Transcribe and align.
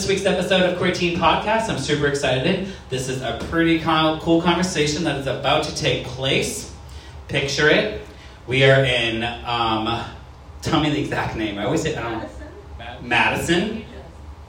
This 0.00 0.08
week's 0.08 0.24
episode 0.24 0.62
of 0.62 0.78
Queer 0.78 0.94
Teen 0.94 1.18
Podcast. 1.18 1.68
I'm 1.68 1.78
super 1.78 2.06
excited. 2.06 2.72
This 2.88 3.10
is 3.10 3.20
a 3.20 3.38
pretty 3.50 3.80
cool 3.80 4.40
conversation 4.40 5.04
that 5.04 5.18
is 5.18 5.26
about 5.26 5.64
to 5.64 5.76
take 5.76 6.06
place. 6.06 6.74
Picture 7.28 7.68
it. 7.68 8.00
We 8.46 8.64
are 8.64 8.82
in, 8.82 9.22
um, 9.44 10.02
tell 10.62 10.80
me 10.80 10.88
the 10.88 10.98
exact 10.98 11.36
name. 11.36 11.58
I 11.58 11.66
always 11.66 11.82
say, 11.82 11.94
I 11.96 12.02
don't. 12.02 13.02
Madison 13.02 13.84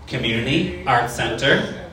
Community 0.07 0.85
Arts 0.87 1.15
Center. 1.15 1.89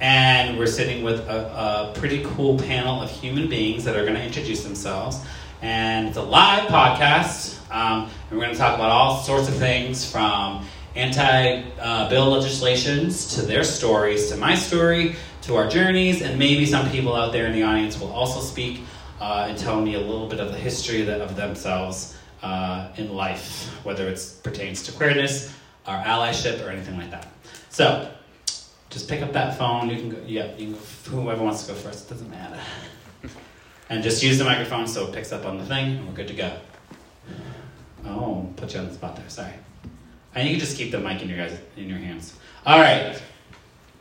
And 0.00 0.56
we're 0.56 0.66
sitting 0.66 1.02
with 1.02 1.18
a, 1.28 1.90
a 1.90 1.98
pretty 1.98 2.22
cool 2.26 2.58
panel 2.58 3.02
of 3.02 3.10
human 3.10 3.48
beings 3.48 3.82
that 3.86 3.96
are 3.96 4.02
going 4.02 4.14
to 4.14 4.22
introduce 4.24 4.62
themselves. 4.62 5.18
And 5.62 6.06
it's 6.06 6.16
a 6.16 6.22
live 6.22 6.68
podcast. 6.68 7.58
Um, 7.72 8.08
and 8.30 8.38
we're 8.38 8.44
going 8.44 8.52
to 8.52 8.58
talk 8.58 8.76
about 8.76 8.90
all 8.90 9.20
sorts 9.24 9.48
of 9.48 9.56
things 9.56 10.08
from 10.08 10.64
anti 10.98 11.62
uh, 11.80 12.08
bill 12.10 12.30
legislations 12.30 13.34
to 13.36 13.42
their 13.42 13.62
stories, 13.62 14.30
to 14.30 14.36
my 14.36 14.54
story, 14.54 15.14
to 15.42 15.56
our 15.56 15.68
journeys, 15.68 16.22
and 16.22 16.38
maybe 16.38 16.66
some 16.66 16.90
people 16.90 17.14
out 17.14 17.32
there 17.32 17.46
in 17.46 17.52
the 17.52 17.62
audience 17.62 17.98
will 17.98 18.10
also 18.10 18.40
speak 18.40 18.80
uh, 19.20 19.46
and 19.48 19.56
tell 19.56 19.80
me 19.80 19.94
a 19.94 20.00
little 20.00 20.28
bit 20.28 20.40
of 20.40 20.50
the 20.52 20.58
history 20.58 21.00
of, 21.00 21.06
the, 21.06 21.22
of 21.22 21.36
themselves 21.36 22.16
uh, 22.42 22.88
in 22.96 23.14
life, 23.14 23.68
whether 23.84 24.08
it 24.08 24.34
pertains 24.42 24.82
to 24.84 24.92
queerness, 24.92 25.54
our 25.86 26.02
allyship, 26.04 26.64
or 26.66 26.70
anything 26.70 26.98
like 26.98 27.10
that. 27.10 27.28
So, 27.70 28.10
just 28.90 29.08
pick 29.08 29.22
up 29.22 29.32
that 29.32 29.56
phone. 29.56 29.90
You 29.90 29.96
can 29.96 30.10
go, 30.10 30.18
yeah, 30.26 30.54
you 30.56 30.66
can 30.66 30.72
go, 30.72 31.22
whoever 31.22 31.44
wants 31.44 31.64
to 31.66 31.72
go 31.72 31.78
first, 31.78 32.06
it 32.06 32.14
doesn't 32.14 32.30
matter. 32.30 32.58
and 33.88 34.02
just 34.02 34.22
use 34.22 34.38
the 34.38 34.44
microphone 34.44 34.88
so 34.88 35.06
it 35.06 35.14
picks 35.14 35.32
up 35.32 35.46
on 35.46 35.58
the 35.58 35.64
thing, 35.64 35.98
and 35.98 36.08
we're 36.08 36.14
good 36.14 36.28
to 36.28 36.34
go. 36.34 36.58
Oh, 38.04 38.52
put 38.56 38.74
you 38.74 38.80
on 38.80 38.88
the 38.88 38.94
spot 38.94 39.16
there, 39.16 39.28
sorry. 39.28 39.52
And 40.38 40.46
you 40.46 40.54
can 40.54 40.60
just 40.60 40.76
keep 40.76 40.92
the 40.92 41.00
mic 41.00 41.20
in 41.20 41.28
your 41.28 41.36
guys 41.36 41.58
in 41.76 41.88
your 41.88 41.98
hands. 41.98 42.32
All 42.64 42.78
right, 42.78 43.20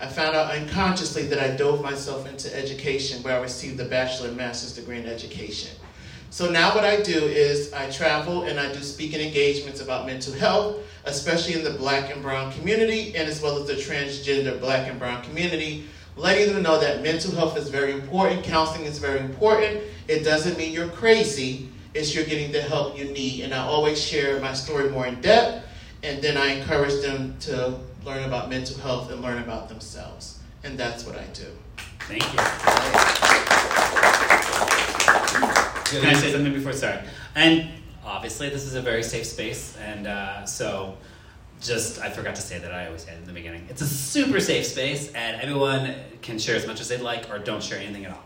I 0.00 0.06
found 0.06 0.36
out 0.36 0.50
unconsciously 0.50 1.26
that 1.26 1.38
I 1.38 1.56
dove 1.56 1.82
myself 1.82 2.28
into 2.28 2.54
education 2.54 3.22
where 3.22 3.38
I 3.38 3.42
received 3.42 3.78
a 3.80 3.84
bachelor 3.84 4.28
and 4.28 4.36
master's 4.36 4.74
degree 4.74 4.98
in 4.98 5.06
education. 5.06 5.76
So 6.30 6.50
now 6.50 6.74
what 6.74 6.84
I 6.84 7.00
do 7.00 7.24
is 7.24 7.72
I 7.72 7.90
travel 7.90 8.42
and 8.42 8.60
I 8.60 8.72
do 8.72 8.80
speaking 8.80 9.20
engagements 9.20 9.80
about 9.80 10.06
mental 10.06 10.34
health, 10.34 10.76
especially 11.04 11.54
in 11.54 11.64
the 11.64 11.70
black 11.70 12.12
and 12.12 12.22
brown 12.22 12.52
community 12.52 13.14
and 13.16 13.28
as 13.28 13.40
well 13.40 13.58
as 13.58 13.66
the 13.66 13.74
transgender 13.74 14.60
black 14.60 14.88
and 14.88 14.98
brown 14.98 15.22
community, 15.22 15.86
letting 16.16 16.52
them 16.52 16.62
know 16.62 16.78
that 16.80 17.02
mental 17.02 17.32
health 17.32 17.56
is 17.56 17.68
very 17.68 17.92
important, 17.92 18.42
counseling 18.42 18.84
is 18.84 18.98
very 18.98 19.20
important. 19.20 19.80
It 20.08 20.24
doesn't 20.24 20.58
mean 20.58 20.72
you're 20.72 20.88
crazy, 20.88 21.68
it's 21.94 22.14
you're 22.14 22.24
getting 22.24 22.52
the 22.52 22.62
help 22.62 22.98
you 22.98 23.04
need. 23.06 23.42
And 23.42 23.54
I 23.54 23.58
always 23.58 24.02
share 24.02 24.40
my 24.40 24.52
story 24.52 24.90
more 24.90 25.06
in 25.06 25.20
depth, 25.20 25.66
and 26.02 26.22
then 26.22 26.36
I 26.36 26.54
encourage 26.54 27.02
them 27.02 27.36
to 27.40 27.78
learn 28.04 28.24
about 28.24 28.50
mental 28.50 28.78
health 28.78 29.10
and 29.10 29.22
learn 29.22 29.42
about 29.42 29.68
themselves. 29.68 30.38
And 30.64 30.78
that's 30.78 31.06
what 31.06 31.16
I 31.16 31.24
do. 31.32 31.46
Thank 32.00 32.22
you. 32.22 33.82
Can 35.90 36.04
I 36.04 36.14
say 36.14 36.32
something 36.32 36.52
before? 36.52 36.72
Sorry. 36.72 36.98
And 37.34 37.68
obviously, 38.04 38.48
this 38.48 38.64
is 38.64 38.74
a 38.74 38.82
very 38.82 39.02
safe 39.02 39.26
space, 39.26 39.76
and 39.78 40.06
uh, 40.06 40.44
so 40.44 40.96
just 41.60 42.00
I 42.00 42.10
forgot 42.10 42.34
to 42.34 42.42
say 42.42 42.58
that 42.58 42.72
I 42.72 42.86
always 42.86 43.02
said 43.02 43.18
in 43.18 43.24
the 43.24 43.32
beginning. 43.32 43.66
It's 43.68 43.82
a 43.82 43.86
super 43.86 44.40
safe 44.40 44.66
space, 44.66 45.12
and 45.12 45.40
everyone 45.40 45.94
can 46.22 46.38
share 46.38 46.56
as 46.56 46.66
much 46.66 46.80
as 46.80 46.88
they'd 46.88 47.00
like, 47.00 47.30
or 47.30 47.38
don't 47.38 47.62
share 47.62 47.78
anything 47.78 48.04
at 48.04 48.12
all. 48.12 48.24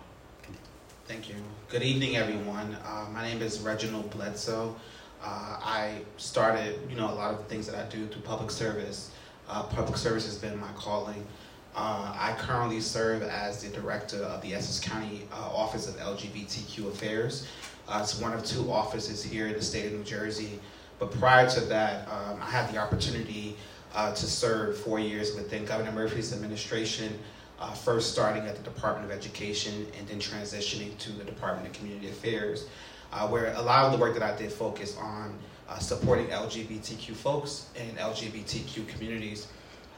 Thank 1.06 1.28
you. 1.28 1.34
Good 1.68 1.82
evening, 1.82 2.16
everyone. 2.16 2.76
Uh, 2.84 3.06
my 3.12 3.22
name 3.28 3.42
is 3.42 3.60
Reginald 3.60 4.10
Bledsoe. 4.10 4.74
Uh, 5.22 5.58
I 5.60 5.98
started, 6.16 6.78
you 6.88 6.96
know, 6.96 7.10
a 7.10 7.14
lot 7.14 7.32
of 7.32 7.38
the 7.38 7.44
things 7.44 7.66
that 7.66 7.74
I 7.74 7.88
do 7.90 8.06
through 8.06 8.22
public 8.22 8.50
service. 8.50 9.10
Uh, 9.48 9.64
public 9.64 9.98
service 9.98 10.24
has 10.24 10.38
been 10.38 10.58
my 10.58 10.70
calling. 10.76 11.26
Uh, 11.74 12.12
I 12.18 12.34
currently 12.38 12.80
serve 12.80 13.22
as 13.22 13.62
the 13.62 13.68
director 13.68 14.18
of 14.24 14.42
the 14.42 14.54
Essex 14.54 14.80
County 14.80 15.22
uh, 15.32 15.50
Office 15.54 15.88
of 15.88 15.96
LGBTQ 15.96 16.88
Affairs. 16.88 17.46
Uh, 17.88 18.00
it's 18.02 18.20
one 18.20 18.32
of 18.32 18.44
two 18.44 18.70
offices 18.70 19.22
here 19.22 19.46
in 19.46 19.52
the 19.52 19.62
state 19.62 19.86
of 19.86 19.92
New 19.92 20.04
Jersey. 20.04 20.58
But 20.98 21.12
prior 21.12 21.48
to 21.48 21.60
that, 21.62 22.08
um, 22.08 22.40
I 22.42 22.50
had 22.50 22.72
the 22.72 22.78
opportunity 22.78 23.56
uh, 23.94 24.12
to 24.12 24.26
serve 24.26 24.78
four 24.78 24.98
years 24.98 25.34
within 25.34 25.64
Governor 25.64 25.92
Murphy's 25.92 26.32
administration, 26.32 27.16
uh, 27.60 27.72
first 27.72 28.12
starting 28.12 28.46
at 28.46 28.56
the 28.56 28.62
Department 28.62 29.10
of 29.10 29.16
Education 29.16 29.86
and 29.98 30.08
then 30.08 30.18
transitioning 30.18 30.96
to 30.98 31.12
the 31.12 31.24
Department 31.24 31.66
of 31.68 31.72
Community 31.72 32.08
Affairs, 32.08 32.66
uh, 33.12 33.28
where 33.28 33.54
a 33.54 33.62
lot 33.62 33.84
of 33.84 33.92
the 33.92 33.98
work 33.98 34.14
that 34.14 34.22
I 34.22 34.36
did 34.36 34.52
focused 34.52 34.98
on 34.98 35.38
supporting 35.78 36.26
LGBTQ 36.26 37.14
folks 37.14 37.70
and 37.78 37.96
LGBTQ 37.96 38.88
communities. 38.88 39.46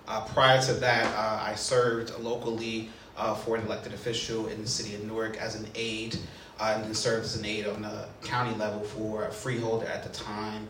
Uh, 0.08 0.24
prior 0.26 0.60
to 0.60 0.72
that, 0.74 1.06
uh, 1.16 1.42
I 1.42 1.54
served 1.54 2.18
locally 2.18 2.90
uh, 3.16 3.34
for 3.34 3.56
an 3.56 3.66
elected 3.66 3.92
official 3.92 4.48
in 4.48 4.62
the 4.62 4.68
city 4.68 4.94
of 4.94 5.04
Newark 5.04 5.36
as 5.36 5.54
an 5.54 5.66
aide, 5.74 6.16
uh, 6.58 6.72
and 6.74 6.84
then 6.84 6.94
served 6.94 7.24
as 7.24 7.36
an 7.36 7.44
aide 7.44 7.66
on 7.66 7.82
the 7.82 8.06
county 8.22 8.54
level 8.56 8.80
for 8.80 9.26
a 9.26 9.30
freeholder 9.30 9.86
at 9.86 10.02
the 10.02 10.08
time. 10.10 10.68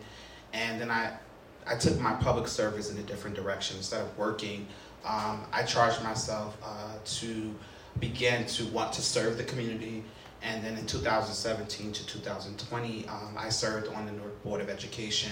And 0.53 0.79
then 0.79 0.91
I, 0.91 1.13
I 1.65 1.75
took 1.75 1.99
my 1.99 2.13
public 2.13 2.47
service 2.47 2.91
in 2.91 2.97
a 2.97 3.03
different 3.03 3.35
direction. 3.35 3.77
Instead 3.77 4.01
of 4.01 4.17
working, 4.17 4.67
um, 5.05 5.45
I 5.51 5.63
charged 5.63 6.03
myself 6.03 6.57
uh, 6.63 6.95
to 7.03 7.53
begin 7.99 8.45
to 8.45 8.65
want 8.67 8.93
to 8.93 9.01
serve 9.01 9.37
the 9.37 9.43
community 9.43 10.03
And 10.43 10.63
then 10.63 10.77
in 10.77 10.85
2017 10.85 11.93
to 11.93 12.05
2020, 12.05 13.07
um, 13.07 13.35
I 13.37 13.47
served 13.47 13.87
on 13.93 14.05
the 14.05 14.11
Newark 14.11 14.43
Board 14.43 14.59
of 14.59 14.69
Education. 14.69 15.31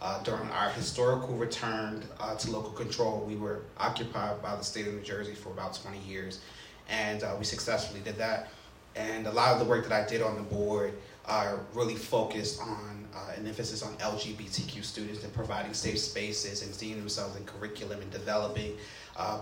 Uh, 0.00 0.22
during 0.22 0.48
our 0.50 0.70
historical 0.70 1.34
return 1.34 2.04
uh, 2.20 2.36
to 2.36 2.50
local 2.52 2.70
control, 2.70 3.24
we 3.26 3.34
were 3.34 3.62
occupied 3.78 4.40
by 4.40 4.54
the 4.54 4.62
state 4.62 4.86
of 4.86 4.94
New 4.94 5.02
Jersey 5.02 5.34
for 5.34 5.50
about 5.50 5.74
20 5.74 5.98
years, 5.98 6.40
and 6.88 7.24
uh, 7.24 7.34
we 7.36 7.44
successfully 7.44 8.00
did 8.00 8.16
that. 8.16 8.48
And 8.94 9.26
a 9.26 9.32
lot 9.32 9.52
of 9.52 9.58
the 9.58 9.64
work 9.64 9.88
that 9.88 9.92
I 9.92 10.08
did 10.08 10.22
on 10.22 10.36
the 10.36 10.42
board 10.42 10.94
uh, 11.26 11.56
really 11.74 11.94
focused 11.96 12.60
on 12.60 13.06
uh, 13.14 13.32
an 13.36 13.46
emphasis 13.46 13.82
on 13.82 13.92
LGBTQ 13.94 14.84
students 14.84 15.24
and 15.24 15.32
providing 15.32 15.74
safe 15.74 15.98
spaces 15.98 16.62
and 16.62 16.74
seeing 16.74 16.96
themselves 16.96 17.36
in 17.36 17.44
curriculum 17.44 18.00
and 18.00 18.10
developing 18.10 18.74
uh, 19.16 19.40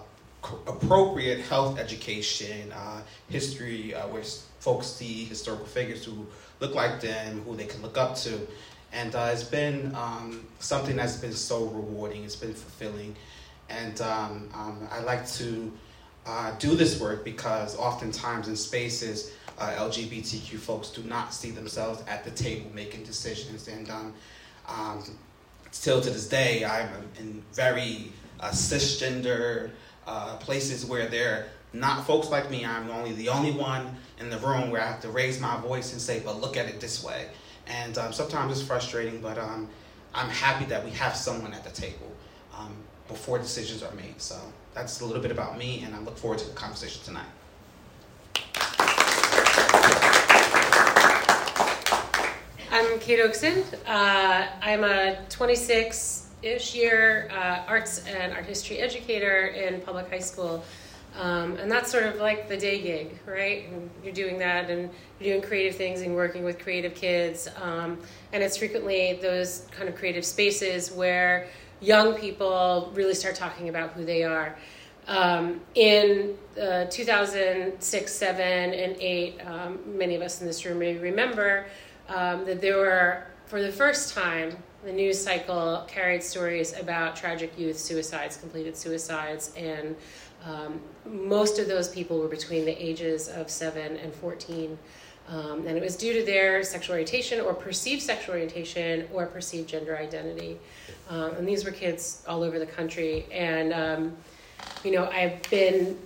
appropriate 0.66 1.40
health 1.40 1.78
education, 1.78 2.72
uh, 2.72 3.00
history, 3.28 3.94
uh, 3.94 4.06
where 4.08 4.22
folks 4.60 4.86
see 4.86 5.24
historical 5.24 5.66
figures 5.66 6.04
who 6.04 6.26
look 6.60 6.74
like 6.74 7.00
them, 7.00 7.42
who 7.42 7.56
they 7.56 7.66
can 7.66 7.82
look 7.82 7.98
up 7.98 8.16
to. 8.16 8.46
And 8.92 9.14
uh, 9.14 9.30
it's 9.32 9.44
been 9.44 9.94
um, 9.94 10.46
something 10.58 10.96
that's 10.96 11.16
been 11.16 11.32
so 11.32 11.64
rewarding, 11.66 12.24
it's 12.24 12.36
been 12.36 12.54
fulfilling. 12.54 13.14
And 13.68 14.00
um, 14.00 14.48
um, 14.54 14.88
I 14.90 15.00
like 15.00 15.26
to 15.32 15.72
uh, 16.24 16.56
do 16.58 16.74
this 16.74 17.00
work 17.00 17.24
because 17.24 17.76
oftentimes 17.76 18.48
in 18.48 18.56
spaces, 18.56 19.32
uh, 19.58 19.70
LGBTQ 19.78 20.58
folks 20.58 20.90
do 20.90 21.02
not 21.02 21.32
see 21.32 21.50
themselves 21.50 22.02
at 22.08 22.24
the 22.24 22.30
table 22.30 22.70
making 22.74 23.04
decisions. 23.04 23.68
And 23.68 23.90
um, 23.90 24.14
um, 24.68 25.18
still 25.70 26.00
to 26.00 26.10
this 26.10 26.28
day, 26.28 26.64
I'm 26.64 26.88
in 27.18 27.42
very 27.52 28.12
uh, 28.40 28.50
cisgender 28.50 29.70
uh, 30.06 30.36
places 30.36 30.84
where 30.84 31.06
they're 31.06 31.46
not 31.72 32.06
folks 32.06 32.28
like 32.28 32.50
me. 32.50 32.64
I'm 32.64 32.90
only 32.90 33.12
the 33.12 33.28
only 33.28 33.52
one 33.52 33.96
in 34.18 34.30
the 34.30 34.38
room 34.38 34.70
where 34.70 34.80
I 34.80 34.86
have 34.86 35.00
to 35.02 35.10
raise 35.10 35.40
my 35.40 35.60
voice 35.60 35.92
and 35.92 36.00
say, 36.00 36.20
"But 36.24 36.40
look 36.40 36.56
at 36.56 36.66
it 36.66 36.80
this 36.80 37.04
way." 37.04 37.28
And 37.66 37.98
um, 37.98 38.12
sometimes 38.12 38.52
it's 38.52 38.66
frustrating, 38.66 39.20
but 39.20 39.38
um, 39.38 39.68
I'm 40.14 40.28
happy 40.30 40.64
that 40.66 40.84
we 40.84 40.90
have 40.92 41.16
someone 41.16 41.52
at 41.52 41.64
the 41.64 41.70
table 41.70 42.12
um, 42.56 42.74
before 43.08 43.38
decisions 43.38 43.82
are 43.82 43.92
made. 43.94 44.20
So 44.20 44.36
that's 44.74 45.00
a 45.00 45.04
little 45.04 45.22
bit 45.22 45.30
about 45.30 45.58
me, 45.58 45.82
and 45.84 45.94
I 45.94 45.98
look 46.00 46.16
forward 46.16 46.38
to 46.40 46.46
the 46.46 46.54
conversation 46.54 47.02
tonight. 47.04 47.26
I'm 52.70 52.98
Kate 53.00 53.20
Okeson. 53.20 53.64
Uh, 53.86 54.46
I'm 54.60 54.84
a 54.84 55.18
26 55.28 56.28
ish 56.42 56.74
year 56.74 57.28
uh, 57.32 57.64
arts 57.66 58.04
and 58.06 58.32
art 58.32 58.44
history 58.44 58.78
educator 58.78 59.46
in 59.46 59.80
public 59.80 60.08
high 60.10 60.18
school. 60.18 60.62
Um, 61.16 61.56
and 61.56 61.70
that's 61.70 61.90
sort 61.90 62.04
of 62.04 62.16
like 62.16 62.48
the 62.48 62.56
day 62.56 62.80
gig, 62.80 63.18
right? 63.26 63.68
And 63.68 63.90
you're 64.04 64.12
doing 64.12 64.38
that 64.38 64.68
and 64.68 64.90
you're 65.18 65.34
doing 65.34 65.42
creative 65.42 65.74
things 65.74 66.02
and 66.02 66.14
working 66.14 66.44
with 66.44 66.58
creative 66.58 66.94
kids. 66.94 67.48
Um, 67.60 67.98
and 68.32 68.42
it's 68.42 68.56
frequently 68.56 69.18
those 69.22 69.66
kind 69.70 69.88
of 69.88 69.96
creative 69.96 70.24
spaces 70.24 70.92
where 70.92 71.48
young 71.80 72.14
people 72.14 72.90
really 72.94 73.14
start 73.14 73.34
talking 73.34 73.68
about 73.68 73.92
who 73.92 74.04
they 74.04 74.24
are. 74.24 74.56
Um, 75.08 75.60
in 75.74 76.36
uh, 76.60 76.86
2006, 76.86 78.12
7, 78.12 78.40
and 78.74 78.96
8, 78.98 79.40
um, 79.46 79.78
many 79.86 80.16
of 80.16 80.22
us 80.22 80.40
in 80.40 80.46
this 80.46 80.64
room 80.64 80.80
may 80.80 80.96
remember 80.96 81.66
um, 82.08 82.44
that 82.44 82.60
there 82.60 82.78
were, 82.78 83.26
for 83.46 83.62
the 83.62 83.70
first 83.70 84.14
time, 84.14 84.56
the 84.84 84.92
news 84.92 85.22
cycle 85.22 85.84
carried 85.88 86.22
stories 86.22 86.78
about 86.78 87.16
tragic 87.16 87.58
youth 87.58 87.78
suicides, 87.78 88.36
completed 88.36 88.76
suicides, 88.76 89.52
and 89.56 89.96
um, 90.44 90.80
most 91.04 91.58
of 91.58 91.66
those 91.66 91.88
people 91.88 92.18
were 92.18 92.28
between 92.28 92.64
the 92.64 92.84
ages 92.84 93.28
of 93.28 93.50
7 93.50 93.96
and 93.96 94.14
14. 94.14 94.78
Um, 95.28 95.66
and 95.66 95.76
it 95.76 95.82
was 95.82 95.96
due 95.96 96.12
to 96.12 96.24
their 96.24 96.62
sexual 96.62 96.92
orientation 96.92 97.40
or 97.40 97.52
perceived 97.52 98.02
sexual 98.02 98.34
orientation 98.34 99.08
or 99.12 99.26
perceived 99.26 99.68
gender 99.68 99.96
identity. 99.96 100.58
Um, 101.08 101.32
and 101.34 101.48
these 101.48 101.64
were 101.64 101.72
kids 101.72 102.22
all 102.28 102.42
over 102.42 102.58
the 102.58 102.66
country. 102.66 103.26
And, 103.32 103.72
um, 103.72 104.16
you 104.84 104.92
know, 104.92 105.06
I've 105.10 105.42
been 105.50 105.98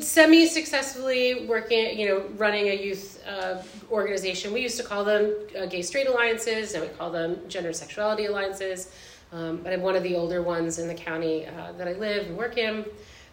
semi 0.00 0.46
successfully 0.46 1.46
working, 1.46 1.98
you 1.98 2.08
know, 2.08 2.24
running 2.36 2.68
a 2.68 2.74
youth 2.74 3.22
uh, 3.28 3.62
organization. 3.90 4.52
We 4.52 4.62
used 4.62 4.78
to 4.78 4.82
call 4.82 5.04
them 5.04 5.34
uh, 5.58 5.66
gay 5.66 5.82
straight 5.82 6.08
alliances, 6.08 6.74
and 6.74 6.82
we 6.82 6.88
call 6.88 7.10
them 7.10 7.38
gender 7.48 7.72
sexuality 7.72 8.26
alliances. 8.26 8.92
Um, 9.32 9.58
but 9.58 9.72
I'm 9.72 9.82
one 9.82 9.94
of 9.94 10.02
the 10.02 10.16
older 10.16 10.42
ones 10.42 10.78
in 10.78 10.88
the 10.88 10.94
county 10.94 11.46
uh, 11.46 11.72
that 11.72 11.86
I 11.86 11.92
live 11.92 12.26
and 12.26 12.36
work 12.36 12.56
in. 12.56 12.84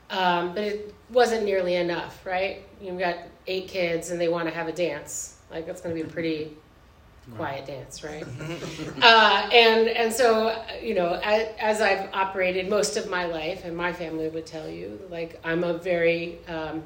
Um, 0.09 0.53
but 0.53 0.63
it 0.63 0.93
wasn't 1.09 1.43
nearly 1.43 1.75
enough, 1.75 2.25
right? 2.25 2.63
You've 2.81 2.99
got 2.99 3.17
eight 3.45 3.67
kids 3.67 4.11
and 4.11 4.19
they 4.19 4.29
want 4.29 4.47
to 4.47 4.53
have 4.53 4.67
a 4.67 4.71
dance. 4.71 5.37
Like, 5.51 5.65
that's 5.65 5.81
going 5.81 5.95
to 5.95 6.01
be 6.01 6.07
a 6.07 6.11
pretty 6.11 6.55
quiet 7.35 7.65
dance, 7.65 8.03
right? 8.03 8.23
uh, 9.01 9.49
and 9.51 9.89
and 9.89 10.13
so 10.13 10.63
you 10.81 10.93
know, 10.93 11.19
as, 11.23 11.47
as, 11.59 11.81
I've 11.81 12.13
operated 12.13 12.69
most 12.69 12.97
of 12.97 13.09
my 13.09 13.25
life, 13.25 13.65
and 13.65 13.75
my 13.75 13.91
family 13.91 14.29
would 14.29 14.45
tell 14.45 14.69
you, 14.69 14.99
like 15.09 15.39
I'm 15.43 15.63
a 15.63 15.73
very 15.77 16.39
um, 16.47 16.83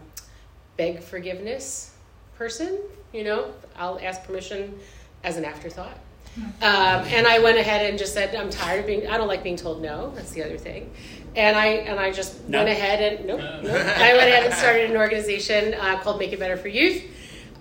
beg 0.78 1.02
forgiveness 1.02 1.94
person. 2.38 2.80
You 3.14 3.24
know, 3.24 3.54
I'll 3.76 4.00
ask 4.02 4.24
permission 4.24 4.80
as 5.24 5.38
an 5.38 5.46
afterthought. 5.46 5.98
Um, 6.38 7.04
and 7.12 7.28
I 7.28 7.40
went 7.40 7.58
ahead 7.58 7.90
and 7.90 8.00
just 8.00 8.14
said, 8.14 8.34
I'm 8.34 8.50
tired 8.50 8.80
of 8.80 8.88
being. 8.88 9.08
I 9.08 9.18
don't 9.18 9.28
like 9.28 9.44
being 9.44 9.58
told 9.58 9.82
no. 9.82 10.12
That's 10.16 10.32
the 10.32 10.44
other 10.44 10.58
thing. 10.58 10.94
And 11.36 11.58
I 11.58 11.66
and 11.68 12.00
I 12.00 12.12
just 12.12 12.48
no. 12.50 12.60
went 12.60 12.70
ahead 12.70 13.14
and 13.14 13.28
nope, 13.28 13.40
nope. 13.40 13.72
I 13.72 14.14
went 14.16 14.30
ahead 14.30 14.46
and 14.46 14.54
started 14.54 14.92
an 14.92 14.98
organization 14.98 15.74
uh, 15.76 16.00
called 16.00 16.20
Make 16.20 16.34
It 16.34 16.40
Better 16.40 16.58
for 16.58 16.68
Youth 16.68 17.04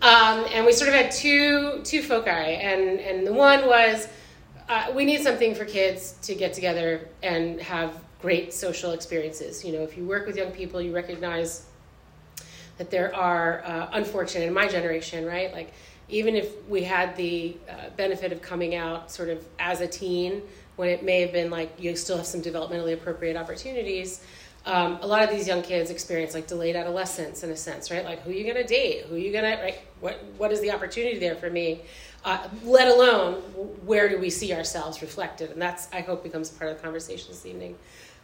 um, 0.03 0.47
and 0.55 0.65
we 0.65 0.73
sort 0.73 0.89
of 0.89 0.95
had 0.95 1.11
two 1.13 1.83
two 1.85 2.03
foci, 2.03 2.31
and 2.31 3.01
and 3.01 3.27
the 3.27 3.33
one 3.33 3.67
was 3.67 4.09
uh, 4.69 4.93
we 4.95 5.05
need 5.05 5.21
something 5.23 5.55
for 5.55 5.67
kids 5.67 6.13
to 6.23 6.35
get 6.35 6.55
together 6.55 7.09
and 7.23 7.61
have 7.61 7.93
great 8.23 8.55
social 8.55 8.93
experiences. 8.93 9.63
You 9.63 9.73
know, 9.73 9.83
if 9.83 9.99
you 9.99 10.05
work 10.05 10.27
with 10.27 10.37
young 10.37 10.53
people, 10.53 10.81
you 10.81 10.95
recognize 10.95 11.67
that 12.79 12.91
there 12.91 13.15
are 13.15 13.63
uh, 13.65 13.89
unfortunate 13.93 14.47
in 14.47 14.55
my 14.55 14.69
generation, 14.69 15.27
right? 15.27 15.53
Like 15.53 15.75
even 16.09 16.35
if 16.35 16.67
we 16.67 16.83
had 16.83 17.15
the 17.17 17.59
uh, 17.69 17.91
benefit 17.97 18.33
of 18.33 18.41
coming 18.41 18.75
out 18.75 19.11
sort 19.11 19.29
of 19.29 19.45
as 19.59 19.83
a 19.83 19.87
teen, 19.87 20.41
when 20.81 20.89
it 20.89 21.05
may 21.05 21.21
have 21.21 21.33
been 21.33 21.51
like 21.51 21.71
you 21.79 21.95
still 21.95 22.17
have 22.17 22.27
some 22.27 22.43
developmentally 22.43 22.95
appropriate 22.95 23.37
opportunities 23.37 24.23
um, 24.67 24.99
a 25.01 25.07
lot 25.07 25.23
of 25.23 25.31
these 25.31 25.49
young 25.49 25.63
kids 25.63 25.91
experience 25.91 26.35
like 26.35 26.47
delayed 26.47 26.77
adolescence 26.77 27.43
in 27.43 27.51
a 27.51 27.57
sense, 27.57 27.91
right? 27.91 28.05
Like 28.05 28.21
who 28.23 28.31
are 28.31 28.35
you 28.35 28.47
gonna 28.47 28.67
date? 28.67 29.07
Who 29.07 29.15
are 29.15 29.19
you 29.19 29.33
gonna 29.33 29.59
right? 29.63 29.79
What 30.01 30.23
what 30.37 30.53
is 30.53 30.61
the 30.61 30.71
opportunity 30.71 31.19
there 31.19 31.35
for 31.35 31.49
me? 31.49 31.83
Uh, 32.25 32.47
let 32.65 32.89
alone 32.89 33.37
where 33.87 34.09
do 34.09 34.19
we 34.19 34.29
see 34.29 34.53
ourselves 34.53 35.01
reflected? 35.01 35.51
And 35.51 35.63
that's 35.63 35.89
I 35.93 36.03
hope 36.03 36.23
becomes 36.23 36.51
part 36.51 36.71
of 36.71 36.77
the 36.77 36.83
conversation 36.83 37.29
this 37.31 37.47
evening. 37.47 37.77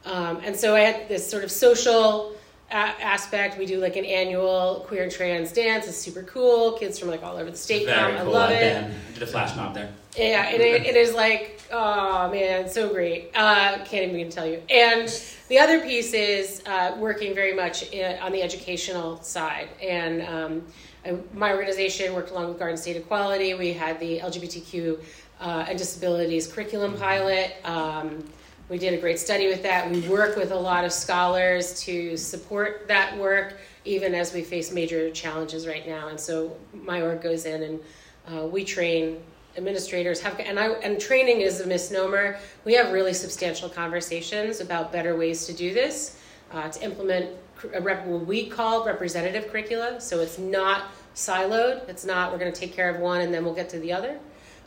Um, 0.04 0.40
and 0.44 0.54
so 0.54 0.76
I 0.76 0.80
had 0.80 1.08
this 1.08 1.28
sort 1.28 1.42
of 1.42 1.50
social 1.50 2.36
a- 2.70 2.74
aspect. 2.74 3.56
We 3.56 3.64
do 3.64 3.80
like 3.80 3.96
an 3.96 4.04
annual 4.04 4.84
queer 4.86 5.04
and 5.04 5.10
trans 5.10 5.52
dance. 5.52 5.88
It's 5.88 5.96
super 5.96 6.22
cool. 6.22 6.72
Kids 6.72 6.98
from 6.98 7.08
like 7.08 7.22
all 7.22 7.36
over 7.36 7.50
the 7.50 7.56
state 7.56 7.86
Very 7.86 8.12
come. 8.12 8.26
Cool. 8.26 8.36
I 8.36 8.38
love 8.38 8.50
I've 8.50 8.56
it. 8.56 8.82
Been, 8.82 8.94
did 9.14 9.22
a 9.22 9.26
flash 9.26 9.56
mob 9.56 9.72
there. 9.74 9.90
Yeah, 10.16 10.50
it, 10.50 10.60
it 10.60 10.96
is 10.96 11.14
like 11.14 11.56
oh 11.70 12.30
man, 12.30 12.68
so 12.68 12.88
great. 12.88 13.30
Uh, 13.34 13.78
can't 13.84 14.12
even 14.12 14.30
tell 14.30 14.46
you. 14.46 14.62
And 14.70 15.08
the 15.48 15.58
other 15.58 15.80
piece 15.80 16.12
is 16.12 16.62
uh, 16.66 16.96
working 16.98 17.34
very 17.34 17.54
much 17.54 17.90
in, 17.92 18.18
on 18.20 18.32
the 18.32 18.42
educational 18.42 19.22
side. 19.22 19.68
And 19.82 20.22
um, 20.22 20.62
I, 21.04 21.16
my 21.32 21.52
organization 21.52 22.14
worked 22.14 22.30
along 22.30 22.48
with 22.48 22.58
Garden 22.58 22.76
State 22.76 22.96
Equality. 22.96 23.54
We 23.54 23.72
had 23.72 23.98
the 24.00 24.20
LGBTQ 24.20 25.00
uh, 25.40 25.66
and 25.68 25.78
disabilities 25.78 26.46
curriculum 26.46 26.94
pilot. 26.96 27.56
Um, 27.64 28.24
we 28.68 28.78
did 28.78 28.94
a 28.94 28.98
great 28.98 29.20
study 29.20 29.46
with 29.46 29.62
that. 29.62 29.88
We 29.88 30.00
work 30.08 30.36
with 30.36 30.50
a 30.50 30.58
lot 30.58 30.84
of 30.84 30.92
scholars 30.92 31.80
to 31.82 32.16
support 32.16 32.88
that 32.88 33.16
work, 33.16 33.58
even 33.84 34.12
as 34.12 34.32
we 34.32 34.42
face 34.42 34.72
major 34.72 35.08
challenges 35.12 35.68
right 35.68 35.86
now. 35.86 36.08
And 36.08 36.18
so 36.18 36.56
my 36.74 37.00
org 37.00 37.22
goes 37.22 37.44
in 37.44 37.62
and 37.62 37.80
uh, 38.26 38.46
we 38.46 38.64
train 38.64 39.18
administrators 39.56 40.20
have 40.20 40.38
and 40.40 40.58
I 40.58 40.68
and 40.68 41.00
training 41.00 41.40
is 41.40 41.60
a 41.60 41.66
misnomer. 41.66 42.38
We 42.64 42.74
have 42.74 42.92
really 42.92 43.12
substantial 43.12 43.68
conversations 43.68 44.60
about 44.60 44.92
better 44.92 45.16
ways 45.16 45.46
to 45.46 45.52
do 45.52 45.72
this, 45.72 46.20
uh, 46.52 46.68
to 46.68 46.82
implement 46.82 47.30
rep, 47.80 48.06
what 48.06 48.26
we 48.26 48.46
call 48.48 48.84
representative 48.84 49.50
curricula. 49.50 50.00
So 50.00 50.20
it's 50.20 50.38
not 50.38 50.84
siloed. 51.14 51.88
It's 51.88 52.04
not 52.04 52.32
we're 52.32 52.38
going 52.38 52.52
to 52.52 52.60
take 52.60 52.72
care 52.72 52.90
of 52.90 53.00
one 53.00 53.22
and 53.22 53.32
then 53.32 53.44
we'll 53.44 53.54
get 53.54 53.68
to 53.70 53.78
the 53.78 53.92
other. 53.92 54.18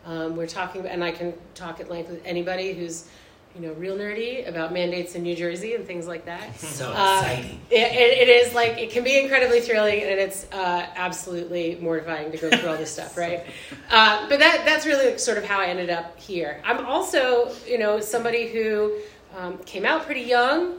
Um, 0.05 0.35
we're 0.35 0.47
talking, 0.47 0.85
and 0.87 1.03
I 1.03 1.11
can 1.11 1.33
talk 1.53 1.79
at 1.79 1.89
length 1.89 2.09
with 2.09 2.21
anybody 2.25 2.73
who's 2.73 3.09
you 3.55 3.61
know, 3.61 3.73
real 3.73 3.97
nerdy 3.97 4.47
about 4.47 4.71
mandates 4.71 5.15
in 5.15 5.23
New 5.23 5.35
Jersey 5.35 5.73
and 5.73 5.85
things 5.85 6.07
like 6.07 6.25
that. 6.25 6.55
So 6.59 6.91
uh, 6.95 7.19
exciting. 7.21 7.59
It, 7.71 7.75
it, 7.91 8.27
it 8.27 8.29
is 8.29 8.53
like, 8.53 8.77
it 8.77 8.91
can 8.91 9.03
be 9.03 9.19
incredibly 9.19 9.59
thrilling 9.59 10.01
and 10.01 10.19
it's 10.19 10.45
uh, 10.51 10.85
absolutely 10.95 11.77
mortifying 11.81 12.31
to 12.31 12.37
go 12.37 12.49
through 12.49 12.69
all 12.69 12.77
this 12.77 12.91
stuff, 12.97 13.17
right? 13.17 13.45
Uh, 13.89 14.29
but 14.29 14.39
that, 14.39 14.63
that's 14.65 14.85
really 14.85 15.17
sort 15.17 15.37
of 15.37 15.43
how 15.45 15.59
I 15.59 15.65
ended 15.65 15.89
up 15.89 16.17
here. 16.19 16.61
I'm 16.63 16.85
also, 16.85 17.51
you 17.67 17.77
know, 17.79 17.99
somebody 17.99 18.47
who 18.47 18.95
um, 19.35 19.57
came 19.59 19.83
out 19.85 20.05
pretty 20.05 20.21
young 20.21 20.75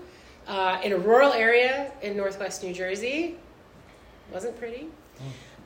uh, 0.46 0.80
in 0.82 0.92
a 0.92 0.96
rural 0.98 1.32
area 1.32 1.92
in 2.02 2.16
northwest 2.16 2.62
New 2.62 2.72
Jersey. 2.72 3.36
Wasn't 4.32 4.56
pretty. 4.58 4.86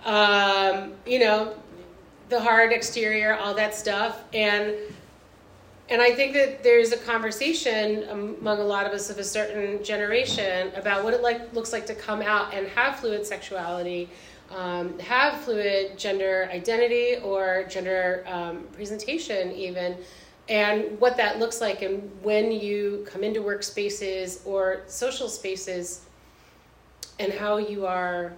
um, 0.05 0.93
you 1.07 1.19
know, 1.19 1.55
the 2.31 2.41
hard 2.41 2.73
exterior, 2.73 3.37
all 3.37 3.55
that 3.55 3.75
stuff, 3.75 4.23
and 4.33 4.75
and 5.95 6.03
I 6.03 6.11
think 6.11 6.33
that 6.33 6.65
there's 6.65 6.91
a 6.91 6.97
conversation 6.97 8.03
among 8.09 8.59
a 8.59 8.65
lot 8.65 8.85
of 8.85 8.93
us 8.93 9.11
of 9.11 9.19
a 9.19 9.23
certain 9.23 9.81
generation 9.85 10.73
about 10.75 11.05
what 11.05 11.15
it 11.15 11.23
like 11.23 11.55
looks 11.55 11.73
like 11.73 11.87
to 11.87 11.95
come 11.95 12.21
out 12.21 12.53
and 12.53 12.67
have 12.67 12.97
fluid 12.97 13.25
sexuality, 13.25 14.11
um, 14.51 14.99
have 14.99 15.41
fluid 15.43 15.97
gender 15.97 16.49
identity 16.51 17.19
or 17.23 17.65
gender 17.71 18.25
um, 18.27 18.65
presentation, 18.73 19.53
even, 19.53 19.97
and 20.49 20.99
what 20.99 21.17
that 21.17 21.39
looks 21.39 21.61
like, 21.61 21.83
and 21.83 22.11
when 22.25 22.51
you 22.51 23.07
come 23.09 23.23
into 23.23 23.39
workspaces 23.39 24.45
or 24.45 24.81
social 24.89 25.29
spaces, 25.29 26.07
and 27.21 27.33
how 27.33 27.59
you 27.59 27.87
are 27.87 28.33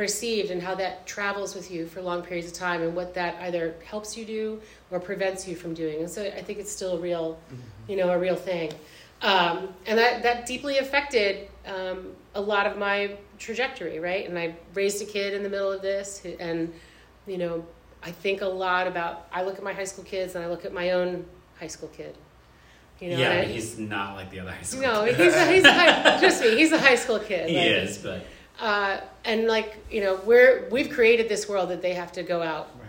perceived 0.00 0.50
and 0.50 0.62
how 0.62 0.74
that 0.74 1.04
travels 1.04 1.54
with 1.54 1.70
you 1.70 1.86
for 1.86 2.00
long 2.00 2.22
periods 2.22 2.50
of 2.50 2.54
time 2.54 2.80
and 2.80 2.96
what 2.96 3.12
that 3.12 3.36
either 3.42 3.74
helps 3.84 4.16
you 4.16 4.24
do 4.24 4.58
or 4.90 4.98
prevents 4.98 5.46
you 5.46 5.54
from 5.54 5.74
doing. 5.74 5.98
And 6.00 6.08
so 6.08 6.22
I 6.22 6.40
think 6.40 6.58
it's 6.58 6.72
still 6.72 6.96
a 6.96 6.98
real, 6.98 7.38
you 7.86 7.96
know, 7.96 8.08
a 8.08 8.18
real 8.18 8.34
thing. 8.34 8.72
Um, 9.20 9.68
and 9.84 9.98
that, 9.98 10.22
that 10.22 10.46
deeply 10.46 10.78
affected 10.78 11.48
um, 11.66 12.14
a 12.34 12.40
lot 12.40 12.66
of 12.66 12.78
my 12.78 13.14
trajectory, 13.38 13.98
right? 13.98 14.26
And 14.26 14.38
I 14.38 14.56
raised 14.72 15.02
a 15.02 15.04
kid 15.04 15.34
in 15.34 15.42
the 15.42 15.50
middle 15.50 15.70
of 15.70 15.82
this 15.82 16.24
and, 16.40 16.72
you 17.26 17.36
know, 17.36 17.66
I 18.02 18.10
think 18.10 18.40
a 18.40 18.46
lot 18.46 18.86
about, 18.86 19.28
I 19.30 19.42
look 19.42 19.58
at 19.58 19.62
my 19.62 19.74
high 19.74 19.84
school 19.84 20.04
kids 20.04 20.34
and 20.34 20.42
I 20.42 20.48
look 20.48 20.64
at 20.64 20.72
my 20.72 20.92
own 20.92 21.26
high 21.58 21.66
school 21.66 21.90
kid. 21.90 22.16
You 23.00 23.10
know, 23.10 23.18
yeah, 23.18 23.30
I, 23.32 23.44
he's 23.44 23.78
not 23.78 24.16
like 24.16 24.30
the 24.30 24.40
other 24.40 24.52
high 24.52 24.62
school. 24.62 24.80
No, 24.80 25.04
he's 25.04 25.34
a, 25.34 25.52
he's 25.52 25.64
a 25.64 25.72
high, 25.74 26.18
trust 26.20 26.40
me, 26.40 26.56
he's 26.56 26.72
a 26.72 26.78
high 26.78 26.94
school 26.94 27.18
kid. 27.18 27.50
He 27.50 27.56
like, 27.56 27.66
is, 27.66 27.98
but 27.98 28.24
uh, 28.60 29.00
and 29.24 29.46
like 29.46 29.78
you 29.90 30.02
know, 30.02 30.20
we're 30.24 30.68
we've 30.70 30.90
created 30.90 31.28
this 31.28 31.48
world 31.48 31.70
that 31.70 31.82
they 31.82 31.94
have 31.94 32.12
to 32.12 32.22
go 32.22 32.42
out 32.42 32.70
right. 32.78 32.88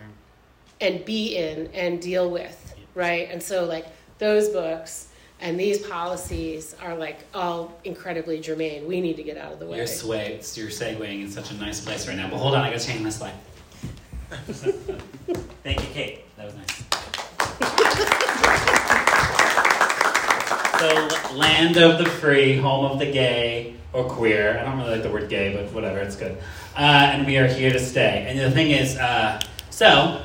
and 0.81 1.05
be 1.05 1.37
in 1.37 1.67
and 1.73 2.01
deal 2.01 2.29
with, 2.29 2.75
right? 2.93 3.29
And 3.31 3.41
so 3.41 3.65
like 3.65 3.87
those 4.19 4.49
books 4.49 5.07
and 5.39 5.59
these 5.59 5.79
policies 5.79 6.75
are 6.81 6.95
like 6.95 7.19
all 7.33 7.79
incredibly 7.83 8.39
germane. 8.39 8.85
We 8.85 9.01
need 9.01 9.15
to 9.15 9.23
get 9.23 9.37
out 9.37 9.53
of 9.53 9.59
the 9.59 9.65
way. 9.65 9.77
You're 9.77 9.87
sway, 9.87 10.33
you're 10.53 10.69
segueing 10.69 11.21
in 11.23 11.31
such 11.31 11.51
a 11.51 11.55
nice 11.55 11.83
place 11.83 12.07
right 12.07 12.17
now. 12.17 12.29
But 12.29 12.37
hold 12.37 12.53
on, 12.53 12.61
I 12.61 12.71
gotta 12.71 12.85
change 12.85 13.01
my 13.01 13.09
slide. 13.09 13.33
Thank 15.63 15.81
you, 15.81 15.87
Kate. 15.93 16.35
That 16.37 16.45
was 16.45 16.55
nice. 16.55 16.83
so, 21.29 21.35
land 21.35 21.77
of 21.77 21.97
the 21.97 22.09
free, 22.09 22.57
home 22.57 22.85
of 22.85 22.99
the 22.99 23.11
gay 23.11 23.75
or 23.93 24.05
queer. 24.05 24.57
I 24.59 24.63
don't 24.63 24.77
really 24.77 24.91
like 24.91 25.03
the 25.03 25.09
word 25.09 25.29
gay, 25.29 25.55
but 25.55 25.71
whatever, 25.73 25.99
it's 25.99 26.15
good. 26.15 26.37
Uh, 26.75 27.11
and 27.13 27.27
we 27.27 27.37
are 27.37 27.47
here 27.47 27.71
to 27.71 27.79
stay. 27.79 28.25
And 28.27 28.39
the 28.39 28.51
thing 28.51 28.71
is, 28.71 28.97
uh, 28.97 29.39
so 29.69 30.21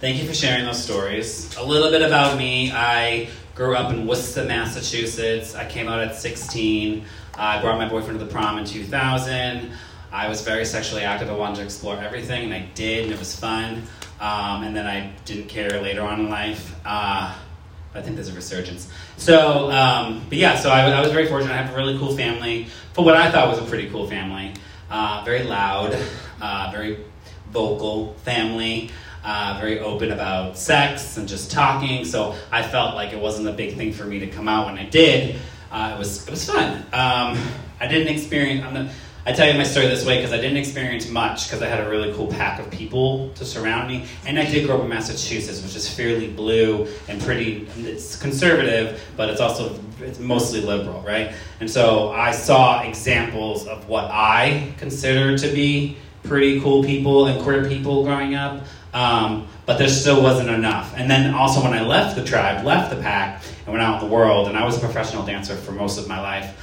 thank 0.00 0.20
you 0.20 0.28
for 0.28 0.34
sharing 0.34 0.64
those 0.64 0.82
stories. 0.82 1.56
A 1.56 1.64
little 1.64 1.90
bit 1.90 2.02
about 2.02 2.36
me. 2.36 2.70
I 2.72 3.28
grew 3.54 3.74
up 3.74 3.92
in 3.92 4.06
Worcester, 4.06 4.44
Massachusetts. 4.44 5.54
I 5.54 5.68
came 5.68 5.88
out 5.88 6.00
at 6.00 6.16
16. 6.16 7.04
I 7.34 7.60
brought 7.60 7.78
my 7.78 7.88
boyfriend 7.88 8.18
to 8.18 8.24
the 8.24 8.30
prom 8.30 8.58
in 8.58 8.64
2000. 8.64 9.70
I 10.12 10.28
was 10.28 10.42
very 10.42 10.66
sexually 10.66 11.04
active. 11.04 11.30
I 11.30 11.34
wanted 11.34 11.56
to 11.56 11.62
explore 11.62 11.96
everything, 11.96 12.44
and 12.44 12.52
I 12.52 12.68
did, 12.74 13.04
and 13.04 13.12
it 13.12 13.18
was 13.18 13.34
fun. 13.34 13.82
Um, 14.20 14.62
and 14.62 14.76
then 14.76 14.86
I 14.86 15.10
didn't 15.24 15.48
care 15.48 15.80
later 15.80 16.02
on 16.02 16.20
in 16.20 16.30
life. 16.30 16.74
Uh, 16.84 17.34
I 17.94 18.00
think 18.00 18.16
there's 18.16 18.28
a 18.28 18.34
resurgence. 18.34 18.88
So, 19.16 19.70
um, 19.70 20.22
but 20.28 20.38
yeah, 20.38 20.56
so 20.56 20.70
I, 20.70 20.90
I, 20.90 21.00
was 21.00 21.12
very 21.12 21.26
fortunate. 21.26 21.52
I 21.52 21.58
have 21.58 21.74
a 21.74 21.76
really 21.76 21.98
cool 21.98 22.16
family 22.16 22.68
for 22.94 23.04
what 23.04 23.16
I 23.16 23.30
thought 23.30 23.48
was 23.48 23.58
a 23.58 23.64
pretty 23.64 23.90
cool 23.90 24.06
family. 24.06 24.54
Uh, 24.90 25.22
very 25.24 25.42
loud, 25.42 25.96
uh, 26.40 26.70
very 26.72 26.98
vocal 27.50 28.14
family, 28.24 28.90
uh, 29.24 29.58
very 29.60 29.78
open 29.80 30.10
about 30.10 30.56
sex 30.58 31.16
and 31.16 31.28
just 31.28 31.50
talking. 31.50 32.04
So 32.04 32.34
I 32.50 32.62
felt 32.62 32.94
like 32.94 33.12
it 33.12 33.20
wasn't 33.20 33.48
a 33.48 33.52
big 33.52 33.76
thing 33.76 33.92
for 33.92 34.04
me 34.04 34.18
to 34.20 34.26
come 34.26 34.48
out 34.48 34.66
when 34.66 34.78
I 34.78 34.84
did. 34.84 35.36
Uh, 35.70 35.92
it 35.94 35.98
was 35.98 36.26
it 36.26 36.30
was 36.30 36.44
fun. 36.44 36.78
Um, 36.92 37.38
I 37.80 37.86
didn't 37.88 38.08
experience. 38.08 38.64
I'm 38.64 38.74
not, 38.74 38.92
I 39.24 39.30
tell 39.30 39.46
you 39.46 39.54
my 39.54 39.62
story 39.62 39.86
this 39.86 40.04
way 40.04 40.16
because 40.16 40.32
I 40.32 40.38
didn't 40.38 40.56
experience 40.56 41.08
much 41.08 41.46
because 41.46 41.62
I 41.62 41.68
had 41.68 41.78
a 41.78 41.88
really 41.88 42.12
cool 42.14 42.26
pack 42.26 42.58
of 42.58 42.68
people 42.72 43.28
to 43.36 43.44
surround 43.44 43.86
me. 43.86 44.04
And 44.26 44.36
I 44.36 44.44
did 44.44 44.66
grow 44.66 44.78
up 44.78 44.82
in 44.82 44.88
Massachusetts, 44.88 45.62
which 45.62 45.76
is 45.76 45.88
fairly 45.88 46.28
blue 46.28 46.88
and 47.06 47.22
pretty, 47.22 47.68
it's 47.76 48.20
conservative, 48.20 49.00
but 49.16 49.30
it's 49.30 49.40
also, 49.40 49.78
it's 50.00 50.18
mostly 50.18 50.60
liberal, 50.60 51.02
right? 51.02 51.34
And 51.60 51.70
so 51.70 52.10
I 52.10 52.32
saw 52.32 52.82
examples 52.82 53.68
of 53.68 53.88
what 53.88 54.06
I 54.10 54.74
consider 54.78 55.38
to 55.38 55.48
be 55.54 55.98
pretty 56.24 56.60
cool 56.60 56.82
people 56.82 57.26
and 57.26 57.40
queer 57.44 57.68
people 57.68 58.02
growing 58.02 58.34
up. 58.34 58.64
Um, 58.92 59.46
but 59.66 59.78
there 59.78 59.88
still 59.88 60.20
wasn't 60.20 60.50
enough. 60.50 60.94
And 60.96 61.08
then 61.08 61.32
also 61.32 61.62
when 61.62 61.72
I 61.72 61.82
left 61.82 62.16
the 62.16 62.24
tribe, 62.24 62.64
left 62.64 62.94
the 62.94 63.00
pack, 63.00 63.42
and 63.64 63.72
went 63.72 63.82
out 63.82 64.02
in 64.02 64.08
the 64.08 64.14
world, 64.14 64.48
and 64.48 64.56
I 64.58 64.64
was 64.64 64.76
a 64.76 64.80
professional 64.80 65.24
dancer 65.24 65.54
for 65.54 65.72
most 65.72 65.96
of 65.98 66.08
my 66.08 66.20
life, 66.20 66.58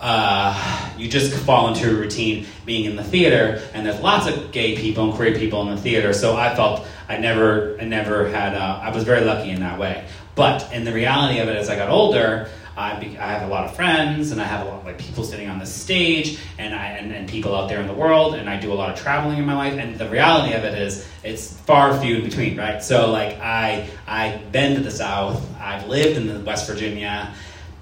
uh, 0.00 0.90
you 0.96 1.08
just 1.08 1.32
fall 1.44 1.68
into 1.68 1.90
a 1.90 1.94
routine 1.94 2.46
being 2.64 2.84
in 2.84 2.96
the 2.96 3.04
theater, 3.04 3.62
and 3.74 3.86
there's 3.86 4.00
lots 4.00 4.26
of 4.26 4.50
gay 4.50 4.76
people 4.76 5.04
and 5.04 5.14
queer 5.14 5.34
people 5.34 5.62
in 5.68 5.74
the 5.74 5.80
theater. 5.80 6.12
So 6.12 6.36
I 6.36 6.54
felt 6.54 6.86
I 7.08 7.18
never, 7.18 7.76
I 7.80 7.84
never 7.84 8.28
had. 8.28 8.54
Uh, 8.54 8.80
I 8.82 8.94
was 8.94 9.04
very 9.04 9.24
lucky 9.24 9.50
in 9.50 9.60
that 9.60 9.78
way. 9.78 10.06
But 10.34 10.72
in 10.72 10.84
the 10.84 10.92
reality 10.92 11.40
of 11.40 11.48
it, 11.48 11.56
as 11.56 11.68
I 11.68 11.76
got 11.76 11.90
older, 11.90 12.48
I, 12.76 12.98
be, 12.98 13.18
I 13.18 13.32
have 13.32 13.42
a 13.42 13.52
lot 13.52 13.64
of 13.64 13.76
friends, 13.76 14.30
and 14.30 14.40
I 14.40 14.44
have 14.44 14.66
a 14.66 14.70
lot 14.70 14.78
of 14.80 14.86
like 14.86 14.96
people 14.96 15.22
sitting 15.22 15.48
on 15.50 15.58
the 15.58 15.66
stage, 15.66 16.38
and 16.56 16.74
I 16.74 16.86
and, 16.86 17.12
and 17.12 17.28
people 17.28 17.54
out 17.54 17.68
there 17.68 17.80
in 17.80 17.86
the 17.86 17.92
world, 17.94 18.34
and 18.36 18.48
I 18.48 18.58
do 18.58 18.72
a 18.72 18.74
lot 18.74 18.90
of 18.90 18.98
traveling 18.98 19.36
in 19.38 19.44
my 19.44 19.54
life. 19.54 19.74
And 19.74 19.98
the 19.98 20.08
reality 20.08 20.54
of 20.54 20.64
it 20.64 20.78
is, 20.78 21.06
it's 21.22 21.52
far 21.52 21.98
few 22.00 22.16
in 22.16 22.24
between, 22.24 22.56
right? 22.56 22.82
So 22.82 23.10
like 23.10 23.38
I 23.38 23.90
I've 24.06 24.50
been 24.50 24.76
to 24.76 24.82
the 24.82 24.90
South, 24.90 25.44
I've 25.60 25.88
lived 25.88 26.16
in 26.16 26.42
West 26.44 26.66
Virginia 26.66 27.34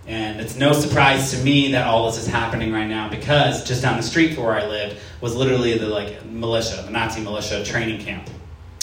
and 0.09 0.41
it's 0.41 0.57
no 0.57 0.73
surprise 0.73 1.33
to 1.33 1.45
me 1.45 1.73
that 1.73 1.87
all 1.87 2.07
this 2.07 2.19
is 2.19 2.27
happening 2.27 2.73
right 2.73 2.87
now 2.87 3.11
because 3.11 3.63
just 3.63 3.83
down 3.83 3.99
the 3.99 4.03
street 4.03 4.35
from 4.35 4.45
where 4.45 4.55
I 4.55 4.67
lived 4.67 4.97
was 5.21 5.37
literally 5.37 5.77
the 5.77 5.87
like 5.87 6.25
militia, 6.25 6.83
the 6.83 6.91
Nazi 6.91 7.21
militia 7.21 7.63
training 7.63 8.01
camp. 8.01 8.29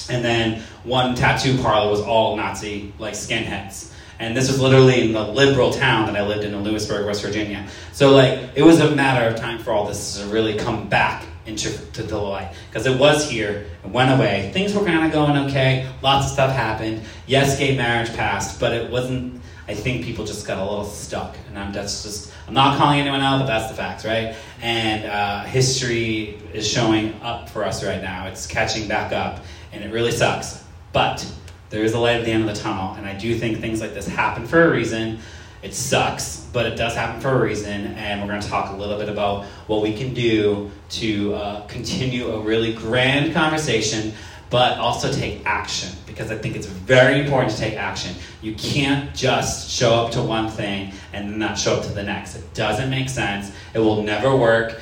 And 0.07 0.23
then 0.23 0.61
one 0.83 1.15
tattoo 1.15 1.57
parlor 1.57 1.89
was 1.89 1.99
all 1.99 2.37
Nazi 2.37 2.93
like 2.99 3.15
skinheads. 3.15 3.91
And 4.19 4.37
this 4.37 4.47
was 4.47 4.61
literally 4.61 5.01
in 5.01 5.13
the 5.13 5.27
liberal 5.27 5.71
town 5.73 6.05
that 6.05 6.15
I 6.15 6.25
lived 6.25 6.43
in 6.43 6.53
in 6.53 6.63
Lewisburg, 6.63 7.07
West 7.07 7.23
Virginia. 7.23 7.67
So 7.91 8.11
like 8.11 8.51
it 8.53 8.61
was 8.61 8.79
a 8.79 8.95
matter 8.95 9.27
of 9.27 9.35
time 9.35 9.57
for 9.57 9.71
all 9.71 9.87
this 9.87 10.19
to 10.19 10.27
really 10.27 10.55
come 10.55 10.87
back 10.89 11.25
into 11.47 11.69
the 12.03 12.17
light 12.17 12.53
because 12.69 12.85
it 12.85 12.99
was 12.99 13.29
here 13.29 13.67
it 13.83 13.91
went 13.91 14.11
away 14.11 14.49
things 14.51 14.73
were 14.73 14.83
kind 14.83 15.05
of 15.05 15.11
going 15.11 15.37
okay 15.45 15.87
lots 16.01 16.25
of 16.25 16.31
stuff 16.31 16.51
happened 16.51 16.99
yes 17.27 17.59
gay 17.59 17.77
marriage 17.77 18.11
passed 18.15 18.59
but 18.59 18.73
it 18.73 18.89
wasn't 18.89 19.39
I 19.67 19.73
think 19.73 20.05
people 20.05 20.25
just 20.25 20.45
got 20.45 20.59
a 20.59 20.61
little 20.61 20.85
stuck, 20.85 21.35
and 21.47 21.57
I'm 21.57 21.73
that's 21.73 22.03
just 22.03 22.31
I'm 22.47 22.53
not 22.53 22.77
calling 22.77 22.99
anyone 22.99 23.21
out, 23.21 23.39
but 23.39 23.47
that's 23.47 23.69
the 23.69 23.75
facts, 23.75 24.05
right? 24.05 24.35
And 24.61 25.05
uh, 25.05 25.43
history 25.43 26.39
is 26.53 26.67
showing 26.67 27.19
up 27.21 27.49
for 27.49 27.63
us 27.63 27.83
right 27.83 28.01
now. 28.01 28.27
It's 28.27 28.45
catching 28.45 28.87
back 28.87 29.11
up, 29.11 29.43
and 29.71 29.83
it 29.83 29.91
really 29.91 30.11
sucks. 30.11 30.63
But 30.93 31.25
there 31.71 31.83
is 31.83 31.93
a 31.93 31.99
light 31.99 32.17
at 32.17 32.25
the 32.25 32.31
end 32.31 32.47
of 32.47 32.55
the 32.55 32.61
tunnel, 32.61 32.93
and 32.93 33.07
I 33.07 33.17
do 33.17 33.35
think 33.35 33.59
things 33.59 33.81
like 33.81 33.93
this 33.93 34.07
happen 34.07 34.45
for 34.45 34.63
a 34.63 34.69
reason. 34.69 35.19
It 35.63 35.73
sucks, 35.73 36.45
but 36.53 36.67
it 36.67 36.75
does 36.75 36.93
happen 36.93 37.19
for 37.19 37.29
a 37.29 37.39
reason, 37.39 37.87
and 37.95 38.21
we're 38.21 38.27
going 38.27 38.41
to 38.41 38.47
talk 38.47 38.71
a 38.71 38.75
little 38.75 38.99
bit 38.99 39.09
about 39.09 39.45
what 39.65 39.81
we 39.81 39.95
can 39.95 40.13
do 40.13 40.69
to 40.91 41.33
uh, 41.33 41.65
continue 41.65 42.31
a 42.33 42.39
really 42.39 42.71
grand 42.73 43.33
conversation 43.33 44.13
but 44.49 44.77
also 44.77 45.11
take 45.11 45.45
action 45.45 45.89
because 46.05 46.31
I 46.31 46.37
think 46.37 46.55
it's 46.55 46.67
very 46.67 47.19
important 47.21 47.51
to 47.53 47.57
take 47.57 47.75
action. 47.75 48.15
You 48.41 48.55
can't 48.55 49.13
just 49.15 49.69
show 49.69 49.93
up 49.95 50.11
to 50.11 50.21
one 50.21 50.49
thing 50.49 50.93
and 51.13 51.37
not 51.37 51.57
show 51.57 51.75
up 51.75 51.83
to 51.83 51.91
the 51.91 52.03
next. 52.03 52.35
It 52.35 52.53
doesn't 52.53 52.89
make 52.89 53.09
sense. 53.09 53.51
It 53.73 53.79
will 53.79 54.03
never 54.03 54.35
work. 54.35 54.79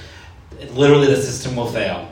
Literally, 0.72 1.08
the 1.08 1.18
system 1.18 1.56
will 1.56 1.72
fail 1.72 2.10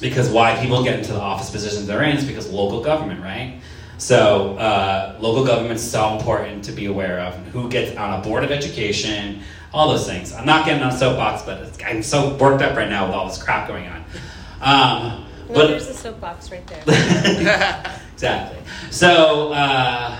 because 0.00 0.28
why 0.30 0.56
people 0.60 0.82
get 0.82 0.98
into 0.98 1.12
the 1.12 1.20
office 1.20 1.50
positions 1.50 1.86
they're 1.86 2.02
in 2.02 2.16
is 2.16 2.24
because 2.24 2.50
local 2.50 2.82
government, 2.82 3.22
right? 3.22 3.60
So, 3.98 4.56
uh, 4.56 5.16
local 5.18 5.44
government's 5.44 5.82
so 5.82 6.16
important 6.16 6.64
to 6.64 6.72
be 6.72 6.86
aware 6.86 7.20
of. 7.20 7.34
Who 7.48 7.68
gets 7.68 7.96
on 7.96 8.20
a 8.20 8.22
board 8.22 8.44
of 8.44 8.52
education, 8.52 9.42
all 9.72 9.88
those 9.88 10.06
things. 10.06 10.32
I'm 10.32 10.46
not 10.46 10.64
getting 10.66 10.82
on 10.82 10.90
a 10.90 10.96
soapbox, 10.96 11.42
but 11.42 11.82
I'm 11.84 12.02
so 12.02 12.34
worked 12.36 12.62
up 12.62 12.76
right 12.76 12.88
now 12.88 13.06
with 13.06 13.14
all 13.14 13.26
this 13.26 13.42
crap 13.42 13.68
going 13.68 13.88
on. 13.88 14.04
Um, 14.60 15.27
no, 15.48 15.54
but, 15.54 15.66
there's 15.68 15.88
a 15.88 15.94
soapbox 15.94 16.50
right 16.50 16.66
there. 16.66 16.82
exactly. 18.12 18.58
So 18.90 19.52
uh, 19.52 20.18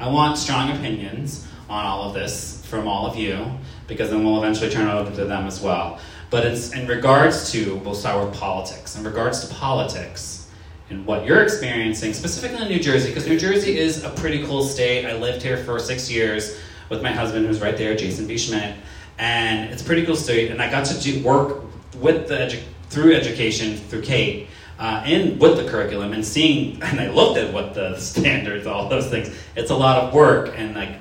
I 0.00 0.08
want 0.08 0.38
strong 0.38 0.70
opinions 0.76 1.46
on 1.68 1.84
all 1.84 2.08
of 2.08 2.14
this 2.14 2.64
from 2.66 2.86
all 2.86 3.06
of 3.06 3.16
you, 3.16 3.46
because 3.86 4.10
then 4.10 4.24
we'll 4.24 4.38
eventually 4.38 4.70
turn 4.70 4.88
it 4.88 4.92
over 4.92 5.14
to 5.16 5.24
them 5.24 5.46
as 5.46 5.60
well. 5.60 5.98
But 6.30 6.44
it's 6.44 6.72
in 6.72 6.86
regards 6.86 7.50
to, 7.52 7.76
we'll 7.76 7.94
start 7.94 8.28
with 8.28 8.38
politics. 8.38 8.96
In 8.96 9.04
regards 9.04 9.46
to 9.46 9.54
politics 9.54 10.48
and 10.90 11.06
what 11.06 11.24
you're 11.24 11.42
experiencing, 11.42 12.12
specifically 12.12 12.62
in 12.62 12.68
New 12.68 12.80
Jersey, 12.80 13.08
because 13.08 13.26
New 13.26 13.38
Jersey 13.38 13.78
is 13.78 14.04
a 14.04 14.10
pretty 14.10 14.44
cool 14.44 14.62
state. 14.62 15.06
I 15.06 15.14
lived 15.14 15.42
here 15.42 15.56
for 15.56 15.78
six 15.78 16.10
years 16.10 16.58
with 16.88 17.02
my 17.02 17.12
husband, 17.12 17.46
who's 17.46 17.60
right 17.60 17.76
there, 17.76 17.94
Jason 17.94 18.26
B. 18.26 18.38
Schmidt, 18.38 18.74
and 19.18 19.70
it's 19.70 19.82
a 19.82 19.84
pretty 19.84 20.04
cool 20.04 20.16
state. 20.16 20.50
And 20.50 20.62
I 20.62 20.70
got 20.70 20.86
to 20.86 21.00
do 21.00 21.22
work 21.22 21.62
with 21.96 22.28
the 22.28 22.34
edu- 22.34 22.62
through 22.90 23.14
education, 23.14 23.76
through 23.76 24.02
Kate, 24.02 24.48
uh, 24.78 25.02
and 25.04 25.40
with 25.40 25.56
the 25.56 25.68
curriculum, 25.68 26.12
and 26.12 26.24
seeing, 26.24 26.82
and 26.82 27.00
I 27.00 27.10
looked 27.10 27.38
at 27.38 27.52
what 27.52 27.74
the 27.74 27.96
standards, 27.98 28.66
all 28.66 28.88
those 28.88 29.08
things. 29.08 29.34
It's 29.56 29.70
a 29.70 29.76
lot 29.76 30.02
of 30.04 30.14
work, 30.14 30.54
and 30.56 30.74
like 30.74 30.98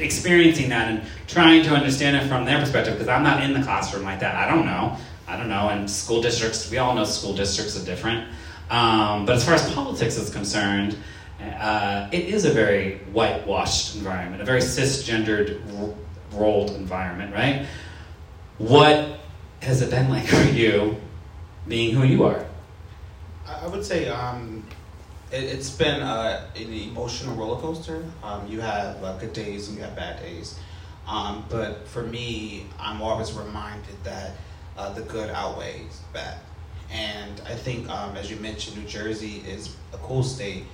experiencing 0.00 0.68
that 0.68 0.88
and 0.88 1.02
trying 1.26 1.62
to 1.64 1.70
understand 1.70 2.16
it 2.16 2.28
from 2.28 2.44
their 2.44 2.58
perspective 2.58 2.94
because 2.94 3.08
I'm 3.08 3.22
not 3.22 3.42
in 3.42 3.52
the 3.52 3.62
classroom 3.62 4.04
like 4.04 4.20
that. 4.20 4.34
I 4.34 4.48
don't 4.48 4.66
know. 4.66 4.96
I 5.26 5.36
don't 5.36 5.48
know. 5.48 5.68
And 5.68 5.90
school 5.90 6.22
districts, 6.22 6.70
we 6.70 6.78
all 6.78 6.94
know 6.94 7.04
school 7.04 7.34
districts 7.34 7.80
are 7.80 7.84
different. 7.84 8.28
Um, 8.70 9.26
but 9.26 9.36
as 9.36 9.44
far 9.44 9.54
as 9.54 9.72
politics 9.72 10.16
is 10.16 10.30
concerned, 10.30 10.96
uh, 11.40 12.08
it 12.12 12.26
is 12.26 12.44
a 12.44 12.50
very 12.50 12.98
whitewashed 13.12 13.96
environment, 13.96 14.42
a 14.42 14.44
very 14.44 14.60
cisgendered, 14.60 15.60
r- 15.80 15.94
rolled 16.38 16.70
environment, 16.70 17.34
right? 17.34 17.66
What 18.58 19.20
has 19.62 19.82
it 19.82 19.90
been 19.90 20.08
like 20.08 20.26
for 20.28 20.42
you 20.42 20.96
being 21.68 21.94
who 21.94 22.04
you 22.04 22.24
are? 22.24 22.44
I 23.46 23.66
would 23.66 23.84
say 23.84 24.08
um, 24.08 24.64
it, 25.30 25.44
it's 25.44 25.70
been 25.70 26.00
uh, 26.02 26.46
an 26.56 26.72
emotional 26.72 27.36
roller 27.36 27.60
coaster. 27.60 28.04
Um, 28.22 28.46
you 28.48 28.60
have 28.60 29.02
uh, 29.02 29.16
good 29.18 29.32
days 29.32 29.68
and 29.68 29.76
you 29.76 29.84
have 29.84 29.94
bad 29.94 30.20
days. 30.20 30.58
Um, 31.06 31.44
but 31.48 31.88
for 31.88 32.02
me, 32.02 32.66
I'm 32.78 33.00
always 33.00 33.32
reminded 33.32 34.02
that 34.04 34.32
uh, 34.76 34.92
the 34.92 35.02
good 35.02 35.30
outweighs 35.30 36.00
bad. 36.12 36.38
And 36.90 37.40
I 37.46 37.54
think, 37.54 37.88
um, 37.90 38.16
as 38.16 38.30
you 38.30 38.36
mentioned, 38.36 38.78
New 38.78 38.88
Jersey 38.88 39.42
is 39.46 39.76
a 39.92 39.98
cool 39.98 40.22
state, 40.22 40.64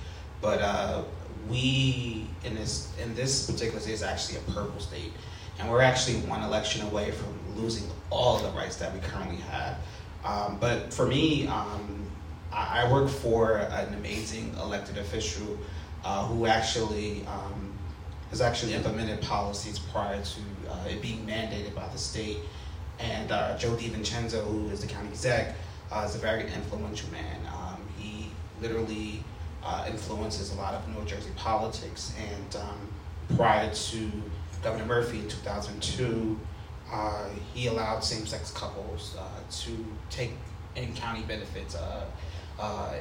but 0.41 0.61
uh, 0.61 1.03
we 1.49 2.27
in 2.43 2.55
this 2.55 2.93
in 3.01 3.13
this 3.15 3.49
particular 3.49 3.79
state 3.79 3.93
is 3.93 4.03
actually 4.03 4.39
a 4.39 4.51
purple 4.51 4.79
state, 4.79 5.11
and 5.59 5.69
we're 5.69 5.81
actually 5.81 6.17
one 6.21 6.41
election 6.41 6.85
away 6.87 7.11
from 7.11 7.37
losing 7.55 7.89
all 8.09 8.39
the 8.39 8.49
rights 8.51 8.77
that 8.77 8.93
we 8.93 8.99
currently 9.01 9.37
have. 9.37 9.77
Um, 10.25 10.57
but 10.59 10.91
for 10.93 11.05
me, 11.05 11.47
um, 11.47 12.05
I, 12.51 12.81
I 12.81 12.91
work 12.91 13.09
for 13.09 13.57
an 13.57 13.93
amazing 13.93 14.55
elected 14.59 14.97
official 14.97 15.57
uh, 16.03 16.25
who 16.25 16.45
actually 16.47 17.25
um, 17.27 17.73
has 18.31 18.41
actually 18.41 18.73
implemented 18.73 19.21
policies 19.21 19.79
prior 19.79 20.21
to 20.21 20.39
uh, 20.69 20.87
it 20.89 21.01
being 21.01 21.25
mandated 21.25 21.75
by 21.75 21.87
the 21.89 21.97
state. 21.97 22.37
And 22.99 23.31
uh, 23.31 23.57
Joe 23.57 23.75
DiVincenzo, 23.75 24.43
who 24.45 24.69
is 24.69 24.81
the 24.81 24.87
county 24.87 25.09
exec, 25.09 25.55
uh, 25.91 26.05
is 26.07 26.15
a 26.15 26.19
very 26.19 26.51
influential 26.51 27.09
man. 27.11 27.39
Um, 27.47 27.81
he 27.97 28.29
literally 28.61 29.23
uh, 29.63 29.85
influences 29.89 30.53
a 30.53 30.55
lot 30.55 30.73
of 30.73 30.87
New 30.87 31.05
Jersey 31.05 31.31
politics. 31.35 32.13
And 32.19 32.55
um, 32.55 33.35
prior 33.35 33.73
to 33.73 34.11
Governor 34.63 34.85
Murphy 34.85 35.19
in 35.19 35.27
2002, 35.27 36.39
uh, 36.91 37.25
he 37.53 37.67
allowed 37.67 38.03
same-sex 38.03 38.51
couples 38.51 39.15
uh, 39.17 39.23
to 39.49 39.85
take 40.09 40.31
in 40.75 40.93
county 40.93 41.23
benefits, 41.23 41.75
uh, 41.75 42.05
uh, 42.59 42.93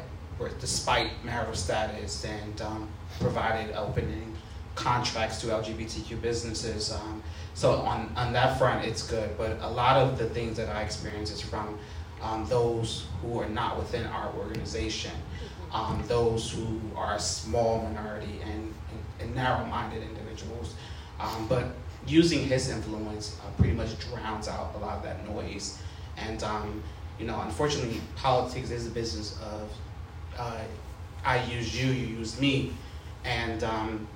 despite 0.61 1.11
marital 1.25 1.55
status, 1.55 2.25
and 2.25 2.61
um, 2.63 2.89
provided 3.21 3.75
opening 3.77 4.35
contracts 4.75 5.41
to 5.41 5.49
LGBTQ 5.49 6.21
businesses. 6.21 6.93
Um, 6.93 7.23
so 7.55 7.73
on, 7.73 8.13
on 8.17 8.33
that 8.33 8.59
front, 8.59 8.85
it's 8.85 9.07
good. 9.07 9.37
But 9.39 9.59
a 9.61 9.69
lot 9.69 9.97
of 9.97 10.19
the 10.19 10.29
things 10.29 10.57
that 10.57 10.69
I 10.69 10.83
experience 10.83 11.31
is 11.31 11.41
from 11.41 11.79
um, 12.23 12.47
those 12.49 13.07
who 13.21 13.39
are 13.39 13.49
not 13.49 13.77
within 13.77 14.07
our 14.07 14.33
organization, 14.35 15.13
um, 15.73 16.03
those 16.09 16.51
who 16.51 16.81
are 16.97 17.15
a 17.15 17.21
small 17.21 17.83
minority 17.83 18.41
and, 18.43 18.53
and, 18.91 19.05
and 19.21 19.35
narrow-minded 19.35 20.03
individuals. 20.03 20.75
Um, 21.21 21.47
but 21.49 21.67
using 22.07 22.47
his 22.47 22.71
influence 22.71 23.39
uh, 23.41 23.51
pretty 23.59 23.75
much 23.75 23.99
drowns 24.11 24.49
out 24.49 24.75
a 24.75 24.79
lot 24.79 24.97
of 24.97 25.03
that 25.03 25.29
noise. 25.29 25.79
And 26.17 26.43
um, 26.43 26.83
you 27.19 27.27
know, 27.27 27.41
unfortunately, 27.41 28.01
politics 28.17 28.71
is 28.71 28.87
a 28.87 28.91
business 28.91 29.39
of 29.41 29.71
uh, 30.39 30.61
I 31.25 31.43
use 31.45 31.81
you, 31.81 31.91
you 31.91 32.19
use 32.19 32.39
me, 32.41 32.73
and 33.25 33.65
um, 33.65 34.07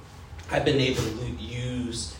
I've 0.50 0.64
been 0.64 0.80
able 0.80 1.02
to 1.02 1.26
use 1.40 2.16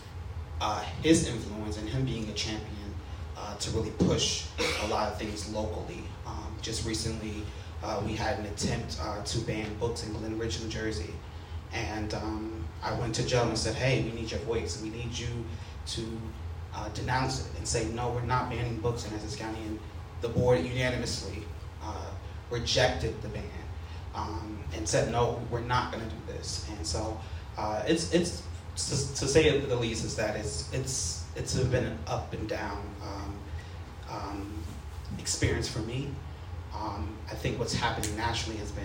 uh, 0.61 0.81
his 1.03 1.29
influence 1.29 1.79
and 1.79 1.88
him 1.88 2.05
being 2.05 2.29
a 2.29 2.33
champion 2.33 2.95
uh, 3.37 3.57
to 3.57 3.71
really 3.73 3.90
push 3.90 4.47
a 4.83 4.87
lot 4.88 5.12
of 5.12 5.19
things 5.19 5.53
locally. 5.53 6.03
Um, 6.27 6.57
just 6.62 6.87
recently, 6.87 7.43
uh, 7.83 8.03
we 8.05 8.14
had 8.14 8.38
an 8.38 8.47
attempt 8.47 8.99
uh, 9.03 9.23
to 9.23 9.38
ban 9.40 9.75
books 9.79 10.05
in 10.05 10.12
Glen 10.12 10.38
Ridge, 10.38 10.62
New 10.62 10.69
Jersey, 10.69 11.12
and 11.73 12.14
um, 12.14 12.58
I 12.83 12.93
went 12.99 13.14
to 13.17 13.27
Joe 13.27 13.49
and 13.49 13.59
said, 13.59 13.75
"Hey, 13.75 14.03
we 14.03 14.12
need 14.12 14.31
your 14.31 14.41
voice. 14.41 14.81
We 14.83 14.91
need 14.91 15.17
you 15.17 15.45
to 15.87 16.21
uh, 16.75 16.88
denounce 16.91 17.47
it 17.47 17.59
and 17.59 17.67
say 17.67 17.87
no, 17.88 18.11
we're 18.11 18.23
not 18.23 18.51
banning 18.51 18.79
books 18.79 19.07
in 19.07 19.14
Essex 19.14 19.37
County." 19.37 19.61
And 19.67 19.79
the 20.21 20.29
board 20.29 20.64
unanimously 20.64 21.43
uh, 21.83 22.11
rejected 22.51 23.21
the 23.23 23.29
ban 23.29 23.43
um, 24.14 24.59
and 24.75 24.88
said, 24.88 25.11
"No, 25.11 25.41
we're 25.51 25.61
not 25.61 25.93
going 25.93 26.05
to 26.05 26.11
do 26.11 26.21
this." 26.29 26.67
And 26.77 26.87
so 26.87 27.19
uh, 27.57 27.83
it's 27.87 28.12
it's 28.12 28.43
to, 28.77 29.14
to 29.17 29.29
say 29.29 29.47
it 29.47 29.69
the 29.69 29.77
least 29.77 30.05
is 30.05 30.17
that 30.17 30.37
it's 30.37 30.73
it's 30.73 31.25
it's 31.37 31.55
been 31.55 31.85
an 31.85 31.99
up 32.07 32.33
and 32.33 32.49
down 32.49 32.83
um, 33.03 33.38
um, 34.11 34.64
experience 35.19 35.69
for 35.69 35.81
me. 35.81 36.11
Um, 36.75 37.17
I 37.31 37.35
think 37.35 37.59
what's 37.59 37.75
happening 37.75 38.17
nationally 38.17 38.59
has 38.61 38.71
been 38.71 38.85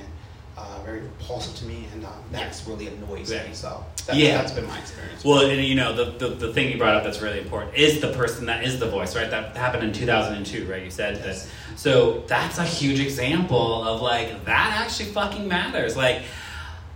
uh, 0.58 0.80
very 0.86 1.00
repulsive 1.02 1.56
to 1.56 1.66
me, 1.66 1.88
and 1.94 2.06
um, 2.06 2.12
that's 2.32 2.68
really 2.68 2.88
annoys 2.88 3.32
Right. 3.34 3.48
me. 3.50 3.54
So 3.56 3.84
that's, 4.06 4.18
Yeah. 4.20 4.38
that's 4.38 4.52
been 4.52 4.68
my 4.68 4.78
experience. 4.80 5.24
Well, 5.24 5.50
and 5.50 5.64
you 5.64 5.76
know, 5.76 5.94
the, 5.96 6.12
the, 6.28 6.36
the 6.36 6.54
thing 6.54 6.72
you 6.72 6.78
brought 6.78 6.96
up 6.96 7.04
that's 7.04 7.22
really 7.22 7.40
important 7.40 7.76
is 7.76 8.02
the 8.02 8.14
person 8.14 8.46
that 8.46 8.64
is 8.64 8.80
the 8.80 8.88
voice, 8.88 9.16
right? 9.16 9.30
That 9.32 9.56
happened 9.58 9.84
in 9.84 9.94
2002, 9.94 10.66
right? 10.72 10.84
You 10.84 10.92
said 10.92 11.22
Yes. 11.26 11.44
that. 11.46 11.80
So 11.80 12.24
that's 12.28 12.60
a 12.60 12.64
huge 12.66 13.00
example 13.00 13.84
of 13.84 14.02
like, 14.02 14.46
that 14.46 14.82
actually 14.86 15.10
fucking 15.10 15.48
matters. 15.48 15.98
Like, 15.98 16.22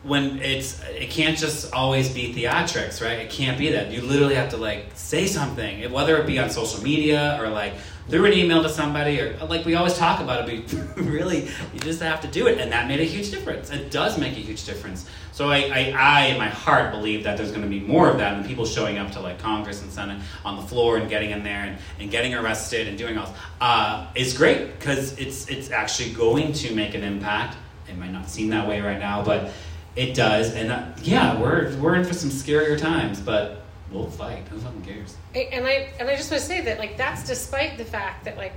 when 0.03 0.39
it's, 0.39 0.81
it 0.83 1.09
can't 1.09 1.37
just 1.37 1.73
always 1.73 2.09
be 2.09 2.33
theatrics, 2.33 3.03
right? 3.03 3.19
It 3.19 3.29
can't 3.29 3.57
be 3.57 3.71
that. 3.71 3.91
You 3.91 4.01
literally 4.01 4.35
have 4.35 4.49
to 4.49 4.57
like 4.57 4.91
say 4.93 5.27
something, 5.27 5.91
whether 5.91 6.17
it 6.17 6.25
be 6.25 6.39
on 6.39 6.49
social 6.49 6.81
media 6.83 7.37
or 7.41 7.49
like 7.49 7.73
through 8.09 8.25
an 8.25 8.33
email 8.33 8.63
to 8.63 8.69
somebody 8.69 9.19
or 9.19 9.37
like 9.47 9.65
we 9.65 9.75
always 9.75 9.95
talk 9.95 10.21
about 10.21 10.47
it, 10.47 10.65
but 10.67 10.97
really, 11.03 11.49
you 11.73 11.79
just 11.79 12.01
have 12.01 12.21
to 12.21 12.27
do 12.27 12.47
it. 12.47 12.59
And 12.59 12.71
that 12.71 12.87
made 12.87 13.01
a 13.01 13.05
huge 13.05 13.31
difference. 13.31 13.69
It 13.69 13.91
does 13.91 14.17
make 14.17 14.33
a 14.33 14.39
huge 14.39 14.65
difference. 14.65 15.09
So 15.33 15.51
I, 15.51 15.57
I, 15.57 15.95
I 15.97 16.25
in 16.27 16.37
my 16.37 16.47
heart 16.47 16.91
believe 16.91 17.23
that 17.25 17.37
there's 17.37 17.51
going 17.51 17.61
to 17.63 17.67
be 17.67 17.79
more 17.79 18.09
of 18.09 18.17
that 18.17 18.33
and 18.33 18.45
people 18.45 18.65
showing 18.65 18.97
up 18.97 19.11
to 19.11 19.19
like 19.19 19.39
Congress 19.39 19.81
and 19.81 19.91
Senate 19.91 20.21
on 20.45 20.55
the 20.55 20.63
floor 20.63 20.97
and 20.97 21.09
getting 21.09 21.31
in 21.31 21.43
there 21.43 21.63
and, 21.63 21.77
and 21.99 22.09
getting 22.09 22.33
arrested 22.33 22.87
and 22.87 22.97
doing 22.97 23.17
all 23.17 23.33
uh, 23.61 24.07
is 24.15 24.35
great 24.35 24.79
because 24.79 25.17
it's 25.19 25.47
it's 25.49 25.69
actually 25.69 26.11
going 26.11 26.53
to 26.53 26.73
make 26.73 26.95
an 26.95 27.03
impact. 27.03 27.57
It 27.87 27.97
might 27.97 28.11
not 28.11 28.29
seem 28.29 28.49
that 28.49 28.67
way 28.67 28.81
right 28.81 28.99
now, 28.99 29.23
but 29.23 29.51
it 29.97 30.13
does. 30.13 30.53
And 30.53 30.71
uh, 30.71 30.85
yeah, 31.01 31.39
we're 31.41 31.75
we're 31.77 31.95
in 31.95 32.05
for 32.05 32.13
some 32.13 32.29
scarier 32.29 32.77
times, 32.77 33.19
but 33.19 33.63
we'll 33.91 34.09
fight. 34.09 34.47
Who 34.49 34.59
fucking 34.59 34.83
cares? 34.83 35.17
And 35.35 35.65
I 35.65 35.89
and 35.99 36.07
I 36.09 36.15
just 36.15 36.31
want 36.31 36.41
to 36.41 36.47
say 36.47 36.61
that 36.61 36.77
like 36.79 36.97
that's 36.97 37.25
despite 37.27 37.77
the 37.77 37.85
fact 37.85 38.25
that 38.25 38.37
like 38.37 38.53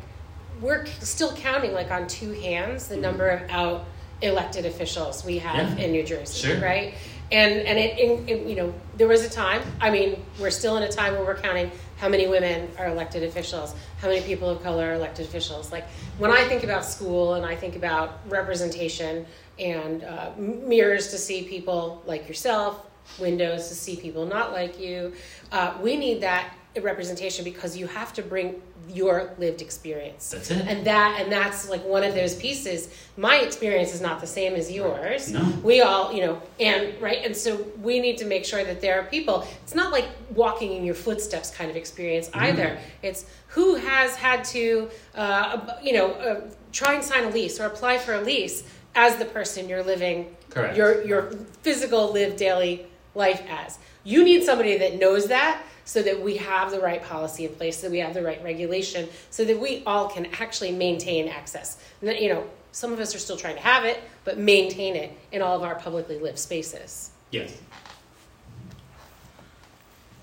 we're 0.61 0.85
still 1.01 1.33
counting 1.35 1.73
like 1.73 1.91
on 1.91 2.07
two 2.07 2.33
hands 2.33 2.89
the 2.89 2.97
number 2.97 3.29
of 3.29 3.49
out 3.51 3.87
elected 4.23 4.67
officials 4.67 5.25
we 5.25 5.39
have 5.39 5.79
Yeah. 5.79 5.85
in 5.87 5.93
New 5.93 6.03
Jersey, 6.05 6.49
Sure. 6.49 6.61
right? 6.61 6.95
And 7.33 7.53
and 7.67 7.79
it, 7.79 7.99
in, 7.99 8.29
in, 8.29 8.49
you 8.49 8.57
know 8.57 8.75
there 8.99 9.09
was 9.09 9.25
a 9.25 9.31
time. 9.31 9.63
I 9.81 9.91
mean, 9.91 10.23
we're 10.39 10.51
still 10.51 10.77
in 10.77 10.83
a 10.83 10.93
time 10.93 11.15
where 11.15 11.25
we're 11.25 11.41
counting 11.41 11.71
how 11.97 12.09
many 12.09 12.27
women 12.27 12.69
are 12.79 12.89
elected 12.89 13.23
officials, 13.23 13.75
how 14.01 14.09
many 14.09 14.21
people 14.23 14.49
of 14.49 14.63
color 14.63 14.91
are 14.91 14.95
elected 14.95 15.27
officials. 15.27 15.71
Like 15.73 15.85
when 16.19 16.31
I 16.33 16.45
think 16.49 16.65
about 16.65 16.85
school 16.85 17.35
and 17.35 17.45
I 17.47 17.55
think 17.57 17.77
about 17.77 18.21
representation 18.29 19.27
and 19.61 20.05
uh, 20.05 20.31
mirrors 20.39 21.09
to 21.09 21.19
see 21.19 21.45
people 21.45 22.03
like 22.07 22.27
yourself, 22.29 22.87
windows 23.19 23.69
to 23.69 23.75
see 23.75 23.97
people 23.97 24.27
not 24.27 24.53
like 24.53 24.79
you. 24.81 25.13
Uh, 25.53 25.75
we 25.83 25.97
need 25.97 26.21
that 26.23 26.53
representation 26.81 27.45
because 27.45 27.77
you 27.77 27.87
have 27.87 28.13
to 28.13 28.23
bring 28.23 28.63
your 28.89 29.33
lived 29.39 29.61
experience. 29.61 30.31
That's 30.31 30.51
it. 30.51 30.67
And 30.67 30.85
that 30.87 31.19
and 31.21 31.31
that's 31.31 31.69
like 31.69 31.85
one 31.85 32.03
of 32.03 32.15
those 32.15 32.35
pieces. 32.35 32.93
My 33.17 33.37
experience 33.37 33.95
is 33.95 34.01
not 34.01 34.21
the 34.21 34.27
same 34.27 34.55
as 34.55 34.71
yours. 34.71 35.31
No. 35.31 35.41
We 35.63 35.81
all, 35.81 36.13
you 36.13 36.25
know, 36.27 36.43
and 36.59 37.01
right, 37.01 37.19
and 37.25 37.37
so 37.37 37.57
we 37.83 38.01
need 38.01 38.19
to 38.19 38.25
make 38.25 38.45
sure 38.45 38.65
that 38.65 38.81
there 38.81 39.01
are 39.01 39.05
people. 39.05 39.47
It's 39.63 39.75
not 39.75 39.93
like 39.93 40.09
walking 40.35 40.73
in 40.73 40.85
your 40.85 40.95
footsteps 40.95 41.51
kind 41.51 41.71
of 41.71 41.77
experience 41.77 42.29
Mm-hmm. 42.31 42.45
either. 42.45 42.79
It's 43.03 43.27
who 43.49 43.75
has 43.77 44.15
had 44.17 44.45
to, 44.47 44.91
uh, 45.15 45.75
you 45.83 45.93
know, 45.93 46.13
uh, 46.13 46.41
try 46.73 46.95
and 46.95 47.05
sign 47.05 47.25
a 47.25 47.31
lease 47.31 47.59
or 47.61 47.67
apply 47.67 47.99
for 47.99 48.15
a 48.15 48.21
lease 48.21 48.63
as 48.95 49.17
the 49.17 49.25
person 49.25 49.69
you're 49.69 49.83
living 49.83 50.35
Correct. 50.51 50.77
your 50.77 51.05
your 51.05 51.33
physical 51.63 52.13
live 52.13 52.37
daily 52.37 52.87
life 53.15 53.43
as. 53.49 53.79
You 54.05 54.25
need 54.25 54.45
somebody 54.45 54.79
that 54.79 54.99
knows 54.99 55.29
that 55.29 55.63
so 55.85 56.03
that 56.03 56.23
we 56.23 56.37
have 56.37 56.71
the 56.71 56.81
right 56.81 57.03
policy 57.03 57.45
in 57.45 57.55
place, 57.55 57.79
so 57.79 57.89
that 57.89 57.93
we 57.93 57.99
have 57.99 58.15
the 58.15 58.23
right 58.23 58.43
regulation, 58.45 59.09
so 59.31 59.45
that 59.45 59.59
we 59.59 59.83
all 59.87 60.09
can 60.09 60.27
actually 60.39 60.71
maintain 60.71 61.29
access. 61.29 61.79
And 62.01 62.09
that, 62.09 62.23
you 62.23 62.33
know, 62.33 62.45
some 62.73 62.93
of 62.93 63.01
us 63.01 63.15
are 63.15 63.19
still 63.19 63.37
trying 63.37 63.57
to 63.57 63.63
have 63.63 63.85
it, 63.85 64.01
but 64.25 64.39
maintain 64.39 64.95
it 64.95 65.11
in 65.33 65.43
all 65.43 65.57
of 65.57 65.65
our 65.65 65.75
publicly 65.75 66.19
lived 66.19 66.39
spaces. 66.39 67.11
Yes. 67.33 67.59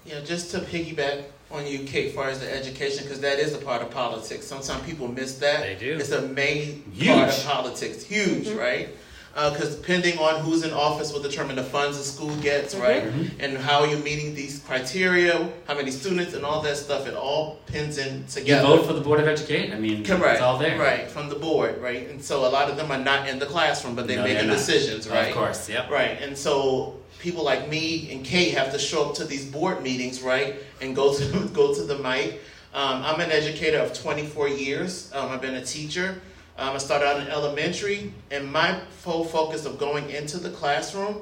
Yeah, 0.06 0.22
just 0.22 0.52
to 0.52 0.60
piggyback 0.60 1.26
on 1.50 1.66
you, 1.66 1.80
Kate, 1.80 2.08
as 2.08 2.14
far 2.14 2.30
as 2.30 2.40
the 2.40 2.54
education, 2.54 3.04
because 3.04 3.22
that 3.22 3.40
is 3.40 3.54
a 3.54 3.58
part 3.58 3.82
of 3.82 3.90
politics. 3.92 4.46
Sometimes 4.46 4.84
people 4.86 5.08
miss 5.08 5.38
that. 5.40 5.62
They 5.62 5.76
do. 5.76 5.96
It's 5.96 6.12
a 6.12 6.22
main 6.22 6.84
Huge. 6.94 7.08
part 7.16 7.30
of 7.30 7.44
politics. 7.46 8.04
Huge, 8.04 8.50
right? 8.50 8.90
Because 9.38 9.76
depending 9.76 10.18
on 10.18 10.42
who's 10.42 10.64
in 10.64 10.74
office 10.74 11.14
will 11.14 11.22
determine 11.22 11.58
the 11.58 11.64
funds 11.64 12.00
the 12.00 12.04
school 12.04 12.36
gets, 12.38 12.74
right? 12.74 13.04
And 13.40 13.56
how 13.56 13.84
you're 13.84 14.00
meeting 14.00 14.34
these 14.34 14.58
criteria, 14.66 15.48
how 15.68 15.76
many 15.76 15.92
students, 15.92 16.34
and 16.34 16.44
all 16.44 16.64
that 16.64 16.76
stuff. 16.76 17.06
It 17.06 17.14
all 17.14 17.60
pins 17.68 18.00
in 18.00 18.26
together. 18.26 18.68
You 18.68 18.78
vote 18.78 18.88
for 18.88 18.94
the 18.94 19.02
Board 19.02 19.20
of 19.20 19.28
Education. 19.28 19.74
I 19.74 19.80
mean, 19.80 20.04
Correct. 20.04 20.34
it's 20.34 20.42
all 20.42 20.58
there. 20.58 20.80
Right, 20.80 21.08
from 21.08 21.30
the 21.30 21.36
board, 21.36 21.80
right? 21.80 22.10
And 22.10 22.20
so 22.20 22.48
a 22.48 22.50
lot 22.50 22.68
of 22.72 22.78
them 22.78 22.92
are 22.92 22.98
not 22.98 23.30
in 23.30 23.38
the 23.38 23.46
classroom, 23.46 23.94
but 23.96 24.08
they're 24.08 24.18
No, 24.18 24.24
they're 24.24 24.34
making 24.34 24.50
not. 24.50 24.58
decisions, 24.58 25.08
right? 25.08 25.28
Of 25.30 25.36
course, 25.36 25.70
yep. 25.70 25.92
Right, 25.92 26.20
and 26.20 26.36
so 26.36 26.96
people 27.20 27.44
like 27.44 27.70
me 27.70 28.12
and 28.12 28.26
Kate 28.26 28.56
have 28.56 28.72
to 28.72 28.80
show 28.80 29.10
up 29.10 29.14
to 29.18 29.24
these 29.26 29.46
board 29.46 29.84
meetings, 29.84 30.24
right, 30.24 30.56
and 30.82 30.96
go 30.96 31.14
to 31.16 31.50
go 31.54 31.76
to 31.76 31.84
the 31.84 32.00
mic. 32.00 32.42
Um, 32.74 33.04
I'm 33.04 33.20
an 33.20 33.32
educator 33.32 33.78
of 33.78 33.94
24 33.94 34.50
years. 34.50 35.12
Um, 35.14 35.30
I've 35.30 35.42
been 35.42 35.56
a 35.56 35.64
teacher. 35.64 36.20
Um, 36.58 36.74
I 36.74 36.78
started 36.80 37.06
out 37.08 37.22
in 37.22 37.28
elementary, 37.28 38.14
and 38.32 38.52
my 38.52 38.80
full 38.90 39.24
focus 39.24 39.66
of 39.66 39.78
going 39.78 40.10
into 40.10 40.40
the 40.40 40.50
classroom 40.50 41.22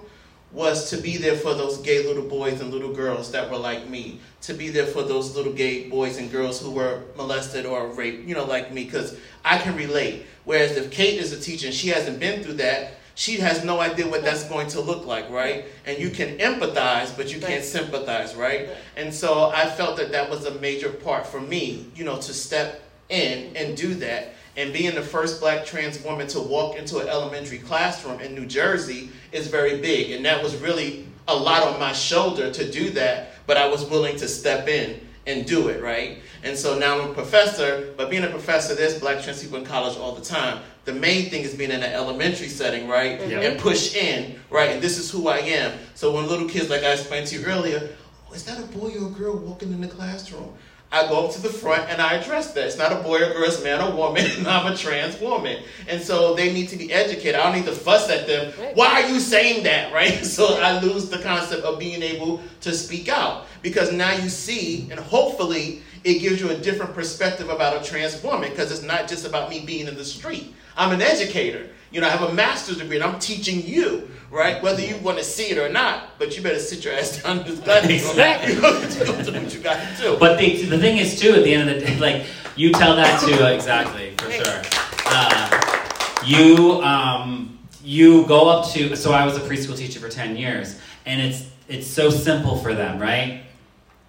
was 0.54 0.90
to 0.90 0.98
be 0.98 1.18
there 1.18 1.36
for 1.36 1.54
those 1.54 1.78
gay 1.80 2.08
little 2.08 2.24
boys 2.24 2.62
and 2.62 2.72
little 2.72 2.94
girls 2.94 3.32
that 3.34 3.52
were 3.52 3.58
like 3.58 3.90
me, 3.90 4.22
to 4.44 4.54
be 4.54 4.70
there 4.70 4.86
for 4.86 5.04
those 5.04 5.36
little 5.36 5.52
gay 5.52 5.90
boys 5.90 6.18
and 6.18 6.32
girls 6.32 6.62
who 6.62 6.72
were 6.72 7.04
molested 7.18 7.66
or 7.66 7.88
raped, 7.90 8.26
you 8.26 8.34
know, 8.34 8.46
like 8.46 8.72
me, 8.72 8.86
because 8.86 9.18
I 9.44 9.58
can 9.58 9.76
relate. 9.76 10.26
Whereas 10.46 10.78
if 10.78 10.90
Kate 10.90 11.20
is 11.20 11.34
a 11.34 11.40
teacher 11.40 11.68
and 11.68 11.76
she 11.76 11.90
hasn't 11.90 12.22
been 12.22 12.42
through 12.42 12.54
that, 12.54 12.94
she 13.16 13.38
has 13.38 13.66
no 13.66 13.82
idea 13.82 14.08
what 14.08 14.24
that's 14.24 14.48
going 14.48 14.68
to 14.68 14.80
look 14.80 15.06
like, 15.06 15.30
right? 15.30 15.66
And 15.86 15.98
you 15.98 16.10
can 16.10 16.38
empathize, 16.38 17.16
but 17.16 17.34
you 17.34 17.42
can't 17.42 17.64
sympathize, 17.64 18.36
right? 18.36 18.70
And 18.96 19.14
so 19.14 19.50
I 19.50 19.70
felt 19.70 19.98
that 19.98 20.14
that 20.14 20.30
was 20.30 20.46
a 20.46 20.58
major 20.60 20.90
part 20.90 21.28
for 21.28 21.42
me, 21.42 21.92
you 21.96 22.06
know, 22.06 22.16
to 22.16 22.34
step 22.34 22.82
in 23.10 23.56
and 23.58 23.76
do 23.76 23.94
that. 23.96 24.35
And 24.58 24.72
being 24.72 24.96
the 24.96 25.02
first 25.02 25.42
black 25.42 25.66
trans 25.66 26.02
woman 26.04 26.28
to 26.28 26.40
walk 26.40 26.78
into 26.78 27.00
an 27.00 27.08
elementary 27.08 27.58
classroom 27.58 28.20
in 28.22 28.34
New 28.34 28.46
Jersey 28.46 29.10
is 29.32 29.48
very 29.48 29.82
big. 29.82 30.12
And 30.12 30.24
that 30.26 30.42
was 30.42 30.56
really 30.58 31.08
a 31.28 31.36
lot 31.36 31.64
on 31.64 31.80
my 31.80 31.92
shoulder 31.92 32.52
to 32.52 32.72
do 32.72 32.92
that, 32.92 33.34
but 33.48 33.58
I 33.58 33.68
was 33.68 33.84
willing 33.86 34.16
to 34.18 34.28
step 34.28 34.68
in 34.68 35.00
and 35.28 35.46
do 35.46 35.70
it, 35.70 35.82
right? 35.82 36.20
And 36.44 36.56
so 36.56 36.78
now 36.78 37.02
I'm 37.02 37.10
a 37.10 37.14
professor, 37.14 37.94
but 37.98 38.10
being 38.10 38.24
a 38.24 38.30
professor, 38.30 38.76
there's 38.76 39.00
black 39.00 39.24
trans 39.24 39.42
people 39.42 39.58
in 39.58 39.66
college 39.66 39.98
all 39.98 40.14
the 40.14 40.24
time. 40.24 40.62
The 40.86 40.94
main 40.94 41.32
thing 41.32 41.42
is 41.42 41.56
being 41.56 41.72
in 41.72 41.82
an 41.82 41.92
elementary 41.92 42.48
setting, 42.48 42.88
right? 42.88 43.20
Yeah. 43.28 43.40
And 43.40 43.60
push 43.60 43.96
in, 43.96 44.40
right? 44.52 44.70
And 44.70 44.82
this 44.82 45.00
is 45.00 45.10
who 45.10 45.28
I 45.28 45.40
am. 45.40 45.78
So 45.96 46.14
when 46.14 46.28
little 46.28 46.48
kids, 46.48 46.70
like 46.70 46.84
I 46.84 46.92
explained 46.92 47.26
to 47.28 47.40
you 47.40 47.46
earlier, 47.46 47.90
oh, 48.30 48.34
is 48.34 48.46
that 48.46 48.60
a 48.60 48.68
boy 48.68 48.92
or 49.00 49.08
a 49.08 49.10
girl 49.10 49.36
walking 49.38 49.74
in 49.74 49.82
the 49.82 49.88
classroom? 49.88 50.54
I 50.92 51.08
go 51.08 51.26
up 51.26 51.34
to 51.34 51.42
the 51.42 51.50
front 51.50 51.90
and 51.90 52.02
I 52.02 52.14
address 52.14 52.54
that. 52.54 52.66
It's 52.66 52.78
not 52.78 52.92
a 52.92 52.96
boy 52.96 53.18
or 53.18 53.34
girl, 53.34 53.44
it's 53.44 53.60
a 53.60 53.64
man 53.64 53.82
or 53.82 53.96
woman, 53.96 54.26
and 54.26 54.48
I'm 54.48 54.72
a 54.72 54.78
trans 54.78 55.20
woman. 55.20 55.64
And 55.88 56.02
so 56.02 56.36
they 56.36 56.54
need 56.54 56.70
to 56.70 56.78
be 56.78 56.94
educated. 56.94 57.36
I 57.36 57.44
don't 57.44 57.56
need 57.56 57.66
to 57.66 57.76
fuss 57.76 58.10
at 58.10 58.28
them. 58.28 58.54
Right. 58.60 58.76
Why 58.76 59.02
are 59.02 59.10
you 59.10 59.20
saying 59.20 59.64
that, 59.64 59.94
right? 59.94 60.24
So 60.26 60.60
I 60.62 60.80
lose 60.80 61.10
the 61.10 61.20
concept 61.20 61.64
of 61.64 61.80
being 61.80 62.02
able 62.02 62.42
to 62.62 62.74
speak 62.74 63.10
out 63.10 63.48
because 63.62 63.92
now 63.92 64.14
you 64.14 64.30
see, 64.30 64.88
and 64.92 65.00
hopefully 65.00 65.82
it 66.04 66.20
gives 66.20 66.40
you 66.40 66.50
a 66.50 66.56
different 66.56 66.94
perspective 66.94 67.50
about 67.50 67.82
a 67.82 67.84
trans 67.84 68.22
woman 68.24 68.50
because 68.50 68.72
it's 68.72 68.84
not 68.84 69.08
just 69.08 69.26
about 69.26 69.50
me 69.50 69.66
being 69.66 69.88
in 69.88 69.96
the 69.96 70.06
street. 70.06 70.54
I'm 70.78 70.92
an 70.92 71.02
educator. 71.02 71.70
You 71.96 72.02
know, 72.02 72.08
I 72.08 72.10
have 72.10 72.30
a 72.30 72.34
master's 72.34 72.80
degree 72.80 72.98
and 72.98 73.06
I'm 73.06 73.20
teaching 73.20 73.66
you, 73.66 74.10
right? 74.30 74.62
Whether 74.62 74.82
you 74.86 74.98
want 74.98 75.18
to 75.18 75.24
see 75.24 75.46
it 75.52 75.58
or 75.58 75.70
not, 75.70 76.20
but 76.20 76.36
you 76.36 76.44
better 76.44 76.60
sit 76.60 76.84
your 76.84 76.94
ass 76.94 77.24
down 77.24 77.40
and 77.40 77.58
study. 77.58 77.96
Exactly. 77.96 78.54
You 78.56 78.62
know, 78.62 79.24
do 79.24 79.32
what 79.32 79.54
you 79.54 79.62
got 79.62 79.96
to 79.96 80.02
do. 80.04 80.18
But 80.20 80.38
the, 80.38 80.62
the 80.66 80.78
thing 80.78 80.98
is, 80.98 81.18
too, 81.18 81.32
at 81.36 81.46
the 81.46 81.54
end 81.54 81.70
of 81.70 81.80
the 81.80 81.86
day, 81.86 81.98
like, 81.98 82.26
you 82.58 82.74
tell 82.74 82.98
that 82.98 83.22
to, 83.22 83.46
uh, 83.46 83.52
exactly, 83.52 84.14
for 84.18 84.28
Right. 84.28 84.46
sure. 84.46 84.62
Uh, 85.06 86.22
you, 86.26 86.82
um, 86.82 87.60
you 87.82 88.26
go 88.28 88.50
up 88.50 88.70
to, 88.74 88.94
so 88.98 89.14
I 89.14 89.24
was 89.26 89.38
a 89.38 89.40
preschool 89.40 89.78
teacher 89.78 90.02
for 90.02 90.10
10 90.10 90.36
years, 90.36 90.78
and 91.06 91.22
it's, 91.22 91.46
it's 91.70 91.88
so 91.88 92.10
simple 92.10 92.58
for 92.58 92.74
them, 92.74 93.00
right? 93.00 93.44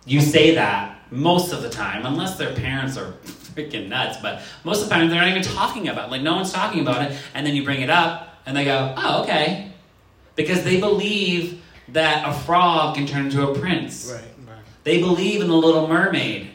You 0.07 0.21
say 0.21 0.57
that 0.57 0.99
most 1.13 1.53
of 1.53 1.63
the 1.63 1.71
time, 1.71 2.05
unless 2.05 2.37
their 2.37 2.53
parents 2.53 2.97
are 2.97 3.15
freaking 3.57 3.89
nuts, 3.89 4.19
but 4.21 4.43
most 4.65 4.83
of 4.83 4.89
the 4.89 4.95
time 4.95 5.09
they're 5.09 5.19
not 5.19 5.29
even 5.29 5.43
talking 5.43 5.89
about 5.89 6.09
it. 6.09 6.11
Like, 6.11 6.23
no 6.23 6.37
one's 6.37 6.53
talking 6.53 6.81
about 6.81 7.11
it, 7.11 7.19
and 7.35 7.47
then 7.47 7.55
you 7.55 7.65
bring 7.65 7.81
it 7.81 7.91
up, 7.91 8.29
and 8.45 8.57
they 8.57 8.65
go, 8.65 8.95
oh, 8.97 9.23
okay. 9.23 9.73
Because 10.35 10.63
they 10.63 10.79
believe 10.79 11.63
that 11.89 12.29
a 12.29 12.33
frog 12.33 12.97
can 12.97 13.07
turn 13.07 13.27
into 13.27 13.49
a 13.49 13.59
prince. 13.59 14.11
Right, 14.13 14.23
right. 14.47 14.59
They 14.85 15.01
believe 15.01 15.41
in 15.41 15.49
the 15.49 15.57
Little 15.57 15.89
Mermaid. 15.89 16.51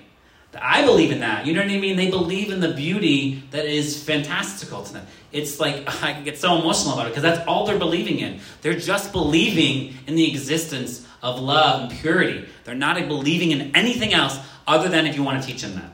I 0.59 0.85
believe 0.85 1.11
in 1.11 1.21
that. 1.21 1.45
You 1.45 1.53
know 1.53 1.61
what 1.61 1.71
I 1.71 1.79
mean? 1.79 1.95
They 1.95 2.09
believe 2.09 2.51
in 2.51 2.59
the 2.59 2.73
beauty 2.73 3.41
that 3.51 3.65
is 3.65 4.03
fantastical 4.03 4.83
to 4.83 4.93
them. 4.93 5.07
It's 5.31 5.59
like 5.59 5.87
I 6.03 6.13
can 6.13 6.23
get 6.23 6.37
so 6.37 6.59
emotional 6.59 6.93
about 6.93 7.07
it 7.07 7.09
because 7.11 7.23
that's 7.23 7.47
all 7.47 7.65
they're 7.65 7.79
believing 7.79 8.19
in. 8.19 8.41
They're 8.61 8.77
just 8.77 9.13
believing 9.13 9.95
in 10.07 10.15
the 10.15 10.29
existence 10.29 11.07
of 11.23 11.39
love 11.39 11.89
and 11.89 11.99
purity. 11.99 12.45
They're 12.65 12.75
not 12.75 12.95
believing 13.07 13.51
in 13.51 13.73
anything 13.75 14.13
else 14.13 14.37
other 14.67 14.89
than 14.89 15.05
if 15.07 15.15
you 15.15 15.23
want 15.23 15.41
to 15.41 15.47
teach 15.47 15.61
them 15.61 15.75
that. 15.75 15.93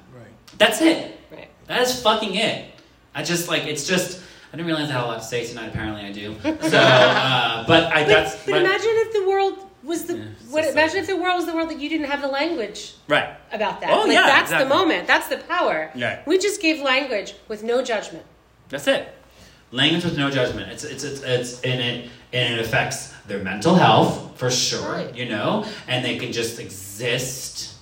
That's 0.57 0.81
it. 0.81 1.19
Right. 1.31 1.49
That 1.67 1.81
is 1.81 2.01
fucking 2.01 2.35
it. 2.35 2.71
I 3.13 3.23
just 3.23 3.47
like 3.47 3.63
it's 3.65 3.87
just. 3.87 4.21
I 4.51 4.55
didn't 4.55 4.67
realize 4.67 4.89
I 4.89 4.93
had 4.93 5.03
a 5.03 5.07
lot 5.07 5.19
to 5.19 5.25
say 5.25 5.45
tonight. 5.45 5.67
Apparently, 5.67 6.03
I 6.03 6.11
do. 6.11 6.35
So, 6.43 6.77
uh, 6.77 7.67
but 7.67 7.83
I 7.91 8.03
But, 8.03 8.07
that's 8.07 8.45
but 8.45 8.61
imagine 8.61 8.89
if 8.91 9.13
the 9.13 9.27
world 9.27 9.59
was 9.83 10.05
the 10.05 10.17
Yeah, 10.17 10.23
what? 10.49 10.61
just 10.61 10.73
Imagine 10.73 10.97
if 10.99 11.07
the 11.07 11.17
world 11.17 11.35
was 11.35 11.45
the 11.45 11.53
world 11.53 11.69
that 11.69 11.79
you 11.79 11.89
didn't 11.89 12.07
have 12.07 12.21
the 12.21 12.27
language 12.27 12.95
right. 13.07 13.29
about 13.51 13.81
that. 13.81 13.89
Oh, 13.91 14.01
like 14.03 14.13
yeah, 14.13 14.23
that's 14.23 14.43
exactly. 14.51 14.69
the 14.69 14.75
moment. 14.75 15.07
That's 15.07 15.27
the 15.27 15.37
power. 15.37 15.91
Right. 15.95 16.25
We 16.25 16.37
just 16.37 16.61
gave 16.61 16.81
language 16.81 17.35
with 17.47 17.63
no 17.63 17.83
judgment. 17.83 18.25
That's 18.69 18.87
it. 18.87 19.13
Language 19.71 20.05
with 20.05 20.17
no 20.17 20.29
judgment. 20.29 20.71
It's 20.71 20.83
it's 20.85 21.03
it's, 21.03 21.21
it's 21.23 21.61
and 21.61 21.81
it 21.81 22.09
and 22.33 22.53
it 22.53 22.59
affects 22.65 23.13
their 23.27 23.43
mental 23.43 23.75
health 23.75 24.37
for 24.37 24.49
sure. 24.49 24.93
Right. 24.93 25.13
You 25.15 25.27
know, 25.27 25.65
and 25.87 26.05
they 26.05 26.17
can 26.17 26.31
just 26.31 26.59
exist. 26.59 27.75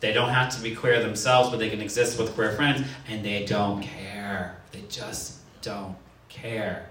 They 0.00 0.12
don't 0.12 0.30
have 0.30 0.54
to 0.56 0.62
be 0.62 0.74
queer 0.74 1.02
themselves, 1.02 1.50
but 1.50 1.58
they 1.58 1.70
can 1.70 1.80
exist 1.80 2.18
with 2.18 2.34
queer 2.34 2.52
friends, 2.52 2.86
and 3.08 3.24
they 3.24 3.44
don't 3.44 3.82
care. 3.82 4.56
They 4.72 4.82
just 4.88 5.38
don't 5.62 5.96
care. 6.28 6.86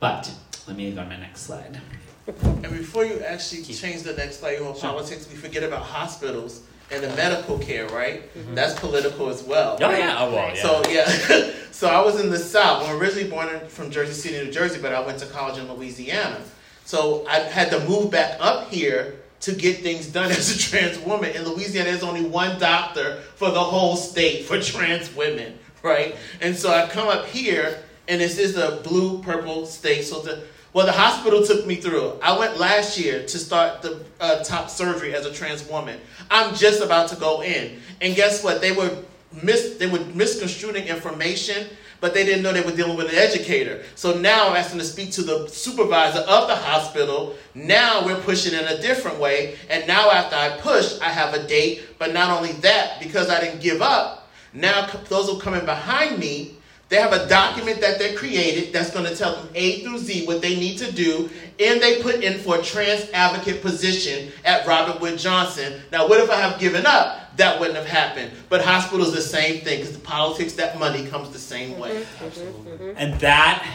But 0.00 0.32
let 0.66 0.76
me 0.76 0.90
go 0.90 1.02
to 1.02 1.08
my 1.08 1.18
next 1.18 1.42
slide. 1.42 1.80
And 2.26 2.62
before 2.62 3.04
you 3.04 3.20
actually 3.20 3.62
change 3.62 4.02
the 4.02 4.14
next 4.14 4.40
slide 4.40 4.60
on 4.60 4.74
politics, 4.74 5.28
we 5.30 5.36
forget 5.36 5.62
about 5.62 5.82
hospitals 5.82 6.62
and 6.90 7.02
the 7.02 7.08
medical 7.10 7.58
care, 7.58 7.88
right? 7.88 8.32
Mm-hmm. 8.34 8.54
That's 8.54 8.78
political 8.78 9.28
as 9.28 9.42
well. 9.42 9.76
Oh 9.80 9.90
yeah, 9.90 10.16
oh 10.18 10.32
well, 10.32 10.54
yeah. 10.54 10.62
So 10.62 10.82
yeah, 10.88 11.52
so 11.70 11.88
I 11.88 12.04
was 12.04 12.20
in 12.20 12.30
the 12.30 12.38
South. 12.38 12.88
I'm 12.88 12.96
originally 12.96 13.28
born 13.28 13.48
in, 13.48 13.66
from 13.68 13.90
Jersey 13.90 14.12
City, 14.12 14.44
New 14.44 14.52
Jersey, 14.52 14.80
but 14.80 14.92
I 14.92 15.04
went 15.04 15.18
to 15.18 15.26
college 15.26 15.58
in 15.58 15.70
Louisiana. 15.72 16.40
So 16.84 17.26
I 17.26 17.40
had 17.40 17.70
to 17.70 17.80
move 17.88 18.10
back 18.10 18.36
up 18.40 18.70
here 18.70 19.16
to 19.46 19.54
get 19.54 19.78
things 19.78 20.08
done 20.08 20.30
as 20.32 20.54
a 20.54 20.58
trans 20.58 20.98
woman. 20.98 21.30
In 21.30 21.44
Louisiana, 21.44 21.90
there's 21.90 22.02
only 22.02 22.24
one 22.24 22.58
doctor 22.58 23.20
for 23.36 23.50
the 23.50 23.60
whole 23.60 23.96
state 23.96 24.44
for 24.44 24.60
trans 24.60 25.14
women, 25.14 25.56
right? 25.82 26.16
And 26.40 26.56
so 26.56 26.70
I 26.70 26.88
come 26.88 27.06
up 27.08 27.26
here, 27.26 27.78
and 28.08 28.20
this 28.20 28.38
is 28.38 28.56
a 28.56 28.80
blue 28.82 29.22
purple 29.22 29.64
state. 29.66 30.02
So 30.02 30.20
the 30.20 30.42
well, 30.72 30.84
the 30.84 30.92
hospital 30.92 31.42
took 31.42 31.64
me 31.64 31.76
through. 31.76 32.18
I 32.22 32.38
went 32.38 32.58
last 32.58 32.98
year 32.98 33.22
to 33.22 33.38
start 33.38 33.80
the 33.80 34.04
uh, 34.20 34.44
top 34.44 34.68
surgery 34.68 35.14
as 35.14 35.24
a 35.24 35.32
trans 35.32 35.66
woman. 35.66 35.98
I'm 36.30 36.54
just 36.54 36.82
about 36.82 37.08
to 37.10 37.16
go 37.16 37.42
in, 37.42 37.80
and 38.02 38.14
guess 38.14 38.42
what? 38.44 38.60
They 38.60 38.72
were 38.72 38.94
mis 39.42 39.76
they 39.76 39.86
were 39.86 40.00
misconstruing 40.00 40.88
information, 40.88 41.68
but 42.06 42.14
they 42.14 42.24
didn't 42.24 42.44
know 42.44 42.52
they 42.52 42.60
were 42.60 42.70
dealing 42.70 42.96
with 42.96 43.08
an 43.08 43.16
educator. 43.16 43.82
So 43.96 44.16
now 44.16 44.48
I'm 44.48 44.54
asking 44.54 44.78
to 44.78 44.84
speak 44.84 45.10
to 45.14 45.22
the 45.22 45.48
supervisor 45.48 46.20
of 46.20 46.46
the 46.46 46.54
hospital. 46.54 47.34
Now 47.56 48.06
we're 48.06 48.20
pushing 48.20 48.56
in 48.56 48.64
a 48.64 48.80
different 48.80 49.18
way, 49.18 49.56
and 49.68 49.88
now 49.88 50.12
after 50.12 50.36
I 50.36 50.50
push, 50.60 51.00
I 51.00 51.08
have 51.08 51.34
a 51.34 51.44
date. 51.48 51.82
But 51.98 52.12
not 52.12 52.30
only 52.30 52.52
that, 52.60 53.00
because 53.00 53.28
I 53.28 53.40
didn't 53.40 53.60
give 53.60 53.82
up, 53.82 54.30
now 54.52 54.86
those 55.08 55.28
who 55.28 55.40
come 55.40 55.54
in 55.54 55.64
behind 55.64 56.20
me 56.20 56.58
they 56.88 56.96
have 56.96 57.12
a 57.12 57.28
document 57.28 57.80
that 57.80 57.98
they 57.98 58.14
created 58.14 58.72
that's 58.72 58.92
going 58.92 59.06
to 59.06 59.16
tell 59.16 59.34
them 59.34 59.48
A 59.56 59.80
through 59.82 59.98
Z 59.98 60.24
what 60.24 60.40
they 60.40 60.54
need 60.54 60.78
to 60.78 60.92
do, 60.92 61.28
and 61.58 61.82
they 61.82 62.00
put 62.00 62.22
in 62.22 62.38
for 62.38 62.60
a 62.60 62.62
trans 62.62 63.10
advocate 63.10 63.60
position 63.60 64.30
at 64.44 64.64
Robert 64.68 65.00
Wood 65.00 65.18
Johnson. 65.18 65.82
Now, 65.90 66.08
what 66.08 66.20
if 66.20 66.30
I 66.30 66.36
have 66.36 66.60
given 66.60 66.86
up? 66.86 67.25
That 67.36 67.60
wouldn't 67.60 67.76
have 67.76 67.86
happened. 67.86 68.32
But 68.48 68.64
hospitals 68.64 69.14
the 69.14 69.20
same 69.20 69.62
thing 69.62 69.80
because 69.80 69.92
the 69.94 70.00
politics, 70.02 70.54
that 70.54 70.78
money 70.78 71.06
comes 71.06 71.30
the 71.30 71.38
same 71.38 71.72
mm-hmm, 71.72 71.80
way. 71.80 72.06
Mm-hmm, 72.18 72.68
mm-hmm. 72.68 72.92
And 72.96 73.20
that 73.20 73.66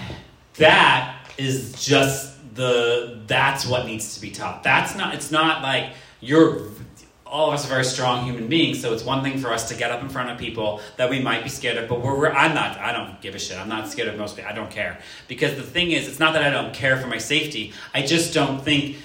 that 0.55 1.27
is 1.37 1.73
just 1.83 2.55
the 2.55 3.21
that's 3.27 3.65
what 3.65 3.85
needs 3.85 4.15
to 4.15 4.21
be 4.21 4.31
taught. 4.31 4.63
That's 4.63 4.95
not 4.95 5.13
it's 5.13 5.31
not 5.31 5.61
like 5.61 5.93
you're 6.19 6.67
all 7.25 7.47
of 7.47 7.53
us 7.53 7.65
are 7.65 7.69
very 7.69 7.85
strong 7.85 8.25
human 8.25 8.47
beings, 8.47 8.81
so 8.81 8.93
it's 8.93 9.05
one 9.05 9.23
thing 9.23 9.37
for 9.37 9.53
us 9.53 9.69
to 9.69 9.75
get 9.75 9.89
up 9.89 10.01
in 10.01 10.09
front 10.09 10.29
of 10.29 10.37
people 10.37 10.81
that 10.97 11.09
we 11.09 11.21
might 11.21 11.43
be 11.43 11.49
scared 11.49 11.77
of, 11.77 11.87
but 11.87 12.01
we're, 12.01 12.17
we're 12.17 12.31
I'm 12.31 12.53
not 12.53 12.77
I 12.77 12.91
don't 12.91 13.21
give 13.21 13.35
a 13.35 13.39
shit. 13.39 13.57
I'm 13.57 13.69
not 13.69 13.87
scared 13.87 14.09
of 14.09 14.17
most 14.17 14.35
people. 14.35 14.51
I 14.51 14.53
don't 14.53 14.69
care. 14.69 14.99
Because 15.27 15.55
the 15.55 15.63
thing 15.63 15.91
is, 15.91 16.07
it's 16.07 16.19
not 16.19 16.33
that 16.33 16.43
I 16.43 16.49
don't 16.49 16.73
care 16.73 16.97
for 16.97 17.07
my 17.07 17.17
safety. 17.17 17.73
I 17.93 18.01
just 18.01 18.33
don't 18.33 18.61
think 18.61 18.97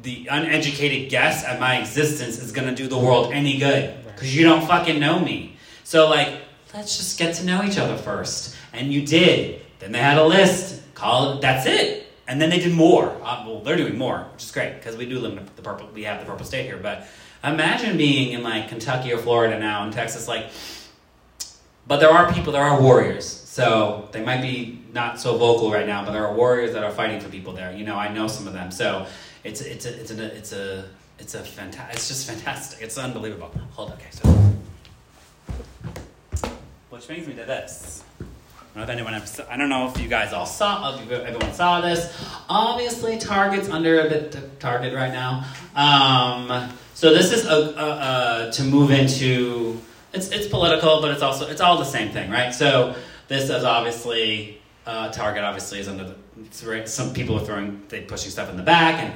the 0.00 0.26
uneducated 0.30 1.10
guess 1.10 1.44
at 1.44 1.60
my 1.60 1.78
existence 1.78 2.38
is 2.38 2.52
gonna 2.52 2.74
do 2.74 2.86
the 2.86 2.98
world 2.98 3.32
any 3.32 3.58
good 3.58 4.01
because 4.14 4.34
you 4.34 4.44
don't 4.44 4.66
fucking 4.66 4.98
know 4.98 5.18
me. 5.18 5.56
So 5.84 6.08
like, 6.08 6.40
let's 6.74 6.96
just 6.96 7.18
get 7.18 7.34
to 7.36 7.44
know 7.44 7.62
each 7.64 7.78
other 7.78 7.96
first. 7.96 8.56
And 8.72 8.92
you 8.92 9.06
did. 9.06 9.62
Then 9.78 9.92
they 9.92 9.98
had 9.98 10.18
a 10.18 10.24
list. 10.24 10.82
Call 10.94 11.32
it. 11.32 11.40
That's 11.40 11.66
it. 11.66 12.06
And 12.28 12.40
then 12.40 12.50
they 12.50 12.60
did 12.60 12.72
more. 12.72 13.10
Uh, 13.22 13.44
well, 13.46 13.60
they're 13.60 13.76
doing 13.76 13.98
more, 13.98 14.26
which 14.32 14.44
is 14.44 14.50
great 14.52 14.76
because 14.76 14.96
we 14.96 15.06
do 15.06 15.18
live 15.18 15.36
in 15.36 15.48
the 15.56 15.62
purple. 15.62 15.88
We 15.92 16.04
have 16.04 16.20
the 16.20 16.26
purple 16.26 16.46
state 16.46 16.66
here, 16.66 16.78
but 16.78 17.06
imagine 17.44 17.96
being 17.96 18.32
in 18.32 18.42
like 18.42 18.68
Kentucky 18.68 19.12
or 19.12 19.18
Florida 19.18 19.58
now, 19.58 19.84
in 19.84 19.92
Texas, 19.92 20.28
like. 20.28 20.46
But 21.86 21.98
there 21.98 22.10
are 22.10 22.32
people. 22.32 22.52
There 22.52 22.62
are 22.62 22.80
warriors. 22.80 23.26
So 23.26 24.08
they 24.12 24.24
might 24.24 24.40
be 24.40 24.82
not 24.94 25.20
so 25.20 25.36
vocal 25.36 25.70
right 25.70 25.86
now, 25.86 26.04
but 26.04 26.12
there 26.12 26.26
are 26.26 26.34
warriors 26.34 26.72
that 26.72 26.84
are 26.84 26.92
fighting 26.92 27.20
for 27.20 27.28
people 27.28 27.52
there. 27.52 27.72
You 27.72 27.84
know, 27.84 27.96
I 27.96 28.08
know 28.10 28.28
some 28.28 28.46
of 28.46 28.54
them. 28.54 28.70
So 28.70 29.06
it's 29.44 29.60
it's 29.60 29.84
a 29.84 30.00
it's 30.00 30.10
a 30.10 30.36
it's 30.36 30.52
a 30.52 30.84
it's 31.22 31.34
a 31.36 31.38
fantastic. 31.38 31.94
It's 31.94 32.08
just 32.08 32.26
fantastic. 32.26 32.82
It's 32.82 32.98
unbelievable. 32.98 33.48
Hold 33.74 33.92
on, 33.92 33.96
okay. 33.96 34.08
So, 34.10 34.28
which 36.90 37.06
brings 37.06 37.28
me 37.28 37.34
to 37.34 37.44
this. 37.44 38.02
I 38.20 38.24
don't 38.74 38.76
know 38.76 38.82
if 38.82 38.88
anyone 38.90 39.14
ever 39.14 39.46
I 39.48 39.56
don't 39.56 39.68
know 39.68 39.88
if 39.88 40.00
you 40.00 40.08
guys 40.08 40.32
all 40.32 40.46
saw, 40.46 40.98
if 40.98 41.08
everyone 41.08 41.52
saw 41.54 41.80
this. 41.80 42.12
Obviously, 42.48 43.18
Target's 43.18 43.68
under 43.68 44.00
a 44.00 44.08
bit 44.08 44.36
Target 44.58 44.94
right 44.94 45.12
now. 45.12 45.44
Um, 45.76 46.72
so 46.94 47.14
this 47.14 47.32
is 47.32 47.46
a, 47.46 47.50
a, 47.50 48.48
a, 48.48 48.52
to 48.54 48.64
move 48.64 48.90
into. 48.90 49.80
It's 50.12 50.28
it's 50.30 50.48
political, 50.48 51.00
but 51.00 51.12
it's 51.12 51.22
also 51.22 51.46
it's 51.46 51.60
all 51.60 51.78
the 51.78 51.84
same 51.84 52.10
thing, 52.10 52.30
right? 52.30 52.52
So 52.52 52.96
this 53.28 53.44
is 53.44 53.62
obviously 53.62 54.60
uh, 54.86 55.12
Target. 55.12 55.44
Obviously, 55.44 55.78
is 55.78 55.86
under 55.86 56.04
the. 56.04 56.86
Some 56.86 57.14
people 57.14 57.36
are 57.38 57.44
throwing, 57.44 57.82
they 57.88 58.00
pushing 58.00 58.30
stuff 58.30 58.50
in 58.50 58.56
the 58.56 58.62
back, 58.62 59.00
and 59.00 59.14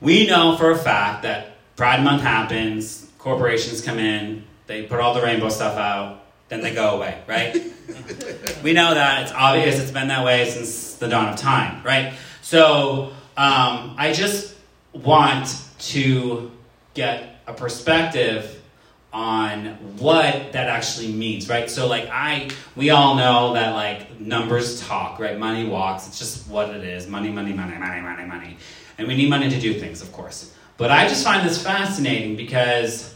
we 0.00 0.26
know 0.26 0.56
for 0.56 0.70
a 0.70 0.78
fact 0.78 1.22
that 1.22 1.56
Pride 1.76 2.02
Month 2.02 2.22
happens. 2.22 3.08
Corporations 3.18 3.82
come 3.82 3.98
in, 3.98 4.44
they 4.66 4.82
put 4.82 5.00
all 5.00 5.14
the 5.14 5.22
rainbow 5.22 5.48
stuff 5.50 5.76
out, 5.76 6.24
then 6.48 6.62
they 6.62 6.74
go 6.74 6.96
away, 6.96 7.22
right? 7.26 7.54
we 8.62 8.72
know 8.72 8.94
that. 8.94 9.22
It's 9.22 9.32
obvious. 9.32 9.78
It's 9.78 9.90
been 9.90 10.08
that 10.08 10.24
way 10.24 10.48
since 10.50 10.94
the 10.94 11.08
dawn 11.08 11.28
of 11.28 11.36
time, 11.36 11.82
right? 11.84 12.14
So 12.42 13.12
um, 13.36 13.94
I 13.96 14.12
just 14.12 14.54
want 14.92 15.54
to 15.78 16.50
get 16.94 17.42
a 17.46 17.52
perspective 17.52 18.60
on 19.12 19.66
what 19.98 20.52
that 20.52 20.68
actually 20.68 21.12
means, 21.12 21.48
right? 21.48 21.68
So 21.68 21.88
like 21.88 22.08
I 22.10 22.50
we 22.76 22.90
all 22.90 23.16
know 23.16 23.54
that 23.54 23.74
like 23.74 24.20
numbers 24.20 24.80
talk, 24.80 25.18
right? 25.18 25.38
Money 25.38 25.68
walks. 25.68 26.06
It's 26.06 26.18
just 26.18 26.48
what 26.48 26.70
it 26.70 26.84
is. 26.84 27.08
Money, 27.08 27.30
money, 27.30 27.52
money, 27.52 27.76
money, 27.76 28.00
money, 28.00 28.24
money. 28.24 28.56
And 29.00 29.08
we 29.08 29.16
need 29.16 29.30
money 29.30 29.48
to 29.48 29.58
do 29.58 29.80
things, 29.80 30.02
of 30.02 30.12
course. 30.12 30.54
But 30.76 30.90
I 30.90 31.08
just 31.08 31.24
find 31.24 31.48
this 31.48 31.62
fascinating 31.62 32.36
because 32.36 33.14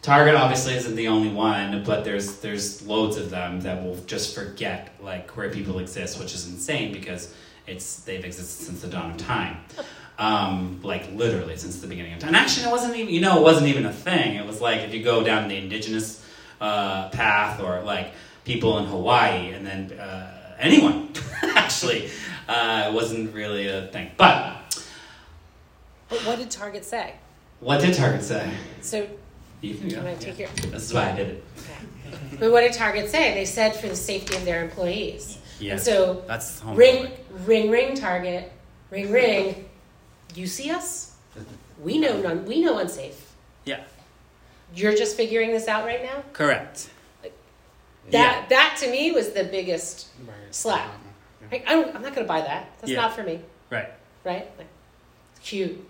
Target 0.00 0.36
obviously 0.36 0.72
isn't 0.72 0.96
the 0.96 1.08
only 1.08 1.28
one, 1.28 1.84
but 1.84 2.02
there's 2.02 2.38
there's 2.38 2.80
loads 2.86 3.18
of 3.18 3.28
them 3.28 3.60
that 3.60 3.84
will 3.84 3.96
just 4.06 4.34
forget 4.34 4.88
like 5.02 5.36
where 5.36 5.50
people 5.50 5.80
exist, 5.80 6.18
which 6.18 6.34
is 6.34 6.48
insane 6.48 6.94
because 6.94 7.34
it's 7.66 7.96
they've 8.04 8.24
existed 8.24 8.64
since 8.64 8.80
the 8.80 8.88
dawn 8.88 9.10
of 9.10 9.18
time. 9.18 9.58
Um, 10.18 10.80
like 10.82 11.12
literally 11.12 11.58
since 11.58 11.78
the 11.82 11.88
beginning 11.88 12.14
of 12.14 12.20
time. 12.20 12.28
And 12.28 12.36
actually, 12.36 12.68
it 12.68 12.70
wasn't 12.70 12.96
even 12.96 13.12
you 13.12 13.20
know 13.20 13.38
it 13.38 13.42
wasn't 13.42 13.66
even 13.68 13.84
a 13.84 13.92
thing. 13.92 14.36
It 14.36 14.46
was 14.46 14.62
like 14.62 14.80
if 14.80 14.94
you 14.94 15.02
go 15.02 15.22
down 15.22 15.48
the 15.48 15.56
indigenous 15.58 16.24
uh, 16.58 17.10
path 17.10 17.60
or 17.60 17.82
like 17.82 18.12
people 18.46 18.78
in 18.78 18.86
Hawaii, 18.86 19.52
and 19.52 19.66
then 19.66 19.92
uh, 19.98 20.56
anyone 20.58 21.10
actually 21.42 22.08
uh, 22.48 22.86
it 22.88 22.94
wasn't 22.94 23.34
really 23.34 23.68
a 23.68 23.88
thing. 23.88 24.10
But 24.16 24.61
but 26.12 26.26
what 26.26 26.38
did 26.38 26.50
Target 26.50 26.84
say? 26.84 27.14
What 27.60 27.80
did 27.80 27.94
Target 27.94 28.22
say? 28.22 28.50
So 28.82 29.08
you 29.62 29.74
can 29.74 29.88
go. 29.88 29.96
Can 29.96 30.06
I 30.06 30.14
take 30.16 30.38
yeah. 30.38 30.48
your? 30.62 30.70
This 30.72 30.82
is 30.84 30.94
why 30.94 31.10
I 31.10 31.16
did 31.16 31.28
it. 31.28 31.44
Okay. 31.58 32.36
But 32.38 32.52
what 32.52 32.60
did 32.60 32.74
Target 32.74 33.08
say? 33.08 33.32
They 33.34 33.46
said 33.46 33.74
for 33.74 33.88
the 33.88 33.96
safety 33.96 34.36
of 34.36 34.44
their 34.44 34.62
employees. 34.62 35.38
Yeah. 35.58 35.72
And 35.72 35.80
so 35.80 36.22
That's 36.26 36.60
homophobic. 36.60 36.76
ring, 36.76 37.12
ring, 37.46 37.70
ring, 37.70 37.96
Target, 37.96 38.52
ring, 38.90 39.10
ring. 39.10 39.68
You 40.34 40.46
see 40.46 40.70
us? 40.70 41.16
We 41.80 41.98
know 41.98 42.20
none. 42.20 42.44
We 42.44 42.60
know 42.60 42.78
unsafe. 42.78 43.32
Yeah. 43.64 43.80
You're 44.74 44.94
just 44.94 45.16
figuring 45.16 45.50
this 45.50 45.68
out 45.68 45.84
right 45.84 46.02
now. 46.02 46.22
Correct. 46.32 46.90
That 48.10 48.48
that 48.50 48.76
to 48.80 48.90
me 48.90 49.12
was 49.12 49.30
the 49.30 49.44
biggest 49.44 50.08
slap. 50.50 50.90
Like, 51.50 51.64
I 51.68 51.72
don't, 51.72 51.94
I'm 51.94 52.02
not 52.02 52.14
going 52.14 52.26
to 52.26 52.32
buy 52.32 52.40
that. 52.40 52.70
That's 52.80 52.90
Yeah. 52.90 53.02
not 53.02 53.14
for 53.14 53.22
me. 53.22 53.40
Right. 53.70 53.90
Right? 54.24 54.50
Like, 54.56 54.66
it's 55.36 55.46
cute. 55.48 55.86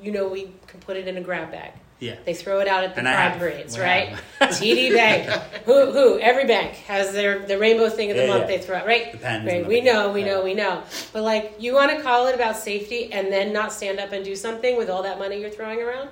You 0.00 0.12
know, 0.12 0.28
we 0.28 0.52
can 0.66 0.80
put 0.80 0.96
it 0.96 1.06
in 1.08 1.16
a 1.16 1.20
grab 1.20 1.50
bag. 1.50 1.72
Yeah. 2.00 2.16
They 2.24 2.34
throw 2.34 2.58
it 2.58 2.66
out 2.66 2.82
at 2.82 2.94
the 2.94 2.98
And 2.98 3.08
I 3.08 3.28
pride 3.28 3.38
parades, 3.38 3.76
We 3.76 3.82
right? 3.84 4.16
TD 4.40 4.92
Bank. 4.92 5.28
who? 5.64 5.92
Who? 5.92 6.18
Every 6.18 6.46
bank 6.46 6.74
has 6.88 7.12
their 7.12 7.38
the 7.46 7.56
rainbow 7.58 7.88
thing 7.88 8.10
of 8.10 8.16
the 8.16 8.24
Yeah, 8.24 8.28
month 8.28 8.50
yeah. 8.50 8.56
they 8.56 8.58
throw 8.58 8.76
out, 8.78 8.86
right? 8.86 9.12
The 9.12 9.24
Right. 9.24 9.64
We 9.66 9.80
know, 9.82 10.10
we 10.10 10.20
yeah. 10.22 10.26
know, 10.26 10.42
we 10.42 10.54
know. 10.54 10.82
But 11.12 11.22
like, 11.22 11.54
you 11.60 11.74
want 11.74 11.96
to 11.96 12.02
call 12.02 12.26
it 12.26 12.34
about 12.34 12.56
safety 12.56 13.12
and 13.12 13.32
then 13.32 13.52
not 13.52 13.72
stand 13.72 14.00
up 14.00 14.10
and 14.10 14.24
do 14.24 14.34
something 14.34 14.76
with 14.76 14.90
all 14.90 15.04
that 15.04 15.20
money 15.20 15.40
you're 15.40 15.50
throwing 15.50 15.80
around? 15.80 16.08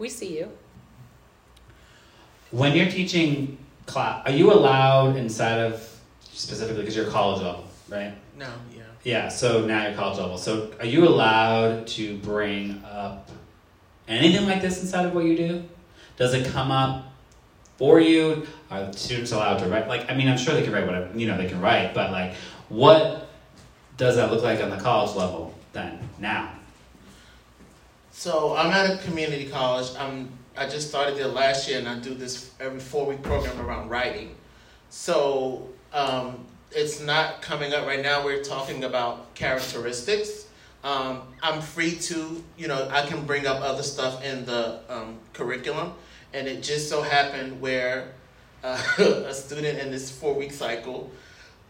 We 0.00 0.08
see 0.08 0.36
you. 0.36 0.50
When 2.50 2.74
you're 2.74 2.90
teaching 2.90 3.58
class, 3.86 4.26
are 4.26 4.32
you 4.32 4.52
allowed 4.52 5.16
inside 5.16 5.58
of 5.60 5.88
specifically 6.22 6.80
because 6.82 6.96
you're 6.96 7.06
college 7.10 7.42
level, 7.42 7.64
right? 7.88 8.14
No, 8.36 8.48
yeah. 9.08 9.28
So 9.28 9.64
now 9.64 9.86
you're 9.86 9.96
college 9.96 10.18
level. 10.18 10.36
So 10.36 10.70
are 10.78 10.84
you 10.84 11.08
allowed 11.08 11.86
to 11.88 12.18
bring 12.18 12.84
up 12.84 13.30
anything 14.06 14.46
like 14.46 14.60
this 14.60 14.82
inside 14.82 15.06
of 15.06 15.14
what 15.14 15.24
you 15.24 15.34
do? 15.34 15.64
Does 16.18 16.34
it 16.34 16.46
come 16.52 16.70
up 16.70 17.06
for 17.78 18.00
you? 18.00 18.46
Are 18.70 18.92
students 18.92 19.32
allowed 19.32 19.60
to 19.60 19.66
write? 19.66 19.88
Like, 19.88 20.10
I 20.10 20.14
mean, 20.14 20.28
I'm 20.28 20.36
sure 20.36 20.52
they 20.52 20.62
can 20.62 20.74
write 20.74 20.84
whatever 20.84 21.18
you 21.18 21.26
know 21.26 21.38
they 21.38 21.48
can 21.48 21.58
write, 21.58 21.94
but 21.94 22.10
like, 22.10 22.34
what 22.68 23.30
does 23.96 24.16
that 24.16 24.30
look 24.30 24.42
like 24.42 24.62
on 24.62 24.68
the 24.68 24.76
college 24.76 25.16
level 25.16 25.54
then? 25.72 25.98
Now. 26.18 26.52
So 28.10 28.54
I'm 28.56 28.70
at 28.72 28.90
a 28.90 29.02
community 29.04 29.48
college. 29.48 29.88
I'm 29.98 30.28
I 30.54 30.68
just 30.68 30.90
started 30.90 31.16
there 31.16 31.28
last 31.28 31.66
year, 31.66 31.78
and 31.78 31.88
I 31.88 31.98
do 31.98 32.12
this 32.12 32.50
every 32.60 32.80
four 32.80 33.06
week 33.06 33.22
program 33.22 33.58
around 33.58 33.88
writing. 33.88 34.34
So 34.90 35.66
um, 35.94 36.44
it's 36.72 37.00
not 37.00 37.42
coming 37.42 37.72
up 37.72 37.86
right 37.86 38.02
now. 38.02 38.24
We're 38.24 38.42
talking 38.42 38.84
about 38.84 39.34
characteristics. 39.34 40.46
Um, 40.84 41.22
I'm 41.42 41.60
free 41.60 41.96
to, 41.96 42.42
you 42.56 42.68
know, 42.68 42.88
I 42.90 43.06
can 43.06 43.24
bring 43.26 43.46
up 43.46 43.60
other 43.62 43.82
stuff 43.82 44.22
in 44.24 44.44
the 44.44 44.80
um, 44.88 45.18
curriculum, 45.32 45.92
and 46.32 46.46
it 46.46 46.62
just 46.62 46.88
so 46.88 47.02
happened 47.02 47.60
where 47.60 48.12
uh, 48.62 48.80
a 48.98 49.34
student 49.34 49.78
in 49.78 49.90
this 49.90 50.10
four 50.10 50.34
week 50.34 50.52
cycle 50.52 51.10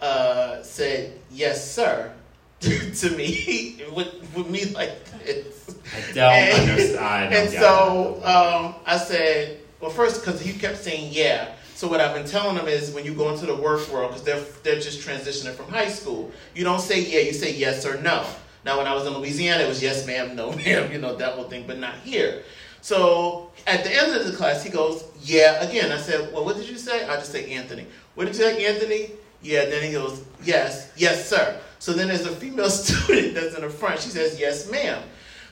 uh, 0.00 0.62
said, 0.62 1.18
"Yes, 1.30 1.72
sir," 1.72 2.12
to 2.60 3.10
me 3.16 3.82
with, 3.94 4.14
with 4.34 4.48
me 4.50 4.66
like 4.66 5.04
this. 5.24 5.74
I 5.94 6.12
don't 6.12 6.32
And- 6.32 6.70
understand. 6.70 7.04
I 7.04 7.22
don't 7.24 7.32
And 7.32 7.50
so 7.50 8.14
um, 8.24 8.74
I 8.84 8.98
said, 8.98 9.58
well, 9.80 9.90
first, 9.90 10.24
because 10.24 10.40
he 10.40 10.52
kept 10.58 10.76
saying 10.78 11.12
yeah. 11.12 11.54
So 11.78 11.86
what 11.86 12.00
I've 12.00 12.12
been 12.12 12.26
telling 12.26 12.56
them 12.56 12.66
is 12.66 12.90
when 12.90 13.04
you 13.04 13.14
go 13.14 13.30
into 13.30 13.46
the 13.46 13.54
work 13.54 13.88
world, 13.92 14.10
because 14.10 14.24
they're 14.24 14.44
they're 14.64 14.80
just 14.80 14.98
transitioning 14.98 15.54
from 15.54 15.68
high 15.68 15.86
school, 15.86 16.32
you 16.52 16.64
don't 16.64 16.80
say 16.80 17.00
yeah, 17.00 17.20
you 17.20 17.32
say 17.32 17.54
yes 17.54 17.86
or 17.86 18.02
no. 18.02 18.26
Now, 18.64 18.78
when 18.78 18.88
I 18.88 18.94
was 18.96 19.06
in 19.06 19.12
Louisiana, 19.14 19.62
it 19.62 19.68
was 19.68 19.80
yes, 19.80 20.04
ma'am, 20.04 20.34
no, 20.34 20.50
ma'am, 20.64 20.90
you 20.90 20.98
know 20.98 21.14
that 21.14 21.34
whole 21.34 21.44
thing, 21.44 21.68
but 21.68 21.78
not 21.78 21.94
here. 21.98 22.42
So 22.80 23.52
at 23.64 23.84
the 23.84 23.94
end 23.94 24.12
of 24.12 24.26
the 24.26 24.36
class, 24.36 24.64
he 24.64 24.70
goes, 24.70 25.04
yeah, 25.22 25.62
again. 25.62 25.92
I 25.92 25.98
said, 25.98 26.32
well, 26.32 26.44
what 26.44 26.56
did 26.56 26.68
you 26.68 26.78
say? 26.78 27.06
I 27.06 27.14
just 27.14 27.30
say 27.30 27.48
Anthony. 27.52 27.86
What 28.16 28.24
did 28.24 28.34
you 28.34 28.42
say, 28.42 28.66
Anthony? 28.66 29.12
Yeah. 29.40 29.66
Then 29.66 29.84
he 29.84 29.92
goes, 29.92 30.24
yes, 30.42 30.90
yes, 30.96 31.28
sir. 31.28 31.60
So 31.78 31.92
then 31.92 32.08
there's 32.08 32.26
a 32.26 32.34
female 32.34 32.70
student 32.70 33.34
that's 33.34 33.54
in 33.54 33.60
the 33.60 33.70
front. 33.70 34.00
She 34.00 34.08
says, 34.10 34.40
yes, 34.40 34.68
ma'am. 34.68 35.00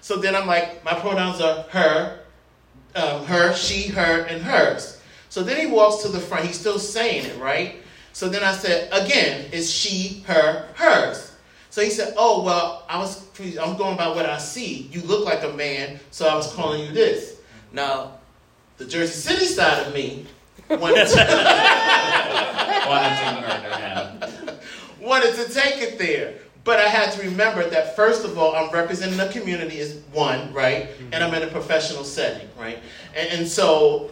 So 0.00 0.16
then 0.16 0.34
I'm 0.34 0.48
like, 0.48 0.84
my 0.84 0.94
pronouns 0.94 1.40
are 1.40 1.62
her, 1.68 2.18
um, 2.96 3.24
her, 3.26 3.54
she, 3.54 3.90
her, 3.90 4.24
and 4.24 4.42
hers. 4.42 4.95
So 5.28 5.42
then 5.42 5.58
he 5.60 5.66
walks 5.66 6.02
to 6.02 6.08
the 6.08 6.20
front. 6.20 6.46
He's 6.46 6.58
still 6.58 6.78
saying 6.78 7.26
it, 7.26 7.38
right? 7.40 7.76
So 8.12 8.28
then 8.28 8.42
I 8.42 8.52
said, 8.52 8.88
again, 8.92 9.46
it's 9.52 9.68
she, 9.68 10.22
her, 10.26 10.68
hers. 10.74 11.32
So 11.70 11.82
he 11.82 11.90
said, 11.90 12.14
oh, 12.16 12.42
well, 12.42 12.84
I 12.88 12.98
was, 12.98 13.26
I'm 13.60 13.76
going 13.76 13.96
by 13.98 14.08
what 14.08 14.24
I 14.24 14.38
see. 14.38 14.88
You 14.90 15.02
look 15.02 15.24
like 15.26 15.42
a 15.42 15.52
man, 15.52 16.00
so 16.10 16.26
I 16.26 16.34
was 16.34 16.50
calling 16.54 16.80
you 16.86 16.92
this. 16.92 17.40
Now, 17.72 18.12
the 18.78 18.86
Jersey 18.86 19.12
City 19.12 19.44
side 19.44 19.86
of 19.86 19.92
me 19.92 20.24
wanted 20.70 21.06
to, 21.08 21.16
Wanted 22.88 23.16
to 23.18 23.40
murder 23.40 23.76
him. 24.48 24.56
wanted 25.00 25.34
to 25.34 25.52
take 25.52 25.82
it 25.82 25.98
there. 25.98 26.34
But 26.64 26.78
I 26.80 26.84
had 26.88 27.12
to 27.12 27.22
remember 27.22 27.68
that 27.70 27.94
first 27.94 28.24
of 28.24 28.38
all, 28.38 28.56
I'm 28.56 28.70
representing 28.72 29.20
a 29.20 29.28
community 29.28 29.78
as 29.80 29.96
one, 30.12 30.52
right? 30.52 30.88
And 31.12 31.22
I'm 31.22 31.32
in 31.34 31.42
a 31.42 31.46
professional 31.50 32.02
setting, 32.04 32.48
right? 32.58 32.78
And, 33.14 33.28
and 33.40 33.48
so 33.48 34.10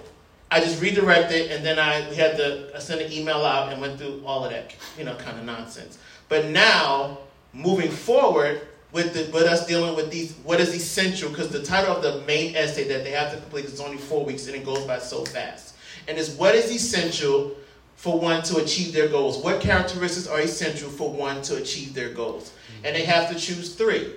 I 0.55 0.61
just 0.61 0.81
redirected, 0.81 1.51
and 1.51 1.65
then 1.65 1.81
I 1.81 2.09
we 2.09 2.15
had 2.15 2.37
to 2.37 2.71
I 2.77 2.79
sent 2.79 3.01
an 3.01 3.13
email 3.13 3.45
out 3.45 3.73
and 3.73 3.81
went 3.81 3.99
through 3.99 4.23
all 4.25 4.45
of 4.45 4.53
that, 4.53 4.73
you 4.97 5.05
know, 5.05 5.17
kind 5.17 5.37
of 5.37 5.45
nonsense. 5.45 5.99
But 6.29 6.47
now, 6.47 7.19
moving 7.53 7.91
forward, 7.91 8.61
with 8.93 9.15
the 9.15 9.29
with 9.37 9.43
us 9.49 9.67
dealing 9.67 9.97
with 9.97 10.13
these 10.13 10.35
what 10.45 10.61
is 10.61 10.73
essential 10.73 11.29
because 11.29 11.49
the 11.49 11.63
title 11.63 11.97
of 11.97 12.03
the 12.05 12.21
main 12.25 12.55
essay 12.55 12.87
that 12.87 13.03
they 13.03 13.11
have 13.11 13.33
to 13.33 13.39
complete 13.39 13.65
is 13.65 13.81
only 13.81 13.99
four 13.99 14.25
weeks 14.25 14.47
and 14.47 14.55
it 14.55 14.65
goes 14.65 14.85
by 14.87 15.01
so 15.01 15.25
fast. 15.25 15.75
And 16.07 16.17
it's 16.17 16.31
what 16.31 16.55
is 16.55 16.71
essential 16.71 17.57
for 17.97 18.19
one 18.19 18.43
to 18.45 18.59
achieve 18.59 18.93
their 18.93 19.09
goals? 19.09 19.43
What 19.43 19.61
characteristics 19.61 20.29
are 20.29 20.41
essential 20.41 20.89
for 20.89 21.11
one 21.11 21.43
to 21.43 21.57
achieve 21.57 21.95
their 21.95 22.11
goals? 22.11 22.51
Mm-hmm. 22.51 22.87
And 22.87 22.97
they 22.97 23.05
have 23.05 23.29
to 23.31 23.35
choose 23.35 23.75
three. 23.75 24.15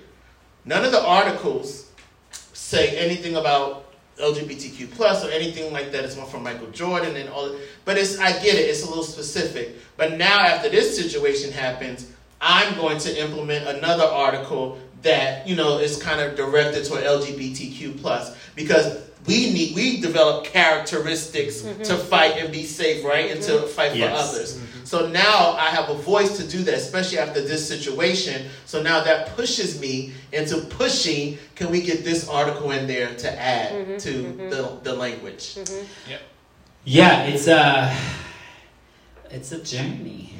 None 0.65 0.85
of 0.85 0.91
the 0.91 1.01
articles 1.01 1.89
say 2.53 2.97
anything 2.97 3.35
about 3.35 3.86
LGBTQ 4.19 4.91
plus 4.91 5.23
or 5.23 5.29
anything 5.29 5.71
like 5.71 5.91
that. 5.91 6.03
It's 6.03 6.15
one 6.15 6.27
from 6.27 6.43
Michael 6.43 6.67
Jordan 6.71 7.15
and 7.15 7.29
all. 7.29 7.55
But 7.85 7.97
it's 7.97 8.19
I 8.19 8.31
get 8.31 8.55
it. 8.55 8.69
It's 8.69 8.83
a 8.83 8.87
little 8.87 9.03
specific. 9.03 9.75
But 9.95 10.17
now 10.17 10.39
after 10.39 10.69
this 10.69 10.97
situation 10.97 11.51
happens, 11.51 12.11
I'm 12.41 12.75
going 12.75 12.99
to 12.99 13.21
implement 13.21 13.67
another 13.67 14.03
article 14.03 14.79
that 15.03 15.47
you 15.47 15.55
know 15.55 15.79
is 15.79 16.01
kind 16.01 16.19
of 16.19 16.35
directed 16.35 16.85
toward 16.85 17.03
LGBTQ 17.03 18.01
plus 18.01 18.35
because 18.55 19.06
we 19.27 19.51
need 19.53 19.75
we 19.75 20.01
develop 20.01 20.45
characteristics 20.45 21.61
mm-hmm. 21.61 21.83
to 21.83 21.97
fight 21.97 22.37
and 22.37 22.51
be 22.51 22.63
safe, 22.63 23.03
right, 23.03 23.31
and 23.31 23.41
mm-hmm. 23.41 23.61
to 23.63 23.67
fight 23.67 23.95
yes. 23.95 24.09
for 24.09 24.15
others. 24.15 24.57
Mm-hmm. 24.57 24.85
So 24.85 25.09
now 25.09 25.51
I 25.51 25.65
have 25.65 25.89
a 25.89 25.95
voice 25.95 26.37
to 26.37 26.47
do 26.47 26.63
that, 26.63 26.73
especially 26.73 27.19
after 27.19 27.41
this 27.41 27.67
situation. 27.67 28.47
So 28.65 28.81
now 28.81 29.03
that 29.03 29.35
pushes 29.35 29.79
me 29.81 30.13
into 30.31 30.61
pushing. 30.61 31.37
Can 31.55 31.71
we 31.71 31.81
get 31.81 32.05
this 32.05 32.29
article 32.29 32.71
in 32.71 32.87
there 32.87 33.13
to 33.15 33.39
add 33.39 33.73
mm-hmm. 33.73 33.97
to 33.97 34.09
mm-hmm. 34.09 34.49
the 34.49 34.79
the 34.83 34.93
language? 34.93 35.55
Mm-hmm. 35.55 36.11
Yep. 36.11 36.21
Yeah, 36.85 37.23
it's 37.23 37.47
a 37.47 37.93
it's 39.29 39.51
a 39.51 39.61
journey. 39.61 40.33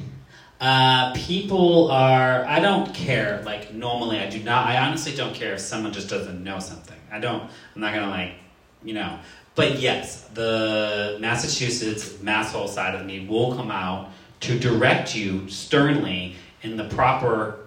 Uh, 0.60 1.13
people 1.13 1.91
are. 1.91 2.45
I 2.45 2.60
don't 2.60 2.93
care. 2.93 3.41
Like 3.45 3.73
normally, 3.73 4.19
I 4.19 4.30
do 4.30 4.41
not. 4.41 4.65
I 4.65 4.78
honestly 4.78 5.15
don't 5.15 5.36
care 5.36 5.54
if 5.54 5.60
someone 5.60 5.93
just 5.93 6.10
doesn't 6.10 6.43
know 6.43 6.60
something. 6.60 6.97
I 7.12 7.19
don't. 7.19 7.43
I'm 7.76 7.82
not 7.82 7.93
gonna 7.93 8.10
like, 8.10 8.34
you 8.83 8.93
know. 8.93 9.19
But 9.55 9.79
yes, 9.79 10.23
the 10.33 11.17
Massachusetts 11.19 12.13
masshole 12.21 12.69
side 12.69 12.95
of 12.95 13.05
me 13.05 13.25
will 13.25 13.55
come 13.55 13.71
out 13.71 14.11
to 14.41 14.59
direct 14.59 15.15
you 15.15 15.49
sternly 15.49 16.35
in 16.61 16.77
the 16.77 16.85
proper 16.85 17.59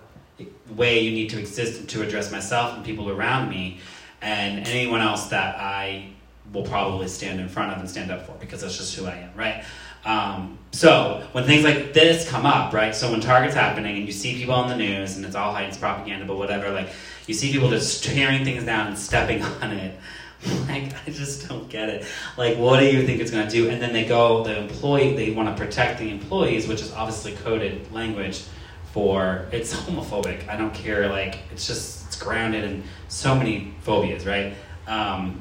way 0.77 1.01
you 1.01 1.11
need 1.11 1.31
to 1.31 1.39
exist 1.39 1.89
to 1.89 2.03
address 2.03 2.31
myself 2.31 2.77
and 2.77 2.85
people 2.85 3.11
around 3.11 3.51
me, 3.51 3.81
and 4.23 4.67
anyone 4.69 5.01
else 5.01 5.29
that 5.29 5.57
I 5.57 6.11
will 6.53 6.63
probably 6.63 7.09
stand 7.09 7.41
in 7.41 7.49
front 7.49 7.73
of 7.73 7.79
and 7.79 7.89
stand 7.89 8.11
up 8.11 8.27
for 8.27 8.33
because 8.41 8.63
that's 8.63 8.77
just 8.77 8.95
who 8.97 9.07
I 9.07 9.17
am, 9.17 9.31
right? 9.37 9.65
Um, 10.05 10.59
so 10.73 11.27
when 11.33 11.45
things 11.45 11.65
like 11.65 11.93
this 11.93 12.29
come 12.29 12.47
up, 12.47 12.73
right? 12.73 12.95
So 12.95 13.11
when 13.11 13.21
Target's 13.21 13.55
happening 13.55 13.99
and 13.99 14.07
you 14.07 14.13
see 14.13 14.35
people 14.35 14.55
on 14.55 14.69
the 14.69 14.77
news 14.77 15.17
and 15.17 15.25
it's 15.25 15.35
all 15.35 15.53
Heights 15.53 15.77
propaganda, 15.77 16.25
but 16.25 16.39
whatever, 16.39 16.71
like 16.71 16.91
you 17.27 17.35
see 17.35 17.53
people 17.53 17.69
just 17.69 18.03
tearing 18.05 18.45
things 18.45 18.65
down 18.65 18.89
and 18.89 18.99
stepping 18.99 19.43
on 19.63 19.73
it. 19.73 19.99
Like 20.71 20.95
I 21.07 21.11
just 21.11 21.49
don't 21.49 21.69
get 21.69 21.89
it. 21.89 22.07
Like 22.37 22.57
what 22.57 22.79
do 22.79 22.87
you 22.87 23.05
think 23.05 23.21
it's 23.21 23.33
going 23.33 23.45
to 23.45 23.51
do? 23.51 23.69
And 23.69 23.83
then 23.83 23.93
they 23.93 24.05
go 24.05 24.45
the 24.45 24.57
employee. 24.57 25.17
They 25.17 25.33
want 25.33 25.49
to 25.49 25.65
protect 25.65 25.99
the 25.99 26.11
employees, 26.11 26.69
which 26.69 26.81
is 26.81 26.93
obviously 26.93 27.33
coded 27.33 27.93
language 27.93 28.45
for 28.93 29.47
it's 29.51 29.75
homophobic. 29.85 30.49
I 30.49 30.57
don't 30.57 30.73
care. 30.73 31.09
Like 31.09 31.41
it's 31.51 31.67
just 31.67 32.07
it's 32.07 32.17
grounded 32.17 32.65
in 32.65 32.85
so 33.09 33.35
many 33.35 33.75
phobias, 33.81 34.27
right? 34.27 34.55
Um, 34.87 35.41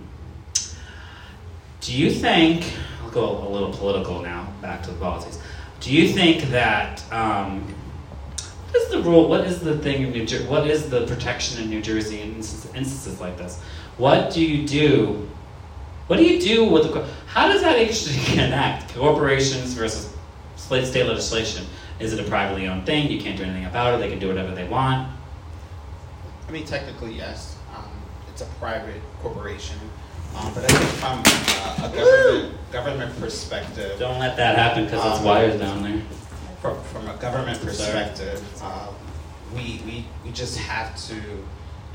do 1.81 1.93
you 1.93 2.11
think 2.11 2.65
I'll 3.09 3.15
go 3.15 3.47
a 3.47 3.49
little 3.49 3.71
political 3.71 4.21
now, 4.21 4.51
back 4.61 4.83
to 4.83 4.91
the 4.91 4.99
policies. 4.99 5.39
Do 5.79 5.91
you 5.91 6.09
think 6.09 6.49
that 6.49 7.03
um, 7.11 7.61
what 8.65 8.75
is 8.75 8.89
the 8.89 9.01
rule? 9.01 9.27
What 9.27 9.45
is 9.45 9.59
the 9.59 9.77
thing 9.79 10.03
in 10.03 10.11
New 10.11 10.25
Jersey? 10.25 10.45
What 10.45 10.67
is 10.67 10.89
the 10.89 11.07
protection 11.07 11.63
in 11.63 11.69
New 11.69 11.81
Jersey 11.81 12.21
in 12.21 12.35
instances 12.35 13.19
like 13.19 13.37
this? 13.37 13.59
What 13.99 14.31
do 14.31 14.41
you 14.41 14.65
do? 14.65 15.27
What 16.07 16.17
do 16.17 16.23
you 16.23 16.41
do 16.41 16.63
with 16.63 16.83
the? 16.83 17.05
How 17.27 17.49
does 17.49 17.61
that 17.61 17.77
actually 17.77 18.15
connect 18.33 18.95
corporations 18.95 19.73
versus 19.73 20.15
state 20.55 21.05
legislation? 21.05 21.65
Is 21.99 22.13
it 22.13 22.25
a 22.25 22.29
privately 22.29 22.65
owned 22.67 22.85
thing? 22.85 23.11
You 23.11 23.19
can't 23.19 23.37
do 23.37 23.43
anything 23.43 23.65
about 23.65 23.93
it. 23.93 23.97
They 23.97 24.09
can 24.09 24.17
do 24.17 24.29
whatever 24.29 24.55
they 24.55 24.65
want. 24.69 25.09
I 26.47 26.51
mean, 26.51 26.65
technically, 26.65 27.13
yes. 27.13 27.57
Um, 27.75 27.83
it's 28.31 28.41
a 28.41 28.45
private 28.61 29.01
corporation. 29.21 29.77
Um, 30.37 30.53
but 30.53 30.63
I 30.63 30.67
think 30.67 30.89
from 30.91 31.21
uh, 31.25 31.89
a 31.89 31.95
government, 31.95 32.71
government 32.71 33.19
perspective. 33.19 33.99
Don't 33.99 34.19
let 34.19 34.37
that 34.37 34.57
happen 34.57 34.85
because 34.85 35.03
um, 35.03 35.11
it's 35.11 35.21
wires 35.21 35.59
down 35.59 35.83
there. 35.83 36.01
From, 36.61 36.81
from 36.83 37.09
a 37.09 37.17
government 37.17 37.59
perspective, 37.61 38.41
uh, 38.63 38.87
we, 39.53 39.81
we, 39.85 40.05
we 40.23 40.31
just 40.31 40.57
have 40.57 40.95
to 41.07 41.21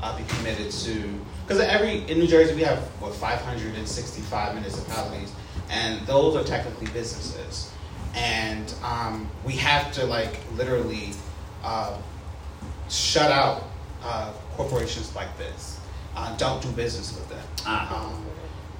uh, 0.03 0.15
be 0.15 0.23
committed 0.35 0.71
to. 0.71 1.19
Because 1.45 1.61
every 1.61 2.09
in 2.09 2.19
New 2.19 2.27
Jersey 2.27 2.55
we 2.55 2.63
have 2.63 2.79
what 2.99 3.13
565 3.13 4.55
municipalities, 4.55 5.31
and 5.69 6.05
those 6.07 6.35
are 6.35 6.43
technically 6.43 6.87
businesses, 6.87 7.71
and 8.15 8.73
um, 8.83 9.29
we 9.45 9.53
have 9.53 9.91
to 9.93 10.05
like 10.05 10.39
literally 10.55 11.11
uh, 11.63 11.95
shut 12.89 13.31
out 13.31 13.63
uh, 14.03 14.31
corporations 14.55 15.15
like 15.15 15.37
this. 15.37 15.79
Uh, 16.15 16.35
don't 16.37 16.63
do 16.63 16.71
business 16.71 17.13
with 17.13 17.29
them. 17.29 17.45
Uh-huh. 17.67 18.07
Um, 18.07 18.25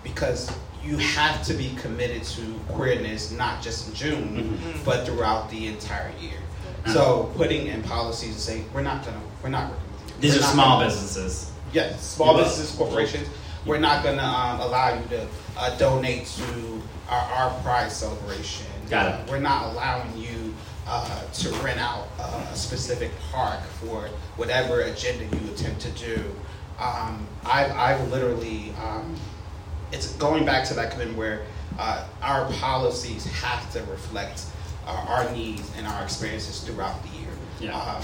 because 0.04 0.52
you 0.84 0.98
have 0.98 1.44
to 1.44 1.54
be 1.54 1.76
committed 1.76 2.24
to 2.24 2.42
queerness 2.70 3.32
not 3.32 3.62
just 3.62 3.90
in 3.90 3.94
June, 3.94 4.38
mm-hmm. 4.38 4.84
but 4.86 5.06
throughout 5.06 5.50
the 5.50 5.68
entire 5.68 6.12
year. 6.20 6.38
Uh-huh. 6.86 6.94
So 6.94 7.34
putting 7.36 7.68
in 7.68 7.84
policies 7.84 8.36
to 8.36 8.42
say 8.42 8.64
we're 8.74 8.82
not 8.82 9.06
gonna 9.06 9.22
we're 9.44 9.50
not 9.50 9.70
working 9.70 9.92
with 9.94 10.16
you. 10.16 10.22
These 10.22 10.40
we're 10.40 10.48
are 10.48 10.52
small 10.52 10.84
businesses. 10.84 11.52
Yes, 11.74 12.02
small 12.02 12.38
businesses, 12.38 12.76
corporations. 12.76 13.28
We're 13.66 13.80
not 13.80 14.04
gonna 14.04 14.22
um, 14.22 14.60
allow 14.62 14.98
you 15.00 15.08
to 15.10 15.28
uh, 15.58 15.78
donate 15.78 16.26
to 16.28 16.82
our, 17.10 17.22
our 17.22 17.62
Pride 17.62 17.92
celebration. 17.92 18.68
Got 18.90 19.08
it. 19.08 19.14
Uh, 19.14 19.32
we're 19.32 19.40
not 19.40 19.74
allowing 19.74 20.16
you 20.18 20.54
uh, 20.88 21.24
to 21.34 21.50
rent 21.64 21.80
out 21.80 22.08
a 22.20 22.56
specific 22.56 23.12
park 23.32 23.62
for 23.82 24.08
whatever 24.38 24.82
agenda 24.82 25.24
you 25.24 25.52
attempt 25.52 25.82
to 25.82 25.90
do. 25.92 26.24
Um, 26.80 27.26
I've, 27.44 27.72
I've 27.72 28.12
literally 28.12 28.72
um, 28.84 29.16
it's 29.92 30.14
going 30.14 30.46
back 30.46 30.66
to 30.68 30.74
that 30.76 30.92
commitment 30.92 31.18
where 31.18 31.46
uh, 31.80 32.06
our 32.22 32.50
policies 32.54 33.26
have 33.26 33.72
to 33.74 33.80
reflect 33.84 34.46
uh, 34.86 35.06
our 35.08 35.32
needs 35.32 35.72
and 35.78 35.88
our 35.88 36.04
experiences 36.04 36.62
throughout 36.62 37.02
the 37.04 37.10
year. 37.20 37.30
Yeah. 37.60 37.80
Um, 37.80 38.04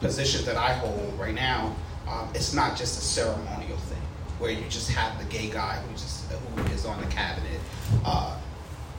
position 0.00 0.44
that 0.46 0.56
I 0.56 0.74
hold 0.74 1.18
right 1.18 1.34
now, 1.34 1.74
um, 2.08 2.28
it's 2.34 2.54
not 2.54 2.76
just 2.76 2.98
a 2.98 3.02
ceremonial 3.02 3.76
thing 3.76 4.02
where 4.38 4.50
you 4.50 4.64
just 4.68 4.90
have 4.90 5.18
the 5.18 5.24
gay 5.24 5.50
guy 5.50 5.76
who 5.76 5.92
just 5.92 6.30
who 6.30 6.62
is 6.72 6.86
on 6.86 7.00
the 7.00 7.06
cabinet 7.08 7.60
uh, 8.04 8.36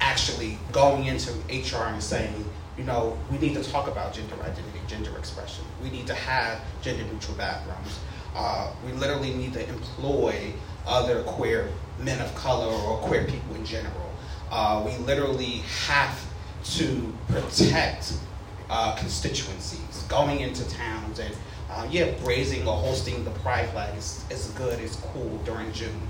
actually 0.01 0.57
going 0.71 1.05
into 1.05 1.31
HR 1.49 1.85
and 1.85 2.01
saying, 2.01 2.33
you 2.77 2.83
know, 2.83 3.17
we 3.31 3.37
need 3.37 3.53
to 3.55 3.63
talk 3.63 3.87
about 3.87 4.13
gender 4.13 4.35
identity, 4.35 4.79
gender 4.87 5.17
expression. 5.17 5.65
We 5.83 5.89
need 5.89 6.07
to 6.07 6.13
have 6.13 6.61
gender 6.81 7.03
neutral 7.11 7.37
bathrooms. 7.37 7.99
Uh, 8.35 8.71
we 8.85 8.91
literally 8.93 9.33
need 9.33 9.53
to 9.53 9.67
employ 9.67 10.53
other 10.87 11.23
queer 11.23 11.69
men 11.99 12.21
of 12.21 12.33
color 12.35 12.67
or 12.67 12.97
queer 12.99 13.25
people 13.25 13.55
in 13.55 13.65
general. 13.65 14.11
Uh, 14.51 14.83
we 14.85 14.95
literally 15.05 15.61
have 15.85 16.25
to 16.63 17.13
protect 17.27 18.13
uh, 18.69 18.95
constituencies, 18.95 20.03
going 20.07 20.39
into 20.39 20.67
towns 20.69 21.19
and 21.19 21.35
uh, 21.69 21.88
yeah, 21.89 22.12
raising 22.23 22.67
or 22.67 22.75
hosting 22.75 23.23
the 23.23 23.32
pride 23.32 23.69
flag 23.69 23.95
is, 23.97 24.23
is 24.29 24.47
good, 24.58 24.79
it's 24.79 24.95
cool 24.97 25.38
during 25.45 25.71
June. 25.73 26.01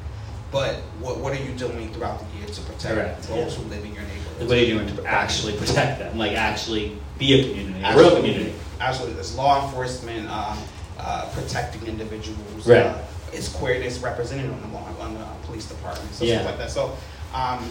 But 0.51 0.75
what, 0.99 1.19
what 1.19 1.33
are 1.33 1.43
you 1.43 1.51
doing 1.53 1.93
throughout 1.93 2.19
the 2.19 2.37
year 2.37 2.47
to 2.47 2.61
protect 2.61 2.95
Correct. 2.95 3.23
those 3.23 3.57
yeah. 3.57 3.63
who 3.63 3.69
live 3.69 3.85
in 3.85 3.93
your 3.93 4.03
neighborhood? 4.03 4.47
What 4.47 4.57
are 4.57 4.61
you 4.61 4.79
doing 4.79 4.95
to 4.95 5.05
actually 5.05 5.57
protect 5.57 5.99
them? 5.99 6.17
Like 6.17 6.33
actually 6.33 6.97
be 7.19 7.39
a 7.39 7.49
community, 7.49 7.83
a 7.83 7.95
real 7.95 8.15
community. 8.15 8.53
Absolutely. 8.79 9.15
There's 9.15 9.35
law 9.35 9.63
enforcement 9.65 10.27
um, 10.29 10.57
uh, 10.97 11.29
protecting 11.33 11.85
individuals. 11.85 12.67
Right. 12.67 12.85
Uh, 12.85 12.97
is 13.33 13.49
queerness 13.49 13.99
represented 13.99 14.49
on 14.49 14.61
the 14.61 14.77
on 14.77 15.13
the 15.13 15.25
police 15.45 15.67
department, 15.67 16.11
so 16.13 16.25
yeah. 16.25 16.41
stuff 16.41 16.45
like 16.47 16.57
that. 16.57 16.71
So 16.71 16.97
um, 17.33 17.69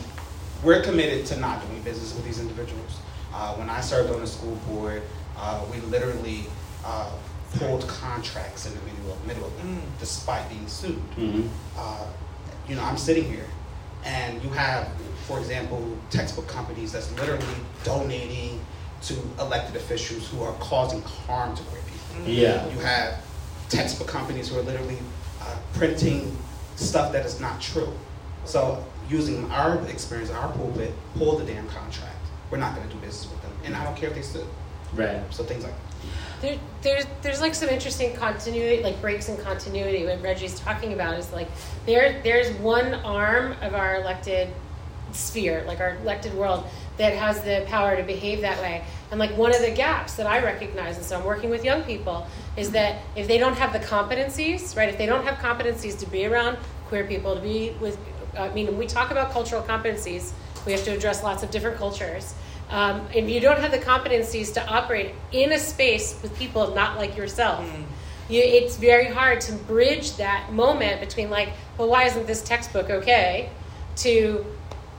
we're 0.63 0.83
committed 0.83 1.27
to 1.27 1.41
not 1.41 1.67
doing 1.67 1.83
business 1.83 2.15
with 2.15 2.25
these 2.25 2.41
individuals. 2.41 2.99
Uh, 3.33 3.55
when 3.55 3.69
I 3.69 3.81
served 3.81 4.11
on 4.13 4.21
the 4.21 4.27
school 4.27 4.57
board, 4.69 5.03
uh, 5.37 5.65
we 5.73 5.81
literally 5.81 6.45
uh, 6.85 7.11
pulled 7.55 7.87
contracts 7.89 8.67
in 8.67 8.75
the 8.75 8.81
middle 8.85 9.13
of, 9.13 9.27
middle 9.27 9.45
of 9.47 9.53
mm. 9.63 9.81
despite 9.99 10.49
being 10.49 10.67
sued. 10.69 10.99
Mm-hmm. 11.17 11.49
Uh, 11.77 12.07
you 12.69 12.77
know, 12.77 12.83
I'm 12.83 12.99
sitting 12.99 13.25
here, 13.25 13.47
and 14.05 14.43
you 14.43 14.51
have, 14.51 14.89
for 15.27 15.39
example, 15.39 15.97
textbook 16.11 16.47
companies 16.47 16.93
that's 16.93 17.11
literally 17.13 17.47
donating 17.85 18.61
to 19.03 19.15
elected 19.41 19.77
officials 19.77 20.29
who 20.29 20.43
are 20.43 20.53
causing 20.55 21.01
harm 21.03 21.57
to 21.57 21.63
queer 21.65 21.83
people. 21.83 22.31
Yeah. 22.31 22.69
You 22.69 22.79
have 22.81 23.25
textbook 23.69 24.09
companies 24.09 24.49
who 24.49 24.59
are 24.59 24.63
literally 24.63 24.99
uh, 25.41 25.57
printing 25.73 26.37
stuff 26.77 27.13
that 27.13 27.25
is 27.25 27.41
not 27.41 27.61
true. 27.61 27.93
So 28.45 28.85
using 29.09 29.51
our 29.51 29.81
experience, 29.89 30.31
our 30.31 30.53
pulpit, 30.53 30.93
pull 31.15 31.39
the 31.39 31.45
damn 31.45 31.69
contract. 31.69 32.17
We're 32.51 32.59
not 32.59 32.75
going 32.75 32.89
to 32.89 32.95
do 32.95 33.01
business 33.01 33.31
with 33.31 33.43
them, 33.43 33.53
and 33.65 33.77
I 33.77 33.85
don't 33.85 33.97
care 33.97 34.09
if 34.09 34.15
they 34.15 34.23
sue. 34.23 34.47
Right. 34.95 35.21
So 35.31 35.45
things 35.45 35.65
like 35.65 35.73
that. 35.73 35.88
There, 36.41 36.59
there's 36.83 37.05
there's 37.23 37.41
like 37.41 37.55
some 37.55 37.69
interesting 37.69 38.15
continuity, 38.15 38.83
like 38.83 39.01
breaks 39.01 39.29
in 39.29 39.37
continuity. 39.39 40.05
What 40.05 40.23
Reggie's 40.23 40.59
talking 40.61 40.93
about 40.93 41.19
is 41.19 41.33
like 41.33 41.49
there 41.85 42.21
there's 42.23 42.53
one 42.59 42.95
arm 42.95 43.57
of 43.61 43.75
our 43.75 43.97
elected 43.97 44.49
sphere, 45.13 45.65
like 45.67 45.81
our 45.81 45.97
elected 45.97 46.35
world, 46.35 46.65
that 46.99 47.15
has 47.15 47.41
the 47.43 47.65
power 47.67 47.97
to 47.97 48.03
behave 48.03 48.41
that 48.43 48.61
way. 48.61 48.85
And 49.11 49.19
like 49.19 49.37
one 49.37 49.55
of 49.55 49.63
the 49.63 49.71
gaps 49.71 50.15
that 50.15 50.27
I 50.27 50.43
recognize, 50.43 50.97
and 50.97 51.05
so 51.05 51.19
I'm 51.19 51.25
working 51.25 51.51
with 51.51 51.65
young 51.65 51.83
people, 51.83 52.27
is 52.57 52.71
that 52.73 53.03
if 53.17 53.27
they 53.27 53.39
don't 53.39 53.57
have 53.57 53.73
the 53.73 53.81
competencies, 53.81 54.77
right? 54.77 54.89
If 54.89 54.99
they 54.99 55.07
don't 55.07 55.25
have 55.25 55.39
competencies 55.39 55.99
to 56.01 56.07
be 56.07 56.27
around 56.27 56.59
queer 56.87 57.05
people, 57.05 57.35
to 57.35 57.41
be 57.41 57.75
with, 57.81 57.99
I 58.39 58.51
mean, 58.51 58.67
when 58.67 58.79
we 58.79 58.87
talk 58.87 59.11
about 59.11 59.31
cultural 59.31 59.63
competencies, 59.63 60.33
we 60.67 60.73
have 60.73 60.85
to 60.85 60.91
address 60.91 61.23
lots 61.23 61.43
of 61.43 61.51
different 61.51 61.79
cultures. 61.79 62.35
Um, 62.71 63.07
if 63.15 63.29
you 63.29 63.41
don't 63.41 63.59
have 63.59 63.71
the 63.71 63.79
competencies 63.79 64.53
to 64.55 64.67
operate 64.67 65.15
in 65.33 65.53
a 65.53 65.59
space 65.59 66.19
with 66.23 66.37
people 66.39 66.75
not 66.75 66.97
like 66.97 67.17
yourself, 67.17 67.65
you, 68.29 68.43
it's 68.43 68.77
very 68.77 69.07
hard 69.07 69.41
to 69.43 69.53
bridge 69.53 70.17
that 70.17 70.53
moment 70.53 71.01
between 71.01 71.31
like, 71.31 71.51
well, 71.79 71.89
why 71.89 72.05
isn't 72.05 72.27
this 72.27 72.43
textbook 72.43 72.91
okay? 72.91 73.51
To, 73.97 74.45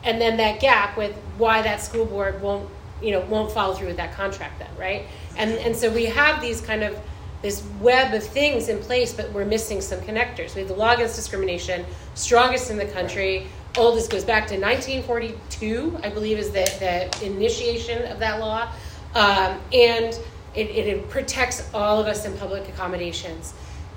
and 0.04 0.20
then 0.20 0.38
that 0.38 0.60
gap 0.60 0.98
with 0.98 1.16
why 1.38 1.62
that 1.62 1.82
school 1.82 2.06
board 2.06 2.42
won't, 2.42 2.68
you 3.02 3.12
know, 3.12 3.22
won't 3.22 3.52
follow 3.52 3.76
through 3.76 3.88
with 3.88 3.98
that 3.98 4.14
contract 4.14 4.60
then, 4.60 4.70
right? 4.78 5.06
And 5.38 5.52
and 5.52 5.76
so 5.76 5.92
we 5.92 6.06
have 6.06 6.42
these 6.42 6.60
kind 6.60 6.84
of 6.84 7.00
this 7.42 7.64
web 7.80 8.14
of 8.14 8.24
things 8.24 8.68
in 8.68 8.80
place, 8.80 9.14
but 9.14 9.32
we're 9.32 9.46
missing 9.46 9.80
some 9.80 10.00
connectors. 10.02 10.56
We 10.56 10.62
have 10.62 10.68
the 10.68 10.76
law 10.76 10.94
against 10.94 11.16
discrimination, 11.16 11.86
strongest 12.16 12.70
in 12.70 12.78
the 12.78 12.86
country. 12.86 13.48
Oldest 13.78 14.10
goes 14.10 14.24
back 14.24 14.48
to 14.48 14.60
1942, 14.60 16.00
I 16.04 16.10
believe, 16.10 16.38
is 16.38 16.52
the, 16.52 16.66
the 16.80 17.26
initiation 17.26 18.12
of 18.12 18.20
that 18.20 18.40
law. 18.40 18.72
Um, 19.16 19.60
and 19.74 20.20
it, 20.56 20.70
it 20.70 21.10
protects 21.10 21.70
all 21.74 22.00
of 22.00 22.08
us 22.08 22.26
in 22.26 22.38
public 22.38 22.68
accommodations. 22.68 23.54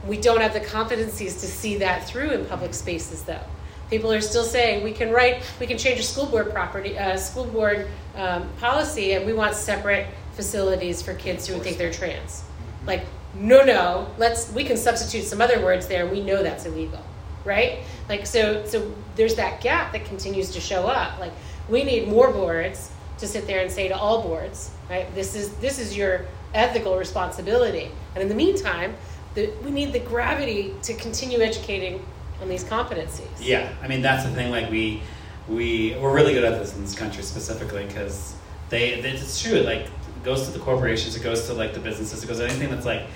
We 0.07 0.21
don't 0.21 0.41
have 0.41 0.53
the 0.53 0.61
competencies 0.61 1.41
to 1.41 1.47
see 1.47 1.77
that 1.79 2.07
through 2.07 2.31
in 2.31 2.45
public 2.47 2.75
spaces, 2.75 3.23
though. 3.23 3.41
People 3.89 4.13
are 4.13 4.21
still 4.21 4.45
saying 4.45 4.83
we 4.83 4.93
can 4.93 5.11
write, 5.11 5.43
we 5.61 5.67
can 5.67 5.77
change 5.77 6.01
a 6.01 6.03
school 6.03 6.27
board 6.27 6.51
property, 6.51 6.99
uh, 6.99 7.17
school 7.17 7.45
board 7.45 7.89
um, 8.17 8.49
policy, 8.59 9.13
and 9.13 9.27
we 9.27 9.33
want 9.33 9.55
separate 9.55 10.07
facilities 10.35 11.03
for 11.03 11.15
kids 11.15 11.47
who 11.47 11.59
think 11.61 11.77
they're 11.77 11.93
trans. 11.93 12.43
Like, 12.87 13.05
no, 13.35 13.63
no, 13.65 14.09
let's 14.19 14.53
we 14.53 14.65
can 14.65 14.77
substitute 14.77 15.25
some 15.25 15.41
other 15.41 15.63
words 15.63 15.87
there, 15.87 16.07
we 16.07 16.23
know 16.23 16.43
that's 16.43 16.65
illegal, 16.67 17.05
right? 17.45 17.81
Like, 18.09 18.27
so, 18.27 18.65
so 18.67 18.93
there's 19.17 19.37
that 19.37 19.61
gap 19.61 19.93
that 19.93 20.05
continues 20.05 20.51
to 20.53 20.61
show 20.61 20.87
up. 20.87 21.19
Like, 21.19 21.33
we 21.69 21.85
need 21.85 22.09
more 22.09 22.33
boards 22.33 22.91
to 23.19 23.27
sit 23.27 23.47
there 23.47 23.63
and 23.63 23.71
say 23.71 23.89
to 23.89 23.97
all 23.97 24.23
boards, 24.23 24.71
right? 24.91 25.13
This 25.15 25.35
is 25.35 25.55
this 25.57 25.79
is 25.79 25.97
your 25.97 26.27
ethical 26.55 26.97
responsibility, 26.97 27.91
and 28.15 28.23
in 28.23 28.29
the 28.29 28.35
meantime, 28.35 28.95
the, 29.35 29.51
we 29.65 29.71
need 29.71 29.93
the 29.93 30.01
gravity 30.01 30.75
to 30.83 30.95
continue 30.95 31.41
educating 31.41 32.05
on 32.43 32.49
these 32.49 32.65
competencies. 32.65 33.31
Yeah, 33.41 33.73
I 33.83 33.89
mean 33.89 34.03
that's 34.03 34.25
the 34.25 34.31
thing. 34.31 34.51
Like 34.51 34.71
we, 34.71 35.03
we 35.49 35.97
we're 36.01 36.15
really 36.15 36.35
good 36.35 36.45
at 36.45 36.59
this 36.59 36.75
in 36.75 36.83
this 36.83 36.95
country 36.95 37.23
specifically 37.23 37.87
because 37.87 38.35
they. 38.69 38.91
It's 38.95 39.41
true. 39.41 39.61
Like 39.61 39.83
it 39.87 40.25
goes 40.25 40.47
to 40.47 40.53
the 40.53 40.59
corporations, 40.59 41.17
it 41.17 41.23
goes 41.23 41.47
to 41.47 41.55
like 41.55 41.75
the 41.75 41.81
businesses, 41.81 42.23
it 42.23 42.27
goes 42.27 42.39
to 42.39 42.45
anything 42.45 42.71
that's 42.71 42.87
like. 42.87 43.07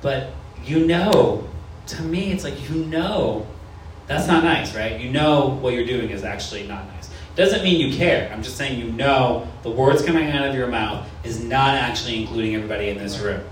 But 0.00 0.30
you 0.64 0.86
know, 0.86 1.48
to 1.88 2.02
me, 2.02 2.32
it's 2.32 2.44
like 2.44 2.70
you 2.70 2.76
know, 2.86 3.46
that's 4.10 4.26
not 4.26 4.42
nice, 4.42 4.74
right? 4.74 5.00
You 5.00 5.08
know 5.08 5.50
what 5.62 5.72
you're 5.72 5.86
doing 5.86 6.10
is 6.10 6.24
actually 6.24 6.66
not 6.66 6.84
nice. 6.88 7.08
Doesn't 7.36 7.62
mean 7.62 7.78
you 7.78 7.96
care. 7.96 8.28
I'm 8.32 8.42
just 8.42 8.56
saying 8.56 8.76
you 8.76 8.90
know 8.90 9.46
the 9.62 9.70
words 9.70 10.02
coming 10.02 10.28
out 10.32 10.48
of 10.48 10.56
your 10.56 10.66
mouth 10.66 11.08
is 11.22 11.40
not 11.44 11.76
actually 11.76 12.20
including 12.20 12.56
everybody 12.56 12.88
in 12.88 12.98
this 12.98 13.20
room. 13.20 13.44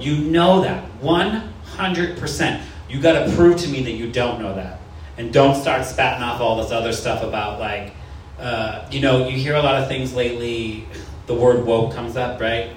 You 0.00 0.16
know 0.16 0.60
that 0.62 0.84
100%. 1.00 2.62
You 2.88 3.00
got 3.00 3.24
to 3.24 3.32
prove 3.36 3.60
to 3.60 3.68
me 3.68 3.84
that 3.84 3.92
you 3.92 4.10
don't 4.10 4.42
know 4.42 4.56
that. 4.56 4.80
And 5.18 5.32
don't 5.32 5.54
start 5.54 5.86
spatting 5.86 6.24
off 6.24 6.40
all 6.40 6.60
this 6.60 6.72
other 6.72 6.92
stuff 6.92 7.22
about, 7.22 7.60
like, 7.60 7.94
uh, 8.40 8.84
you 8.90 9.00
know, 9.00 9.28
you 9.28 9.36
hear 9.36 9.54
a 9.54 9.62
lot 9.62 9.80
of 9.80 9.86
things 9.86 10.12
lately, 10.14 10.84
the 11.26 11.34
word 11.34 11.64
woke 11.64 11.94
comes 11.94 12.16
up, 12.16 12.40
right? 12.40 12.72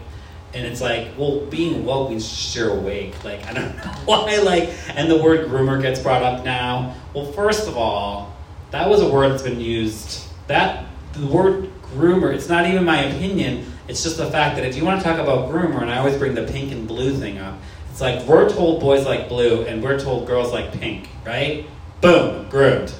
And 0.56 0.66
it's 0.66 0.80
like, 0.80 1.10
well, 1.18 1.42
being 1.42 1.84
woke 1.86 2.10
means 2.10 2.56
you're 2.56 2.70
awake. 2.70 3.22
Like, 3.26 3.46
I 3.46 3.54
don't 3.54 3.76
know 3.78 3.92
why, 4.06 4.38
like, 4.38 4.70
and 4.96 5.12
the 5.12 5.22
word 5.22 5.50
groomer 5.50 5.82
gets 5.82 6.00
brought 6.00 6.24
up 6.24 6.46
now. 6.46 6.96
Well, 7.14 7.32
first 7.34 7.68
of 7.68 7.78
all, 7.78 8.34
that 8.72 8.90
was 8.90 9.02
a 9.02 9.10
word 9.10 9.32
that's 9.32 9.44
been 9.44 9.60
used. 9.60 10.26
That, 10.48 10.86
the 11.12 11.28
word 11.28 11.70
groomer, 11.94 12.34
it's 12.34 12.48
not 12.48 12.66
even 12.68 12.86
my 12.86 13.04
opinion. 13.04 13.66
It's 13.90 14.02
just 14.02 14.18
the 14.18 14.32
fact 14.32 14.56
that 14.56 14.66
if 14.66 14.78
you 14.78 14.86
want 14.86 15.02
to 15.02 15.04
talk 15.04 15.20
about 15.20 15.52
groomer, 15.52 15.82
and 15.82 15.92
I 15.92 15.98
always 15.98 16.18
bring 16.18 16.36
the 16.36 16.46
pink 16.46 16.72
and 16.72 16.88
blue 16.88 17.14
thing 17.16 17.38
up, 17.38 17.60
it's 17.92 18.02
like 18.02 18.26
we're 18.26 18.50
told 18.50 18.80
boys 18.80 19.06
like 19.06 19.30
blue 19.30 19.64
and 19.66 19.84
we're 19.84 20.00
told 20.00 20.26
girls 20.26 20.52
like 20.52 20.72
pink, 20.74 21.10
right? 21.26 21.66
Boom, 22.02 22.50
groomed 22.50 22.94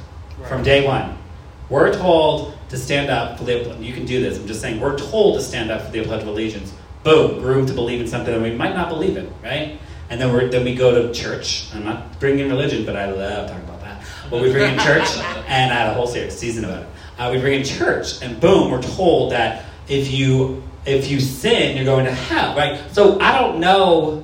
from 0.48 0.62
day 0.64 0.86
one. 0.86 1.18
We're 1.70 1.94
told 1.94 2.58
to 2.70 2.78
stand 2.78 3.10
up 3.10 3.38
for 3.38 3.46
the. 3.46 3.76
You 3.80 3.94
can 3.94 4.06
do 4.06 4.22
this. 4.22 4.38
I'm 4.40 4.48
just 4.48 4.62
saying 4.62 4.80
we're 4.80 4.98
told 4.98 5.36
to 5.36 5.42
stand 5.42 5.72
up 5.72 5.86
for 5.86 5.92
the 5.92 6.04
Pledge 6.04 6.22
of 6.22 6.28
Allegiance. 6.28 6.74
Boom, 7.06 7.40
groomed 7.40 7.68
to 7.68 7.74
believe 7.76 8.02
in 8.02 8.08
something 8.08 8.34
that 8.34 8.42
we 8.42 8.50
might 8.50 8.74
not 8.74 8.90
believe 8.90 9.16
in, 9.16 9.32
right? 9.44 9.80
And 10.10 10.20
then 10.20 10.34
we 10.34 10.48
then 10.48 10.66
we 10.66 10.74
go 10.74 11.04
to 11.04 11.14
church. 11.14 11.70
I'm 11.76 11.86
not 11.86 12.20
bringing 12.20 12.50
religion, 12.50 12.84
but 12.84 12.96
I 12.96 13.12
love 13.12 13.48
talking 13.48 13.64
about 13.64 13.82
that. 13.82 14.04
But 14.32 14.42
we 14.42 14.52
bring 14.52 14.74
in 14.74 14.80
church, 14.80 15.08
and 15.48 15.72
I 15.72 15.76
had 15.76 15.92
a 15.92 15.94
whole 15.94 16.08
series 16.08 16.36
season 16.36 16.66
about 16.66 16.82
it. 16.82 16.90
Uh, 17.20 17.30
we 17.32 17.40
bring 17.40 17.60
in 17.60 17.64
church, 17.64 18.24
and 18.24 18.42
boom, 18.42 18.72
we're 18.72 18.82
told 18.82 19.34
that 19.34 19.66
if 19.88 20.12
you 20.12 20.64
if 20.88 21.08
you 21.12 21.20
sin, 21.20 21.76
you're 21.76 21.86
going 21.86 22.06
to 22.06 22.12
hell, 22.12 22.58
right? 22.58 22.82
So 22.92 23.20
I 23.20 23.40
don't 23.40 23.60
know 23.60 24.24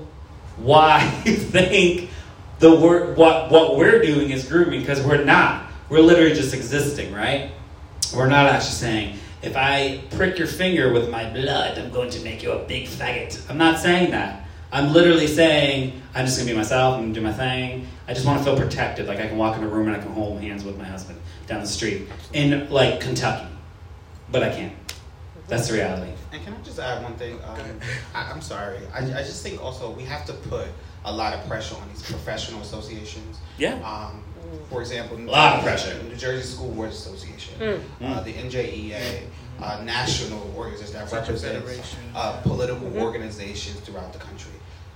why 0.57 1.21
you 1.25 1.35
think 1.35 2.09
the 2.57 2.75
word 2.75 3.15
what 3.15 3.51
what 3.51 3.77
we're 3.77 4.01
doing 4.01 4.31
is 4.31 4.49
grooming 4.49 4.79
because 4.79 5.05
we're 5.05 5.23
not. 5.23 5.67
We're 5.87 5.99
literally 5.99 6.33
just 6.33 6.55
existing, 6.55 7.13
right? 7.13 7.51
We're 8.11 8.27
not 8.27 8.47
actually 8.47 8.71
saying 8.71 9.19
if 9.41 9.55
I 9.55 10.01
prick 10.11 10.37
your 10.37 10.47
finger 10.47 10.93
with 10.93 11.09
my 11.09 11.29
blood, 11.29 11.77
I'm 11.77 11.91
going 11.91 12.09
to 12.11 12.21
make 12.21 12.43
you 12.43 12.51
a 12.51 12.59
big 12.59 12.85
faggot. 12.85 13.49
I'm 13.49 13.57
not 13.57 13.79
saying 13.79 14.11
that. 14.11 14.45
I'm 14.71 14.93
literally 14.93 15.27
saying 15.27 16.01
I'm 16.15 16.25
just 16.25 16.37
gonna 16.37 16.49
be 16.49 16.55
myself. 16.55 16.95
I'm 16.95 17.01
gonna 17.01 17.13
do 17.13 17.21
my 17.21 17.33
thing. 17.33 17.87
I 18.07 18.13
just 18.13 18.25
want 18.25 18.39
to 18.39 18.45
feel 18.45 18.55
protected. 18.55 19.07
Like 19.07 19.19
I 19.19 19.27
can 19.27 19.37
walk 19.37 19.57
in 19.57 19.63
a 19.63 19.67
room 19.67 19.87
and 19.87 19.95
I 19.95 19.99
can 19.99 20.13
hold 20.13 20.39
hands 20.39 20.63
with 20.63 20.77
my 20.77 20.85
husband 20.85 21.19
down 21.47 21.59
the 21.59 21.67
street 21.67 22.07
in 22.33 22.69
like 22.69 23.01
Kentucky, 23.01 23.47
but 24.31 24.43
I 24.43 24.49
can't. 24.49 24.73
That's 25.47 25.67
the 25.67 25.73
reality. 25.73 26.13
And 26.31 26.41
can 26.45 26.53
I 26.53 26.61
just 26.61 26.79
add 26.79 27.03
one 27.03 27.15
thing? 27.15 27.37
Um, 27.43 27.59
I, 28.15 28.31
I'm 28.31 28.41
sorry. 28.41 28.79
I, 28.93 28.99
I 28.99 29.23
just 29.23 29.43
think 29.43 29.61
also 29.61 29.91
we 29.91 30.03
have 30.03 30.25
to 30.27 30.33
put 30.33 30.67
a 31.03 31.11
lot 31.11 31.33
of 31.33 31.45
pressure 31.47 31.75
on 31.75 31.89
these 31.89 32.03
professional 32.03 32.61
associations. 32.61 33.39
Yeah. 33.57 33.73
Um, 33.83 34.23
for 34.69 34.81
example, 34.81 35.17
A 35.17 35.21
lot 35.29 35.55
of 35.57 35.63
pressure. 35.63 36.01
New 36.03 36.15
Jersey 36.15 36.43
School 36.43 36.71
Boards 36.71 36.95
Association, 36.95 37.53
Mm. 37.59 37.81
uh, 38.03 38.21
the 38.21 38.33
NJEA, 38.33 39.23
uh, 39.61 39.81
national 39.83 40.51
organizations 40.57 40.93
that 40.93 41.05
Teacher 41.07 41.21
represent 41.21 41.65
uh, 42.15 42.31
political 42.41 42.87
Mhm. 42.89 43.01
organizations 43.01 43.79
throughout 43.81 44.11
the 44.13 44.19
country. 44.19 44.51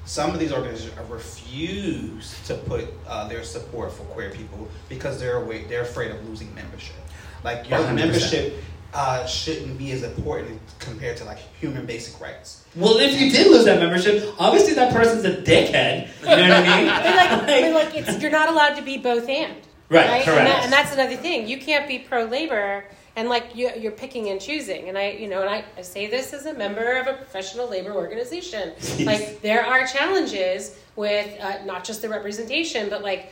Some 0.05 0.31
of 0.33 0.39
these 0.39 0.51
organizations 0.51 0.93
refuse 1.09 2.35
to 2.47 2.55
put 2.55 2.85
uh, 3.07 3.27
their 3.27 3.43
support 3.43 3.91
for 3.91 4.03
queer 4.03 4.29
people 4.31 4.67
because 4.89 5.19
they're 5.19 5.37
away, 5.37 5.65
they're 5.65 5.81
afraid 5.81 6.11
of 6.11 6.27
losing 6.27 6.53
membership. 6.55 6.95
Like 7.43 7.69
your 7.69 7.79
100%. 7.79 7.95
membership 7.95 8.63
uh, 8.93 9.25
shouldn't 9.25 9.77
be 9.77 9.91
as 9.91 10.03
important 10.03 10.61
compared 10.79 11.17
to 11.17 11.25
like 11.25 11.39
human 11.59 11.85
basic 11.85 12.19
rights. 12.21 12.65
Well, 12.75 12.97
if 12.97 13.19
you 13.19 13.31
did 13.31 13.47
lose 13.47 13.65
that 13.65 13.79
membership, 13.79 14.33
obviously 14.39 14.73
that 14.75 14.93
person's 14.93 15.25
a 15.25 15.41
dickhead. 15.41 16.09
You 16.21 16.27
know 16.27 16.49
what 16.49 16.67
I 16.67 16.81
mean? 16.81 16.87
But 17.05 17.15
like, 17.15 17.45
but 17.45 17.73
like 17.73 17.95
it's, 17.95 18.21
you're 18.21 18.31
not 18.31 18.49
allowed 18.49 18.75
to 18.75 18.81
be 18.81 18.97
both 18.97 19.27
and. 19.27 19.55
Right, 19.89 20.23
correct. 20.23 20.39
And, 20.39 20.47
that, 20.47 20.63
and 20.63 20.73
that's 20.73 20.93
another 20.93 21.15
thing. 21.15 21.47
You 21.47 21.59
can't 21.59 21.87
be 21.87 21.99
pro 21.99 22.25
labor 22.25 22.85
and 23.15 23.29
like 23.29 23.55
you, 23.55 23.71
you're 23.77 23.91
picking 23.91 24.29
and 24.29 24.41
choosing. 24.41 24.89
And 24.89 24.97
I, 24.97 25.11
you 25.11 25.27
know, 25.27 25.41
and 25.41 25.49
I, 25.49 25.63
I 25.77 25.81
say 25.81 26.07
this 26.07 26.33
as 26.33 26.45
a 26.45 26.53
member 26.53 26.97
of 26.97 27.07
a 27.07 27.13
professional 27.13 27.69
labor 27.69 27.93
organization. 27.93 28.73
like 29.05 29.41
there 29.41 29.65
are 29.65 29.85
challenges 29.85 30.77
with 30.95 31.39
uh, 31.39 31.63
not 31.65 31.83
just 31.83 32.01
the 32.01 32.09
representation, 32.09 32.89
but 32.89 33.03
like 33.03 33.31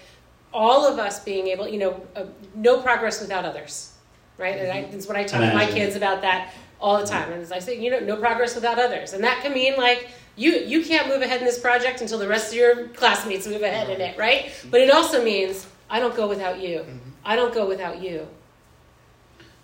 all 0.54 0.86
of 0.86 1.00
us 1.00 1.24
being 1.24 1.48
able, 1.48 1.68
you 1.68 1.80
know, 1.80 2.02
uh, 2.16 2.26
no 2.56 2.82
progress 2.82 3.20
without 3.20 3.44
others, 3.44 3.93
right? 4.38 4.58
And 4.58 4.72
I, 4.72 4.84
mm-hmm. 4.84 4.92
that's 4.92 5.08
what 5.08 5.18
I 5.18 5.24
talk 5.24 5.42
to 5.42 5.54
my 5.54 5.66
kids 5.66 5.96
about 5.96 6.22
that 6.22 6.54
all 6.80 7.00
the 7.00 7.06
time. 7.06 7.32
And 7.32 7.42
as 7.42 7.52
I 7.52 7.60
say, 7.60 7.80
you 7.80 7.92
know, 7.92 8.00
no 8.00 8.18
progress 8.18 8.56
without 8.56 8.80
others, 8.80 9.14
and 9.14 9.24
that 9.24 9.42
can 9.42 9.54
mean 9.54 9.78
like 9.78 10.10
you 10.36 10.52
you 10.52 10.84
can't 10.84 11.08
move 11.08 11.22
ahead 11.22 11.40
in 11.40 11.46
this 11.46 11.60
project 11.60 12.02
until 12.02 12.20
the 12.20 12.28
rest 12.28 12.52
of 12.52 12.58
your 12.58 12.88
classmates 12.90 13.48
move 13.48 13.62
ahead 13.62 13.90
in 13.90 14.02
it, 14.02 14.18
right? 14.18 14.46
Mm-hmm. 14.46 14.70
But 14.70 14.82
it 14.82 14.92
also 14.92 15.24
means 15.24 15.68
I 15.90 16.00
don't 16.00 16.16
go 16.16 16.28
without 16.28 16.60
you. 16.60 16.80
Mm-hmm. 16.80 17.10
I 17.24 17.36
don't 17.36 17.54
go 17.54 17.68
without 17.68 18.02
you. 18.02 18.28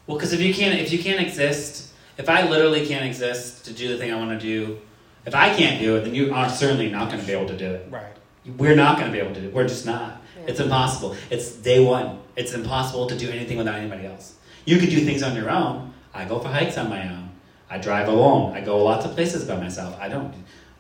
Well, 0.07 0.17
because 0.17 0.33
if 0.33 0.41
you 0.41 0.53
can't, 0.53 0.79
if 0.79 0.91
you 0.91 0.99
can't 0.99 1.19
exist, 1.19 1.93
if 2.17 2.29
I 2.29 2.47
literally 2.49 2.85
can't 2.85 3.05
exist 3.05 3.65
to 3.65 3.73
do 3.73 3.89
the 3.89 3.97
thing 3.97 4.11
I 4.11 4.15
want 4.15 4.39
to 4.39 4.39
do, 4.39 4.79
if 5.25 5.35
I 5.35 5.53
can't 5.55 5.79
do 5.79 5.97
it, 5.97 6.01
then 6.01 6.15
you 6.15 6.33
are 6.33 6.49
certainly 6.49 6.89
not 6.89 7.09
going 7.09 7.21
to 7.21 7.27
be 7.27 7.33
able 7.33 7.47
to 7.47 7.57
do 7.57 7.73
it. 7.73 7.87
Right. 7.91 8.13
We're 8.57 8.75
not 8.75 8.97
going 8.97 9.11
to 9.11 9.13
be 9.15 9.19
able 9.23 9.35
to 9.35 9.41
do 9.41 9.47
it. 9.47 9.53
We're 9.53 9.67
just 9.67 9.85
not. 9.85 10.21
Yeah. 10.37 10.45
It's 10.47 10.59
impossible. 10.59 11.15
It's 11.29 11.51
day 11.51 11.79
one. 11.83 12.19
It's 12.35 12.53
impossible 12.53 13.07
to 13.07 13.17
do 13.17 13.29
anything 13.29 13.57
without 13.57 13.75
anybody 13.75 14.07
else. 14.07 14.35
You 14.65 14.77
could 14.77 14.89
do 14.89 15.03
things 15.05 15.23
on 15.23 15.35
your 15.35 15.49
own. 15.49 15.93
I 16.13 16.25
go 16.25 16.39
for 16.39 16.49
hikes 16.49 16.77
on 16.77 16.89
my 16.89 17.07
own. 17.07 17.31
I 17.69 17.77
drive 17.77 18.07
alone. 18.07 18.55
I 18.55 18.61
go 18.61 18.83
lots 18.83 19.05
of 19.05 19.13
places 19.13 19.45
by 19.45 19.55
myself. 19.55 19.97
I 19.99 20.09
don't. 20.09 20.33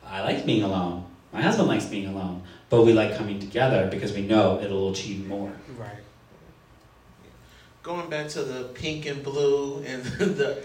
I 0.05 0.21
like 0.23 0.45
being 0.45 0.63
alone. 0.63 1.05
My 1.31 1.41
husband 1.41 1.67
likes 1.67 1.85
being 1.85 2.07
alone, 2.07 2.41
but 2.69 2.83
we 2.83 2.93
like 2.93 3.15
coming 3.15 3.39
together 3.39 3.87
because 3.91 4.13
we 4.13 4.21
know 4.21 4.59
it'll 4.59 4.91
achieve 4.91 5.27
more. 5.27 5.53
Right. 5.77 5.99
Going 7.83 8.09
back 8.09 8.29
to 8.29 8.43
the 8.43 8.63
pink 8.69 9.05
and 9.05 9.23
blue 9.23 9.83
and 9.83 10.03
the 10.37 10.63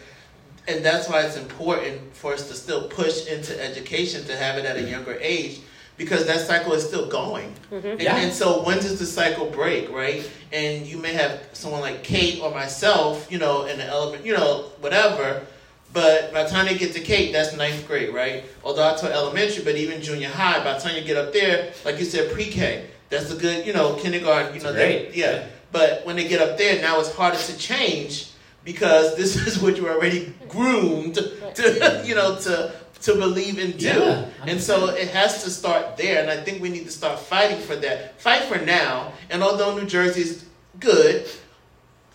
and 0.66 0.82
that's 0.82 1.08
why 1.10 1.20
it's 1.20 1.36
important 1.36 2.16
for 2.16 2.32
us 2.32 2.48
to 2.48 2.54
still 2.54 2.88
push 2.88 3.26
into 3.26 3.62
education 3.62 4.24
to 4.24 4.36
have 4.36 4.56
it 4.56 4.64
at 4.64 4.76
a 4.76 4.82
younger 4.82 5.18
age 5.20 5.60
because 5.97 6.26
that 6.26 6.40
cycle 6.47 6.72
is 6.72 6.84
still 6.84 7.07
going. 7.07 7.55
Mhm. 7.72 7.84
And, 7.92 8.01
Yeah. 8.03 8.16
and 8.16 8.32
so 8.32 8.62
when 8.62 8.78
does 8.78 8.99
the 8.99 9.07
cycle 9.07 9.47
break, 9.47 9.90
right? 9.90 10.28
And 10.53 10.86
you 10.86 10.99
may 10.99 11.12
have 11.12 11.40
someone 11.53 11.80
like 11.80 12.03
Kate 12.03 12.40
or 12.42 12.51
myself, 12.51 13.26
you 13.30 13.38
know, 13.38 13.64
in 13.64 13.78
the 13.78 13.84
element, 13.84 14.24
you 14.26 14.32
know, 14.36 14.64
whatever. 14.80 15.42
But 15.92 16.32
by 16.32 16.42
the 16.42 16.51
time 16.51 16.66
they 16.66 16.74
get 16.74 16.92
to 16.95 17.01
Kate, 17.01 17.32
that's 17.32 17.55
ninth 17.57 17.86
grade, 17.86 18.12
right? 18.12 18.45
Although 18.64 18.88
I 18.88 18.95
taught 18.97 19.12
elementary, 19.12 19.62
but 19.62 19.76
even 19.76 20.03
junior 20.03 20.28
high, 20.28 20.59
by 20.64 20.74
the 20.74 20.80
time 20.80 20.97
you 20.97 21.03
get 21.03 21.16
up 21.16 21.32
there, 21.32 21.72
like 21.84 22.01
you 22.01 22.05
said, 22.05 22.32
pre-K, 22.32 22.86
that's 23.11 23.30
a 23.30 23.36
good, 23.36 23.64
you 23.64 23.72
know, 23.72 23.95
kindergarten, 23.95 24.53
you 24.57 24.61
know, 24.61 24.72
they, 24.72 25.05
Great. 25.05 25.14
yeah. 25.14 25.45
But 25.70 26.05
when 26.05 26.16
they 26.16 26.26
get 26.26 26.40
up 26.40 26.59
there, 26.59 26.80
now 26.82 26.99
it's 26.99 27.12
harder 27.14 27.38
to 27.38 27.57
change 27.57 28.26
because 28.64 29.14
this 29.16 29.36
is 29.47 29.61
what 29.61 29.76
you're 29.76 29.90
already 29.92 30.32
groomed 30.49 31.14
to, 31.14 32.03
you 32.05 32.16
know, 32.16 32.36
to 32.38 32.72
to 33.05 33.14
believe 33.14 33.59
and 33.59 33.78
do. 33.78 33.86
Yeah. 33.86 34.26
And 34.46 34.61
so 34.61 34.88
it 34.88 35.09
has 35.09 35.44
to 35.44 35.50
start 35.50 35.96
there, 35.96 36.22
and 36.22 36.30
I 36.30 36.42
think 36.42 36.62
we 36.62 36.70
need 36.70 36.84
to 36.84 36.90
start 36.90 37.18
fighting 37.18 37.61
for 37.61 37.76
that. 37.76 38.20
Fight 38.20 38.42
for 38.44 38.59
now, 38.59 39.12
and 39.30 39.42
although 39.42 39.76
New 39.76 39.86
Jersey 39.86 40.22
is 40.22 40.44
good, 40.80 41.26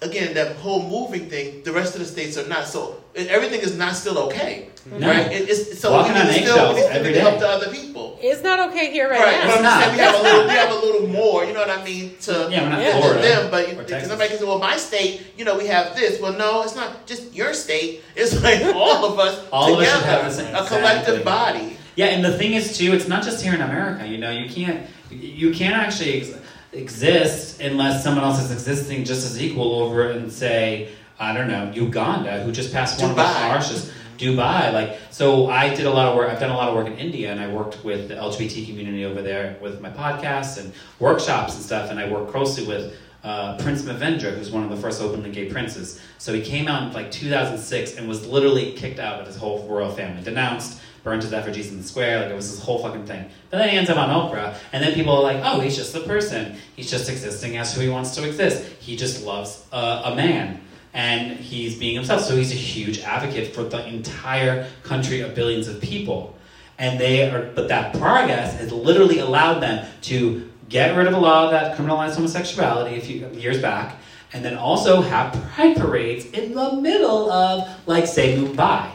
again, 0.02 0.34
that 0.34 0.56
whole 0.58 0.82
moving 0.90 1.30
thing, 1.30 1.64
the 1.64 1.72
rest 1.72 1.94
of 1.94 2.00
the 2.00 2.08
states 2.08 2.38
are 2.38 2.48
not. 2.48 2.68
So 2.68 3.04
everything 3.16 3.62
is 3.62 3.78
not 3.78 3.96
still 3.96 4.18
okay, 4.30 4.69
No. 4.86 5.08
right? 5.08 5.32
It, 5.32 5.50
it's, 5.50 5.80
so 5.80 5.92
Walking 5.92 6.14
we 6.14 6.20
on 6.22 6.28
need 6.28 6.34
to 6.34 6.40
still 6.48 6.74
we 6.74 6.82
eggshells 6.82 7.06
need 7.06 7.14
to 7.14 7.20
help 7.22 7.34
day. 7.36 7.40
to 7.42 7.48
other 7.48 7.70
people. 7.72 8.18
It's 8.22 8.44
not 8.44 8.70
okay 8.70 8.92
here 8.92 9.10
right, 9.10 9.20
Right, 9.20 9.44
now. 9.44 9.48
but 9.48 9.58
I'm 9.58 9.64
just 9.64 9.86
saying 9.86 9.96
we 9.96 10.02
have 10.04 10.16
a 10.16 10.24
little, 10.24 10.44
we 10.46 10.52
have 10.52 10.72
a 10.72 10.76
little 10.86 11.08
more. 11.08 11.46
You 11.46 11.54
know 11.54 11.60
what 11.62 11.70
I 11.70 11.84
mean? 11.84 12.16
To 12.22 12.48
Yeah, 12.52 12.64
we're 12.64 12.70
not 12.70 12.82
Yeah. 12.82 12.92
than 12.94 13.02
Florida. 13.02 13.22
them, 13.22 13.52
but 13.52 13.78
because 13.88 14.08
somebody 14.08 14.30
can 14.30 14.40
say, 14.40 14.46
"Well, 14.46 14.60
my 14.60 14.78
state, 14.78 15.22
you 15.38 15.46
know, 15.46 15.58
we 15.58 15.68
have 15.68 15.96
this." 15.96 16.20
Well, 16.22 16.34
no, 16.34 16.64
it's 16.64 16.76
not 16.76 17.06
just 17.06 17.34
your 17.34 17.54
state. 17.54 18.02
It's 18.16 18.42
like 18.44 18.62
all 18.76 19.06
of 19.06 19.20
us 19.20 19.40
All 19.52 19.74
of 19.74 19.80
us 19.80 19.86
together, 19.88 20.06
have 20.06 20.26
the 20.26 20.32
same- 20.32 20.56
a 20.56 20.66
collective 20.66 21.20
exactly. 21.20 21.24
body. 21.24 21.78
Yeah, 21.96 22.08
and 22.08 22.24
the 22.24 22.38
thing 22.38 22.54
is 22.54 22.78
too, 22.78 22.94
it's 22.94 23.08
not 23.08 23.24
just 23.24 23.44
here 23.44 23.54
in 23.54 23.62
America. 23.62 24.08
You 24.08 24.18
know, 24.18 24.32
you 24.32 24.50
can't 24.50 24.86
you 25.12 25.52
can't 25.54 25.76
actually 25.76 26.22
ex- 26.22 26.32
exist 26.74 27.62
unless 27.62 28.04
someone 28.04 28.24
else 28.24 28.42
is 28.44 28.52
existing 28.52 29.04
just 29.06 29.26
as 29.26 29.42
equal 29.42 29.76
over 29.82 30.10
and 30.12 30.32
say 30.32 30.90
I 31.20 31.34
don't 31.34 31.48
know 31.48 31.72
Uganda, 31.74 32.42
who 32.44 32.52
just 32.52 32.72
passed 32.72 33.02
one 33.02 33.12
of 33.12 33.16
the 33.18 33.22
Dubai. 33.24 33.50
harshest 33.52 33.92
Dubai. 34.20 34.74
Like, 34.74 35.00
so 35.10 35.48
I 35.48 35.74
did 35.74 35.86
a 35.86 35.90
lot 35.90 36.08
of 36.08 36.16
work. 36.16 36.30
I've 36.30 36.40
done 36.40 36.52
a 36.52 36.58
lot 36.58 36.70
of 36.70 36.76
work 36.76 36.88
in 36.88 36.98
India, 36.98 37.32
and 37.32 37.40
I 37.40 37.48
worked 37.48 37.84
with 37.84 38.10
the 38.10 38.16
LGBT 38.16 38.68
community 38.68 39.06
over 39.06 39.22
there 39.22 39.58
with 39.62 39.82
my 39.82 39.90
podcasts 39.90 40.60
and 40.60 40.74
workshops 41.00 41.56
and 41.56 41.64
stuff. 41.64 41.90
And 41.90 42.00
I 42.00 42.12
worked 42.12 42.32
closely 42.32 42.68
with 42.68 42.96
uh, 43.24 43.58
Prince 43.58 43.82
Manvendra, 43.84 44.36
who's 44.36 44.52
one 44.52 44.64
of 44.64 44.70
the 44.70 44.78
first 44.78 45.02
openly 45.02 45.32
gay 45.32 45.50
princes. 45.50 46.02
So 46.18 46.34
he 46.34 46.42
came 46.42 46.68
out 46.68 46.84
in 46.84 46.94
like 46.94 47.12
2006 47.12 47.98
and 47.98 48.08
was 48.08 48.26
literally 48.28 48.74
kicked 48.74 49.00
out 49.00 49.20
of 49.20 49.28
his 49.28 49.36
whole 49.36 49.68
royal 49.68 49.92
family, 49.92 50.24
denounced, 50.24 50.82
burned 51.04 51.24
his 51.24 51.34
effigies 51.34 51.72
in 51.72 51.78
the 51.78 51.84
square. 51.84 52.22
Like 52.22 52.30
it 52.30 52.36
was 52.36 52.52
this 52.52 52.64
whole 52.64 52.80
fucking 52.80 53.06
thing. 53.06 53.30
But 53.50 53.58
then 53.58 53.70
he 53.70 53.78
ends 53.78 53.90
up 53.90 53.98
on 53.98 54.10
Oprah, 54.10 54.56
and 54.74 54.84
then 54.84 54.94
people 54.94 55.14
are 55.14 55.24
like, 55.24 55.42
"Oh, 55.44 55.60
he's 55.60 55.76
just 55.76 55.96
a 55.96 56.02
person. 56.02 56.56
He's 56.76 56.90
just 56.90 57.10
existing 57.10 57.58
as 57.58 57.74
who 57.74 57.82
he 57.82 57.90
wants 57.90 58.16
to 58.16 58.28
exist. 58.28 58.66
He 58.80 58.96
just 58.96 59.26
loves 59.26 59.66
uh, 59.72 60.04
a 60.06 60.16
man." 60.16 60.62
And 60.94 61.38
he's 61.38 61.78
being 61.78 61.96
himself. 61.96 62.22
So 62.22 62.36
he's 62.36 62.52
a 62.52 62.56
huge 62.56 63.00
advocate 63.02 63.54
for 63.54 63.64
the 63.64 63.86
entire 63.88 64.68
country 64.84 65.22
of 65.22 65.36
billions 65.36 65.68
of 65.68 65.80
people. 65.82 66.36
And 66.78 67.00
they 67.00 67.30
are, 67.30 67.52
but 67.54 67.68
that 67.68 67.98
progress 68.00 68.58
has 68.58 68.72
literally 68.72 69.20
allowed 69.20 69.60
them 69.60 69.86
to 70.04 70.50
get 70.70 70.96
rid 70.96 71.08
of 71.08 71.14
a 71.14 71.20
law 71.20 71.52
that 71.52 71.78
criminalized 71.78 72.16
homosexuality 72.16 72.98
a 72.98 73.02
few 73.02 73.28
years 73.30 73.62
back, 73.62 73.98
and 74.32 74.46
then 74.46 74.56
also 74.56 75.02
have 75.02 75.34
pride 75.54 75.76
parades 75.76 76.26
in 76.26 76.54
the 76.54 76.74
middle 76.74 77.32
of, 77.32 77.68
like, 77.88 78.06
say, 78.06 78.38
Mumbai. 78.38 78.90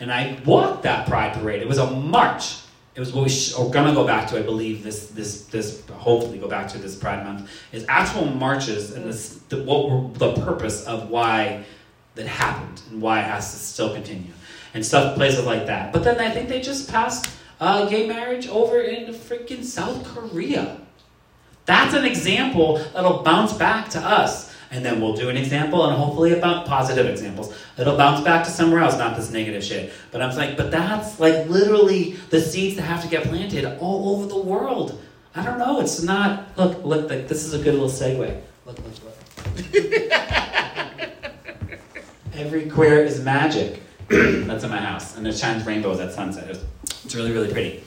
And 0.00 0.10
I 0.10 0.40
walked 0.44 0.84
that 0.84 1.06
pride 1.06 1.34
parade. 1.34 1.60
It 1.60 1.68
was 1.68 1.78
a 1.78 1.90
march. 1.90 2.56
It 2.98 3.02
was 3.02 3.12
what 3.12 3.22
we 3.22 3.30
sh- 3.30 3.54
are 3.54 3.70
gonna 3.70 3.94
go 3.94 4.04
back 4.04 4.26
to, 4.30 4.38
I 4.40 4.42
believe. 4.42 4.82
This, 4.82 5.06
this, 5.06 5.44
this. 5.44 5.86
Hopefully, 5.88 6.36
go 6.36 6.48
back 6.48 6.66
to 6.70 6.78
this 6.78 6.96
Pride 6.96 7.24
Month. 7.24 7.48
Is 7.70 7.84
actual 7.88 8.24
marches 8.24 8.90
and 8.90 9.04
this, 9.04 9.34
the, 9.50 9.62
what 9.62 9.88
were 9.88 10.08
the 10.14 10.32
purpose 10.42 10.84
of 10.84 11.08
why 11.08 11.64
that 12.16 12.26
happened 12.26 12.82
and 12.90 13.00
why 13.00 13.20
it 13.20 13.26
has 13.26 13.52
to 13.52 13.56
still 13.56 13.94
continue 13.94 14.32
and 14.74 14.84
stuff 14.84 15.14
places 15.14 15.46
like 15.46 15.66
that. 15.66 15.92
But 15.92 16.02
then 16.02 16.18
I 16.18 16.28
think 16.28 16.48
they 16.48 16.60
just 16.60 16.90
passed 16.90 17.30
uh, 17.60 17.88
gay 17.88 18.08
marriage 18.08 18.48
over 18.48 18.80
in 18.80 19.14
freaking 19.14 19.62
South 19.62 20.04
Korea. 20.04 20.80
That's 21.66 21.94
an 21.94 22.04
example 22.04 22.78
that'll 22.94 23.22
bounce 23.22 23.52
back 23.52 23.90
to 23.90 24.00
us. 24.00 24.47
And 24.70 24.84
then 24.84 25.00
we'll 25.00 25.14
do 25.14 25.30
an 25.30 25.36
example 25.36 25.86
and 25.86 25.96
hopefully 25.96 26.32
about 26.32 26.66
positive 26.66 27.06
examples. 27.06 27.54
It'll 27.78 27.96
bounce 27.96 28.22
back 28.22 28.44
to 28.44 28.50
somewhere 28.50 28.80
else, 28.80 28.98
not 28.98 29.16
this 29.16 29.30
negative 29.30 29.64
shit. 29.64 29.92
But 30.10 30.20
I'm 30.20 30.36
like, 30.36 30.56
but 30.56 30.70
that's 30.70 31.18
like 31.18 31.48
literally 31.48 32.16
the 32.30 32.40
seeds 32.40 32.76
that 32.76 32.82
have 32.82 33.02
to 33.02 33.08
get 33.08 33.24
planted 33.24 33.64
all 33.80 34.16
over 34.16 34.26
the 34.26 34.38
world. 34.38 35.00
I 35.34 35.44
don't 35.44 35.58
know. 35.58 35.80
It's 35.80 36.02
not. 36.02 36.48
Look, 36.58 36.84
look. 36.84 37.08
This 37.08 37.44
is 37.44 37.54
a 37.54 37.58
good 37.58 37.74
little 37.74 37.88
segue. 37.88 38.40
Look, 38.66 38.78
look, 38.78 38.94
look. 39.04 39.14
Every 42.34 42.68
queer 42.68 43.02
is 43.04 43.20
magic. 43.20 43.82
That's 44.08 44.64
in 44.64 44.70
my 44.70 44.78
house, 44.78 45.16
and 45.16 45.26
it 45.26 45.36
shines 45.36 45.66
rainbows 45.66 46.00
at 46.00 46.12
sunset. 46.12 46.48
It's, 46.50 46.64
it's 47.04 47.14
really, 47.14 47.32
really 47.32 47.52
pretty. 47.52 47.82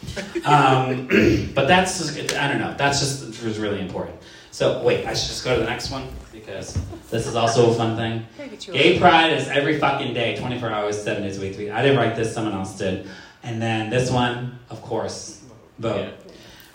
Um, 0.46 1.08
but 1.56 1.68
that's 1.68 1.98
just, 1.98 2.36
I 2.36 2.48
don't 2.48 2.60
know. 2.60 2.76
That's 2.78 3.00
just 3.00 3.44
was 3.44 3.60
really 3.60 3.82
important. 3.82 4.18
So 4.62 4.80
wait, 4.84 5.08
I 5.08 5.16
should 5.16 5.30
just 5.30 5.44
go 5.44 5.56
to 5.56 5.60
the 5.60 5.68
next 5.68 5.90
one 5.90 6.08
because 6.32 6.78
this 7.10 7.26
is 7.26 7.36
also 7.36 7.72
a 7.72 7.74
fun 7.74 7.98
thing. 7.98 8.28
Gotta 8.38 8.50
get 8.52 8.68
you 8.68 8.74
Gay. 8.74 9.00
Pride 9.00 9.34
is 9.34 9.48
every 9.48 9.80
fucking 9.80 10.14
day, 10.14 10.38
24 10.38 10.70
hours, 10.70 11.02
seven 11.02 11.24
days 11.24 11.40
a 11.40 11.42
week. 11.42 11.72
I 11.72 11.82
didn't 11.82 11.98
write 11.98 12.16
this; 12.16 12.32
someone 12.32 12.54
else 12.54 12.78
did. 12.78 13.10
And 13.42 13.60
then 13.60 13.90
this 13.90 14.12
one, 14.12 14.60
of 14.70 14.84
course, 14.84 15.44
vote. 15.80 16.14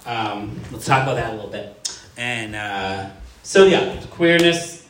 Um, 0.04 0.58
let's 0.72 0.84
talk 0.84 1.04
about 1.04 1.14
that 1.14 1.32
a 1.32 1.36
little 1.36 1.48
bit. 1.48 2.02
And 2.16 2.56
uh, 2.56 3.10
so 3.44 3.66
yeah, 3.66 4.02
queerness. 4.10 4.84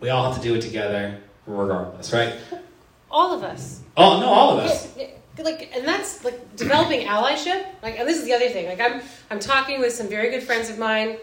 We 0.00 0.10
all 0.10 0.30
have 0.30 0.36
to 0.42 0.46
do 0.46 0.56
it 0.56 0.60
together, 0.60 1.18
regardless, 1.46 2.12
right? 2.12 2.34
All 3.10 3.32
of 3.32 3.42
us. 3.42 3.80
Oh 3.96 4.20
no, 4.20 4.26
all 4.26 4.58
of 4.58 4.62
us. 4.62 4.94
Yeah, 4.94 5.06
yeah, 5.38 5.42
like 5.42 5.70
and 5.74 5.88
that's 5.88 6.22
like 6.22 6.54
developing 6.54 7.06
allyship 7.06 7.64
like 7.82 7.98
and 7.98 8.06
this 8.06 8.18
is 8.18 8.24
the 8.24 8.32
other 8.32 8.48
thing 8.50 8.68
like 8.68 8.78
i'm 8.78 9.02
i'm 9.32 9.40
talking 9.40 9.80
with 9.80 9.92
some 9.92 10.06
very 10.06 10.30
good 10.30 10.44
friends 10.44 10.70
of 10.70 10.78
mine 10.78 11.16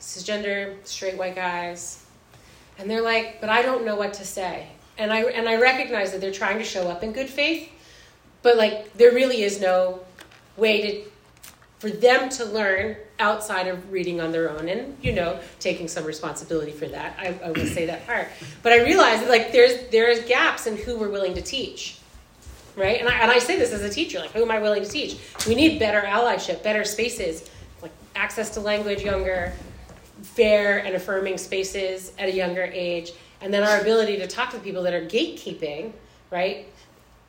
cisgender 0.00 0.76
straight 0.84 1.16
white 1.16 1.34
guys. 1.34 2.04
And 2.78 2.90
they're 2.90 3.02
like 3.02 3.40
but 3.40 3.50
i 3.50 3.62
don't 3.62 3.84
know 3.84 3.96
what 3.96 4.14
to 4.14 4.24
say. 4.24 4.68
And 4.98 5.12
i 5.12 5.22
and 5.22 5.48
i 5.48 5.56
recognize 5.56 6.12
that 6.12 6.20
they're 6.20 6.32
trying 6.32 6.58
to 6.58 6.64
show 6.64 6.88
up 6.88 7.02
in 7.02 7.12
good 7.12 7.28
faith 7.28 7.70
but 8.42 8.56
like 8.56 8.92
there 8.94 9.12
really 9.12 9.42
is 9.42 9.60
no 9.60 10.00
way 10.56 10.82
to 10.82 11.10
for 11.78 11.90
them 11.90 12.28
to 12.30 12.44
learn 12.44 12.96
outside 13.18 13.66
of 13.66 13.90
reading 13.90 14.20
on 14.20 14.30
their 14.30 14.50
own 14.50 14.68
and 14.68 14.96
you 15.02 15.12
know 15.12 15.40
taking 15.58 15.88
some 15.88 16.04
responsibility 16.04 16.72
for 16.72 16.86
that. 16.86 17.16
I, 17.18 17.38
I 17.44 17.50
will 17.50 17.66
say 17.66 17.86
that 17.86 18.06
part. 18.06 18.28
But 18.62 18.72
i 18.72 18.84
realize 18.84 19.20
that 19.20 19.28
like 19.28 19.52
there's 19.52 19.88
there's 19.90 20.20
gaps 20.26 20.66
in 20.66 20.76
who 20.76 20.96
we're 20.96 21.10
willing 21.10 21.34
to 21.34 21.42
teach 21.42 21.98
right? 22.76 23.00
And 23.00 23.08
I, 23.08 23.14
and 23.20 23.30
I 23.30 23.38
say 23.38 23.58
this 23.58 23.72
as 23.72 23.82
a 23.82 23.90
teacher 23.90 24.20
like 24.20 24.30
who 24.30 24.42
am 24.42 24.50
i 24.50 24.60
willing 24.60 24.84
to 24.84 24.88
teach? 24.88 25.18
We 25.46 25.54
need 25.54 25.78
better 25.78 26.02
allyship 26.02 26.62
better 26.62 26.84
spaces 26.84 27.50
like 27.82 27.92
access 28.14 28.50
to 28.50 28.60
language 28.60 29.02
younger 29.02 29.52
fair 30.34 30.78
and 30.78 30.94
affirming 30.94 31.38
spaces 31.38 32.12
at 32.18 32.28
a 32.28 32.32
younger 32.32 32.64
age. 32.64 33.12
And 33.40 33.52
then 33.52 33.62
our 33.62 33.80
ability 33.80 34.16
to 34.18 34.26
talk 34.26 34.50
to 34.52 34.58
people 34.58 34.82
that 34.84 34.94
are 34.94 35.04
gatekeeping 35.04 35.92
right? 36.30 36.66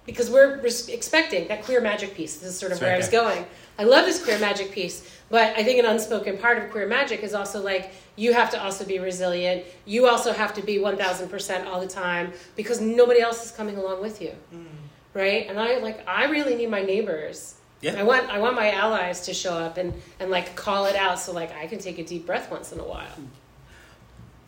Because 0.08 0.30
we're 0.32 0.60
res- 0.62 0.90
expecting 0.90 1.48
that 1.50 1.64
queer 1.64 1.82
magic 1.82 2.16
piece. 2.16 2.38
This 2.38 2.50
is 2.50 2.58
sort 2.58 2.72
of 2.72 2.78
It's 2.78 2.82
where 2.82 2.90
right 2.92 2.96
i 2.96 2.98
was 2.98 3.10
there. 3.10 3.22
going. 3.22 3.46
I 3.78 3.84
love 3.84 4.06
this 4.06 4.24
queer 4.24 4.40
magic 4.40 4.72
piece 4.72 5.14
but 5.30 5.56
i 5.58 5.64
think 5.64 5.78
an 5.78 5.86
unspoken 5.86 6.38
part 6.38 6.58
of 6.58 6.72
queer 6.72 6.88
magic 6.88 7.22
is 7.22 7.34
also 7.34 7.62
like 7.62 7.92
you 8.16 8.34
have 8.34 8.50
to 8.50 8.64
also 8.64 8.84
be 8.86 8.98
resilient. 8.98 9.64
You 9.86 10.08
also 10.08 10.34
have 10.34 10.52
to 10.56 10.62
be 10.64 10.80
1000% 10.80 11.66
all 11.68 11.80
the 11.80 11.88
time 11.88 12.34
because 12.56 12.82
nobody 12.82 13.20
else 13.22 13.46
is 13.46 13.52
coming 13.52 13.78
along 13.78 14.02
with 14.02 14.20
you. 14.22 14.34
Mm. 14.52 14.66
Right? 15.14 15.46
And 15.48 15.60
i 15.60 15.78
like 15.78 16.00
i 16.08 16.26
really 16.26 16.56
need 16.56 16.70
my 16.72 16.82
neighbors 16.82 17.56
Yeah. 17.82 18.00
i 18.00 18.04
want 18.04 18.30
i 18.30 18.40
want 18.40 18.56
my 18.56 18.72
allies 18.72 19.22
to 19.28 19.34
show 19.34 19.54
up 19.54 19.78
and 19.78 19.94
and 20.20 20.32
like 20.32 20.56
call 20.56 20.86
it 20.86 20.96
out 20.96 21.20
so 21.20 21.32
like 21.32 21.52
i 21.56 21.68
can 21.68 21.78
take 21.80 22.00
a 22.00 22.04
deep 22.04 22.26
breath 22.26 22.50
once 22.50 22.72
in 22.72 22.80
a 22.80 22.84
while 22.84 23.06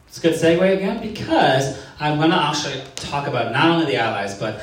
It's 0.07 0.17
a 0.17 0.21
good 0.21 0.33
segue 0.33 0.75
again 0.75 1.01
because 1.01 1.77
I'm 1.99 2.17
going 2.17 2.31
to 2.31 2.35
actually 2.35 2.81
talk 2.95 3.27
about 3.27 3.51
not 3.51 3.67
only 3.69 3.85
the 3.85 3.97
allies, 3.97 4.33
but 4.39 4.61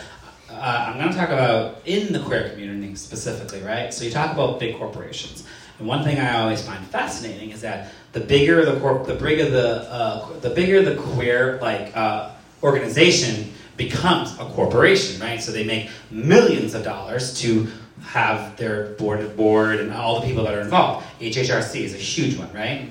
uh, 0.51 0.87
I'm 0.89 0.99
going 0.99 1.11
to 1.13 1.17
talk 1.17 1.29
about 1.29 1.83
in 1.85 2.13
the 2.13 2.19
queer 2.19 2.51
community 2.51 2.97
specifically, 2.97 3.63
right? 3.63 3.95
So 3.95 4.05
you 4.05 4.11
talk 4.11 4.33
about 4.33 4.59
big 4.59 4.77
corporations, 4.77 5.45
and 5.79 5.87
one 5.87 6.03
thing 6.03 6.19
I 6.19 6.41
always 6.41 6.67
find 6.67 6.85
fascinating 6.87 7.51
is 7.51 7.61
that 7.61 7.93
the 8.13 8.21
bigger 8.21 8.65
the 8.65 8.81
corp, 8.81 9.07
the 9.07 9.15
bigger 9.15 9.49
the 9.49 9.69
uh, 9.89 10.41
the 10.41 10.51
bigger 10.51 10.83
the 10.83 10.97
queer 10.97 11.59
like 11.63 11.97
uh, 11.97 12.31
organization 12.63 13.53
becomes 13.77 14.33
a 14.41 14.47
corporation, 14.47 15.21
right? 15.21 15.41
So 15.41 15.53
they 15.53 15.65
make 15.65 15.91
millions 16.11 16.75
of 16.75 16.83
dollars 16.83 17.39
to 17.43 17.69
have 18.07 18.57
their 18.57 18.91
board 18.95 19.21
of 19.21 19.37
board 19.37 19.81
and 19.81 19.93
all 19.93 20.21
the 20.21 20.27
people 20.27 20.45
that 20.45 20.55
are 20.55 20.61
involved. 20.61 21.07
HHRC 21.21 21.81
is 21.81 21.95
a 21.95 21.99
huge 21.99 22.39
one, 22.39 22.53
right? 22.53 22.91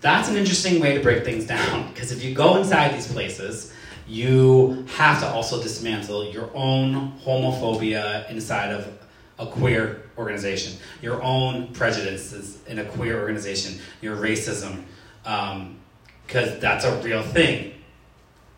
That's 0.00 0.28
an 0.28 0.36
interesting 0.36 0.80
way 0.80 0.94
to 0.94 1.02
break 1.02 1.24
things 1.24 1.46
down 1.46 1.88
because 1.92 2.12
if 2.12 2.22
you 2.22 2.34
go 2.34 2.56
inside 2.56 2.94
these 2.94 3.10
places, 3.10 3.72
you 4.06 4.86
have 4.96 5.20
to 5.20 5.26
also 5.26 5.62
dismantle 5.62 6.30
your 6.30 6.50
own 6.54 7.18
homophobia 7.20 8.30
inside 8.30 8.70
of 8.70 8.86
a 9.38 9.46
queer 9.46 10.02
organization, 10.16 10.78
your 11.02 11.22
own 11.22 11.68
prejudices 11.68 12.58
in 12.66 12.78
a 12.78 12.84
queer 12.84 13.20
organization, 13.20 13.80
your 14.00 14.16
racism, 14.16 14.84
because 15.22 16.52
um, 16.52 16.60
that's 16.60 16.84
a 16.84 16.96
real 17.02 17.22
thing. 17.22 17.72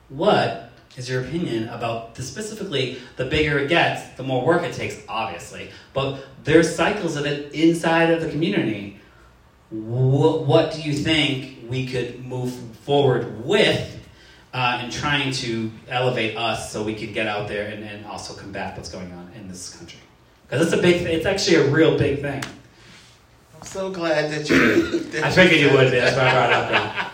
What 0.08 0.65
is 0.96 1.08
your 1.08 1.22
opinion 1.22 1.68
about 1.68 2.14
the 2.14 2.22
specifically 2.22 2.98
the 3.16 3.24
bigger 3.24 3.58
it 3.58 3.68
gets, 3.68 4.16
the 4.16 4.22
more 4.22 4.44
work 4.44 4.62
it 4.62 4.72
takes, 4.72 4.98
obviously, 5.08 5.70
but 5.92 6.24
there's 6.44 6.74
cycles 6.74 7.16
of 7.16 7.26
it 7.26 7.52
inside 7.52 8.10
of 8.10 8.20
the 8.20 8.30
community. 8.30 8.98
What, 9.70 10.44
what 10.44 10.72
do 10.72 10.80
you 10.80 10.94
think 10.94 11.68
we 11.68 11.86
could 11.86 12.24
move 12.24 12.52
forward 12.84 13.44
with 13.44 13.92
uh, 14.54 14.80
in 14.82 14.90
trying 14.90 15.32
to 15.32 15.70
elevate 15.88 16.36
us 16.36 16.72
so 16.72 16.82
we 16.82 16.94
can 16.94 17.12
get 17.12 17.26
out 17.26 17.48
there 17.48 17.68
and, 17.68 17.84
and 17.84 18.06
also 18.06 18.34
combat 18.34 18.76
what's 18.76 18.88
going 18.88 19.12
on 19.12 19.30
in 19.34 19.48
this 19.48 19.76
country? 19.76 20.00
Because 20.48 20.66
it's 20.66 20.72
a 20.72 20.80
big, 20.80 21.02
it's 21.02 21.26
actually 21.26 21.56
a 21.56 21.68
real 21.68 21.98
big 21.98 22.22
thing. 22.22 22.42
I'm 23.54 23.66
so 23.66 23.90
glad 23.90 24.30
that 24.30 24.48
you. 24.48 25.00
That 25.10 25.24
I 25.24 25.30
figured 25.30 25.60
you 25.60 25.72
would 25.72 25.90
be. 25.90 25.98
That's 25.98 26.16
why 26.16 26.28
I 26.28 26.32
brought 26.32 26.50
it 26.50 26.74
up. 26.74 27.12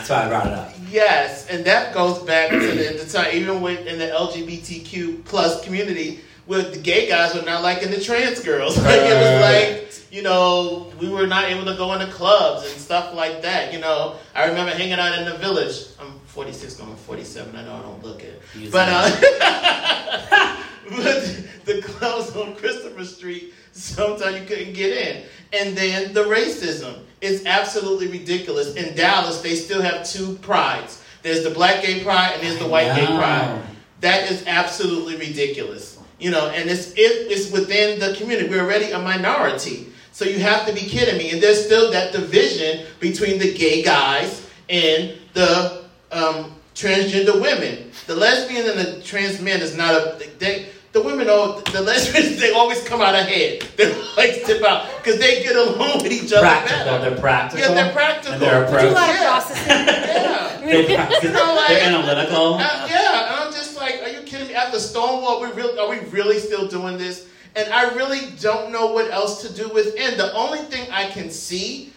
That's 0.00 0.08
why 0.08 0.24
I 0.24 0.28
brought 0.28 0.46
it 0.46 0.52
up. 0.54 0.72
Yes, 0.90 1.46
and 1.48 1.62
that 1.66 1.92
goes 1.92 2.22
back 2.22 2.48
to 2.50 2.58
the, 2.58 3.04
the 3.04 3.06
time, 3.06 3.34
even 3.34 3.60
with 3.60 3.86
in 3.86 3.98
the 3.98 4.06
LGBTQ 4.06 5.26
plus 5.26 5.62
community, 5.62 6.20
with 6.46 6.72
the 6.72 6.80
gay 6.80 7.06
guys 7.06 7.34
were 7.34 7.42
not 7.42 7.62
liking 7.62 7.90
the 7.90 8.00
trans 8.00 8.42
girls. 8.42 8.78
Like 8.78 8.86
it 9.00 9.14
was 9.14 9.42
like, 9.42 10.12
you 10.12 10.22
know, 10.22 10.90
we 10.98 11.10
were 11.10 11.26
not 11.26 11.44
able 11.44 11.66
to 11.66 11.76
go 11.76 11.92
into 11.92 12.06
clubs 12.06 12.70
and 12.70 12.80
stuff 12.80 13.14
like 13.14 13.42
that. 13.42 13.74
You 13.74 13.80
know, 13.80 14.16
I 14.34 14.46
remember 14.46 14.72
hanging 14.72 14.94
out 14.94 15.18
in 15.18 15.26
the 15.26 15.36
village. 15.36 15.88
I'm 16.00 16.18
46, 16.28 16.76
going 16.76 16.96
47. 16.96 17.54
I 17.54 17.62
know 17.62 17.74
I 17.74 17.82
don't 17.82 18.02
look 18.02 18.22
it, 18.22 18.40
but 18.72 18.88
uh, 18.90 20.56
but 20.90 21.44
the 21.66 21.82
clubs 21.82 22.34
on 22.34 22.56
Christopher 22.56 23.04
Street, 23.04 23.52
sometimes 23.80 24.40
you 24.40 24.46
couldn't 24.46 24.74
get 24.74 24.96
in. 24.96 25.24
And 25.52 25.76
then 25.76 26.12
the 26.12 26.24
racism 26.24 27.02
is 27.20 27.44
absolutely 27.46 28.06
ridiculous. 28.08 28.74
In 28.76 28.94
Dallas, 28.94 29.40
they 29.40 29.54
still 29.54 29.82
have 29.82 30.06
two 30.06 30.36
prides. 30.36 31.02
There's 31.22 31.44
the 31.44 31.50
black 31.50 31.82
gay 31.82 32.02
pride 32.02 32.32
and 32.34 32.42
there's 32.42 32.58
the 32.58 32.68
white 32.68 32.94
gay 32.94 33.06
pride. 33.06 33.62
That 34.00 34.30
is 34.30 34.46
absolutely 34.46 35.16
ridiculous. 35.16 35.98
You 36.18 36.30
know, 36.30 36.48
and 36.50 36.68
it's 36.68 36.92
it, 36.92 37.30
it's 37.30 37.50
within 37.50 37.98
the 37.98 38.14
community. 38.14 38.48
We're 38.48 38.62
already 38.62 38.92
a 38.92 38.98
minority. 38.98 39.92
So 40.12 40.24
you 40.24 40.38
have 40.38 40.66
to 40.66 40.72
be 40.72 40.80
kidding 40.80 41.16
me. 41.16 41.30
And 41.30 41.42
there's 41.42 41.64
still 41.64 41.90
that 41.92 42.12
division 42.12 42.86
between 43.00 43.38
the 43.38 43.54
gay 43.54 43.82
guys 43.82 44.46
and 44.68 45.14
the 45.32 45.84
um, 46.12 46.56
transgender 46.74 47.40
women. 47.40 47.90
The 48.06 48.14
lesbian 48.16 48.68
and 48.68 48.78
the 48.78 49.02
trans 49.02 49.40
men 49.40 49.60
is 49.60 49.76
not 49.76 49.94
a 49.94 50.30
they 50.38 50.69
the 50.92 51.02
women, 51.02 51.28
all 51.30 51.60
the 51.60 51.80
lesbians, 51.80 52.40
they 52.40 52.52
always 52.52 52.82
come 52.86 53.00
out 53.00 53.14
ahead. 53.14 53.62
They 53.76 53.92
always 53.92 54.44
tip 54.44 54.62
out 54.62 54.86
because 54.98 55.18
they 55.20 55.42
get 55.42 55.54
along 55.56 56.02
with 56.02 56.12
each 56.12 56.32
other 56.32 56.40
practical, 56.42 56.84
better. 56.84 57.10
They're 57.10 57.18
practical. 57.20 57.68
Yeah, 57.68 57.74
they're 57.74 57.92
practical. 57.92 58.32
And 58.34 58.42
they're 58.42 58.64
approach. 58.64 58.84
A 58.84 58.90
lot 58.90 59.08
Yeah. 59.08 60.66
Yeah. 60.66 61.08
they're, 61.08 61.22
You 61.24 61.30
know, 61.30 61.54
like- 61.54 61.68
they're 61.68 61.88
analytical. 61.88 62.54
Uh, 62.54 62.86
yeah, 62.90 63.26
and 63.32 63.44
I'm 63.44 63.52
just 63.52 63.76
like, 63.76 64.02
are 64.02 64.08
you 64.08 64.22
kidding 64.22 64.48
me? 64.48 64.54
After 64.54 64.78
Stonewall, 64.80 65.40
we 65.40 65.50
really, 65.52 65.78
are 65.78 65.88
we 65.88 66.00
really 66.10 66.38
still 66.38 66.66
doing 66.66 66.98
this? 66.98 67.26
And 67.56 67.72
I 67.72 67.94
really 67.94 68.30
don't 68.40 68.70
know 68.70 68.92
what 68.92 69.10
else 69.10 69.42
to 69.42 69.52
do 69.52 69.68
within. 69.70 70.16
The 70.16 70.32
only 70.34 70.60
thing 70.60 70.86
I 70.92 71.06
can 71.06 71.30
see 71.30 71.92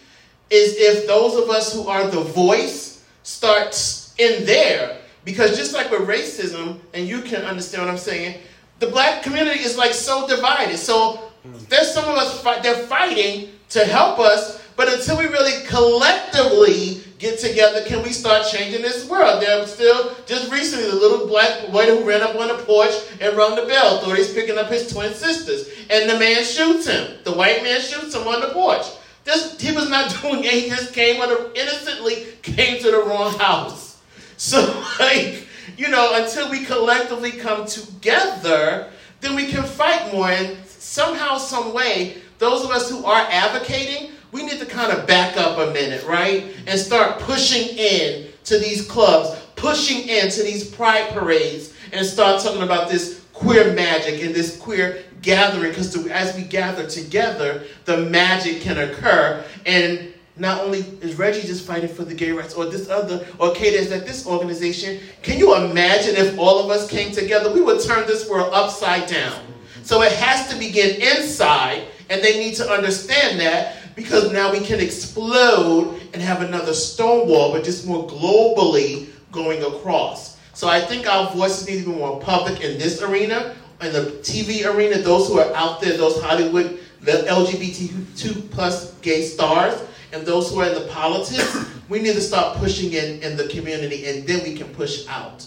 is 0.50 0.74
if 0.76 1.06
those 1.06 1.34
of 1.36 1.48
us 1.50 1.72
who 1.72 1.88
are 1.88 2.08
the 2.08 2.20
voice 2.20 3.04
starts 3.22 4.14
in 4.18 4.44
there. 4.46 4.98
Because 5.24 5.56
just 5.56 5.72
like 5.72 5.90
with 5.90 6.02
racism, 6.02 6.78
and 6.92 7.08
you 7.08 7.22
can 7.22 7.42
understand 7.42 7.84
what 7.84 7.90
I'm 7.90 7.98
saying, 7.98 8.40
the 8.78 8.86
black 8.88 9.22
community 9.22 9.60
is 9.60 9.76
like 9.76 9.92
so 9.92 10.26
divided. 10.26 10.76
So 10.76 11.30
there's 11.68 11.92
some 11.92 12.04
of 12.04 12.16
us 12.16 12.40
fight, 12.42 12.62
they're 12.62 12.86
fighting 12.86 13.50
to 13.70 13.84
help 13.84 14.18
us, 14.18 14.62
but 14.76 14.92
until 14.92 15.18
we 15.18 15.26
really 15.26 15.66
collectively 15.66 17.02
get 17.18 17.38
together, 17.38 17.82
can 17.86 18.02
we 18.02 18.10
start 18.10 18.46
changing 18.50 18.82
this 18.82 19.08
world? 19.08 19.42
There 19.42 19.66
still 19.66 20.14
just 20.26 20.50
recently 20.50 20.90
the 20.90 20.96
little 20.96 21.26
black 21.26 21.70
boy 21.70 21.86
who 21.86 22.06
ran 22.06 22.22
up 22.22 22.36
on 22.36 22.48
the 22.48 22.62
porch 22.64 22.92
and 23.20 23.36
rung 23.36 23.56
the 23.56 23.66
bell, 23.66 24.00
he's 24.14 24.32
picking 24.32 24.58
up 24.58 24.68
his 24.68 24.92
twin 24.92 25.12
sisters, 25.14 25.68
and 25.90 26.08
the 26.08 26.18
man 26.18 26.44
shoots 26.44 26.86
him. 26.86 27.18
The 27.24 27.32
white 27.32 27.62
man 27.62 27.80
shoots 27.80 28.14
him 28.14 28.26
on 28.26 28.40
the 28.40 28.48
porch. 28.48 28.86
This, 29.24 29.58
he 29.60 29.74
was 29.74 29.88
not 29.88 30.14
doing 30.22 30.44
it. 30.44 30.52
He 30.52 30.68
just 30.68 30.92
came 30.92 31.20
innocently 31.54 32.26
came 32.42 32.80
to 32.82 32.90
the 32.90 33.04
wrong 33.04 33.36
house. 33.38 34.02
So 34.36 34.60
like 35.00 35.43
you 35.76 35.88
know, 35.88 36.22
until 36.22 36.50
we 36.50 36.64
collectively 36.64 37.32
come 37.32 37.66
together, 37.66 38.90
then 39.20 39.34
we 39.34 39.46
can 39.46 39.62
fight 39.64 40.12
more. 40.12 40.28
And 40.28 40.56
somehow, 40.66 41.38
some 41.38 41.72
way, 41.72 42.18
those 42.38 42.64
of 42.64 42.70
us 42.70 42.90
who 42.90 43.04
are 43.04 43.26
advocating, 43.30 44.10
we 44.32 44.44
need 44.44 44.58
to 44.60 44.66
kind 44.66 44.92
of 44.92 45.06
back 45.06 45.36
up 45.36 45.58
a 45.58 45.72
minute, 45.72 46.04
right? 46.06 46.54
And 46.66 46.78
start 46.78 47.20
pushing 47.20 47.76
in 47.76 48.28
to 48.44 48.58
these 48.58 48.86
clubs, 48.86 49.38
pushing 49.56 50.08
into 50.08 50.42
these 50.42 50.68
pride 50.68 51.10
parades, 51.10 51.72
and 51.92 52.04
start 52.04 52.42
talking 52.42 52.62
about 52.62 52.88
this 52.88 53.24
queer 53.32 53.72
magic 53.72 54.22
and 54.22 54.34
this 54.34 54.56
queer 54.56 55.04
gathering. 55.22 55.70
Because 55.70 55.94
as 56.08 56.34
we 56.36 56.42
gather 56.42 56.86
together, 56.86 57.64
the 57.84 57.98
magic 57.98 58.60
can 58.60 58.78
occur. 58.78 59.44
And 59.66 60.13
not 60.36 60.62
only 60.62 60.80
is 61.00 61.16
Reggie 61.16 61.46
just 61.46 61.64
fighting 61.66 61.88
for 61.88 62.04
the 62.04 62.14
gay 62.14 62.32
rights, 62.32 62.54
or 62.54 62.66
this 62.66 62.88
other, 62.88 63.26
or 63.38 63.52
Kate 63.54 63.74
is 63.74 63.92
at 63.92 64.06
this 64.06 64.26
organization. 64.26 65.00
Can 65.22 65.38
you 65.38 65.54
imagine 65.54 66.16
if 66.16 66.36
all 66.38 66.58
of 66.58 66.70
us 66.70 66.88
came 66.88 67.12
together? 67.12 67.52
We 67.52 67.60
would 67.60 67.80
turn 67.80 68.06
this 68.06 68.28
world 68.28 68.52
upside 68.52 69.08
down. 69.08 69.40
So 69.82 70.02
it 70.02 70.12
has 70.12 70.48
to 70.48 70.58
begin 70.58 71.00
inside, 71.00 71.84
and 72.10 72.22
they 72.22 72.38
need 72.38 72.54
to 72.56 72.68
understand 72.68 73.38
that 73.40 73.76
because 73.94 74.32
now 74.32 74.50
we 74.50 74.60
can 74.60 74.80
explode 74.80 76.00
and 76.12 76.20
have 76.20 76.42
another 76.42 76.74
Stonewall, 76.74 77.52
but 77.52 77.62
just 77.62 77.86
more 77.86 78.06
globally 78.08 79.08
going 79.30 79.62
across. 79.62 80.36
So 80.52 80.68
I 80.68 80.80
think 80.80 81.06
our 81.06 81.30
voices 81.32 81.68
need 81.68 81.84
to 81.84 81.90
be 81.90 81.96
more 81.96 82.20
public 82.20 82.60
in 82.60 82.78
this 82.78 83.02
arena, 83.02 83.54
in 83.80 83.92
the 83.92 84.18
TV 84.22 84.64
arena, 84.64 84.98
those 84.98 85.28
who 85.28 85.38
are 85.38 85.54
out 85.54 85.80
there, 85.80 85.96
those 85.96 86.20
Hollywood, 86.20 86.80
the 87.02 87.12
LGBTQ 87.28 88.50
plus 88.50 88.94
gay 88.94 89.22
stars 89.22 89.80
and 90.14 90.24
those 90.24 90.50
who 90.50 90.60
are 90.60 90.66
in 90.66 90.74
the 90.74 90.88
politics, 90.88 91.66
we 91.88 92.00
need 92.00 92.14
to 92.14 92.20
start 92.20 92.56
pushing 92.58 92.92
in 92.92 93.22
in 93.22 93.36
the 93.36 93.48
community, 93.48 94.06
and 94.06 94.26
then 94.26 94.42
we 94.44 94.54
can 94.56 94.68
push 94.74 95.06
out. 95.08 95.44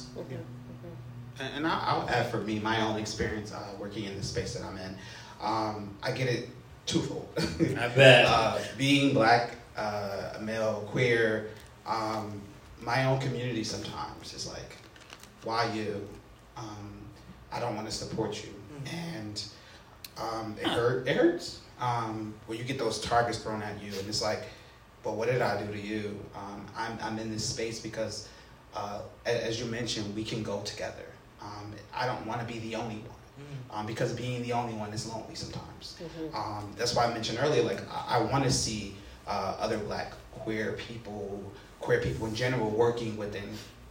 And, 1.40 1.54
and 1.56 1.68
I, 1.68 1.80
I'll 1.86 2.10
add 2.10 2.30
for 2.30 2.40
me 2.40 2.60
my 2.60 2.82
own 2.82 2.98
experience 3.00 3.54
uh, 3.54 3.64
working 3.80 4.04
in 4.06 4.16
the 4.18 4.24
space 4.24 4.54
that 4.56 4.64
I'm 4.64 4.78
in. 4.78 4.98
Um, 5.42 5.96
I 6.04 6.12
get 6.12 6.28
it 6.28 6.50
twofold. 6.86 7.28
I 7.38 7.88
bet. 7.90 8.26
uh, 8.28 8.60
being 8.78 9.14
black, 9.14 9.56
uh, 9.78 10.34
a 10.38 10.42
male, 10.42 10.88
queer, 10.92 11.50
um, 11.86 12.42
my 12.82 13.06
own 13.06 13.20
community 13.20 13.64
sometimes 13.64 14.34
is 14.34 14.48
like, 14.48 14.78
why 15.44 15.72
you? 15.74 16.08
Um, 16.56 17.06
I 17.52 17.60
don't 17.60 17.76
want 17.76 17.88
to 17.88 17.94
support 17.94 18.44
you, 18.44 18.54
and 18.92 19.44
um, 20.18 20.56
it 20.60 20.68
hurt. 20.68 21.08
It 21.08 21.16
hurts 21.16 21.62
um, 21.80 22.34
when 22.48 22.58
you 22.58 22.64
get 22.64 22.78
those 22.78 23.00
targets 23.00 23.40
thrown 23.40 23.62
at 23.62 23.82
you, 23.82 23.92
and 23.98 24.08
it's 24.08 24.22
like, 24.22 24.44
but 25.08 25.16
what 25.16 25.30
did 25.30 25.42
I 25.42 25.64
do 25.64 25.72
to 25.72 25.80
you? 25.80 26.20
Um, 26.36 26.66
I'm 26.76 27.00
I'm 27.02 27.18
in 27.18 27.32
this 27.32 27.46
space 27.46 27.80
because, 27.80 28.28
uh, 28.76 29.00
as 29.26 29.58
you 29.58 29.66
mentioned, 29.66 30.14
we 30.14 30.26
can 30.26 30.44
go 30.44 30.60
together. 30.64 31.06
Um, 31.42 31.72
I 31.96 32.06
don't 32.06 32.28
want 32.28 32.42
to 32.42 32.46
be 32.54 32.60
the 32.60 32.76
only 32.76 32.96
one. 32.96 33.22
Um, 33.72 33.86
because 33.86 34.12
being 34.12 34.42
the 34.42 34.52
only 34.52 34.74
one 34.74 34.92
is 34.92 35.08
lonely 35.08 35.36
sometimes. 35.36 35.96
Um, 36.36 36.74
that's 36.78 36.94
why 36.94 37.06
I 37.06 37.14
mentioned 37.14 37.38
earlier, 37.42 37.64
like 37.64 37.82
I, 37.90 38.18
I 38.18 38.22
want 38.22 38.44
to 38.44 38.52
see 38.52 38.96
uh, 39.28 39.56
other 39.60 39.78
black 39.78 40.12
queer 40.34 40.74
people, 40.74 41.42
queer 41.80 42.02
people 42.02 42.28
in 42.28 42.36
general, 42.36 42.70
working 42.70 43.16
within 43.16 43.48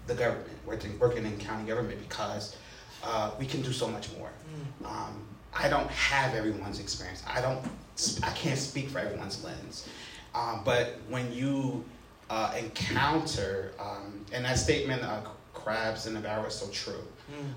the 0.09 0.15
government, 0.15 0.49
working 0.67 0.99
working 0.99 1.25
in 1.25 1.39
county 1.39 1.67
government 1.67 1.99
because 2.07 2.57
uh, 3.03 3.31
we 3.39 3.47
can 3.47 3.63
do 3.63 3.73
so 3.73 3.89
much 3.89 4.07
more. 4.19 4.31
Um, 4.85 5.15
I 5.55 5.71
don't 5.71 5.91
have 5.91 6.35
everyone's 6.35 6.79
experience. 6.79 7.23
I 7.27 7.41
don't. 7.41 7.61
I 8.23 8.31
can't 8.33 8.59
speak 8.59 8.91
for 8.91 8.99
everyone's 8.99 9.43
lens. 9.43 9.89
Um, 10.37 10.61
but 10.65 10.99
when 11.09 11.33
you 11.33 11.85
uh, 12.29 12.53
encounter, 12.59 13.73
um, 13.79 14.25
and 14.33 14.45
that 14.45 14.59
statement, 14.59 15.03
uh, 15.03 15.21
"crabs 15.55 16.07
in 16.07 16.15
the 16.15 16.21
barrel," 16.21 16.45
is 16.47 16.55
so 16.55 16.69
true. 16.69 17.03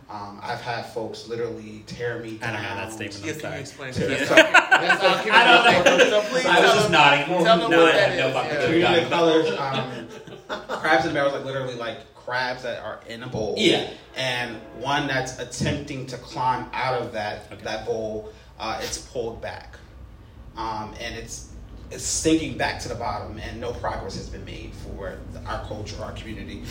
Um, 0.10 0.40
I've 0.42 0.62
had 0.62 0.88
folks 0.94 1.28
literally 1.28 1.84
tear 1.86 2.18
me 2.20 2.40
I 2.42 2.46
down. 2.46 2.54
don't 2.54 2.64
have 2.64 2.78
that 2.78 2.92
statement. 2.94 3.24
Yeah, 3.24 3.34
I'm 3.34 3.40
can 3.40 3.54
you 3.54 3.60
explain 3.60 3.94
To 3.94 4.00
to 4.00 4.06
the- 4.08 4.16
That's 4.26 4.32
our 4.32 5.32
I 5.32 5.46
don't 5.46 5.64
know. 5.66 5.82
statement. 5.84 6.10
So 6.10 6.22
please 6.32 6.46
I 6.48 6.60
was 6.62 6.72
just 6.72 6.84
them- 6.84 6.92
nodding. 6.94 7.26
Tell 7.44 7.58
them 7.60 7.72
no, 7.72 7.84
what 7.84 7.94
I 7.96 7.98
that 7.98 8.10
had 8.10 8.18
no 8.20 8.28
is, 8.30 8.34
fucking 8.34 8.52
yeah. 8.52 8.66
Community 8.66 9.02
Got 9.02 9.12
colors, 9.12 9.60
um, 9.60 10.80
crabs 10.80 11.06
and 11.06 11.14
barrels, 11.14 11.34
like 11.34 11.46
literally 11.46 11.76
like 11.76 12.16
crabs 12.16 12.64
that 12.64 12.82
are 12.82 13.00
in 13.08 13.22
a 13.22 13.28
bowl. 13.28 13.56
Yeah. 13.58 13.92
And 14.18 14.56
one 14.80 15.06
that's 15.08 15.38
attempting 15.38 16.08
to 16.08 16.18
climb 16.18 16.66
out 16.74 17.00
of 17.02 17.12
that 17.14 17.46
Okay. 17.52 17.64
that 17.64 17.86
bowl, 17.86 18.32
uh, 18.60 18.80
it's 18.82 18.98
pulled 18.98 19.40
back, 19.40 19.76
um, 20.58 20.96
and 21.00 21.14
it's 21.16 21.46
it's 21.46 21.49
sinking 21.98 22.58
back 22.58 22.80
to 22.82 22.90
the 22.90 22.96
bottom, 22.96 23.40
and 23.40 23.60
no 23.60 23.72
progress 23.74 24.16
has 24.16 24.30
been 24.30 24.46
made 24.46 24.72
for 24.74 25.18
our 25.46 25.66
culture, 25.66 26.02
our 26.04 26.12
community. 26.14 26.64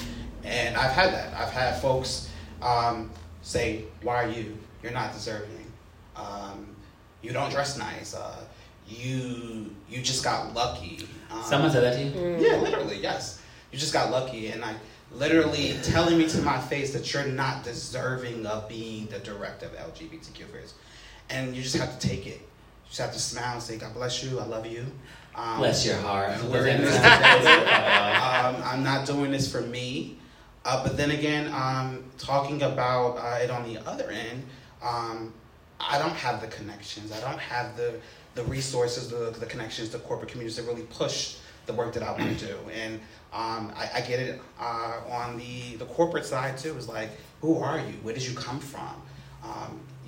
And 0.44 0.76
I've 0.76 0.92
had 0.92 1.12
that. 1.12 1.34
I've 1.34 1.50
had 1.52 1.80
folks 1.80 2.30
um, 2.62 3.10
say, 3.42 3.84
"Why 4.02 4.24
are 4.24 4.28
you? 4.28 4.56
You're 4.82 4.92
not 4.92 5.12
deserving. 5.12 5.72
Um, 6.16 6.76
you 7.22 7.32
don't 7.32 7.50
dress 7.50 7.76
nice. 7.78 8.14
Uh, 8.14 8.44
you 8.88 9.74
you 9.88 10.02
just 10.02 10.22
got 10.24 10.54
lucky." 10.54 11.08
Um, 11.30 11.42
Someone 11.42 11.70
said 11.70 11.82
that 11.84 11.94
to 11.94 12.04
you? 12.04 12.10
Mm. 12.10 12.40
yeah, 12.40 12.56
literally, 12.56 12.98
yes. 13.02 13.42
You 13.72 13.78
just 13.78 13.92
got 13.92 14.10
lucky, 14.10 14.48
and 14.48 14.60
like 14.62 14.76
literally 15.12 15.76
telling 15.82 16.18
me 16.18 16.28
to 16.28 16.40
my 16.42 16.58
face 16.58 16.92
that 16.92 17.12
you're 17.12 17.24
not 17.26 17.64
deserving 17.64 18.46
of 18.46 18.68
being 18.68 19.06
the 19.06 19.18
director 19.18 19.66
of 19.66 19.72
LGBTQ 19.72 20.42
affairs, 20.42 20.74
and 21.30 21.54
you 21.56 21.62
just 21.62 21.76
have 21.76 21.98
to 21.98 22.08
take 22.08 22.26
it. 22.26 22.47
You 22.88 22.90
just 22.90 23.00
have 23.00 23.12
to 23.12 23.18
smile 23.18 23.54
and 23.54 23.62
say, 23.62 23.76
"God 23.76 23.94
bless 23.94 24.22
you. 24.24 24.38
I 24.40 24.44
love 24.46 24.66
you." 24.66 24.86
Um, 25.34 25.58
Bless 25.58 25.86
your 25.86 25.96
heart. 25.98 26.42
We're 26.44 26.66
in 26.66 26.80
this 26.80 26.96
together. 26.96 27.48
um, 27.48 28.56
I'm 28.64 28.82
not 28.82 29.06
doing 29.06 29.30
this 29.30 29.50
for 29.50 29.60
me. 29.60 30.18
Uh, 30.64 30.82
but 30.82 30.96
then 30.96 31.12
again, 31.12 31.52
um, 31.54 32.02
talking 32.18 32.62
about 32.62 33.16
uh, 33.18 33.38
it 33.42 33.50
on 33.50 33.62
the 33.72 33.78
other 33.88 34.10
end, 34.10 34.42
um, 34.82 35.32
I 35.78 35.98
don't 35.98 36.14
have 36.14 36.40
the 36.40 36.48
connections. 36.48 37.12
I 37.12 37.20
don't 37.20 37.38
have 37.38 37.76
the 37.76 38.00
the 38.34 38.42
resources, 38.44 39.08
the, 39.10 39.34
the 39.38 39.46
connections, 39.46 39.90
the 39.90 39.98
corporate 39.98 40.30
communities 40.30 40.56
to 40.56 40.62
really 40.62 40.82
push 40.82 41.36
the 41.66 41.72
work 41.72 41.92
that 41.92 42.02
I 42.02 42.12
want 42.12 42.38
to 42.38 42.46
do. 42.46 42.56
And 42.74 42.94
um, 43.32 43.72
I, 43.76 43.90
I 43.96 44.00
get 44.00 44.20
it 44.20 44.40
uh, 44.60 45.00
on 45.10 45.36
the, 45.38 45.76
the 45.76 45.84
corporate 45.86 46.24
side 46.24 46.56
too. 46.56 46.74
It's 46.76 46.88
like, 46.88 47.10
who 47.40 47.58
are 47.58 47.78
you? 47.78 47.94
Where 48.02 48.14
did 48.14 48.24
you 48.26 48.36
come 48.36 48.58
from? 48.60 49.02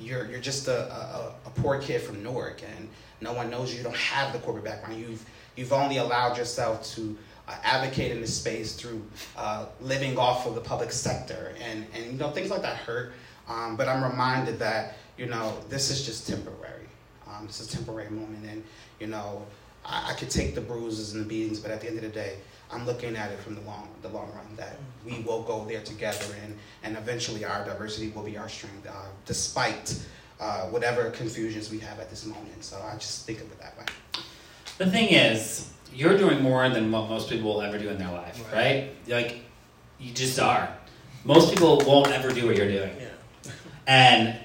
You're, 0.00 0.26
you're 0.30 0.40
just 0.40 0.68
a, 0.68 0.92
a, 0.92 1.34
a 1.46 1.50
poor 1.50 1.80
kid 1.80 2.02
from 2.02 2.22
Newark, 2.22 2.62
and 2.62 2.88
no 3.20 3.32
one 3.32 3.50
knows 3.50 3.70
you. 3.72 3.78
You 3.78 3.84
don't 3.84 3.96
have 3.96 4.32
the 4.32 4.38
corporate 4.38 4.64
background. 4.64 5.00
You've, 5.00 5.24
you've 5.56 5.72
only 5.72 5.98
allowed 5.98 6.36
yourself 6.38 6.84
to 6.94 7.16
uh, 7.46 7.54
advocate 7.62 8.10
in 8.10 8.20
this 8.20 8.34
space 8.34 8.74
through 8.74 9.02
uh, 9.36 9.66
living 9.80 10.18
off 10.18 10.46
of 10.46 10.54
the 10.54 10.60
public 10.60 10.90
sector. 10.90 11.54
And, 11.62 11.86
and 11.94 12.12
you 12.12 12.18
know, 12.18 12.30
things 12.30 12.50
like 12.50 12.62
that 12.62 12.76
hurt. 12.76 13.12
Um, 13.48 13.76
but 13.76 13.88
I'm 13.88 14.02
reminded 14.02 14.58
that, 14.60 14.96
you 15.18 15.26
know, 15.26 15.56
this 15.68 15.90
is 15.90 16.06
just 16.06 16.26
temporary. 16.26 16.86
Um, 17.26 17.46
it's 17.46 17.60
a 17.60 17.68
temporary 17.68 18.10
moment, 18.10 18.44
and 18.46 18.64
you 18.98 19.06
know, 19.06 19.46
I, 19.84 20.10
I 20.10 20.14
could 20.14 20.30
take 20.30 20.54
the 20.54 20.60
bruises 20.60 21.14
and 21.14 21.24
the 21.24 21.28
beatings, 21.28 21.60
but 21.60 21.70
at 21.70 21.80
the 21.80 21.88
end 21.88 21.96
of 21.96 22.02
the 22.02 22.08
day, 22.08 22.36
I'm 22.72 22.86
looking 22.86 23.16
at 23.16 23.32
it 23.32 23.38
from 23.40 23.54
the 23.54 23.62
long, 23.62 23.88
the 24.02 24.08
long 24.08 24.30
run. 24.34 24.56
That 24.56 24.76
we 25.04 25.20
will 25.20 25.42
go 25.42 25.64
there 25.64 25.82
together, 25.82 26.34
and 26.44 26.56
and 26.82 26.96
eventually 26.96 27.44
our 27.44 27.64
diversity 27.64 28.10
will 28.10 28.22
be 28.22 28.36
our 28.38 28.48
strength, 28.48 28.86
uh, 28.86 28.92
despite 29.26 29.98
uh, 30.40 30.62
whatever 30.66 31.10
confusions 31.10 31.70
we 31.70 31.78
have 31.80 31.98
at 31.98 32.10
this 32.10 32.24
moment. 32.26 32.64
So 32.64 32.80
I 32.90 32.94
just 32.94 33.26
think 33.26 33.40
of 33.40 33.50
it 33.50 33.58
that 33.60 33.76
way. 33.78 33.84
The 34.78 34.90
thing 34.90 35.08
is, 35.08 35.70
you're 35.92 36.16
doing 36.16 36.42
more 36.42 36.68
than 36.70 36.90
what 36.90 37.08
most 37.08 37.28
people 37.28 37.54
will 37.54 37.62
ever 37.62 37.78
do 37.78 37.88
in 37.88 37.98
their 37.98 38.10
life, 38.10 38.42
right? 38.52 38.90
Like, 39.06 39.42
you 39.98 40.12
just 40.12 40.38
are. 40.38 40.68
Most 41.24 41.50
people 41.50 41.82
won't 41.86 42.08
ever 42.08 42.32
do 42.32 42.46
what 42.46 42.56
you're 42.56 42.68
doing. 42.68 42.92
Yeah. 42.98 43.52
And 43.86 44.36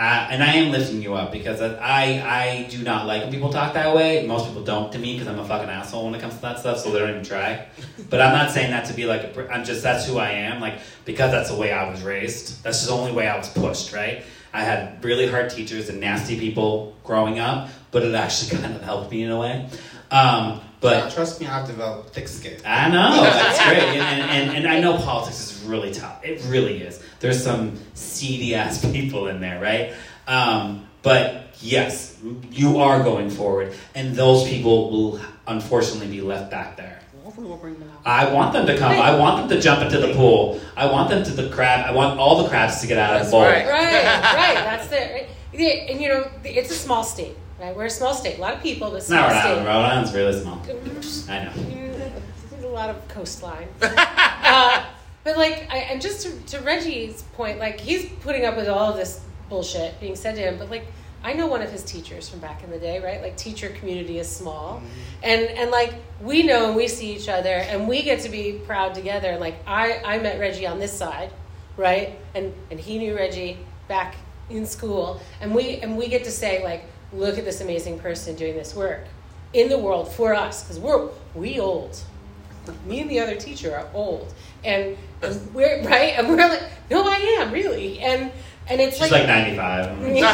uh, 0.00 0.28
and 0.30 0.42
I 0.42 0.54
am 0.54 0.72
lifting 0.72 1.02
you 1.02 1.12
up 1.12 1.30
because 1.30 1.60
I 1.60 2.22
I 2.24 2.66
do 2.70 2.82
not 2.82 3.06
like 3.06 3.22
when 3.22 3.30
people 3.30 3.52
talk 3.52 3.74
that 3.74 3.94
way. 3.94 4.26
Most 4.26 4.46
people 4.46 4.64
don't 4.64 4.90
to 4.92 4.98
me 4.98 5.12
because 5.12 5.28
I'm 5.28 5.38
a 5.38 5.44
fucking 5.44 5.68
asshole 5.68 6.06
when 6.06 6.14
it 6.14 6.22
comes 6.22 6.36
to 6.36 6.40
that 6.40 6.58
stuff, 6.58 6.78
so 6.78 6.90
they 6.90 7.00
don't 7.00 7.10
even 7.10 7.22
try. 7.22 7.66
But 8.08 8.22
I'm 8.22 8.32
not 8.32 8.50
saying 8.50 8.70
that 8.70 8.86
to 8.86 8.94
be 8.94 9.04
like 9.04 9.36
I'm 9.50 9.62
just 9.62 9.82
that's 9.82 10.06
who 10.06 10.16
I 10.16 10.30
am. 10.30 10.58
Like 10.58 10.78
because 11.04 11.30
that's 11.30 11.50
the 11.50 11.56
way 11.56 11.70
I 11.70 11.90
was 11.90 12.02
raised. 12.02 12.64
That's 12.64 12.86
the 12.86 12.92
only 12.92 13.12
way 13.12 13.28
I 13.28 13.36
was 13.36 13.50
pushed. 13.50 13.92
Right. 13.92 14.22
I 14.54 14.62
had 14.62 15.04
really 15.04 15.28
hard 15.28 15.50
teachers 15.50 15.90
and 15.90 16.00
nasty 16.00 16.40
people 16.40 16.96
growing 17.04 17.38
up, 17.38 17.68
but 17.90 18.02
it 18.02 18.14
actually 18.14 18.58
kind 18.62 18.74
of 18.74 18.80
helped 18.80 19.10
me 19.10 19.24
in 19.24 19.30
a 19.30 19.38
way. 19.38 19.68
Um, 20.10 20.62
but 20.80 21.04
Uh, 21.04 21.10
trust 21.10 21.40
me, 21.40 21.46
I've 21.46 21.66
developed 21.66 22.10
thick 22.14 22.28
skin. 22.28 22.58
I 22.64 22.88
know 22.88 23.22
that's 23.22 23.64
great, 23.64 23.78
and, 23.82 24.00
and, 24.00 24.30
and, 24.30 24.56
and 24.58 24.68
I 24.68 24.80
know 24.80 24.96
politics 24.98 25.38
is 25.52 25.62
really 25.64 25.92
tough. 25.92 26.24
It 26.24 26.42
really 26.48 26.82
is. 26.82 27.02
There's 27.20 27.42
some 27.42 27.78
seedy 27.94 28.54
ass 28.54 28.84
people 28.92 29.28
in 29.28 29.40
there, 29.40 29.60
right? 29.60 29.92
Um, 30.26 30.86
but 31.02 31.46
yes, 31.60 32.16
you 32.50 32.78
are 32.78 33.02
going 33.02 33.30
forward, 33.30 33.72
and 33.94 34.14
those 34.14 34.48
people 34.48 34.90
will 34.90 35.20
unfortunately 35.46 36.08
be 36.08 36.20
left 36.20 36.50
back 36.50 36.76
there. 36.76 36.98
Hopefully 37.24 37.46
we'll 37.48 37.58
bring 37.58 37.78
them. 37.78 37.88
I 38.04 38.32
want 38.32 38.52
them 38.52 38.66
to 38.66 38.76
come. 38.76 38.90
I 38.92 39.16
want 39.16 39.48
them 39.48 39.56
to 39.56 39.62
jump 39.62 39.82
into 39.82 39.98
the 39.98 40.12
pool. 40.14 40.60
I 40.76 40.86
want 40.86 41.10
them 41.10 41.22
to 41.22 41.30
the 41.30 41.48
crab. 41.50 41.86
I 41.86 41.92
want 41.92 42.18
all 42.18 42.42
the 42.42 42.48
crabs 42.48 42.80
to 42.80 42.86
get 42.88 42.98
out 42.98 43.12
of 43.12 43.18
the 43.18 43.18
That's 43.20 43.30
bowl. 43.30 43.42
right. 43.42 43.66
Right, 43.66 43.94
right. 43.94 44.54
That's 44.54 44.88
the 44.88 44.96
right. 44.96 45.28
And 45.90 46.00
you 46.00 46.08
know, 46.08 46.28
it's 46.42 46.70
a 46.72 46.74
small 46.74 47.04
state, 47.04 47.36
right? 47.60 47.76
We're 47.76 47.84
a 47.84 47.90
small 47.90 48.14
state. 48.14 48.38
A 48.38 48.40
lot 48.40 48.54
of 48.54 48.62
people, 48.62 48.88
but 48.88 48.96
No, 48.96 49.00
small 49.00 49.28
Rhode 49.28 49.40
state. 49.40 49.58
Rhode 49.58 49.68
Island's 49.68 50.14
really 50.14 50.40
small. 50.40 50.60
I 51.28 51.44
know. 51.44 51.52
There's 52.50 52.64
a 52.64 52.68
lot 52.68 52.90
of 52.90 53.06
coastline. 53.08 53.68
uh, 53.82 54.86
but 55.22 55.36
like, 55.36 55.68
I, 55.70 55.78
and 55.90 56.00
just 56.00 56.26
to, 56.26 56.56
to 56.56 56.64
Reggie's 56.64 57.22
point, 57.34 57.58
like 57.58 57.78
he's 57.78 58.08
putting 58.20 58.44
up 58.44 58.56
with 58.56 58.68
all 58.68 58.90
of 58.90 58.96
this 58.96 59.20
bullshit 59.48 60.00
being 60.00 60.16
said 60.16 60.36
to 60.36 60.40
him. 60.40 60.58
But 60.58 60.70
like, 60.70 60.86
I 61.22 61.34
know 61.34 61.46
one 61.46 61.60
of 61.60 61.70
his 61.70 61.84
teachers 61.84 62.30
from 62.30 62.40
back 62.40 62.64
in 62.64 62.70
the 62.70 62.78
day, 62.78 62.98
right? 62.98 63.20
Like, 63.20 63.36
teacher 63.36 63.68
community 63.68 64.18
is 64.18 64.28
small, 64.28 64.82
and 65.22 65.42
and 65.42 65.70
like 65.70 65.92
we 66.22 66.42
know 66.42 66.68
and 66.68 66.76
we 66.76 66.88
see 66.88 67.14
each 67.14 67.28
other, 67.28 67.50
and 67.50 67.86
we 67.86 68.02
get 68.02 68.20
to 68.20 68.30
be 68.30 68.58
proud 68.64 68.94
together. 68.94 69.36
Like 69.38 69.56
I 69.66 70.00
I 70.02 70.18
met 70.18 70.40
Reggie 70.40 70.66
on 70.66 70.78
this 70.78 70.92
side, 70.92 71.30
right? 71.76 72.18
And 72.34 72.54
and 72.70 72.80
he 72.80 72.96
knew 72.96 73.14
Reggie 73.14 73.58
back 73.86 74.14
in 74.48 74.64
school, 74.64 75.20
and 75.42 75.54
we 75.54 75.76
and 75.82 75.98
we 75.98 76.08
get 76.08 76.24
to 76.24 76.30
say 76.30 76.64
like, 76.64 76.84
look 77.12 77.38
at 77.38 77.44
this 77.44 77.60
amazing 77.60 77.98
person 77.98 78.34
doing 78.36 78.54
this 78.54 78.74
work 78.74 79.04
in 79.52 79.68
the 79.68 79.78
world 79.78 80.10
for 80.12 80.34
us 80.34 80.62
because 80.62 80.78
we're 80.78 81.08
we 81.34 81.58
old 81.58 81.98
me 82.86 83.00
and 83.00 83.10
the 83.10 83.18
other 83.18 83.34
teacher 83.34 83.74
are 83.74 83.88
old 83.94 84.32
and, 84.64 84.96
and 85.22 85.54
we're 85.54 85.82
right 85.84 86.14
and 86.18 86.28
we're 86.28 86.36
like 86.36 86.62
no 86.90 87.02
i 87.08 87.16
am 87.40 87.50
really 87.52 87.98
and 87.98 88.30
and 88.68 88.80
it's 88.80 88.98
She's 88.98 89.10
like 89.10 89.26
95. 89.26 89.86
I'm 89.90 90.02
like, 90.02 90.22
Yeah. 90.22 90.32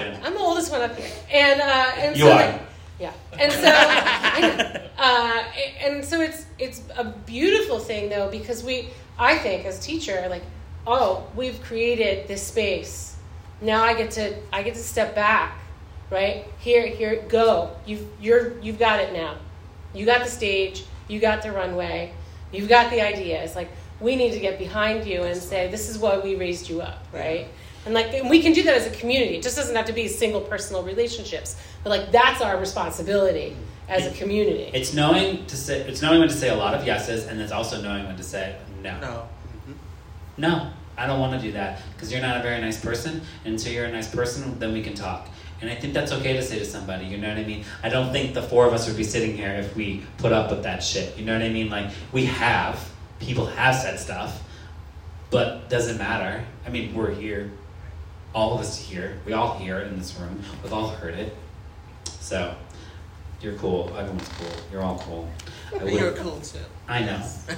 Great. 0.00 0.24
I'm 0.24 0.32
the 0.32 0.40
oldest 0.40 0.72
one 0.72 0.80
up 0.80 0.96
here 0.96 1.10
and 1.30 1.60
uh 1.60 1.92
and 1.96 2.16
You 2.16 2.24
so 2.24 2.32
are. 2.32 2.36
like, 2.36 2.60
yeah 2.98 3.12
and 3.38 3.52
so 3.52 3.68
uh 4.98 5.44
and 5.80 6.04
so 6.04 6.20
it's 6.22 6.46
it's 6.58 6.82
a 6.96 7.04
beautiful 7.04 7.78
thing 7.78 8.08
though 8.08 8.30
because 8.30 8.62
we 8.62 8.88
i 9.18 9.36
think 9.36 9.66
as 9.66 9.80
teacher 9.84 10.26
like 10.30 10.42
oh 10.86 11.26
we've 11.34 11.60
created 11.62 12.26
this 12.28 12.42
space 12.42 13.16
now 13.60 13.82
i 13.82 13.92
get 13.92 14.12
to 14.12 14.34
i 14.52 14.62
get 14.62 14.74
to 14.74 14.80
step 14.82 15.14
back 15.14 15.58
right? 16.14 16.46
Here 16.58 16.86
here 16.86 17.24
go. 17.28 17.76
You've 17.84 18.06
you're 18.20 18.58
you've 18.60 18.78
got 18.78 19.00
it 19.00 19.12
now. 19.12 19.36
You 19.92 20.06
got 20.06 20.24
the 20.24 20.30
stage. 20.30 20.84
You 21.08 21.20
got 21.20 21.42
the 21.42 21.52
runway. 21.52 22.12
You've 22.52 22.68
got 22.68 22.90
the 22.90 23.00
ideas. 23.02 23.54
Like 23.54 23.68
we 24.00 24.16
need 24.16 24.32
to 24.32 24.40
get 24.40 24.58
behind 24.58 25.06
you 25.06 25.22
and 25.24 25.36
say 25.36 25.70
this 25.70 25.88
is 25.90 25.98
why 25.98 26.18
we 26.18 26.36
raised 26.36 26.68
you 26.68 26.80
up 26.80 27.04
right? 27.12 27.48
And 27.84 27.92
like 27.92 28.14
and 28.14 28.30
we 28.30 28.40
can 28.40 28.52
do 28.52 28.62
that 28.62 28.74
as 28.74 28.86
a 28.86 28.90
community. 28.90 29.36
It 29.36 29.42
just 29.42 29.56
doesn't 29.56 29.76
have 29.76 29.86
to 29.86 29.92
be 29.92 30.08
single 30.08 30.40
personal 30.40 30.82
relationships. 30.82 31.56
But 31.82 31.90
like 31.90 32.12
that's 32.12 32.40
our 32.40 32.58
responsibility 32.58 33.56
as 33.88 34.06
a 34.06 34.10
community. 34.12 34.70
It's 34.72 34.94
knowing 34.94 35.46
to 35.46 35.56
say. 35.56 35.80
It's 35.80 36.00
knowing 36.00 36.20
when 36.20 36.28
to 36.28 36.34
say 36.34 36.48
a 36.48 36.54
lot 36.54 36.74
of 36.74 36.86
yeses, 36.86 37.26
and 37.26 37.40
it's 37.40 37.52
also 37.52 37.82
knowing 37.82 38.06
when 38.06 38.16
to 38.16 38.22
say 38.22 38.56
no. 38.82 38.98
No. 39.00 39.06
Mm-hmm. 39.06 39.72
No, 40.38 40.70
I 40.96 41.06
don't 41.06 41.20
want 41.20 41.38
to 41.38 41.46
do 41.46 41.52
that 41.52 41.82
because 41.92 42.10
you're 42.10 42.22
not 42.22 42.38
a 42.38 42.42
very 42.42 42.60
nice 42.60 42.80
person. 42.80 43.20
And 43.44 43.54
until 43.54 43.72
you're 43.72 43.84
a 43.84 43.92
nice 43.92 44.12
person, 44.12 44.58
then 44.58 44.72
we 44.72 44.82
can 44.82 44.94
talk. 44.94 45.28
And 45.64 45.72
I 45.72 45.76
think 45.76 45.94
that's 45.94 46.12
okay 46.12 46.34
to 46.34 46.42
say 46.42 46.58
to 46.58 46.64
somebody. 46.66 47.06
You 47.06 47.16
know 47.16 47.26
what 47.26 47.38
I 47.38 47.44
mean? 47.44 47.64
I 47.82 47.88
don't 47.88 48.12
think 48.12 48.34
the 48.34 48.42
four 48.42 48.66
of 48.66 48.74
us 48.74 48.86
would 48.86 48.98
be 48.98 49.02
sitting 49.02 49.34
here 49.34 49.48
if 49.48 49.74
we 49.74 50.02
put 50.18 50.30
up 50.30 50.50
with 50.50 50.64
that 50.64 50.84
shit. 50.84 51.16
You 51.16 51.24
know 51.24 51.32
what 51.32 51.40
I 51.40 51.48
mean? 51.48 51.70
Like 51.70 51.90
we 52.12 52.26
have 52.26 52.86
people 53.18 53.46
have 53.46 53.74
said 53.74 53.98
stuff, 53.98 54.42
but 55.30 55.70
doesn't 55.70 55.96
matter. 55.96 56.44
I 56.66 56.68
mean, 56.68 56.94
we're 56.94 57.14
here. 57.14 57.50
All 58.34 58.52
of 58.52 58.60
us 58.60 58.78
here. 58.78 59.18
We 59.24 59.32
all 59.32 59.56
hear 59.56 59.78
it 59.78 59.86
in 59.86 59.96
this 59.96 60.14
room. 60.18 60.42
We've 60.62 60.74
all 60.74 60.88
heard 60.88 61.14
it. 61.14 61.34
So 62.20 62.54
you're 63.40 63.54
cool. 63.54 63.94
Everyone's 63.96 64.28
cool. 64.38 64.48
You're 64.72 64.82
all 64.82 64.98
cool. 64.98 65.28
I 65.74 65.78
But 65.78 65.92
you're 65.92 66.12
cool 66.12 66.40
too. 66.40 66.58
I 66.88 67.00
know. 67.00 67.16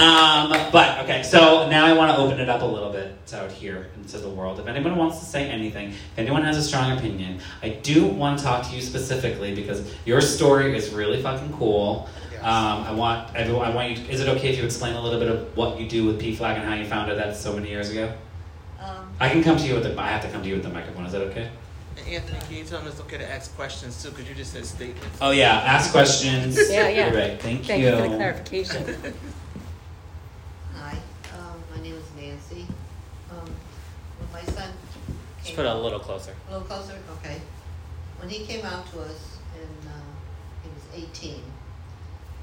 um, 0.00 0.70
but 0.72 1.04
okay, 1.04 1.22
so 1.22 1.68
now 1.68 1.86
I 1.86 1.92
want 1.92 2.10
to 2.12 2.18
open 2.18 2.38
it 2.38 2.48
up 2.48 2.62
a 2.62 2.66
little 2.66 2.90
bit 2.90 3.16
out 3.32 3.50
here 3.50 3.90
into 3.96 4.18
the 4.18 4.28
world. 4.28 4.60
If 4.60 4.66
anyone 4.66 4.96
wants 4.96 5.18
to 5.20 5.24
say 5.24 5.48
anything, 5.48 5.90
if 5.90 6.18
anyone 6.18 6.42
has 6.42 6.56
a 6.56 6.62
strong 6.62 6.96
opinion, 6.96 7.40
I 7.62 7.70
do 7.70 8.06
want 8.06 8.38
to 8.38 8.44
talk 8.44 8.66
to 8.68 8.74
you 8.74 8.82
specifically 8.82 9.54
because 9.54 9.82
your 10.04 10.20
story 10.20 10.76
is 10.76 10.92
really 10.92 11.22
fucking 11.22 11.52
cool. 11.54 12.08
Yes. 12.30 12.42
Um, 12.42 12.84
I 12.84 12.92
want 12.92 13.34
everyone. 13.34 13.66
I 13.66 13.74
want 13.74 13.98
you. 13.98 14.04
Is 14.08 14.20
it 14.20 14.28
okay 14.28 14.48
if 14.50 14.58
you 14.58 14.64
explain 14.64 14.94
a 14.94 15.00
little 15.00 15.20
bit 15.20 15.30
of 15.30 15.56
what 15.56 15.80
you 15.80 15.88
do 15.88 16.06
with 16.06 16.20
PFLAG 16.20 16.56
and 16.56 16.64
how 16.64 16.74
you 16.74 16.86
founded 16.86 17.18
that 17.18 17.36
so 17.36 17.52
many 17.52 17.68
years 17.68 17.90
ago? 17.90 18.12
Um, 18.80 19.12
I 19.20 19.28
can 19.28 19.42
come 19.42 19.56
to 19.56 19.66
you 19.66 19.74
with 19.74 19.82
the. 19.82 20.00
I 20.00 20.08
have 20.08 20.22
to 20.22 20.30
come 20.30 20.42
to 20.42 20.48
you 20.48 20.54
with 20.54 20.64
the 20.64 20.70
microphone. 20.70 21.06
Is 21.06 21.12
that 21.12 21.22
okay? 21.22 21.50
Anthony, 21.98 22.38
can 22.40 22.56
you 22.56 22.64
tell 22.64 22.78
them 22.78 22.88
it's 22.88 23.00
okay 23.00 23.18
to 23.18 23.30
ask 23.30 23.54
questions 23.56 24.02
too? 24.02 24.10
Because 24.10 24.28
you 24.28 24.34
just 24.34 24.52
said 24.52 24.64
statements. 24.64 25.18
Oh 25.20 25.30
yeah, 25.30 25.52
ask 25.52 25.92
questions. 25.92 26.56
yeah, 26.70 26.88
yeah. 26.88 27.06
You're 27.06 27.16
right. 27.16 27.40
Thank, 27.40 27.64
Thank 27.64 27.82
you. 27.82 27.90
you 27.90 27.96
for 27.96 28.08
the 28.08 28.16
clarification. 28.16 29.14
Hi, 30.74 30.98
um, 31.36 31.62
my 31.74 31.82
name 31.82 31.94
is 31.94 32.04
Nancy. 32.16 32.66
Um, 33.30 33.54
my 34.32 34.42
son. 34.42 34.70
Just 35.42 35.56
put 35.56 35.66
it 35.66 35.70
a 35.70 35.74
little 35.74 36.00
closer. 36.00 36.34
A 36.48 36.52
little 36.52 36.66
closer. 36.66 36.98
Okay. 37.18 37.40
When 38.18 38.28
he 38.28 38.44
came 38.44 38.64
out 38.64 38.90
to 38.92 39.00
us, 39.00 39.38
and 39.54 39.88
uh, 39.88 40.12
he 40.62 40.68
was 40.68 41.08
18, 41.12 41.42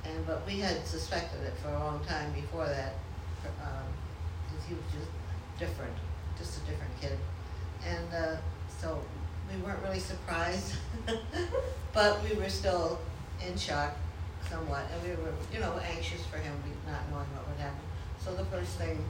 and 0.06 0.26
but 0.26 0.46
we 0.48 0.60
had 0.60 0.86
suspected 0.86 1.42
it 1.44 1.54
for 1.62 1.70
a 1.70 1.80
long 1.80 2.04
time 2.06 2.32
before 2.34 2.66
that, 2.66 2.96
um, 3.62 3.86
because 4.48 4.66
he 4.66 4.74
was 4.74 4.84
just 4.92 5.10
different, 5.60 5.94
just 6.38 6.58
a 6.58 6.60
different 6.62 6.92
kid, 7.00 7.18
and 7.86 8.14
uh, 8.14 8.38
so 8.82 9.00
we 9.52 9.62
weren't 9.62 9.82
really 9.84 10.00
surprised, 10.00 10.74
but 11.94 12.22
we 12.24 12.36
were 12.36 12.50
still 12.50 13.00
in 13.46 13.58
shock 13.58 13.96
somewhat, 14.50 14.84
and 14.94 15.04
we 15.04 15.10
were, 15.24 15.32
you 15.54 15.60
know, 15.60 15.80
anxious 15.96 16.26
for 16.26 16.38
him, 16.38 16.54
not 16.88 17.02
knowing 17.12 17.28
what 17.36 17.48
would 17.48 17.58
happen. 17.58 17.80
So 18.24 18.34
the 18.36 18.46
first 18.46 18.72
thing 18.78 19.04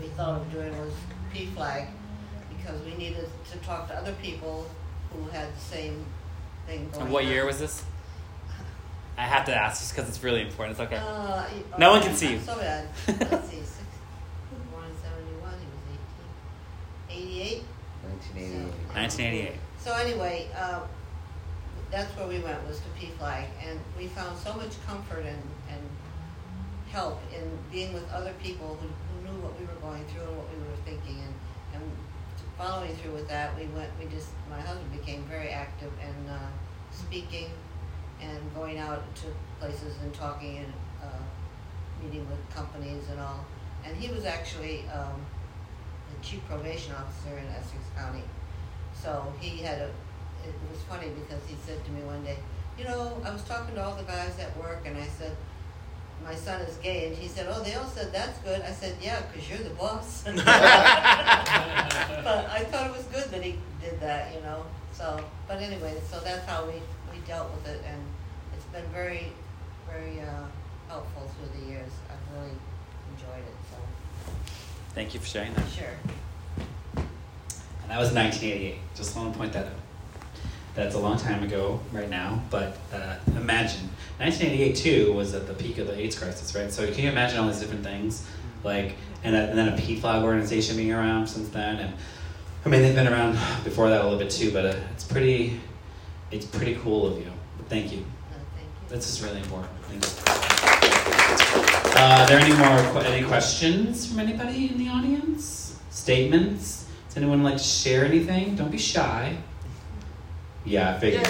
we 0.00 0.08
thought 0.08 0.40
of 0.40 0.52
doing 0.52 0.76
was 0.78 0.92
PFLAG, 1.32 1.86
because 2.56 2.80
we 2.84 2.94
needed 2.94 3.28
to 3.52 3.58
talk 3.58 3.88
to 3.88 3.94
other 3.96 4.12
people 4.22 4.68
who 5.12 5.28
had 5.28 5.54
the 5.54 5.60
same 5.60 6.04
thing 6.66 6.88
going 6.90 6.94
on. 6.94 7.02
And 7.02 7.12
what 7.12 7.24
year 7.26 7.46
was 7.46 7.58
this? 7.58 7.84
I 9.16 9.22
have 9.22 9.44
to 9.46 9.54
ask 9.54 9.80
just 9.80 9.94
because 9.94 10.08
it's 10.08 10.24
really 10.24 10.40
important. 10.42 10.72
It's 10.76 10.80
okay. 10.92 10.96
Uh, 11.00 11.44
No 11.78 11.92
one 11.92 12.02
can 12.02 12.16
see 12.16 12.30
you. 12.32 12.36
I'm 12.36 12.42
so 12.42 12.56
bad. 12.56 12.88
Let's 13.06 13.48
see, 13.48 13.56
six, 13.58 13.78
born 14.72 14.84
in 14.86 14.96
seventy-one, 15.00 15.52
he 15.60 17.14
was 17.14 17.22
eighteen. 17.22 17.28
Eighty-eight? 17.28 17.62
1988. 18.04 18.94
1988. 18.94 19.60
So 19.78 19.92
anyway, 19.94 20.48
uh, 20.56 20.80
that's 21.90 22.10
where 22.16 22.26
we 22.26 22.40
went, 22.40 22.66
was 22.66 22.80
to 22.80 22.88
PFLAG, 22.98 23.46
and 23.66 23.78
we 23.96 24.06
found 24.08 24.36
so 24.38 24.54
much 24.54 24.72
comfort 24.86 25.24
and, 25.24 25.42
and 25.70 25.82
help 26.90 27.20
in 27.34 27.46
being 27.70 27.92
with 27.92 28.08
other 28.10 28.32
people 28.42 28.78
who, 28.80 28.88
who 28.88 29.16
knew 29.26 29.42
what 29.42 29.58
we 29.58 29.66
were 29.66 29.80
going 29.80 30.04
through 30.06 30.22
and 30.22 30.36
what 30.36 30.48
we 30.50 30.58
were 30.58 30.80
thinking, 30.84 31.22
and, 31.22 31.34
and 31.74 31.92
following 32.56 32.94
through 32.96 33.12
with 33.12 33.28
that, 33.28 33.56
we 33.56 33.66
went, 33.66 33.90
we 33.98 34.06
just, 34.06 34.28
my 34.50 34.60
husband 34.60 34.90
became 34.92 35.22
very 35.24 35.48
active 35.50 35.92
in, 36.00 36.30
uh, 36.30 36.48
speaking 36.90 37.50
and 38.20 38.54
going 38.54 38.78
out 38.78 39.02
to 39.16 39.26
places 39.58 39.96
and 40.02 40.14
talking 40.14 40.58
and, 40.58 40.72
uh, 41.02 41.22
meeting 42.02 42.26
with 42.28 42.38
companies 42.54 43.08
and 43.10 43.20
all. 43.20 43.44
And 43.84 43.96
he 43.96 44.12
was 44.12 44.24
actually, 44.24 44.84
um, 44.88 45.24
chief 46.24 46.40
probation 46.48 46.94
officer 46.94 47.36
in 47.36 47.46
Essex 47.48 47.82
County. 47.96 48.22
So 48.94 49.32
he 49.40 49.62
had 49.62 49.78
a, 49.78 49.90
it 50.44 50.54
was 50.70 50.80
funny 50.88 51.08
because 51.10 51.42
he 51.46 51.56
said 51.66 51.84
to 51.84 51.90
me 51.92 52.02
one 52.02 52.24
day, 52.24 52.38
you 52.78 52.84
know, 52.84 53.20
I 53.24 53.30
was 53.30 53.42
talking 53.44 53.74
to 53.74 53.84
all 53.84 53.94
the 53.94 54.04
guys 54.04 54.38
at 54.38 54.56
work 54.56 54.86
and 54.86 54.96
I 54.96 55.06
said, 55.06 55.36
my 56.24 56.34
son 56.34 56.62
is 56.62 56.76
gay. 56.78 57.08
And 57.08 57.16
he 57.16 57.28
said, 57.28 57.46
oh, 57.50 57.62
they 57.62 57.74
all 57.74 57.86
said 57.86 58.10
that's 58.12 58.38
good. 58.38 58.62
I 58.62 58.72
said, 58.72 58.96
yeah, 59.00 59.20
because 59.22 59.48
you're 59.48 59.58
the 59.58 59.74
boss. 59.74 60.22
but 60.24 60.42
I 60.46 62.64
thought 62.70 62.90
it 62.90 62.96
was 62.96 63.04
good 63.12 63.30
that 63.30 63.42
he 63.42 63.56
did 63.80 64.00
that, 64.00 64.34
you 64.34 64.40
know. 64.40 64.64
So, 64.92 65.22
but 65.46 65.60
anyway, 65.60 66.00
so 66.10 66.18
that's 66.20 66.46
how 66.46 66.64
we, 66.66 66.80
we 67.12 67.18
dealt 67.26 67.52
with 67.52 67.68
it. 67.68 67.82
And 67.86 68.00
it's 68.56 68.64
been 68.66 68.86
very, 68.92 69.32
very 69.90 70.20
uh, 70.20 70.46
helpful 70.88 71.30
through 71.36 71.60
the 71.60 71.66
years. 71.66 71.90
I've 72.08 72.36
really 72.36 72.56
enjoyed 73.12 73.44
it. 73.44 73.56
So, 73.70 73.76
Thank 74.94 75.12
you 75.12 75.20
for 75.20 75.26
sharing 75.26 75.52
that. 75.54 75.68
sure. 75.68 75.86
And 76.96 77.90
that 77.90 77.98
was 77.98 78.12
1988. 78.12 78.76
Just 78.94 79.16
want 79.16 79.32
to 79.32 79.38
point 79.38 79.52
that 79.52 79.66
out. 79.66 79.72
That's 80.74 80.94
a 80.94 80.98
long 80.98 81.18
time 81.18 81.42
ago 81.44 81.80
right 81.92 82.10
now, 82.10 82.42
but 82.50 82.76
uh, 82.92 83.16
imagine 83.36 83.88
1988 84.18 84.76
too 84.76 85.12
was 85.12 85.32
at 85.32 85.46
the 85.46 85.54
peak 85.54 85.78
of 85.78 85.86
the 85.86 85.96
AIDS 85.98 86.18
crisis, 86.18 86.54
right? 86.54 86.72
So 86.72 86.90
can 86.92 87.04
you 87.04 87.10
imagine 87.10 87.38
all 87.38 87.46
these 87.46 87.60
different 87.60 87.84
things, 87.84 88.26
like 88.64 88.96
and, 89.22 89.36
a, 89.36 89.50
and 89.50 89.56
then 89.56 89.68
a 89.68 89.76
PFLAG 89.76 90.24
organization 90.24 90.76
being 90.76 90.92
around 90.92 91.28
since 91.28 91.48
then, 91.50 91.76
and 91.76 91.94
I 92.66 92.68
mean 92.68 92.82
they've 92.82 92.94
been 92.94 93.06
around 93.06 93.38
before 93.62 93.88
that 93.88 94.00
a 94.00 94.04
little 94.04 94.18
bit 94.18 94.30
too, 94.30 94.50
but 94.50 94.66
uh, 94.66 94.76
it's 94.92 95.04
pretty, 95.04 95.60
it's 96.32 96.46
pretty 96.46 96.74
cool 96.76 97.06
of 97.06 97.18
you. 97.18 97.30
Thank 97.68 97.92
you. 97.92 97.98
Uh, 98.32 98.34
thank 98.56 98.68
you. 98.90 98.96
This 98.96 99.08
is 99.08 99.22
really 99.22 99.38
important. 99.40 99.70
Thank 99.82 101.58
you. 101.58 101.63
Uh, 101.96 102.18
are 102.20 102.26
there 102.26 102.40
any 102.40 102.52
more 102.56 103.04
any 103.04 103.24
questions 103.24 104.06
from 104.06 104.18
anybody 104.18 104.68
in 104.68 104.78
the 104.78 104.88
audience? 104.88 105.78
Statements? 105.90 106.86
Does 107.06 107.18
anyone 107.18 107.44
like 107.44 107.56
to 107.56 107.62
share 107.62 108.04
anything? 108.04 108.56
Don't 108.56 108.72
be 108.72 108.78
shy. 108.78 109.36
Yeah, 110.64 110.96
I 110.96 110.98
figured. 110.98 111.28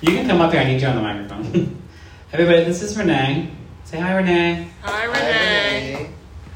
you 0.00 0.14
can 0.14 0.26
come 0.26 0.40
up 0.40 0.50
here. 0.50 0.60
I 0.60 0.64
need 0.64 0.80
you 0.80 0.88
on 0.88 0.96
the 0.96 1.02
microphone. 1.02 1.80
Everybody, 2.32 2.64
this 2.64 2.82
is 2.82 2.98
Renee. 2.98 3.52
Say 3.84 4.00
hi, 4.00 4.16
Renee. 4.16 4.68
Hi, 4.82 5.04
Renee. 5.04 6.10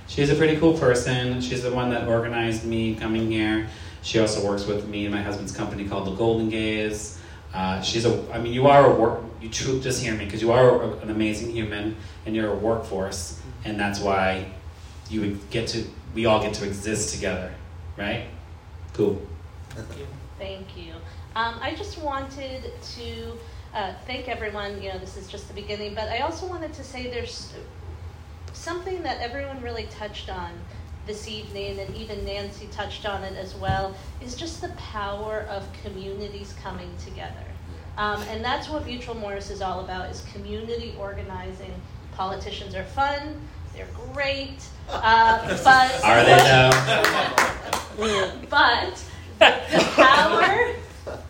She's 0.08 0.30
a 0.30 0.34
pretty 0.34 0.56
cool 0.58 0.76
person. 0.76 1.40
She's 1.40 1.62
the 1.62 1.72
one 1.72 1.90
that 1.90 2.08
organized 2.08 2.64
me 2.64 2.96
coming 2.96 3.30
here. 3.30 3.68
She 4.02 4.18
also 4.18 4.44
works 4.44 4.66
with 4.66 4.88
me 4.88 5.06
and 5.06 5.14
my 5.14 5.22
husband's 5.22 5.52
company 5.52 5.86
called 5.86 6.08
the 6.08 6.14
Golden 6.16 6.48
Gaze. 6.48 7.20
Uh, 7.54 7.80
she's 7.82 8.04
a. 8.04 8.32
I 8.32 8.38
mean, 8.40 8.52
you 8.52 8.66
are 8.66 8.90
a 8.90 8.94
work. 8.94 9.22
You 9.42 9.48
truly 9.48 9.80
just 9.80 10.00
hear 10.00 10.14
me 10.14 10.24
because 10.24 10.40
you 10.40 10.52
are 10.52 10.80
a, 10.80 10.88
an 10.98 11.10
amazing 11.10 11.50
human 11.50 11.96
and 12.24 12.36
you're 12.36 12.52
a 12.52 12.54
workforce, 12.54 13.40
and 13.64 13.78
that's 13.78 13.98
why 13.98 14.46
you 15.10 15.20
would 15.20 15.50
get 15.50 15.66
to. 15.68 15.84
We 16.14 16.26
all 16.26 16.40
get 16.40 16.54
to 16.54 16.64
exist 16.64 17.12
together, 17.12 17.52
right? 17.96 18.26
Cool. 18.92 19.20
Thank 20.38 20.76
you. 20.76 20.92
Um, 21.34 21.56
I 21.60 21.74
just 21.74 21.98
wanted 21.98 22.70
to 22.96 23.32
uh, 23.74 23.94
thank 24.06 24.28
everyone. 24.28 24.80
You 24.80 24.92
know, 24.92 24.98
this 24.98 25.16
is 25.16 25.26
just 25.26 25.48
the 25.48 25.54
beginning, 25.54 25.94
but 25.94 26.08
I 26.08 26.18
also 26.20 26.46
wanted 26.46 26.72
to 26.74 26.84
say 26.84 27.10
there's 27.10 27.52
something 28.52 29.02
that 29.02 29.20
everyone 29.20 29.60
really 29.60 29.84
touched 29.84 30.30
on 30.30 30.52
this 31.04 31.26
evening, 31.26 31.80
and 31.80 31.92
even 31.96 32.24
Nancy 32.24 32.68
touched 32.70 33.06
on 33.06 33.24
it 33.24 33.36
as 33.36 33.56
well, 33.56 33.96
is 34.20 34.36
just 34.36 34.60
the 34.60 34.68
power 34.76 35.46
of 35.50 35.66
communities 35.82 36.54
coming 36.62 36.94
together. 37.04 37.51
Um, 37.98 38.22
and 38.30 38.44
that's 38.44 38.68
what 38.68 38.86
Mutual 38.86 39.14
Morris 39.14 39.50
is 39.50 39.60
all 39.62 39.80
about: 39.80 40.10
is 40.10 40.22
community 40.32 40.94
organizing. 40.98 41.74
Politicians 42.16 42.74
are 42.74 42.84
fun; 42.84 43.40
they're 43.74 43.88
great, 44.12 44.64
uh, 44.90 45.46
but 45.64 46.04
Are 46.04 46.24
they 46.24 46.36
though? 46.36 46.70
but 48.50 49.04
the 49.38 49.84
power 49.96 50.74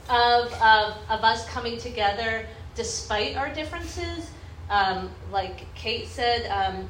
of, 0.08 0.52
of, 0.54 0.96
of 1.08 1.24
us 1.24 1.48
coming 1.48 1.78
together 1.78 2.46
despite 2.74 3.36
our 3.36 3.52
differences, 3.52 4.30
um, 4.70 5.10
like 5.30 5.72
Kate 5.74 6.08
said, 6.08 6.46
um, 6.48 6.88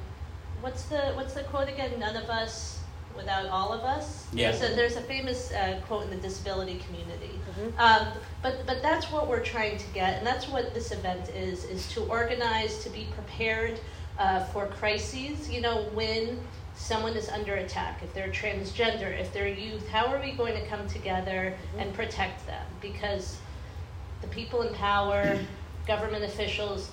what's 0.61 0.85
the 0.85 1.13
what's 1.15 1.35
the 1.35 1.43
quote 1.45 1.69
again? 1.69 1.99
None 1.99 2.17
of 2.17 2.29
us 2.31 2.81
without 3.17 3.47
all 3.47 3.73
of 3.73 3.83
us. 3.83 4.27
Yeah. 4.33 4.53
So 4.53 4.75
there's 4.75 4.97
a 4.97 5.03
famous 5.03 5.53
uh, 5.53 5.81
quote 5.87 6.05
in 6.05 6.11
the 6.11 6.17
disability 6.17 6.81
community. 6.87 7.31
Um, 7.79 8.09
but 8.43 8.67
but 8.67 8.83
that's 8.83 9.11
what 9.11 9.29
we're 9.29 9.45
trying 9.45 9.79
to 9.79 9.87
get, 9.95 10.19
and 10.19 10.27
that's 10.27 10.49
what 10.49 10.75
this 10.75 10.93
event 10.93 11.29
is: 11.31 11.65
is 11.65 11.89
to 11.93 12.03
organize, 12.05 12.83
to 12.85 12.91
be 12.91 13.07
prepared 13.15 13.81
uh, 14.19 14.45
for 14.47 14.67
crises. 14.67 15.51
You 15.51 15.61
know, 15.61 15.85
when 15.95 16.41
someone 16.75 17.15
is 17.15 17.29
under 17.29 17.55
attack, 17.55 18.03
if 18.03 18.13
they're 18.15 18.29
transgender, 18.31 19.19
if 19.19 19.33
they're 19.33 19.49
youth, 19.49 19.87
how 19.89 20.07
are 20.07 20.21
we 20.21 20.33
going 20.33 20.55
to 20.55 20.67
come 20.67 20.87
together 20.89 21.55
and 21.79 21.93
protect 21.95 22.47
them? 22.47 22.65
Because 22.81 23.39
the 24.21 24.29
people 24.29 24.63
in 24.63 24.75
power, 24.75 25.39
government 25.87 26.25
officials, 26.25 26.91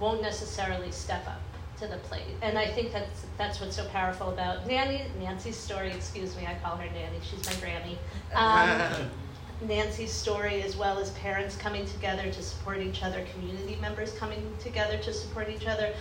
won't 0.00 0.22
necessarily 0.22 0.90
step 0.90 1.26
up 1.26 1.40
to 1.80 1.86
the 1.86 1.96
plate. 1.98 2.22
And 2.42 2.58
I 2.58 2.66
think 2.66 2.92
that's 2.92 3.26
that's 3.36 3.60
what's 3.60 3.76
so 3.76 3.86
powerful 3.88 4.30
about 4.30 4.66
Nanny 4.66 5.02
Nancy's 5.18 5.56
story. 5.56 5.90
Excuse 5.90 6.36
me, 6.36 6.46
I 6.46 6.56
call 6.62 6.76
her 6.76 6.90
Nanny. 6.90 7.18
She's 7.22 7.44
my 7.46 7.54
granny. 7.60 7.98
Um, 8.34 9.10
Nancy's 9.60 10.12
story, 10.12 10.62
as 10.62 10.76
well 10.76 10.98
as 10.98 11.10
parents 11.10 11.56
coming 11.56 11.84
together 11.86 12.30
to 12.30 12.42
support 12.42 12.78
each 12.78 13.02
other, 13.02 13.24
community 13.34 13.76
members 13.80 14.12
coming 14.12 14.52
together 14.60 14.98
to 14.98 15.12
support 15.12 15.48
each 15.48 15.66
other. 15.66 15.92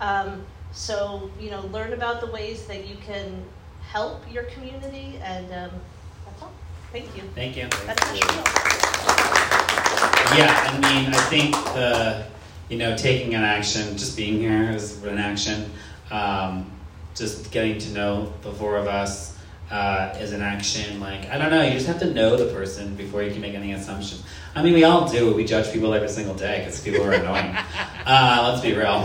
Um, 0.00 0.44
so 0.72 1.30
you 1.40 1.50
know, 1.50 1.62
learn 1.66 1.92
about 1.92 2.20
the 2.20 2.30
ways 2.30 2.66
that 2.66 2.86
you 2.86 2.96
can 2.96 3.42
help 3.88 4.30
your 4.30 4.44
community, 4.44 5.18
and 5.22 5.46
um, 5.46 5.70
that's 6.24 6.42
all. 6.42 6.52
Thank 6.92 7.16
you. 7.16 7.22
Thank 7.34 7.56
you. 7.56 7.68
That's 7.86 8.02
my 8.02 8.16
spiel. 8.16 8.66
Yeah, 10.36 10.70
I 10.70 10.72
mean, 10.74 11.14
I 11.14 11.20
think 11.30 11.54
the, 11.54 12.26
you 12.68 12.76
know, 12.78 12.96
taking 12.96 13.34
an 13.34 13.42
action, 13.42 13.96
just 13.96 14.16
being 14.16 14.38
here 14.38 14.70
is 14.70 15.02
an 15.04 15.18
action. 15.18 15.70
Um, 16.10 16.70
just 17.14 17.50
getting 17.50 17.78
to 17.78 17.92
know 17.92 18.32
the 18.42 18.52
four 18.52 18.76
of 18.76 18.86
us 18.86 19.35
uh, 19.70 20.14
is 20.20 20.32
an 20.32 20.42
action. 20.42 21.00
Like, 21.00 21.28
I 21.28 21.38
don't 21.38 21.50
know, 21.50 21.62
you 21.62 21.72
just 21.72 21.86
have 21.86 21.98
to 22.00 22.12
know 22.12 22.36
the 22.36 22.52
person 22.52 22.94
before 22.94 23.22
you 23.22 23.32
can 23.32 23.40
make 23.40 23.54
any 23.54 23.72
assumption. 23.72 24.18
I 24.54 24.62
mean, 24.62 24.74
we 24.74 24.84
all 24.84 25.08
do. 25.08 25.34
We 25.34 25.44
judge 25.44 25.72
people 25.72 25.92
every 25.92 26.08
single 26.08 26.34
day 26.34 26.60
because 26.60 26.80
people 26.80 27.04
are 27.04 27.12
annoying. 27.12 27.56
Uh, 28.08 28.48
let's 28.48 28.62
be 28.62 28.72
real. 28.72 29.04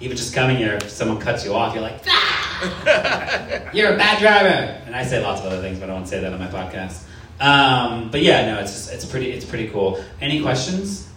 Even 0.00 0.16
just 0.16 0.34
coming 0.34 0.56
here, 0.56 0.76
if 0.76 0.88
someone 0.88 1.20
cuts 1.20 1.44
you 1.44 1.52
off, 1.52 1.74
you're 1.74 1.82
like, 1.82 2.00
ah! 2.06 3.70
you're 3.74 3.92
a 3.92 3.96
bad 3.98 4.18
driver. 4.18 4.82
And 4.86 4.96
I 4.96 5.04
say 5.04 5.22
lots 5.22 5.42
of 5.42 5.48
other 5.48 5.60
things, 5.60 5.78
but 5.78 5.90
I 5.90 5.92
won't 5.92 6.08
say 6.08 6.18
that 6.20 6.32
on 6.32 6.38
my 6.38 6.46
podcast. 6.46 7.04
Um, 7.40 8.10
but 8.10 8.22
yeah, 8.22 8.46
no, 8.54 8.60
it's 8.60 8.72
just 8.72 8.92
it's 8.92 9.04
pretty 9.04 9.32
it's 9.32 9.44
pretty 9.44 9.68
cool. 9.68 10.02
Any 10.22 10.40
questions? 10.40 11.08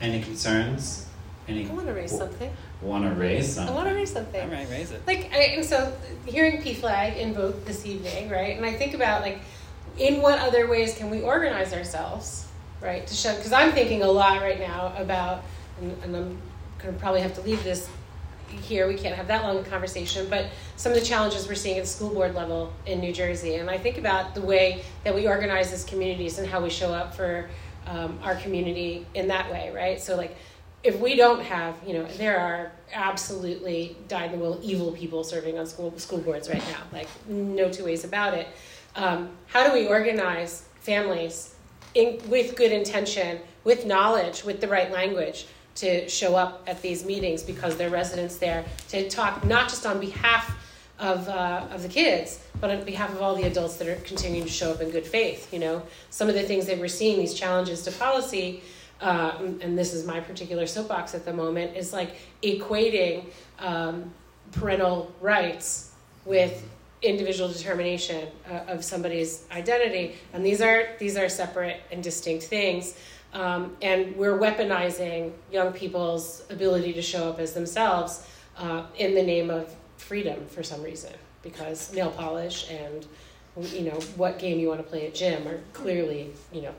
Any 0.00 0.22
concerns? 0.22 1.06
Any? 1.46 1.68
I 1.68 1.72
want 1.72 1.86
to 1.86 1.92
raise 1.92 2.16
something. 2.16 2.50
Want 2.82 3.04
to 3.04 3.10
raise 3.10 3.54
something. 3.54 3.74
I 3.74 3.76
want 3.76 3.88
to 3.88 3.94
raise 3.94 4.12
something. 4.12 4.40
All 4.40 4.48
right, 4.48 4.68
raise 4.70 4.90
it. 4.90 5.06
Like, 5.06 5.30
I, 5.32 5.38
and 5.54 5.64
so 5.64 5.94
hearing 6.24 6.62
PFLAG 6.62 7.18
invoke 7.18 7.64
this 7.66 7.84
evening, 7.84 8.30
right? 8.30 8.56
And 8.56 8.64
I 8.64 8.72
think 8.72 8.94
about 8.94 9.20
like, 9.20 9.40
in 9.98 10.22
what 10.22 10.38
other 10.38 10.66
ways 10.66 10.96
can 10.96 11.10
we 11.10 11.20
organize 11.20 11.74
ourselves, 11.74 12.46
right? 12.80 13.06
To 13.06 13.14
show, 13.14 13.36
because 13.36 13.52
I'm 13.52 13.72
thinking 13.72 14.02
a 14.02 14.10
lot 14.10 14.40
right 14.40 14.58
now 14.58 14.94
about, 14.96 15.44
and, 15.80 15.92
and 16.02 16.16
I'm 16.16 16.38
going 16.78 16.94
to 16.94 17.00
probably 17.00 17.20
have 17.20 17.34
to 17.34 17.42
leave 17.42 17.62
this 17.64 17.88
here. 18.48 18.88
We 18.88 18.94
can't 18.94 19.14
have 19.14 19.28
that 19.28 19.44
long 19.44 19.58
a 19.58 19.62
conversation, 19.62 20.28
but 20.30 20.46
some 20.76 20.92
of 20.92 20.98
the 20.98 21.04
challenges 21.04 21.46
we're 21.46 21.54
seeing 21.54 21.76
at 21.76 21.84
the 21.84 21.88
school 21.88 22.10
board 22.14 22.34
level 22.34 22.72
in 22.86 23.00
New 23.00 23.12
Jersey, 23.12 23.56
and 23.56 23.68
I 23.68 23.78
think 23.78 23.98
about 23.98 24.34
the 24.34 24.40
way 24.40 24.82
that 25.04 25.14
we 25.14 25.28
organize 25.28 25.72
as 25.72 25.84
communities 25.84 26.38
and 26.38 26.48
how 26.48 26.62
we 26.62 26.70
show 26.70 26.92
up 26.92 27.14
for 27.14 27.48
um, 27.86 28.18
our 28.22 28.36
community 28.36 29.06
in 29.14 29.28
that 29.28 29.50
way, 29.50 29.70
right? 29.74 30.00
So 30.00 30.16
like 30.16 30.36
if 30.82 30.98
we 30.98 31.14
don't 31.14 31.42
have, 31.42 31.76
you 31.86 31.94
know, 31.94 32.06
there 32.16 32.38
are 32.38 32.72
absolutely 32.92 33.96
dyed 34.08 34.32
in 34.32 34.38
the 34.38 34.44
wool 34.44 34.58
evil 34.62 34.92
people 34.92 35.22
serving 35.22 35.58
on 35.58 35.66
school 35.66 35.96
school 35.98 36.18
boards 36.18 36.48
right 36.48 36.62
now. 36.68 36.80
Like 36.92 37.08
no 37.28 37.70
two 37.70 37.84
ways 37.84 38.04
about 38.04 38.34
it. 38.34 38.48
Um, 38.96 39.30
how 39.46 39.66
do 39.66 39.72
we 39.72 39.86
organize 39.86 40.64
families 40.80 41.54
in, 41.94 42.20
with 42.28 42.56
good 42.56 42.72
intention, 42.72 43.40
with 43.64 43.84
knowledge, 43.84 44.42
with 44.42 44.60
the 44.60 44.68
right 44.68 44.90
language 44.90 45.46
to 45.76 46.08
show 46.08 46.34
up 46.34 46.62
at 46.66 46.82
these 46.82 47.04
meetings 47.04 47.42
because 47.42 47.76
they're 47.76 47.90
residents 47.90 48.38
there 48.38 48.64
to 48.88 49.08
talk 49.08 49.44
not 49.44 49.68
just 49.68 49.86
on 49.86 50.00
behalf 50.00 50.56
of, 50.98 51.28
uh, 51.28 51.66
of 51.70 51.82
the 51.82 51.88
kids, 51.88 52.40
but 52.60 52.70
on 52.70 52.84
behalf 52.84 53.10
of 53.10 53.22
all 53.22 53.34
the 53.34 53.44
adults 53.44 53.76
that 53.76 53.88
are 53.88 53.96
continuing 53.96 54.44
to 54.44 54.52
show 54.52 54.70
up 54.70 54.80
in 54.80 54.90
good 54.90 55.06
faith. 55.06 55.52
You 55.52 55.60
know, 55.60 55.82
some 56.10 56.28
of 56.28 56.34
the 56.34 56.42
things 56.42 56.66
that 56.66 56.78
we're 56.78 56.88
seeing, 56.88 57.18
these 57.18 57.34
challenges 57.34 57.82
to 57.84 57.92
policy, 57.92 58.62
uh, 59.00 59.36
and 59.60 59.78
this 59.78 59.94
is 59.94 60.06
my 60.06 60.20
particular 60.20 60.66
soapbox 60.66 61.14
at 61.14 61.24
the 61.24 61.32
moment, 61.32 61.76
is 61.76 61.92
like 61.92 62.16
equating 62.42 63.26
um, 63.58 64.12
parental 64.52 65.12
rights 65.20 65.92
with 66.24 66.66
individual 67.02 67.48
determination 67.48 68.28
uh, 68.50 68.72
of 68.72 68.84
somebody's 68.84 69.46
identity, 69.52 70.16
and 70.32 70.44
these 70.44 70.60
are 70.60 70.88
these 70.98 71.16
are 71.16 71.28
separate 71.28 71.80
and 71.90 72.02
distinct 72.02 72.44
things. 72.44 72.96
Um, 73.32 73.76
and 73.80 74.16
we're 74.16 74.38
weaponizing 74.38 75.32
young 75.52 75.72
people's 75.72 76.42
ability 76.50 76.92
to 76.94 77.02
show 77.02 77.28
up 77.28 77.38
as 77.38 77.52
themselves 77.54 78.26
uh, 78.58 78.82
in 78.98 79.14
the 79.14 79.22
name 79.22 79.50
of 79.50 79.72
freedom 79.96 80.46
for 80.48 80.62
some 80.62 80.82
reason, 80.82 81.12
because 81.42 81.92
nail 81.94 82.10
polish 82.10 82.68
and 82.70 83.06
you 83.72 83.82
know 83.82 83.98
what 84.16 84.38
game 84.38 84.58
you 84.58 84.68
want 84.68 84.80
to 84.80 84.88
play 84.88 85.06
at 85.06 85.14
gym 85.14 85.46
are 85.48 85.60
clearly 85.72 86.32
you 86.52 86.62
know 86.62 86.74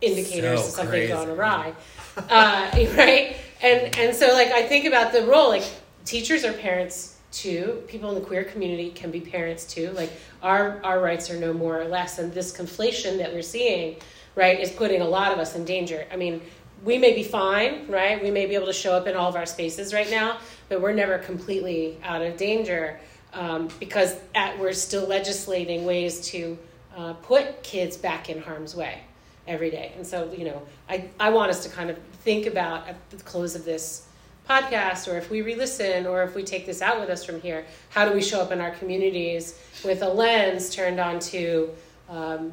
indicators 0.00 0.60
So 0.60 0.66
of 0.66 0.72
something 0.72 0.90
crazy. 0.90 1.12
gone 1.12 1.28
awry, 1.28 1.74
uh, 2.16 2.70
right? 2.96 3.36
And 3.62 3.96
and 3.96 4.14
so 4.14 4.32
like 4.32 4.48
I 4.48 4.62
think 4.62 4.84
about 4.84 5.12
the 5.12 5.22
role 5.26 5.48
like 5.48 5.64
teachers 6.04 6.44
are 6.44 6.52
parents 6.52 7.16
too. 7.32 7.82
People 7.88 8.10
in 8.10 8.14
the 8.14 8.26
queer 8.26 8.44
community 8.44 8.90
can 8.90 9.10
be 9.10 9.20
parents 9.20 9.64
too. 9.72 9.90
Like 9.92 10.10
our 10.42 10.80
our 10.84 11.00
rights 11.00 11.30
are 11.30 11.38
no 11.38 11.52
more 11.52 11.80
or 11.80 11.84
less, 11.86 12.18
and 12.18 12.32
this 12.32 12.56
conflation 12.56 13.18
that 13.18 13.32
we're 13.32 13.42
seeing, 13.42 13.96
right, 14.34 14.58
is 14.58 14.70
putting 14.70 15.00
a 15.02 15.08
lot 15.08 15.32
of 15.32 15.38
us 15.38 15.54
in 15.54 15.64
danger. 15.64 16.06
I 16.12 16.16
mean. 16.16 16.40
We 16.84 16.96
may 16.96 17.12
be 17.12 17.24
fine, 17.24 17.88
right? 17.88 18.22
We 18.22 18.30
may 18.30 18.46
be 18.46 18.54
able 18.54 18.68
to 18.68 18.72
show 18.72 18.92
up 18.92 19.08
in 19.08 19.16
all 19.16 19.28
of 19.28 19.34
our 19.34 19.46
spaces 19.46 19.92
right 19.92 20.08
now, 20.08 20.38
but 20.68 20.80
we're 20.80 20.92
never 20.92 21.18
completely 21.18 21.98
out 22.04 22.22
of 22.22 22.36
danger 22.36 23.00
um, 23.32 23.68
because 23.80 24.14
at, 24.36 24.56
we're 24.60 24.72
still 24.72 25.04
legislating 25.04 25.84
ways 25.84 26.20
to 26.28 26.56
uh, 26.96 27.14
put 27.14 27.64
kids 27.64 27.96
back 27.96 28.30
in 28.30 28.40
harm's 28.40 28.76
way 28.76 29.00
every 29.48 29.70
day. 29.70 29.92
And 29.96 30.06
so, 30.06 30.30
you 30.36 30.44
know, 30.44 30.62
I, 30.88 31.08
I 31.18 31.30
want 31.30 31.50
us 31.50 31.64
to 31.64 31.70
kind 31.70 31.90
of 31.90 31.98
think 32.22 32.46
about 32.46 32.86
at 32.86 32.96
the 33.10 33.16
close 33.16 33.54
of 33.56 33.64
this 33.64 34.06
podcast, 34.48 35.12
or 35.12 35.16
if 35.18 35.30
we 35.30 35.42
re 35.42 35.54
listen, 35.56 36.06
or 36.06 36.22
if 36.22 36.34
we 36.34 36.42
take 36.42 36.66
this 36.66 36.80
out 36.82 37.00
with 37.00 37.10
us 37.10 37.24
from 37.24 37.40
here, 37.40 37.64
how 37.90 38.08
do 38.08 38.14
we 38.14 38.22
show 38.22 38.40
up 38.40 38.52
in 38.52 38.60
our 38.60 38.70
communities 38.72 39.58
with 39.84 40.02
a 40.02 40.08
lens 40.08 40.74
turned 40.74 41.00
onto, 41.00 41.68
um, 42.08 42.52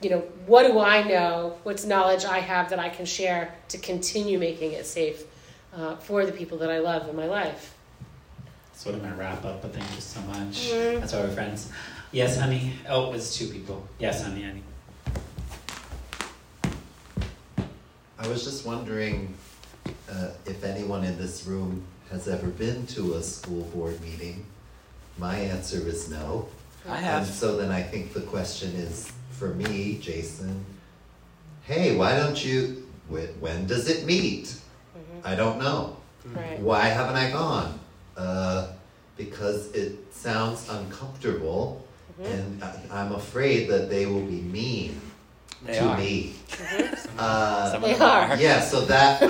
you 0.00 0.10
know, 0.10 0.20
what 0.46 0.64
do 0.66 0.78
I 0.78 1.02
know? 1.02 1.58
What's 1.62 1.84
knowledge 1.84 2.24
I 2.24 2.38
have 2.40 2.70
that 2.70 2.78
I 2.78 2.88
can 2.88 3.06
share 3.06 3.54
to 3.68 3.78
continue 3.78 4.38
making 4.38 4.72
it 4.72 4.86
safe 4.86 5.24
uh, 5.74 5.96
for 5.96 6.26
the 6.26 6.32
people 6.32 6.58
that 6.58 6.70
I 6.70 6.78
love 6.78 7.08
in 7.08 7.16
my 7.16 7.26
life? 7.26 7.74
That's 8.72 8.86
what 8.86 8.94
I'm 8.96 9.00
gonna 9.02 9.16
wrap 9.16 9.44
up, 9.44 9.62
but 9.62 9.72
thank 9.72 9.88
you 9.94 10.00
so 10.00 10.20
much. 10.22 10.70
Mhm. 10.70 11.00
That's 11.00 11.12
why 11.12 11.20
we're 11.20 11.30
friends. 11.30 11.70
Yes, 12.12 12.38
honey. 12.38 12.74
Oh, 12.88 13.06
it 13.08 13.12
was 13.12 13.36
two 13.36 13.48
people. 13.48 13.88
Yes, 13.98 14.22
honey, 14.22 14.42
honey. 14.42 14.62
I 18.24 18.28
was 18.28 18.42
just 18.42 18.64
wondering 18.64 19.34
uh, 20.10 20.30
if 20.46 20.64
anyone 20.64 21.04
in 21.04 21.18
this 21.18 21.44
room 21.44 21.84
has 22.10 22.26
ever 22.26 22.46
been 22.46 22.86
to 22.86 23.16
a 23.16 23.22
school 23.22 23.64
board 23.64 24.00
meeting. 24.00 24.46
My 25.18 25.36
answer 25.36 25.86
is 25.86 26.08
no. 26.08 26.48
I 26.88 26.96
have. 26.96 27.26
And 27.26 27.30
so 27.30 27.58
then 27.58 27.70
I 27.70 27.82
think 27.82 28.14
the 28.14 28.22
question 28.22 28.70
is 28.76 29.12
for 29.32 29.48
me, 29.48 29.98
Jason, 30.00 30.64
hey, 31.64 31.96
why 31.96 32.16
don't 32.16 32.42
you, 32.42 32.88
when, 33.08 33.26
when 33.40 33.66
does 33.66 33.90
it 33.90 34.06
meet? 34.06 34.58
I 35.22 35.34
don't 35.34 35.58
know. 35.58 35.98
Right. 36.24 36.58
Why 36.58 36.86
haven't 36.86 37.16
I 37.16 37.30
gone? 37.30 37.78
Uh, 38.16 38.68
because 39.18 39.70
it 39.72 40.14
sounds 40.14 40.70
uncomfortable 40.70 41.86
and 42.22 42.64
I, 42.64 42.80
I'm 42.90 43.12
afraid 43.12 43.68
that 43.68 43.90
they 43.90 44.06
will 44.06 44.24
be 44.24 44.40
mean 44.40 44.98
They 45.66 45.74
to 45.74 45.84
are. 45.84 45.98
me. 45.98 46.34
Uh, 47.18 47.72
Some 47.72 47.84
of 47.84 47.90
They 47.90 48.04
are. 48.04 48.36
yeah, 48.36 48.60
so 48.60 48.84
that, 48.86 49.22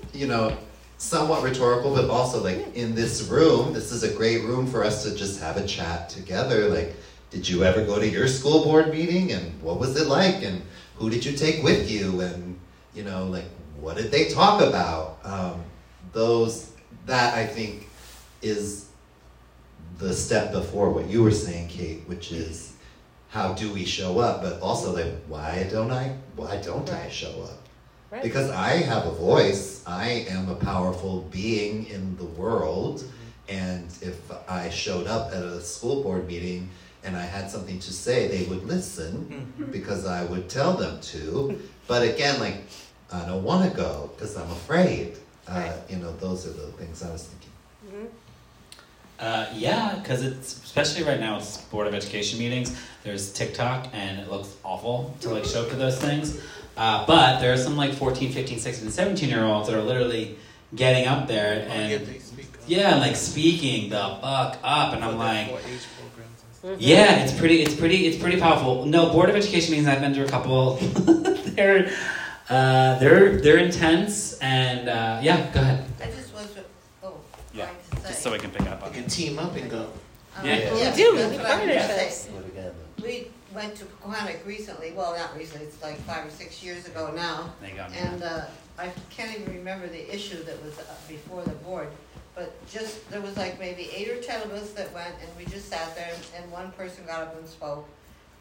you 0.12 0.26
know, 0.26 0.56
somewhat 0.98 1.42
rhetorical, 1.42 1.94
but 1.94 2.08
also 2.08 2.42
like 2.42 2.74
in 2.76 2.94
this 2.94 3.22
room, 3.28 3.72
this 3.72 3.90
is 3.90 4.02
a 4.02 4.12
great 4.14 4.44
room 4.44 4.66
for 4.66 4.84
us 4.84 5.02
to 5.04 5.14
just 5.14 5.40
have 5.40 5.56
a 5.56 5.66
chat 5.66 6.08
together. 6.08 6.68
Like, 6.68 6.94
did 7.30 7.48
you 7.48 7.64
ever 7.64 7.84
go 7.84 7.98
to 7.98 8.08
your 8.08 8.28
school 8.28 8.64
board 8.64 8.90
meeting 8.92 9.32
and 9.32 9.60
what 9.62 9.78
was 9.80 10.00
it 10.00 10.06
like? 10.06 10.42
And 10.42 10.62
who 10.96 11.10
did 11.10 11.24
you 11.24 11.32
take 11.36 11.62
with 11.62 11.90
you? 11.90 12.20
And, 12.20 12.58
you 12.94 13.02
know, 13.02 13.24
like, 13.26 13.46
what 13.80 13.96
did 13.96 14.10
they 14.10 14.28
talk 14.28 14.60
about? 14.62 15.18
Um, 15.24 15.62
those, 16.12 16.70
that 17.06 17.34
I 17.34 17.46
think 17.46 17.88
is 18.42 18.88
the 19.98 20.12
step 20.12 20.52
before 20.52 20.90
what 20.90 21.08
you 21.08 21.22
were 21.22 21.30
saying, 21.30 21.68
Kate, 21.68 22.02
which 22.06 22.32
is 22.32 22.71
how 23.32 23.54
do 23.54 23.72
we 23.72 23.82
show 23.86 24.18
up, 24.18 24.42
but 24.42 24.60
also 24.60 24.92
like, 24.92 25.14
why 25.26 25.66
don't 25.70 25.90
I, 25.90 26.14
why 26.36 26.58
don't 26.58 26.88
I 26.92 27.08
show 27.08 27.32
up? 27.44 27.66
Right. 28.10 28.22
Because 28.22 28.50
I 28.50 28.72
have 28.72 29.06
a 29.06 29.10
voice, 29.10 29.82
I 29.86 30.26
am 30.28 30.50
a 30.50 30.54
powerful 30.54 31.22
being 31.30 31.86
in 31.86 32.14
the 32.18 32.26
world, 32.26 33.00
mm-hmm. 33.00 33.54
and 33.56 33.86
if 34.02 34.18
I 34.50 34.68
showed 34.68 35.06
up 35.06 35.32
at 35.32 35.42
a 35.42 35.62
school 35.62 36.02
board 36.02 36.26
meeting 36.26 36.68
and 37.04 37.16
I 37.16 37.22
had 37.22 37.50
something 37.50 37.78
to 37.78 37.92
say, 37.92 38.28
they 38.28 38.44
would 38.50 38.64
listen 38.64 39.54
mm-hmm. 39.56 39.72
because 39.72 40.04
I 40.04 40.24
would 40.24 40.50
tell 40.50 40.74
them 40.74 41.00
to. 41.00 41.58
But 41.88 42.02
again, 42.02 42.38
like, 42.38 42.62
I 43.12 43.26
don't 43.26 43.42
want 43.42 43.68
to 43.68 43.76
go 43.76 44.10
because 44.14 44.36
I'm 44.36 44.50
afraid. 44.50 45.16
Uh, 45.48 45.72
you 45.90 45.96
know, 45.96 46.12
those 46.18 46.46
are 46.46 46.52
the 46.52 46.68
things 46.78 47.02
I 47.02 47.10
was 47.10 47.24
thinking. 47.24 47.50
Mm-hmm. 47.86 48.06
Uh, 49.22 49.46
yeah, 49.54 49.94
because 50.02 50.24
it's 50.24 50.62
especially 50.64 51.04
right 51.04 51.20
now 51.20 51.36
it's 51.38 51.58
board 51.70 51.86
of 51.86 51.94
education 51.94 52.38
meetings. 52.40 52.76
There's 53.04 53.32
TikTok 53.32 53.86
and 53.92 54.18
it 54.20 54.28
looks 54.30 54.56
awful 54.64 55.14
to 55.20 55.30
like 55.30 55.44
show 55.44 55.62
up 55.62 55.70
to 55.70 55.76
those 55.76 55.96
things. 55.98 56.40
Uh, 56.76 57.06
but 57.06 57.40
there 57.40 57.52
are 57.52 57.56
some 57.56 57.76
like 57.76 57.92
14, 57.94 58.32
15, 58.32 58.58
16, 58.58 58.90
17 58.90 59.28
year 59.28 59.44
olds 59.44 59.68
that 59.68 59.76
are 59.76 59.82
literally 59.82 60.36
getting 60.74 61.06
up 61.06 61.28
there 61.28 61.66
Oh, 61.70 61.72
yeah, 61.74 61.80
and 61.80 62.06
they 62.06 62.18
speak 62.18 62.46
up. 62.54 62.60
yeah, 62.66 62.96
like 62.96 63.14
speaking 63.14 63.90
the 63.90 64.18
fuck 64.20 64.58
up, 64.64 64.94
and 64.94 65.04
I'm 65.04 65.18
like, 65.18 65.48
their 65.48 65.58
age 65.58 65.86
programs 66.00 66.42
and 66.42 66.54
stuff. 66.54 66.76
yeah, 66.80 67.22
it's 67.22 67.32
pretty, 67.38 67.62
it's 67.62 67.74
pretty, 67.76 68.06
it's 68.06 68.16
pretty 68.20 68.40
powerful. 68.40 68.86
No, 68.86 69.10
board 69.12 69.28
of 69.30 69.36
education 69.36 69.70
meetings. 69.72 69.86
I've 69.88 70.00
been 70.00 70.14
to 70.14 70.24
a 70.24 70.28
couple. 70.28 70.76
they're, 71.56 71.92
uh, 72.48 72.98
they're, 72.98 73.40
they're 73.40 73.58
intense, 73.58 74.38
and 74.38 74.88
uh, 74.88 75.20
yeah. 75.22 75.50
Go 75.52 75.60
ahead. 75.60 75.84
I 76.02 76.06
just 76.06 76.32
was, 76.34 76.48
oh, 77.04 77.14
Yeah, 77.54 77.66
trying 77.66 77.76
to 77.76 77.96
say. 78.02 78.08
Just 78.08 78.11
so 78.22 78.30
we 78.32 78.38
can 78.38 78.50
pick 78.50 78.62
up 78.68 78.80
They 78.80 78.86
on 78.86 78.92
can 78.94 79.06
team 79.08 79.38
up 79.38 79.54
and 79.56 79.68
go. 79.70 79.90
Um, 80.36 80.46
Yeah. 80.46 80.72
Well, 80.72 80.90
we 80.90 80.96
do, 80.96 81.12
we 81.12 81.18
that's 81.18 81.30
need 81.32 81.38
what 81.38 81.46
I 81.46 81.56
was 81.56 81.66
gonna 81.66 81.82
say. 81.82 81.86
partnerships. 81.88 82.26
Do. 82.96 83.02
We 83.02 83.26
went 83.52 83.74
to 83.76 83.84
Quantic 84.02 84.46
recently, 84.46 84.92
well, 84.92 85.16
not 85.16 85.36
recently, 85.36 85.66
it's 85.66 85.82
like 85.82 85.96
five 86.02 86.24
or 86.26 86.30
six 86.30 86.62
years 86.62 86.86
ago 86.86 87.12
now. 87.14 87.52
There 87.60 87.70
you 87.70 87.76
go. 87.76 87.82
And 87.82 88.22
uh, 88.22 88.44
I 88.78 88.90
can't 89.10 89.36
even 89.38 89.52
remember 89.54 89.88
the 89.88 90.14
issue 90.14 90.42
that 90.44 90.62
was 90.64 90.78
uh, 90.78 90.84
before 91.08 91.42
the 91.42 91.50
board, 91.66 91.88
but 92.34 92.54
just, 92.70 93.10
there 93.10 93.20
was 93.20 93.36
like 93.36 93.58
maybe 93.58 93.90
eight 93.94 94.08
or 94.08 94.18
ten 94.22 94.40
of 94.42 94.52
us 94.52 94.70
that 94.72 94.92
went, 94.94 95.14
and 95.20 95.28
we 95.36 95.44
just 95.52 95.68
sat 95.68 95.94
there, 95.96 96.12
and 96.36 96.50
one 96.50 96.70
person 96.72 97.04
got 97.06 97.22
up 97.22 97.36
and 97.36 97.46
spoke. 97.46 97.86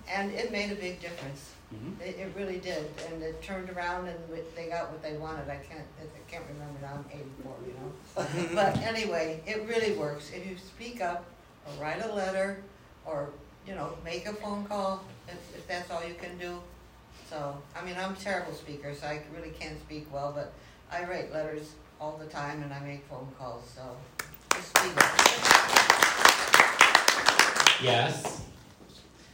And 0.07 0.31
it 0.31 0.51
made 0.51 0.71
a 0.71 0.75
big 0.75 1.01
difference. 1.01 1.51
Mhm. 1.73 2.01
It, 2.01 2.17
it 2.19 2.33
really 2.35 2.57
did, 2.59 2.83
and 3.11 3.23
it 3.23 3.41
turned 3.41 3.69
around 3.69 4.07
and 4.07 4.17
we- 4.29 4.41
they 4.55 4.67
got 4.67 4.91
what 4.91 5.01
they 5.01 5.13
wanted. 5.13 5.49
I 5.49 5.55
can't, 5.57 5.85
I 6.01 6.31
can't 6.31 6.43
remember 6.47 6.79
now, 6.81 6.95
I'm 6.95 7.05
eighty-four, 7.11 7.55
you 7.65 7.73
know? 7.79 8.55
But 8.55 8.77
anyway, 8.79 9.41
it 9.47 9.63
really 9.67 9.93
works. 9.97 10.31
If 10.33 10.45
you 10.45 10.57
speak 10.57 11.01
up, 11.01 11.23
or 11.65 11.81
write 11.81 12.03
a 12.03 12.13
letter, 12.13 12.57
or, 13.05 13.29
you 13.67 13.75
know, 13.75 13.93
make 14.03 14.25
a 14.27 14.33
phone 14.33 14.65
call, 14.65 15.03
if, 15.27 15.35
if 15.55 15.67
that's 15.67 15.89
all 15.91 16.03
you 16.05 16.15
can 16.15 16.37
do. 16.37 16.59
So, 17.29 17.57
I 17.79 17.85
mean, 17.85 17.95
I'm 17.97 18.11
a 18.13 18.15
terrible 18.17 18.53
speaker, 18.53 18.93
so 18.93 19.07
I 19.07 19.21
really 19.33 19.51
can't 19.51 19.79
speak 19.79 20.11
well, 20.11 20.33
but 20.35 20.51
I 20.91 21.03
write 21.09 21.31
letters 21.31 21.71
all 22.01 22.17
the 22.17 22.25
time 22.25 22.61
and 22.63 22.73
I 22.73 22.79
make 22.81 23.05
phone 23.07 23.27
calls, 23.39 23.63
so 23.75 23.95
just 24.53 24.67
speak 24.75 24.97
up. 24.97 25.11
Yes. 27.81 28.41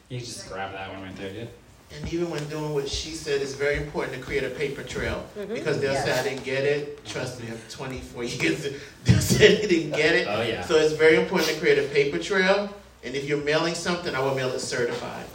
You 0.09 0.19
just 0.19 0.47
grab 0.47 0.73
that 0.73 0.91
one 0.93 1.01
right 1.03 1.15
there, 1.17 1.31
dude. 1.33 1.49
And 1.95 2.13
even 2.13 2.29
when 2.29 2.43
doing 2.49 2.73
what 2.73 2.89
she 2.89 3.11
said, 3.11 3.41
it's 3.41 3.53
very 3.53 3.77
important 3.77 4.13
to 4.17 4.21
create 4.21 4.43
a 4.43 4.49
paper 4.49 4.83
trail 4.83 5.25
Mhm. 5.37 5.53
because 5.53 5.79
they'll 5.79 5.95
say, 5.95 6.11
I 6.11 6.23
didn't 6.23 6.43
get 6.43 6.63
it. 6.65 7.05
Trust 7.05 7.39
me, 7.39 7.47
I 7.47 7.51
have 7.51 7.69
24 7.69 8.23
years. 8.25 8.67
They'll 9.05 9.19
say 9.21 9.55
they 9.61 9.67
didn't 9.67 9.91
get 9.95 10.13
it. 10.13 10.27
Oh, 10.29 10.41
yeah. 10.41 10.65
So 10.65 10.75
it's 10.75 10.93
very 10.93 11.15
important 11.15 11.49
to 11.49 11.59
create 11.59 11.79
a 11.79 11.83
paper 11.83 12.19
trail. 12.19 12.69
And 13.03 13.15
if 13.15 13.25
you're 13.25 13.43
mailing 13.43 13.73
something, 13.73 14.13
I 14.13 14.19
will 14.19 14.35
mail 14.35 14.49
it 14.49 14.59
certified. 14.59 15.25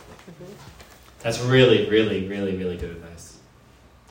That's 1.21 1.41
really, 1.41 1.89
really, 1.89 2.27
really, 2.29 2.57
really 2.57 2.77
good 2.77 2.91
advice. 2.91 3.37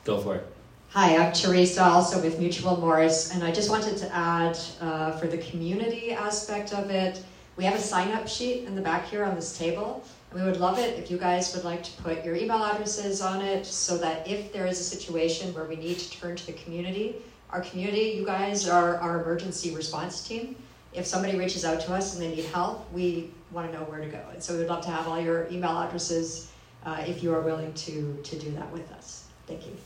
Go 0.04 0.18
for 0.20 0.36
it. 0.36 0.46
Hi, 0.90 1.16
I'm 1.16 1.32
Teresa, 1.32 1.84
also 1.84 2.20
with 2.20 2.38
Mutual 2.38 2.76
Morris, 2.78 3.32
and 3.32 3.42
I 3.44 3.50
just 3.52 3.70
wanted 3.70 3.96
to 3.98 4.14
add 4.14 4.58
uh, 4.80 5.12
for 5.12 5.26
the 5.26 5.38
community 5.38 6.12
aspect 6.12 6.74
of 6.74 6.90
it, 6.90 7.22
we 7.56 7.64
have 7.64 7.74
a 7.74 7.80
sign 7.80 8.10
up 8.12 8.26
sheet 8.28 8.64
in 8.64 8.74
the 8.74 8.82
back 8.82 9.08
here 9.08 9.24
on 9.24 9.34
this 9.34 9.56
table. 9.56 10.04
And 10.32 10.40
we 10.40 10.50
would 10.50 10.60
love 10.60 10.78
it 10.78 10.98
if 10.98 11.10
you 11.10 11.18
guys 11.18 11.54
would 11.54 11.64
like 11.64 11.82
to 11.82 12.02
put 12.02 12.24
your 12.24 12.34
email 12.34 12.64
addresses 12.64 13.20
on 13.20 13.42
it 13.42 13.66
so 13.66 13.98
that 13.98 14.26
if 14.26 14.52
there 14.52 14.66
is 14.66 14.80
a 14.80 14.84
situation 14.84 15.52
where 15.52 15.64
we 15.64 15.76
need 15.76 15.98
to 15.98 16.10
turn 16.10 16.36
to 16.36 16.46
the 16.46 16.54
community, 16.54 17.16
our 17.50 17.60
community, 17.60 18.14
you 18.16 18.24
guys 18.24 18.66
are 18.66 18.96
our 18.96 19.22
emergency 19.22 19.74
response 19.74 20.26
team. 20.26 20.56
If 20.94 21.06
somebody 21.06 21.38
reaches 21.38 21.64
out 21.64 21.80
to 21.82 21.92
us 21.92 22.14
and 22.14 22.22
they 22.22 22.34
need 22.34 22.46
help, 22.46 22.90
we 22.92 23.30
want 23.50 23.70
to 23.70 23.78
know 23.78 23.84
where 23.84 24.00
to 24.00 24.06
go. 24.08 24.22
And 24.32 24.42
so 24.42 24.54
we 24.54 24.60
would 24.60 24.68
love 24.68 24.82
to 24.84 24.90
have 24.90 25.06
all 25.06 25.20
your 25.20 25.48
email 25.48 25.78
addresses 25.78 26.50
uh, 26.84 27.04
if 27.06 27.22
you 27.22 27.34
are 27.34 27.42
willing 27.42 27.72
to, 27.74 28.18
to 28.22 28.38
do 28.38 28.50
that 28.52 28.70
with 28.72 28.90
us. 28.92 29.26
Thank 29.46 29.66
you. 29.66 29.76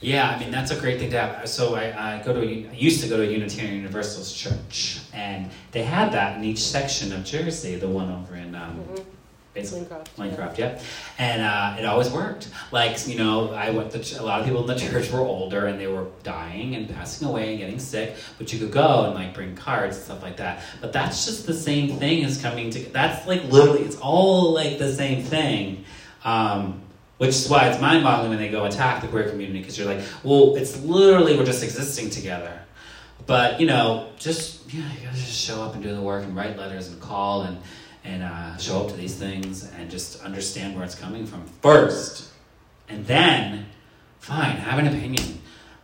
Yeah, 0.00 0.28
I 0.30 0.38
mean 0.38 0.50
that's 0.50 0.72
a 0.72 0.80
great 0.80 0.98
thing 0.98 1.10
to 1.10 1.20
have. 1.20 1.48
So 1.48 1.76
I, 1.76 2.16
I 2.18 2.22
go 2.22 2.32
to 2.32 2.40
a, 2.40 2.68
I 2.68 2.74
used 2.74 3.02
to 3.02 3.08
go 3.08 3.18
to 3.18 3.22
a 3.22 3.26
Unitarian 3.26 3.76
Universalist 3.76 4.36
church, 4.36 5.00
and 5.12 5.50
they 5.70 5.84
had 5.84 6.10
that 6.12 6.36
in 6.36 6.44
each 6.44 6.58
section 6.58 7.12
of 7.12 7.24
Jersey. 7.24 7.76
The 7.76 7.88
one 7.88 8.10
over 8.10 8.34
in 8.34 8.54
um, 8.54 8.84
Mhm. 8.84 9.04
Basically 9.54 9.80
Lincroft. 9.80 10.16
Minecraft, 10.16 10.58
yeah. 10.58 10.80
And 11.18 11.42
uh, 11.42 11.76
it 11.78 11.84
always 11.84 12.08
worked. 12.10 12.48
Like, 12.70 13.06
you 13.06 13.18
know, 13.18 13.52
I 13.52 13.70
went 13.70 13.90
to 13.90 13.98
ch- 13.98 14.14
a 14.14 14.22
lot 14.22 14.40
of 14.40 14.46
people 14.46 14.62
in 14.62 14.66
the 14.66 14.80
church 14.90 15.10
were 15.10 15.20
older 15.20 15.66
and 15.66 15.78
they 15.78 15.86
were 15.86 16.06
dying 16.22 16.74
and 16.74 16.88
passing 16.88 17.28
away 17.28 17.50
and 17.50 17.58
getting 17.58 17.78
sick, 17.78 18.14
but 18.38 18.50
you 18.52 18.58
could 18.58 18.70
go 18.70 19.04
and 19.04 19.14
like 19.14 19.34
bring 19.34 19.54
cards 19.54 19.96
and 19.96 20.04
stuff 20.06 20.22
like 20.22 20.38
that. 20.38 20.62
But 20.80 20.94
that's 20.94 21.26
just 21.26 21.46
the 21.46 21.52
same 21.54 21.98
thing 21.98 22.24
as 22.24 22.40
coming 22.40 22.70
to, 22.70 22.78
that's 22.92 23.26
like 23.26 23.44
literally, 23.44 23.82
it's 23.82 23.96
all 23.96 24.52
like 24.52 24.78
the 24.78 24.92
same 24.92 25.22
thing. 25.22 25.84
Um, 26.24 26.80
which 27.18 27.30
is 27.30 27.48
why 27.48 27.68
it's 27.68 27.80
mind 27.80 28.02
boggling 28.02 28.30
when 28.30 28.38
they 28.38 28.48
go 28.48 28.64
attack 28.64 29.00
the 29.02 29.06
queer 29.06 29.28
community 29.28 29.60
because 29.60 29.78
you're 29.78 29.86
like, 29.86 30.02
well, 30.24 30.56
it's 30.56 30.80
literally 30.80 31.36
we're 31.36 31.44
just 31.44 31.62
existing 31.62 32.10
together. 32.10 32.58
But, 33.26 33.60
you 33.60 33.66
know, 33.66 34.08
just, 34.18 34.72
yeah, 34.72 34.82
you 34.92 35.04
gotta 35.04 35.16
just 35.16 35.32
show 35.32 35.62
up 35.62 35.74
and 35.74 35.82
do 35.82 35.94
the 35.94 36.00
work 36.00 36.24
and 36.24 36.34
write 36.34 36.56
letters 36.56 36.88
and 36.88 37.00
call 37.00 37.42
and, 37.42 37.58
and 38.04 38.22
uh, 38.22 38.56
show 38.56 38.82
up 38.82 38.88
to 38.88 38.96
these 38.96 39.14
things 39.14 39.70
and 39.78 39.90
just 39.90 40.22
understand 40.22 40.74
where 40.74 40.84
it's 40.84 40.94
coming 40.94 41.26
from 41.26 41.44
first. 41.60 42.30
And 42.88 43.06
then, 43.06 43.66
fine, 44.18 44.56
have 44.56 44.78
an 44.78 44.88
opinion. 44.88 45.40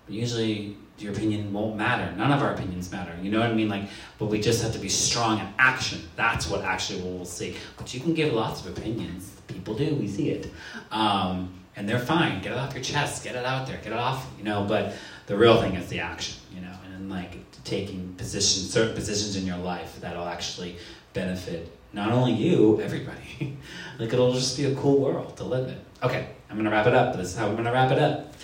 But 0.07 0.15
usually, 0.15 0.77
your 0.99 1.13
opinion 1.13 1.53
won't 1.53 1.77
matter. 1.77 2.15
None 2.17 2.33
of 2.33 2.43
our 2.43 2.53
opinions 2.53 2.91
matter. 2.91 3.15
You 3.23 3.31
know 3.31 3.41
what 3.41 3.51
I 3.51 3.55
mean? 3.55 3.69
Like, 3.69 3.89
but 4.19 4.27
we 4.27 4.41
just 4.41 4.63
have 4.63 4.73
to 4.73 4.79
be 4.79 4.89
strong 4.89 5.39
in 5.39 5.47
action. 5.59 6.01
That's 6.17 6.49
what 6.51 6.63
actually 6.63 7.03
we'll 7.03 7.25
see. 7.25 7.57
But 7.77 7.95
you 7.95 8.01
can 8.01 8.15
give 8.15 8.33
lots 8.33 8.65
of 8.65 8.77
opinions. 8.77 9.33
People 9.47 9.75
do. 9.75 9.95
We 9.95 10.09
see 10.09 10.31
it. 10.31 10.51
Um, 10.91 11.55
and 11.77 11.89
they're 11.89 12.01
fine. 12.01 12.43
Get 12.43 12.53
it 12.53 12.59
off 12.59 12.75
your 12.75 12.83
chest. 12.83 13.23
Get 13.23 13.37
it 13.37 13.45
out 13.45 13.69
there. 13.69 13.77
Get 13.77 13.93
it 13.93 13.99
off. 13.99 14.29
You 14.39 14.45
know. 14.45 14.65
But 14.65 14.95
the 15.27 15.37
real 15.37 15.61
thing 15.61 15.75
is 15.75 15.89
the 15.89 16.01
action. 16.01 16.37
You 16.53 16.63
know, 16.63 16.75
and 16.93 17.09
like 17.09 17.37
taking 17.63 18.15
positions, 18.15 18.71
certain 18.71 18.95
positions 18.95 19.37
in 19.37 19.47
your 19.47 19.59
life 19.59 20.01
that'll 20.01 20.27
actually 20.27 20.77
benefit 21.13 21.71
not 21.93 22.13
only 22.13 22.33
you, 22.33 22.81
everybody. 22.81 23.57
like 23.99 24.13
it'll 24.13 24.33
just 24.33 24.57
be 24.57 24.65
a 24.67 24.75
cool 24.75 24.99
world 25.01 25.37
to 25.37 25.45
live 25.45 25.69
in. 25.69 25.79
Okay, 26.03 26.29
I'm 26.51 26.57
gonna 26.57 26.71
wrap 26.71 26.87
it 26.87 26.95
up. 26.95 27.17
This 27.17 27.29
is 27.29 27.37
how 27.37 27.49
I'm 27.49 27.57
gonna 27.57 27.73
wrap 27.73 27.91
it 27.91 27.99
up. 27.99 28.35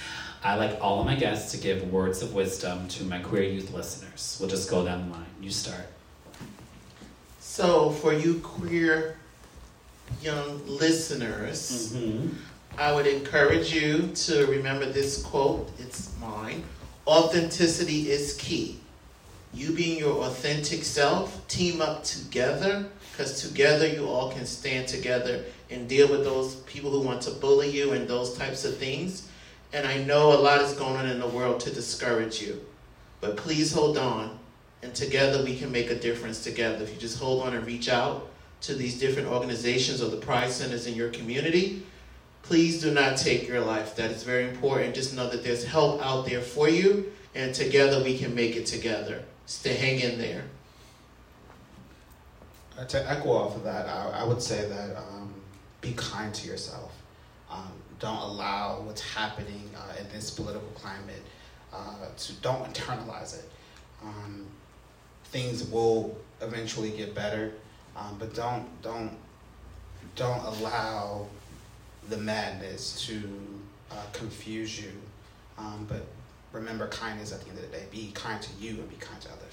I 0.42 0.56
like 0.56 0.78
all 0.80 1.00
of 1.00 1.06
my 1.06 1.14
guests 1.14 1.52
to 1.52 1.58
give 1.58 1.90
words 1.90 2.20
of 2.22 2.34
wisdom 2.34 2.86
to 2.88 3.04
my 3.04 3.18
queer 3.18 3.44
youth 3.44 3.72
listeners. 3.72 4.36
We'll 4.38 4.50
just 4.50 4.68
go 4.68 4.84
down 4.84 5.08
the 5.08 5.14
line. 5.16 5.26
You 5.40 5.50
start. 5.50 5.86
So, 7.40 7.90
for 7.90 8.12
you 8.12 8.40
queer 8.40 9.16
young 10.22 10.66
listeners, 10.66 11.92
Mm-hmm. 11.94 12.28
I 12.76 12.92
would 12.92 13.06
encourage 13.06 13.72
you 13.72 14.08
to 14.26 14.46
remember 14.46 14.84
this 14.86 15.22
quote. 15.22 15.70
It's 15.78 16.10
mine. 16.20 16.64
Authenticity 17.06 18.10
is 18.10 18.34
key. 18.34 18.80
You 19.52 19.72
being 19.72 19.96
your 19.96 20.24
authentic 20.24 20.82
self, 20.82 21.46
team 21.46 21.80
up 21.80 22.02
together, 22.02 22.86
because 23.16 23.42
together 23.42 23.86
you 23.86 24.08
all 24.08 24.32
can 24.32 24.44
stand 24.44 24.88
together 24.88 25.44
and 25.70 25.88
deal 25.88 26.08
with 26.08 26.24
those 26.24 26.56
people 26.66 26.90
who 26.90 27.00
want 27.00 27.22
to 27.22 27.30
bully 27.30 27.70
you 27.70 27.92
and 27.92 28.08
those 28.08 28.36
types 28.36 28.64
of 28.64 28.76
things. 28.76 29.28
And 29.72 29.86
I 29.86 29.98
know 29.98 30.32
a 30.32 30.40
lot 30.40 30.60
is 30.62 30.72
going 30.72 30.96
on 30.96 31.06
in 31.06 31.20
the 31.20 31.28
world 31.28 31.60
to 31.60 31.70
discourage 31.70 32.42
you. 32.42 32.60
But 33.20 33.36
please 33.36 33.72
hold 33.72 33.96
on, 33.98 34.38
and 34.82 34.94
together 34.94 35.44
we 35.44 35.56
can 35.56 35.70
make 35.70 35.90
a 35.90 35.94
difference 35.94 36.42
together. 36.42 36.82
If 36.82 36.92
you 36.92 37.00
just 37.00 37.18
hold 37.18 37.42
on 37.44 37.54
and 37.54 37.64
reach 37.64 37.88
out 37.88 38.28
to 38.62 38.74
these 38.74 38.98
different 38.98 39.28
organizations 39.28 40.02
or 40.02 40.10
the 40.10 40.16
pride 40.16 40.50
centers 40.50 40.86
in 40.86 40.94
your 40.94 41.10
community, 41.10 41.84
please 42.42 42.82
do 42.82 42.90
not 42.90 43.16
take 43.16 43.46
your 43.46 43.60
life. 43.60 43.94
That 43.94 44.10
is 44.10 44.24
very 44.24 44.48
important. 44.48 44.94
Just 44.94 45.14
know 45.14 45.28
that 45.30 45.44
there's 45.44 45.64
help 45.64 46.02
out 46.04 46.26
there 46.26 46.40
for 46.40 46.68
you, 46.68 47.12
and 47.34 47.54
together 47.54 48.02
we 48.02 48.18
can 48.18 48.34
make 48.34 48.56
it 48.56 48.66
together. 48.66 49.22
Stay 49.46 49.74
hang 49.74 50.00
in 50.00 50.18
there. 50.18 50.44
To 52.88 53.10
echo 53.10 53.30
off 53.30 53.56
of 53.56 53.64
that, 53.64 53.86
I, 53.86 54.20
I 54.20 54.24
would 54.24 54.42
say 54.42 54.68
that 54.68 54.96
um, 54.96 55.32
be 55.80 55.92
kind 55.92 56.34
to 56.34 56.48
yourself. 56.48 56.92
Um, 57.50 57.72
don't 58.00 58.18
allow 58.18 58.80
what's 58.80 59.00
happening 59.00 59.70
uh, 59.76 60.00
in 60.00 60.08
this 60.08 60.30
political 60.30 60.68
climate 60.74 61.22
uh, 61.72 62.06
to 62.16 62.32
don't 62.34 62.64
internalize 62.74 63.38
it. 63.38 63.48
Um, 64.02 64.46
things 65.26 65.64
will 65.68 66.16
eventually 66.40 66.90
get 66.90 67.14
better, 67.14 67.52
um, 67.96 68.16
but 68.18 68.34
don't 68.34 68.66
don't 68.82 69.12
don't 70.16 70.44
allow 70.44 71.26
the 72.08 72.16
madness 72.16 73.06
to 73.06 73.22
uh, 73.90 73.94
confuse 74.12 74.80
you. 74.82 74.92
Um, 75.58 75.86
but 75.88 76.04
remember, 76.52 76.88
kindness 76.88 77.32
at 77.32 77.42
the 77.42 77.50
end 77.50 77.58
of 77.58 77.70
the 77.70 77.76
day. 77.76 77.84
Be 77.90 78.10
kind 78.14 78.42
to 78.42 78.50
you 78.58 78.70
and 78.70 78.88
be 78.88 78.96
kind 78.96 79.20
to 79.20 79.28
others. 79.28 79.43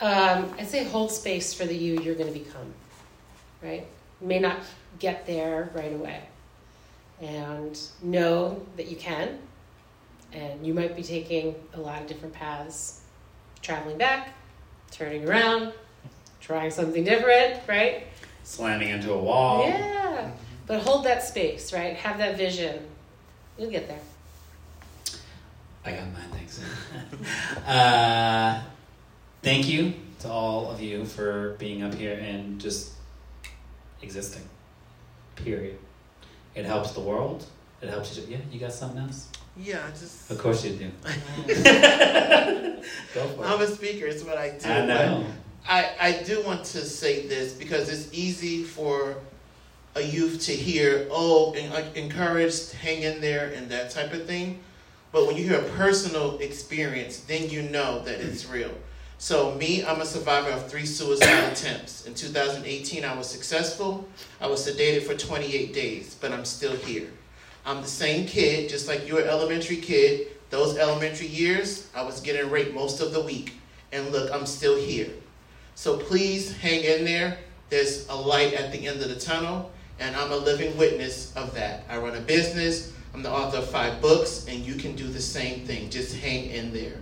Um, 0.00 0.52
I'd 0.58 0.68
say 0.68 0.84
hold 0.84 1.10
space 1.12 1.54
for 1.54 1.64
the 1.64 1.74
you 1.74 2.00
you're 2.00 2.14
going 2.14 2.32
to 2.32 2.38
become, 2.38 2.72
right? 3.62 3.86
You 4.20 4.26
may 4.26 4.38
not 4.38 4.58
get 4.98 5.26
there 5.26 5.70
right 5.74 5.92
away. 5.92 6.22
And 7.20 7.80
know 8.02 8.60
that 8.76 8.88
you 8.88 8.96
can. 8.96 9.38
And 10.32 10.66
you 10.66 10.74
might 10.74 10.96
be 10.96 11.02
taking 11.02 11.54
a 11.74 11.80
lot 11.80 12.02
of 12.02 12.08
different 12.08 12.34
paths, 12.34 13.02
traveling 13.62 13.98
back, 13.98 14.30
turning 14.90 15.28
around, 15.28 15.72
trying 16.40 16.72
something 16.72 17.04
different, 17.04 17.60
right? 17.68 18.08
Slamming 18.42 18.88
into 18.88 19.12
a 19.12 19.18
wall. 19.18 19.64
Yeah. 19.64 20.30
But 20.66 20.80
hold 20.80 21.04
that 21.04 21.22
space, 21.22 21.72
right? 21.72 21.94
Have 21.96 22.18
that 22.18 22.36
vision. 22.36 22.84
You'll 23.58 23.70
get 23.70 23.86
there. 23.86 24.00
I 25.84 25.92
got 25.92 26.12
mine, 26.12 26.30
thanks. 26.32 26.60
uh, 27.66 28.62
thank 29.44 29.68
you 29.68 29.92
to 30.20 30.28
all 30.28 30.70
of 30.70 30.80
you 30.80 31.04
for 31.04 31.54
being 31.58 31.82
up 31.82 31.92
here 31.94 32.18
and 32.18 32.58
just 32.58 32.94
existing. 34.00 34.42
Period. 35.36 35.78
It 36.54 36.64
helps 36.64 36.92
the 36.92 37.00
world. 37.00 37.44
It 37.82 37.90
helps 37.90 38.16
you. 38.16 38.24
Yeah, 38.26 38.38
you 38.50 38.58
got 38.58 38.72
something 38.72 38.98
else? 38.98 39.28
Yeah, 39.56 39.82
just. 39.90 40.30
Of 40.30 40.38
course 40.38 40.64
you 40.64 40.72
do. 40.72 40.90
Go 43.14 43.28
for 43.28 43.44
I'm 43.44 43.60
a 43.60 43.66
speaker, 43.66 44.06
it's 44.06 44.24
what 44.24 44.38
I 44.38 44.50
do. 44.58 44.68
I 44.68 44.86
know. 44.86 45.26
I, 45.68 45.90
I 46.00 46.22
do 46.24 46.42
want 46.42 46.64
to 46.64 46.80
say 46.80 47.26
this 47.26 47.52
because 47.52 47.88
it's 47.90 48.08
easy 48.12 48.64
for 48.64 49.16
a 49.94 50.02
youth 50.02 50.40
to 50.42 50.52
hear, 50.52 51.06
oh, 51.10 51.54
encouraged, 51.94 52.72
hang 52.72 53.02
in 53.02 53.20
there, 53.20 53.52
and 53.54 53.70
that 53.70 53.90
type 53.90 54.12
of 54.12 54.26
thing. 54.26 54.60
But 55.12 55.26
when 55.26 55.36
you 55.36 55.44
hear 55.44 55.60
a 55.60 55.68
personal 55.70 56.38
experience, 56.38 57.18
then 57.20 57.48
you 57.50 57.62
know 57.62 58.02
that 58.04 58.20
it's 58.20 58.48
real. 58.48 58.72
So, 59.24 59.54
me, 59.54 59.82
I'm 59.82 60.02
a 60.02 60.04
survivor 60.04 60.50
of 60.50 60.70
three 60.70 60.84
suicide 60.84 61.44
attempts. 61.52 62.04
In 62.04 62.12
2018, 62.12 63.06
I 63.06 63.16
was 63.16 63.26
successful. 63.26 64.06
I 64.38 64.46
was 64.46 64.68
sedated 64.68 65.04
for 65.04 65.14
28 65.14 65.72
days, 65.72 66.14
but 66.20 66.30
I'm 66.30 66.44
still 66.44 66.76
here. 66.76 67.08
I'm 67.64 67.80
the 67.80 67.88
same 67.88 68.26
kid, 68.26 68.68
just 68.68 68.86
like 68.86 69.08
you're 69.08 69.22
elementary 69.22 69.78
kid. 69.78 70.26
Those 70.50 70.76
elementary 70.76 71.28
years, 71.28 71.88
I 71.94 72.02
was 72.02 72.20
getting 72.20 72.50
raped 72.50 72.74
most 72.74 73.00
of 73.00 73.14
the 73.14 73.20
week. 73.22 73.54
And 73.92 74.12
look, 74.12 74.30
I'm 74.30 74.44
still 74.44 74.76
here. 74.76 75.08
So 75.74 75.96
please 75.96 76.54
hang 76.58 76.84
in 76.84 77.06
there. 77.06 77.38
There's 77.70 78.06
a 78.10 78.14
light 78.14 78.52
at 78.52 78.72
the 78.72 78.86
end 78.86 79.00
of 79.00 79.08
the 79.08 79.18
tunnel, 79.18 79.72
and 80.00 80.14
I'm 80.16 80.32
a 80.32 80.36
living 80.36 80.76
witness 80.76 81.34
of 81.34 81.54
that. 81.54 81.84
I 81.88 81.96
run 81.96 82.14
a 82.14 82.20
business, 82.20 82.92
I'm 83.14 83.22
the 83.22 83.32
author 83.32 83.56
of 83.56 83.70
five 83.70 84.02
books, 84.02 84.44
and 84.48 84.58
you 84.66 84.74
can 84.74 84.94
do 84.94 85.06
the 85.08 85.22
same 85.22 85.64
thing. 85.64 85.88
Just 85.88 86.14
hang 86.14 86.50
in 86.50 86.74
there. 86.74 86.98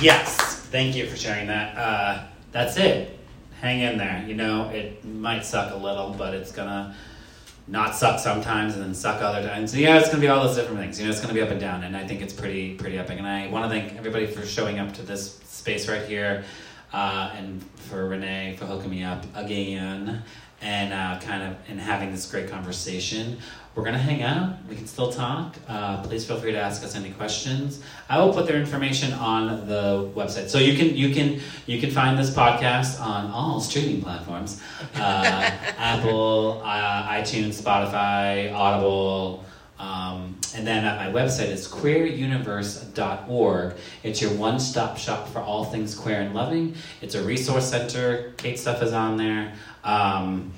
Yes. 0.00 0.36
Thank 0.70 0.94
you 0.94 1.06
for 1.06 1.16
sharing 1.16 1.48
that. 1.48 1.76
Uh, 1.76 2.24
that's 2.52 2.76
it. 2.76 3.18
Hang 3.60 3.80
in 3.80 3.98
there. 3.98 4.24
You 4.28 4.34
know, 4.34 4.68
it 4.70 5.04
might 5.04 5.44
suck 5.44 5.72
a 5.72 5.76
little, 5.76 6.14
but 6.16 6.34
it's 6.34 6.52
gonna 6.52 6.94
not 7.66 7.96
suck 7.96 8.20
sometimes 8.20 8.74
and 8.74 8.82
then 8.84 8.94
suck 8.94 9.20
other 9.20 9.46
times. 9.46 9.72
So, 9.72 9.78
yeah, 9.78 9.98
it's 9.98 10.08
gonna 10.08 10.20
be 10.20 10.28
all 10.28 10.44
those 10.44 10.54
different 10.54 10.78
things. 10.78 11.00
You 11.00 11.06
know, 11.06 11.10
it's 11.10 11.20
gonna 11.20 11.34
be 11.34 11.42
up 11.42 11.50
and 11.50 11.58
down, 11.60 11.82
and 11.82 11.96
I 11.96 12.06
think 12.06 12.20
it's 12.22 12.32
pretty 12.32 12.74
pretty 12.74 12.96
epic. 12.96 13.18
And 13.18 13.26
I 13.26 13.48
want 13.48 13.64
to 13.64 13.68
thank 13.68 13.96
everybody 13.96 14.26
for 14.26 14.46
showing 14.46 14.78
up 14.78 14.94
to 14.94 15.02
this 15.02 15.38
space 15.44 15.88
right 15.88 16.04
here, 16.06 16.44
uh, 16.92 17.32
and 17.34 17.60
for 17.74 18.06
Renee 18.08 18.54
for 18.56 18.66
hooking 18.66 18.90
me 18.90 19.02
up 19.02 19.24
again, 19.34 20.22
and 20.60 20.92
uh, 20.92 21.18
kind 21.20 21.42
of 21.42 21.56
and 21.68 21.80
having 21.80 22.12
this 22.12 22.30
great 22.30 22.48
conversation. 22.48 23.38
We're 23.78 23.84
gonna 23.84 23.98
hang 23.98 24.22
out. 24.22 24.56
We 24.68 24.74
can 24.74 24.88
still 24.88 25.12
talk. 25.12 25.54
Uh, 25.68 26.02
please 26.02 26.26
feel 26.26 26.40
free 26.40 26.50
to 26.50 26.58
ask 26.58 26.82
us 26.82 26.96
any 26.96 27.10
questions. 27.10 27.80
I 28.08 28.20
will 28.20 28.32
put 28.32 28.48
their 28.48 28.56
information 28.56 29.12
on 29.12 29.68
the 29.68 30.10
website, 30.16 30.48
so 30.48 30.58
you 30.58 30.76
can 30.76 30.96
you 30.96 31.14
can 31.14 31.40
you 31.66 31.80
can 31.80 31.92
find 31.92 32.18
this 32.18 32.30
podcast 32.30 33.00
on 33.00 33.30
all 33.30 33.60
streaming 33.60 34.02
platforms: 34.02 34.60
uh, 34.96 34.98
Apple, 35.78 36.60
uh, 36.64 37.08
iTunes, 37.08 37.62
Spotify, 37.62 38.52
Audible. 38.52 39.44
Um, 39.78 40.36
and 40.56 40.66
then 40.66 40.84
at 40.84 40.96
my 40.96 41.06
website 41.12 41.50
is 41.50 41.68
queeruniverse.org. 41.68 43.76
It's 44.02 44.20
your 44.20 44.32
one 44.32 44.58
stop 44.58 44.98
shop 44.98 45.28
for 45.28 45.38
all 45.38 45.66
things 45.66 45.94
queer 45.94 46.20
and 46.20 46.34
loving. 46.34 46.74
It's 47.00 47.14
a 47.14 47.22
resource 47.22 47.70
center. 47.70 48.32
Kate 48.38 48.58
stuff 48.58 48.82
is 48.82 48.92
on 48.92 49.18
there. 49.18 49.52
Um, 49.84 50.52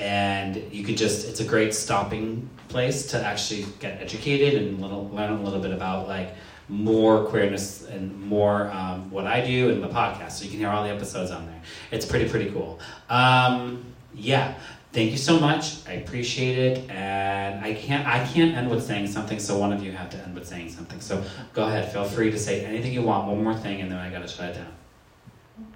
and 0.00 0.56
you 0.72 0.82
could 0.82 0.96
just, 0.96 1.28
it's 1.28 1.40
a 1.40 1.44
great 1.44 1.74
stopping 1.74 2.48
place 2.68 3.06
to 3.08 3.22
actually 3.22 3.66
get 3.78 4.00
educated 4.00 4.62
and 4.62 4.80
little, 4.80 5.08
learn 5.10 5.30
a 5.30 5.42
little 5.42 5.60
bit 5.60 5.72
about 5.72 6.08
like 6.08 6.34
more 6.68 7.24
queerness 7.26 7.84
and 7.86 8.18
more 8.22 8.70
um, 8.70 9.10
what 9.10 9.26
I 9.26 9.44
do 9.44 9.68
in 9.68 9.80
the 9.80 9.88
podcast. 9.88 10.32
So 10.32 10.44
you 10.44 10.50
can 10.50 10.58
hear 10.58 10.70
all 10.70 10.82
the 10.82 10.90
episodes 10.90 11.30
on 11.30 11.46
there. 11.46 11.60
It's 11.90 12.06
pretty, 12.06 12.28
pretty 12.28 12.50
cool. 12.50 12.80
Um, 13.08 13.84
yeah. 14.14 14.54
Thank 14.92 15.12
you 15.12 15.18
so 15.18 15.38
much. 15.38 15.86
I 15.86 15.92
appreciate 15.92 16.58
it, 16.58 16.90
and 16.90 17.64
I 17.64 17.74
can't 17.74 18.04
I 18.08 18.26
can't 18.26 18.56
end 18.56 18.68
with 18.68 18.84
saying 18.84 19.06
something. 19.06 19.38
So 19.38 19.56
one 19.56 19.72
of 19.72 19.84
you 19.84 19.92
have 19.92 20.10
to 20.10 20.16
end 20.16 20.34
with 20.34 20.48
saying 20.48 20.70
something. 20.70 21.00
So 21.00 21.22
go 21.52 21.68
ahead. 21.68 21.92
Feel 21.92 22.02
free 22.02 22.32
to 22.32 22.38
say 22.38 22.64
anything 22.64 22.92
you 22.92 23.02
want. 23.02 23.28
One 23.28 23.44
more 23.44 23.54
thing, 23.54 23.82
and 23.82 23.88
then 23.88 23.98
I 23.98 24.10
gotta 24.10 24.26
shut 24.26 24.48
it 24.48 24.54
down. 24.54 24.72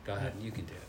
Go 0.04 0.14
ahead. 0.14 0.32
You 0.40 0.50
can 0.50 0.64
do 0.64 0.72
it. 0.72 0.83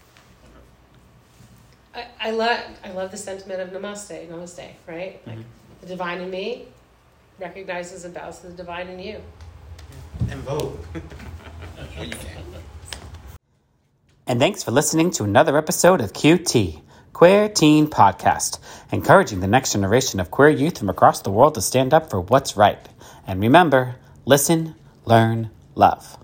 I, 1.95 2.05
I 2.19 2.31
love 2.31 2.59
I 2.83 2.91
love 2.91 3.11
the 3.11 3.17
sentiment 3.17 3.61
of 3.61 3.69
namaste, 3.69 4.27
namaste, 4.29 4.69
right? 4.87 5.21
Like 5.25 5.37
Mhm. 5.37 5.43
the 5.81 5.87
divine 5.87 6.19
in 6.21 6.29
me 6.29 6.65
recognizes 7.39 8.05
and 8.05 8.13
bows 8.13 8.39
to 8.39 8.47
the 8.47 8.53
divine 8.53 8.87
in 8.87 8.99
you. 8.99 9.21
And 10.29 10.41
vote. 10.41 10.85
when 11.97 12.09
you 12.09 12.15
can. 12.15 12.43
And 14.27 14.39
thanks 14.39 14.63
for 14.63 14.71
listening 14.71 15.11
to 15.11 15.23
another 15.23 15.57
episode 15.57 16.01
of 16.01 16.11
QT, 16.13 16.81
Queer 17.13 17.47
Teen 17.47 17.87
Podcast, 17.87 18.57
encouraging 18.91 19.39
the 19.39 19.47
next 19.47 19.73
generation 19.73 20.19
of 20.19 20.31
queer 20.31 20.49
youth 20.49 20.79
from 20.79 20.89
across 20.89 21.21
the 21.21 21.29
world 21.29 21.53
to 21.55 21.61
stand 21.61 21.93
up 21.93 22.09
for 22.09 22.19
what's 22.19 22.57
right. 22.57 22.79
And 23.27 23.39
remember, 23.39 23.97
listen, 24.25 24.75
learn, 25.05 25.51
love. 25.75 26.17